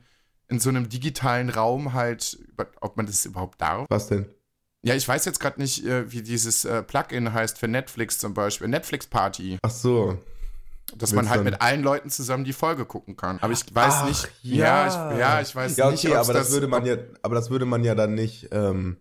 in 0.47 0.59
so 0.59 0.69
einem 0.69 0.89
digitalen 0.89 1.49
Raum 1.49 1.93
halt, 1.93 2.37
ob 2.81 2.97
man 2.97 3.05
das 3.05 3.25
überhaupt 3.25 3.61
darf. 3.61 3.85
Was 3.89 4.07
denn? 4.07 4.25
Ja, 4.83 4.93
ich 4.93 5.07
weiß 5.07 5.25
jetzt 5.25 5.39
gerade 5.39 5.59
nicht, 5.59 5.83
äh, 5.83 6.11
wie 6.11 6.21
dieses 6.21 6.63
äh, 6.63 6.83
Plugin 6.83 7.33
heißt 7.33 7.57
für 7.57 7.67
Netflix 7.67 8.19
zum 8.19 8.35
Beispiel. 8.35 8.67
Netflix 8.67 9.07
Party. 9.07 9.57
Ach 9.63 9.71
so. 9.71 10.19
Dass 10.95 11.11
man 11.13 11.29
halt 11.29 11.43
mit 11.43 11.59
allen 11.61 11.81
Leuten 11.81 12.11
zusammen 12.11 12.43
die 12.43 12.53
Folge 12.53 12.85
gucken 12.85 13.17
kann. 13.17 13.39
Aber 13.41 13.51
ich 13.51 13.63
weiß 13.73 13.93
Ach, 13.95 14.07
nicht. 14.07 14.29
Ja. 14.43 14.85
ja, 14.85 14.87
ich, 14.87 15.19
ja, 15.19 15.41
ich 15.41 15.55
weiß 15.55 15.77
ja, 15.77 15.85
okay, 15.85 15.93
nicht. 15.93 16.15
Aber 16.15 16.33
das, 16.33 16.47
das, 16.47 16.51
würde 16.51 16.67
man 16.67 16.85
ja, 16.85 16.97
aber 17.23 17.33
das 17.33 17.49
würde 17.49 17.65
man 17.65 17.83
ja 17.83 17.95
dann 17.95 18.13
nicht, 18.13 18.49
ähm, 18.51 18.97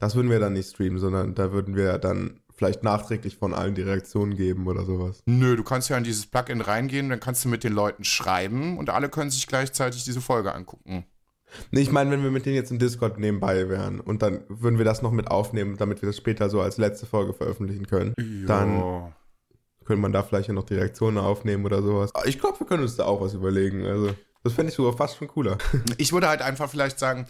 das 0.00 0.16
würden 0.16 0.28
wir 0.28 0.40
dann 0.40 0.54
nicht 0.54 0.70
streamen, 0.70 0.98
sondern 0.98 1.36
da 1.36 1.52
würden 1.52 1.76
wir 1.76 1.98
dann 1.98 2.40
vielleicht 2.58 2.82
nachträglich 2.82 3.36
von 3.36 3.54
allen 3.54 3.74
die 3.74 3.82
Reaktionen 3.82 4.36
geben 4.36 4.66
oder 4.66 4.84
sowas. 4.84 5.22
Nö, 5.26 5.56
du 5.56 5.62
kannst 5.62 5.88
ja 5.88 5.96
in 5.96 6.04
dieses 6.04 6.26
Plugin 6.26 6.60
reingehen, 6.60 7.08
dann 7.08 7.20
kannst 7.20 7.44
du 7.44 7.48
mit 7.48 7.62
den 7.64 7.72
Leuten 7.72 8.04
schreiben 8.04 8.76
und 8.78 8.90
alle 8.90 9.08
können 9.08 9.30
sich 9.30 9.46
gleichzeitig 9.46 10.04
diese 10.04 10.20
Folge 10.20 10.52
angucken. 10.52 11.06
Nee, 11.70 11.80
ich 11.80 11.92
meine, 11.92 12.10
wenn 12.10 12.22
wir 12.22 12.30
mit 12.30 12.44
denen 12.44 12.56
jetzt 12.56 12.70
im 12.70 12.78
Discord 12.78 13.18
nebenbei 13.18 13.68
wären 13.68 14.00
und 14.00 14.22
dann 14.22 14.42
würden 14.48 14.76
wir 14.76 14.84
das 14.84 15.00
noch 15.00 15.12
mit 15.12 15.30
aufnehmen, 15.30 15.76
damit 15.78 16.02
wir 16.02 16.08
das 16.08 16.16
später 16.16 16.50
so 16.50 16.60
als 16.60 16.76
letzte 16.76 17.06
Folge 17.06 17.32
veröffentlichen 17.32 17.86
können, 17.86 18.14
jo. 18.18 18.46
dann 18.46 19.14
könnte 19.86 20.02
man 20.02 20.12
da 20.12 20.22
vielleicht 20.22 20.48
ja 20.48 20.54
noch 20.54 20.66
die 20.66 20.74
Reaktionen 20.74 21.16
aufnehmen 21.16 21.64
oder 21.64 21.80
sowas. 21.82 22.10
Ich 22.26 22.38
glaube, 22.38 22.60
wir 22.60 22.66
können 22.66 22.82
uns 22.82 22.96
da 22.96 23.04
auch 23.04 23.22
was 23.22 23.32
überlegen. 23.32 23.86
Also, 23.86 24.14
das 24.42 24.52
fände 24.52 24.70
ich 24.70 24.76
sogar 24.76 24.92
fast 24.92 25.16
schon 25.16 25.28
cooler. 25.28 25.56
Ich 25.96 26.12
würde 26.12 26.28
halt 26.28 26.42
einfach 26.42 26.68
vielleicht 26.68 26.98
sagen, 26.98 27.26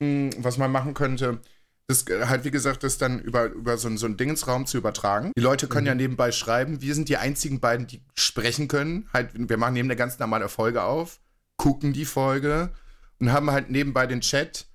hm, 0.00 0.30
was 0.38 0.58
man 0.58 0.70
machen 0.70 0.92
könnte, 0.94 1.38
das 1.86 2.06
halt, 2.08 2.44
wie 2.44 2.50
gesagt, 2.50 2.82
das 2.82 2.96
dann 2.98 3.20
über, 3.20 3.46
über 3.46 3.76
so, 3.76 3.94
so 3.96 4.06
einen 4.06 4.16
Dingensraum 4.16 4.66
zu 4.66 4.78
übertragen. 4.78 5.32
Die 5.36 5.42
Leute 5.42 5.68
können 5.68 5.84
mhm. 5.84 5.88
ja 5.88 5.94
nebenbei 5.94 6.32
schreiben. 6.32 6.80
Wir 6.80 6.94
sind 6.94 7.08
die 7.08 7.18
einzigen 7.18 7.60
beiden, 7.60 7.86
die 7.86 8.02
sprechen 8.14 8.68
können. 8.68 9.08
Halt, 9.12 9.30
wir 9.34 9.56
machen 9.56 9.74
neben 9.74 9.88
eine 9.88 9.96
ganz 9.96 10.18
normale 10.18 10.48
Folge 10.48 10.82
auf, 10.82 11.20
gucken 11.56 11.92
die 11.92 12.06
Folge 12.06 12.72
und 13.20 13.32
haben 13.32 13.50
halt 13.50 13.70
nebenbei 13.70 14.06
den 14.06 14.22
Chat 14.22 14.66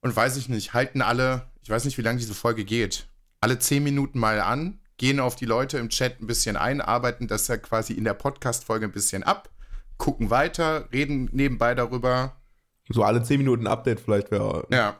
und 0.00 0.14
weiß 0.14 0.36
ich 0.36 0.48
nicht, 0.48 0.74
halten 0.74 1.00
alle, 1.00 1.46
ich 1.62 1.70
weiß 1.70 1.84
nicht, 1.84 1.98
wie 1.98 2.02
lange 2.02 2.18
diese 2.18 2.34
Folge 2.34 2.64
geht, 2.64 3.08
alle 3.40 3.58
zehn 3.58 3.84
Minuten 3.84 4.18
mal 4.18 4.40
an, 4.40 4.80
gehen 4.96 5.20
auf 5.20 5.36
die 5.36 5.46
Leute 5.46 5.78
im 5.78 5.88
Chat 5.88 6.20
ein 6.20 6.26
bisschen 6.26 6.56
ein, 6.56 6.80
arbeiten 6.80 7.28
das 7.28 7.46
ja 7.48 7.56
quasi 7.56 7.92
in 7.92 8.04
der 8.04 8.14
Podcast-Folge 8.14 8.86
ein 8.86 8.92
bisschen 8.92 9.22
ab, 9.22 9.48
gucken 9.96 10.30
weiter, 10.30 10.88
reden 10.92 11.28
nebenbei 11.32 11.74
darüber. 11.74 12.36
So 12.88 13.04
alle 13.04 13.22
zehn 13.22 13.38
Minuten 13.38 13.66
Update 13.66 14.00
vielleicht 14.00 14.30
wäre. 14.30 14.66
Ja. 14.70 14.98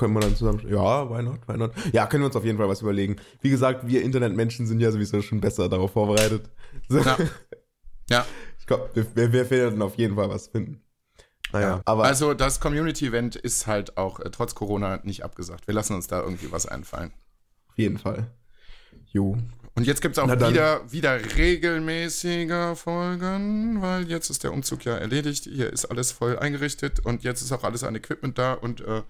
Können 0.00 0.14
wir 0.14 0.20
dann 0.20 0.34
zusammen. 0.34 0.66
Ja, 0.66 1.10
why 1.10 1.22
not, 1.22 1.46
why 1.46 1.58
not? 1.58 1.72
Ja, 1.92 2.06
können 2.06 2.22
wir 2.22 2.28
uns 2.28 2.36
auf 2.36 2.44
jeden 2.46 2.56
Fall 2.56 2.70
was 2.70 2.80
überlegen. 2.80 3.16
Wie 3.42 3.50
gesagt, 3.50 3.86
wir 3.86 4.00
Internetmenschen 4.02 4.66
sind 4.66 4.80
ja 4.80 4.90
sowieso 4.90 5.20
schon 5.20 5.42
besser 5.42 5.68
darauf 5.68 5.92
vorbereitet. 5.92 6.48
So. 6.88 7.00
Ja. 7.00 7.18
ja. 8.08 8.26
Ich 8.58 8.66
glaube, 8.66 8.88
wir, 8.94 9.30
wir 9.30 9.50
werden 9.50 9.82
auf 9.82 9.96
jeden 9.96 10.16
Fall 10.16 10.30
was 10.30 10.48
finden. 10.48 10.80
Naja, 11.52 11.68
ja. 11.68 11.82
aber. 11.84 12.04
Also, 12.04 12.32
das 12.32 12.60
Community-Event 12.60 13.36
ist 13.36 13.66
halt 13.66 13.98
auch 13.98 14.20
äh, 14.20 14.30
trotz 14.30 14.54
Corona 14.54 15.00
nicht 15.02 15.22
abgesagt. 15.22 15.66
Wir 15.66 15.74
lassen 15.74 15.94
uns 15.94 16.06
da 16.06 16.22
irgendwie 16.22 16.50
was 16.50 16.64
einfallen. 16.64 17.12
Auf 17.68 17.76
jeden 17.76 17.98
Fall. 17.98 18.30
Jo. 19.12 19.36
Und 19.74 19.86
jetzt 19.86 20.00
gibt 20.00 20.16
es 20.16 20.18
auch 20.18 20.28
wieder, 20.28 20.90
wieder 20.90 21.36
regelmäßiger 21.36 22.74
Folgen, 22.74 23.82
weil 23.82 24.08
jetzt 24.08 24.30
ist 24.30 24.44
der 24.44 24.54
Umzug 24.54 24.82
ja 24.86 24.96
erledigt. 24.96 25.44
Hier 25.44 25.70
ist 25.70 25.84
alles 25.84 26.10
voll 26.10 26.38
eingerichtet 26.38 27.00
und 27.00 27.22
jetzt 27.22 27.42
ist 27.42 27.52
auch 27.52 27.64
alles 27.64 27.84
an 27.84 27.94
Equipment 27.94 28.38
da 28.38 28.54
und 28.54 28.80
äh, 28.80 29.02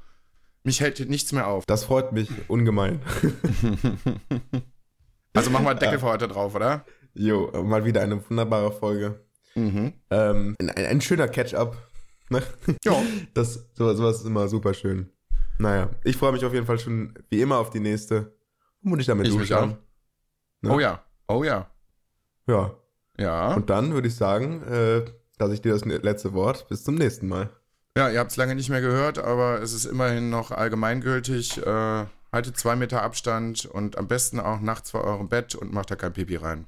mich 0.62 0.80
hält 0.80 1.08
nichts 1.08 1.32
mehr 1.32 1.46
auf. 1.46 1.64
Das 1.66 1.84
freut 1.84 2.12
mich 2.12 2.28
ungemein. 2.48 3.00
also 5.34 5.50
machen 5.50 5.64
wir 5.64 5.74
Deckel 5.74 5.98
für 5.98 6.06
heute 6.06 6.28
drauf, 6.28 6.54
oder? 6.54 6.84
Jo, 7.14 7.50
mal 7.64 7.84
wieder 7.84 8.02
eine 8.02 8.28
wunderbare 8.28 8.72
Folge. 8.72 9.24
Mhm. 9.54 9.92
Ähm, 10.10 10.56
ein, 10.60 10.70
ein, 10.70 11.00
schöner 11.00 11.28
Catch-up. 11.28 11.76
Ne? 12.28 12.42
Ja. 12.84 12.94
Das, 13.34 13.66
sowas, 13.74 13.96
sowas 13.96 14.16
ist 14.20 14.26
immer 14.26 14.48
super 14.48 14.74
schön. 14.74 15.10
Naja, 15.58 15.90
ich 16.04 16.16
freue 16.16 16.32
mich 16.32 16.44
auf 16.44 16.54
jeden 16.54 16.66
Fall 16.66 16.78
schon 16.78 17.14
wie 17.28 17.40
immer 17.40 17.58
auf 17.58 17.70
die 17.70 17.80
nächste. 17.80 18.36
Muss 18.82 19.00
ich 19.00 19.06
damit 19.06 19.26
ich 19.26 19.36
duschen. 19.36 19.76
Ne? 20.62 20.72
Oh 20.72 20.80
ja, 20.80 21.04
oh 21.28 21.44
ja. 21.44 21.70
Ja. 22.46 22.74
Ja. 23.18 23.54
Und 23.54 23.68
dann 23.68 23.92
würde 23.92 24.08
ich 24.08 24.14
sagen, 24.14 24.62
äh, 24.62 25.04
lasse 25.38 25.54
ich 25.54 25.60
dir 25.60 25.72
das 25.72 25.84
letzte 25.84 26.32
Wort. 26.32 26.68
Bis 26.68 26.84
zum 26.84 26.94
nächsten 26.94 27.28
Mal. 27.28 27.50
Ja, 27.96 28.08
ihr 28.08 28.20
habt 28.20 28.30
es 28.30 28.36
lange 28.36 28.54
nicht 28.54 28.68
mehr 28.70 28.80
gehört, 28.80 29.18
aber 29.18 29.60
es 29.62 29.72
ist 29.72 29.84
immerhin 29.84 30.30
noch 30.30 30.52
allgemeingültig. 30.52 31.58
Äh, 31.58 32.06
haltet 32.32 32.56
zwei 32.56 32.76
Meter 32.76 33.02
Abstand 33.02 33.66
und 33.66 33.98
am 33.98 34.06
besten 34.06 34.38
auch 34.38 34.60
nachts 34.60 34.92
vor 34.92 35.02
eurem 35.02 35.28
Bett 35.28 35.56
und 35.56 35.72
macht 35.72 35.90
da 35.90 35.96
kein 35.96 36.12
Pipi 36.12 36.36
rein. 36.36 36.66